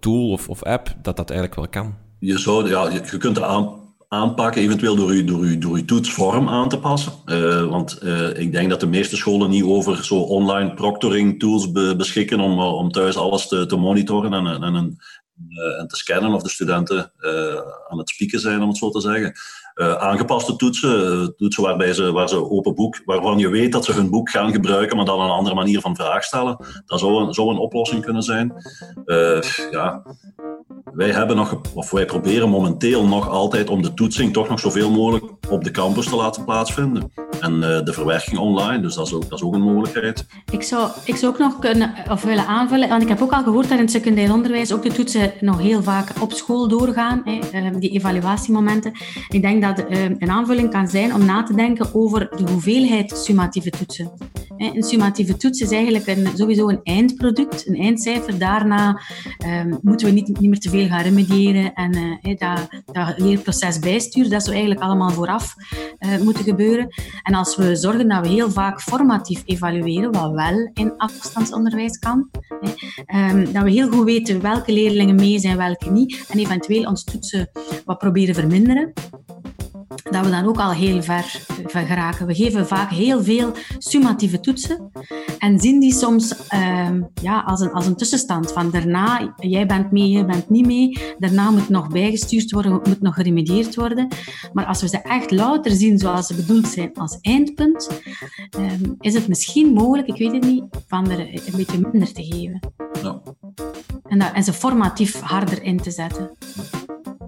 tool 0.00 0.30
of, 0.30 0.48
of 0.48 0.62
app, 0.62 0.96
dat 1.02 1.16
dat 1.16 1.30
eigenlijk 1.30 1.60
wel 1.60 1.68
kan? 1.68 2.05
Je, 2.18 2.38
zou, 2.38 2.68
ja, 2.68 2.90
je 2.90 3.18
kunt 3.18 3.36
het 3.36 3.44
aan, 3.44 3.86
aanpakken, 4.08 4.62
eventueel 4.62 4.96
door 4.96 5.14
je, 5.14 5.24
door, 5.24 5.46
je, 5.46 5.58
door 5.58 5.76
je 5.76 5.84
toetsvorm 5.84 6.48
aan 6.48 6.68
te 6.68 6.78
passen. 6.78 7.12
Uh, 7.26 7.64
want 7.64 7.98
uh, 8.02 8.38
ik 8.38 8.52
denk 8.52 8.70
dat 8.70 8.80
de 8.80 8.86
meeste 8.86 9.16
scholen 9.16 9.50
niet 9.50 9.64
over 9.64 10.04
zo 10.04 10.14
online 10.14 10.74
proctoring 10.74 11.38
tools 11.38 11.72
be, 11.72 11.94
beschikken 11.96 12.40
om, 12.40 12.60
om 12.60 12.90
thuis 12.90 13.16
alles 13.16 13.48
te, 13.48 13.66
te 13.66 13.76
monitoren 13.76 14.32
en, 14.32 14.46
en, 14.46 14.62
en, 14.62 14.74
en, 14.74 14.98
te 15.86 15.96
scannen 15.96 16.32
of 16.32 16.42
de 16.42 16.48
studenten 16.48 17.12
aan 17.88 17.98
het 17.98 18.08
spieken 18.08 18.40
zijn, 18.40 18.62
om 18.62 18.68
het 18.68 18.76
zo 18.76 18.90
te 18.90 19.00
zeggen. 19.00 19.34
Aangepaste 19.84 20.56
toetsen, 20.56 21.34
toetsen 21.36 21.62
waarbij 21.62 21.92
ze, 21.92 22.12
waar 22.12 22.28
ze 22.28 22.50
open 22.50 22.74
boek, 22.74 23.02
waarvan 23.04 23.38
je 23.38 23.48
weet 23.48 23.72
dat 23.72 23.84
ze 23.84 23.92
hun 23.92 24.10
boek 24.10 24.30
gaan 24.30 24.52
gebruiken, 24.52 24.96
maar 24.96 25.06
dan 25.06 25.20
een 25.20 25.30
andere 25.30 25.54
manier 25.54 25.80
van 25.80 25.96
vraag 25.96 26.24
stellen. 26.24 26.56
Dat 26.86 26.98
zou 26.98 27.24
een, 27.24 27.34
zou 27.34 27.50
een 27.50 27.58
oplossing 27.58 28.04
kunnen 28.04 28.22
zijn. 28.22 28.52
ja, 29.70 30.02
wij 30.96 31.10
hebben 31.10 31.36
nog, 31.36 31.60
of 31.74 31.90
wij 31.90 32.04
proberen 32.04 32.48
momenteel 32.48 33.06
nog 33.06 33.28
altijd 33.28 33.70
om 33.70 33.82
de 33.82 33.94
toetsing 33.94 34.32
toch 34.32 34.48
nog 34.48 34.60
zoveel 34.60 34.90
mogelijk 34.90 35.24
op 35.50 35.64
de 35.64 35.70
campus 35.70 36.08
te 36.08 36.16
laten 36.16 36.44
plaatsvinden. 36.44 37.12
En 37.40 37.60
de 37.60 37.92
verwerking 37.92 38.38
online, 38.38 38.82
dus 38.82 38.94
dat 38.94 39.06
is, 39.06 39.12
ook, 39.12 39.28
dat 39.28 39.38
is 39.38 39.44
ook 39.44 39.54
een 39.54 39.62
mogelijkheid. 39.62 40.26
Ik 40.52 40.62
zou, 40.62 40.90
ik 41.04 41.16
zou 41.16 41.32
ook 41.32 41.38
nog 41.38 41.58
kunnen, 41.58 41.94
of 42.10 42.22
willen 42.22 42.46
aanvullen, 42.46 42.88
want 42.88 43.02
ik 43.02 43.08
heb 43.08 43.22
ook 43.22 43.32
al 43.32 43.42
gehoord 43.42 43.68
dat 43.68 43.78
in 43.78 43.84
het 43.84 43.92
secundair 43.92 44.32
onderwijs 44.32 44.72
ook 44.72 44.82
de 44.82 44.92
toetsen 44.92 45.32
nog 45.40 45.60
heel 45.60 45.82
vaak 45.82 46.12
op 46.20 46.32
school 46.32 46.68
doorgaan, 46.68 47.22
hè, 47.24 47.78
die 47.78 47.90
evaluatiemomenten. 47.90 48.92
Ik 49.28 49.42
denk 49.42 49.62
dat 49.62 49.65
uh, 49.74 50.04
een 50.04 50.30
aanvulling 50.30 50.70
kan 50.70 50.88
zijn 50.88 51.14
om 51.14 51.24
na 51.24 51.42
te 51.42 51.54
denken 51.54 51.94
over 51.94 52.28
de 52.36 52.50
hoeveelheid 52.50 53.18
summatieve 53.18 53.70
toetsen. 53.70 54.12
Een 54.56 54.82
summatieve 54.82 55.36
toets 55.36 55.60
is 55.60 55.70
eigenlijk 55.70 56.06
een, 56.06 56.28
sowieso 56.34 56.68
een 56.68 56.80
eindproduct, 56.82 57.68
een 57.68 57.74
eindcijfer. 57.74 58.38
Daarna 58.38 59.00
um, 59.46 59.78
moeten 59.82 60.06
we 60.06 60.12
niet, 60.12 60.40
niet 60.40 60.50
meer 60.50 60.58
te 60.58 60.70
veel 60.70 60.86
gaan 60.86 61.02
remediëren 61.02 61.72
en 61.72 61.96
uh, 61.96 62.36
dat, 62.36 62.68
dat 62.92 63.14
leerproces 63.18 63.78
bijsturen. 63.78 64.30
Dat 64.30 64.42
zou 64.42 64.54
eigenlijk 64.54 64.84
allemaal 64.84 65.10
vooraf 65.10 65.54
uh, 66.00 66.20
moeten 66.20 66.44
gebeuren. 66.44 66.88
En 67.22 67.34
als 67.34 67.56
we 67.56 67.76
zorgen 67.76 68.08
dat 68.08 68.26
we 68.26 68.32
heel 68.32 68.50
vaak 68.50 68.80
formatief 68.80 69.42
evalueren, 69.46 70.12
wat 70.12 70.30
wel 70.30 70.70
in 70.74 70.92
afstandsonderwijs 70.96 71.98
kan, 71.98 72.30
um, 73.14 73.52
dat 73.52 73.62
we 73.62 73.70
heel 73.70 73.88
goed 73.88 74.04
weten 74.04 74.40
welke 74.40 74.72
leerlingen 74.72 75.14
mee 75.14 75.38
zijn, 75.38 75.56
welke 75.56 75.90
niet, 75.90 76.26
en 76.28 76.38
eventueel 76.38 76.84
ons 76.84 77.04
toetsen 77.04 77.50
wat 77.84 77.98
proberen 77.98 78.34
verminderen 78.34 78.92
dat 80.10 80.24
we 80.24 80.30
dan 80.30 80.46
ook 80.46 80.58
al 80.58 80.72
heel 80.72 81.02
ver, 81.02 81.40
ver 81.66 81.86
geraken. 81.86 82.26
We 82.26 82.34
geven 82.34 82.66
vaak 82.66 82.90
heel 82.90 83.22
veel 83.22 83.52
summatieve 83.78 84.40
toetsen 84.40 84.90
en 85.38 85.60
zien 85.60 85.80
die 85.80 85.94
soms 85.94 86.34
uh, 86.54 86.88
ja, 87.22 87.40
als, 87.40 87.60
een, 87.60 87.72
als 87.72 87.86
een 87.86 87.96
tussenstand. 87.96 88.52
Van 88.52 88.70
daarna, 88.70 89.34
jij 89.36 89.66
bent 89.66 89.92
mee, 89.92 90.08
jij 90.08 90.26
bent 90.26 90.50
niet 90.50 90.66
mee. 90.66 90.98
Daarna 91.18 91.50
moet 91.50 91.68
nog 91.68 91.88
bijgestuurd 91.88 92.50
worden, 92.50 92.72
moet 92.72 93.00
nog 93.00 93.14
geremedieerd 93.14 93.74
worden. 93.74 94.08
Maar 94.52 94.66
als 94.66 94.80
we 94.80 94.88
ze 94.88 95.02
echt 95.02 95.30
louter 95.30 95.72
zien 95.72 95.98
zoals 95.98 96.26
ze 96.26 96.34
bedoeld 96.34 96.66
zijn 96.66 96.94
als 96.94 97.18
eindpunt, 97.20 97.90
uh, 98.58 98.72
is 99.00 99.14
het 99.14 99.28
misschien 99.28 99.72
mogelijk, 99.72 100.08
ik 100.08 100.18
weet 100.18 100.32
het 100.32 100.44
niet, 100.44 100.64
van 100.86 101.10
er 101.10 101.20
een 101.20 101.56
beetje 101.56 101.78
minder 101.78 102.12
te 102.12 102.24
geven. 102.24 102.60
Ja. 103.02 103.22
En, 104.08 104.18
dat, 104.18 104.32
en 104.32 104.44
ze 104.44 104.52
formatief 104.52 105.20
harder 105.20 105.62
in 105.62 105.80
te 105.80 105.90
zetten. 105.90 106.30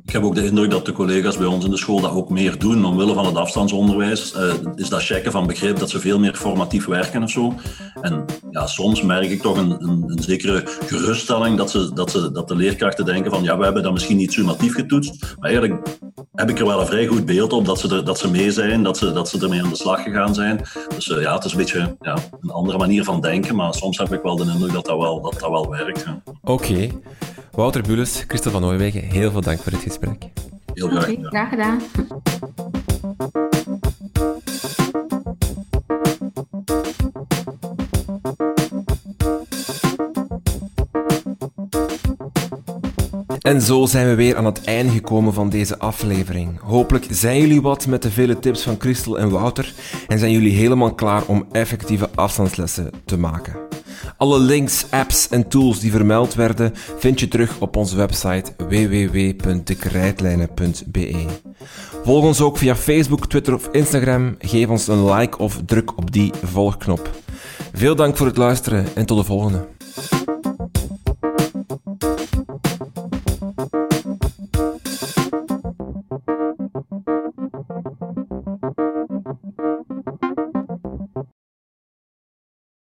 Ik 0.08 0.14
heb 0.14 0.22
ook 0.22 0.34
de 0.34 0.44
indruk 0.44 0.70
dat 0.70 0.86
de 0.86 0.92
collega's 0.92 1.36
bij 1.36 1.46
ons 1.46 1.64
in 1.64 1.70
de 1.70 1.76
school 1.76 2.00
dat 2.00 2.10
ook 2.10 2.30
meer 2.30 2.58
doen, 2.58 2.84
omwille 2.84 3.14
van 3.14 3.26
het 3.26 3.36
afstandsonderwijs. 3.36 4.34
Uh, 4.34 4.52
is 4.74 4.88
dat 4.88 5.04
checken 5.04 5.32
van 5.32 5.46
begrip 5.46 5.78
dat 5.78 5.90
ze 5.90 6.00
veel 6.00 6.18
meer 6.18 6.34
formatief 6.34 6.86
werken 6.86 7.22
of 7.22 7.30
zo. 7.30 7.54
En 8.00 8.24
ja, 8.50 8.66
soms 8.66 9.02
merk 9.02 9.30
ik 9.30 9.42
toch 9.42 9.56
een, 9.56 9.70
een, 9.70 10.04
een, 10.06 10.22
zekere 10.22 10.62
geruststelling 10.64 11.56
dat, 11.56 11.70
ze, 11.70 11.92
dat, 11.92 12.10
ze, 12.10 12.32
dat 12.32 12.48
de 12.48 12.56
leerkrachten 12.56 13.04
denken 13.04 13.30
van 13.30 13.42
ja, 13.42 13.58
we 13.58 13.64
hebben 13.64 13.82
dat 13.82 13.92
misschien 13.92 14.16
niet 14.16 14.32
summatief 14.32 14.74
getoetst, 14.74 15.36
maar 15.38 15.50
eigenlijk 15.50 15.88
heb 16.32 16.50
ik 16.50 16.58
er 16.58 16.66
wel 16.66 16.80
een 16.80 16.86
vrij 16.86 17.06
goed 17.06 17.26
beeld 17.26 17.52
op 17.52 17.64
dat 17.64 17.80
ze, 17.80 17.94
er, 17.96 18.04
dat 18.04 18.18
ze 18.18 18.30
mee 18.30 18.52
zijn, 18.52 18.82
dat 18.82 18.98
ze, 18.98 19.12
dat 19.12 19.28
ze 19.28 19.40
ermee 19.40 19.62
aan 19.62 19.70
de 19.70 19.76
slag 19.76 20.02
gegaan 20.02 20.34
zijn. 20.34 20.60
Dus 20.94 21.08
uh, 21.08 21.22
ja, 21.22 21.34
het 21.34 21.44
is 21.44 21.52
een 21.52 21.58
beetje 21.58 21.96
ja, 22.00 22.16
een 22.40 22.50
andere 22.50 22.78
manier 22.78 23.04
van 23.04 23.20
denken, 23.20 23.56
maar 23.56 23.74
soms 23.74 23.98
heb 23.98 24.12
ik 24.12 24.22
wel 24.22 24.36
de 24.36 24.50
indruk 24.52 24.72
dat 24.72 24.86
dat 24.86 24.98
wel, 24.98 25.20
dat 25.20 25.40
dat 25.40 25.50
wel 25.50 25.70
werkt. 25.70 26.06
Oké. 26.42 26.88
Wouter 27.58 27.82
Bulles, 27.82 28.24
Christel 28.26 28.50
van 28.50 28.64
Ooijwegen, 28.64 29.02
heel 29.02 29.30
veel 29.30 29.40
dank 29.40 29.58
voor 29.58 29.72
dit 29.72 29.80
gesprek. 29.80 30.24
Heel 30.74 30.88
graag. 30.88 31.08
Okay, 31.08 31.18
graag 31.22 31.48
gedaan. 31.48 31.80
En 43.40 43.60
zo 43.60 43.86
zijn 43.86 44.06
we 44.08 44.14
weer 44.14 44.36
aan 44.36 44.44
het 44.44 44.64
einde 44.64 44.92
gekomen 44.92 45.32
van 45.32 45.48
deze 45.48 45.78
aflevering. 45.78 46.60
Hopelijk 46.60 47.06
zijn 47.10 47.40
jullie 47.40 47.62
wat 47.62 47.86
met 47.86 48.02
de 48.02 48.10
vele 48.10 48.38
tips 48.38 48.62
van 48.62 48.76
Christel 48.78 49.18
en 49.18 49.30
Wouter 49.30 49.74
en 50.08 50.18
zijn 50.18 50.32
jullie 50.32 50.56
helemaal 50.56 50.94
klaar 50.94 51.22
om 51.26 51.46
effectieve 51.52 52.08
afstandslessen 52.14 52.90
te 53.04 53.18
maken. 53.18 53.67
Alle 54.18 54.38
links, 54.38 54.86
apps 54.90 55.28
en 55.28 55.48
tools 55.48 55.80
die 55.80 55.90
vermeld 55.90 56.34
werden 56.34 56.72
vind 56.74 57.20
je 57.20 57.28
terug 57.28 57.60
op 57.60 57.76
onze 57.76 57.96
website 57.96 58.52
www.dekrijtlijnen.be. 58.56 61.26
Volg 62.04 62.24
ons 62.24 62.40
ook 62.40 62.58
via 62.58 62.76
Facebook, 62.76 63.26
Twitter 63.26 63.54
of 63.54 63.68
Instagram. 63.72 64.36
Geef 64.38 64.68
ons 64.68 64.86
een 64.86 65.12
like 65.12 65.38
of 65.38 65.60
druk 65.66 65.96
op 65.96 66.12
die 66.12 66.32
volgknop. 66.42 67.10
Veel 67.72 67.94
dank 67.94 68.16
voor 68.16 68.26
het 68.26 68.36
luisteren 68.36 68.86
en 68.94 69.06
tot 69.06 69.18
de 69.18 69.24
volgende. 69.24 69.77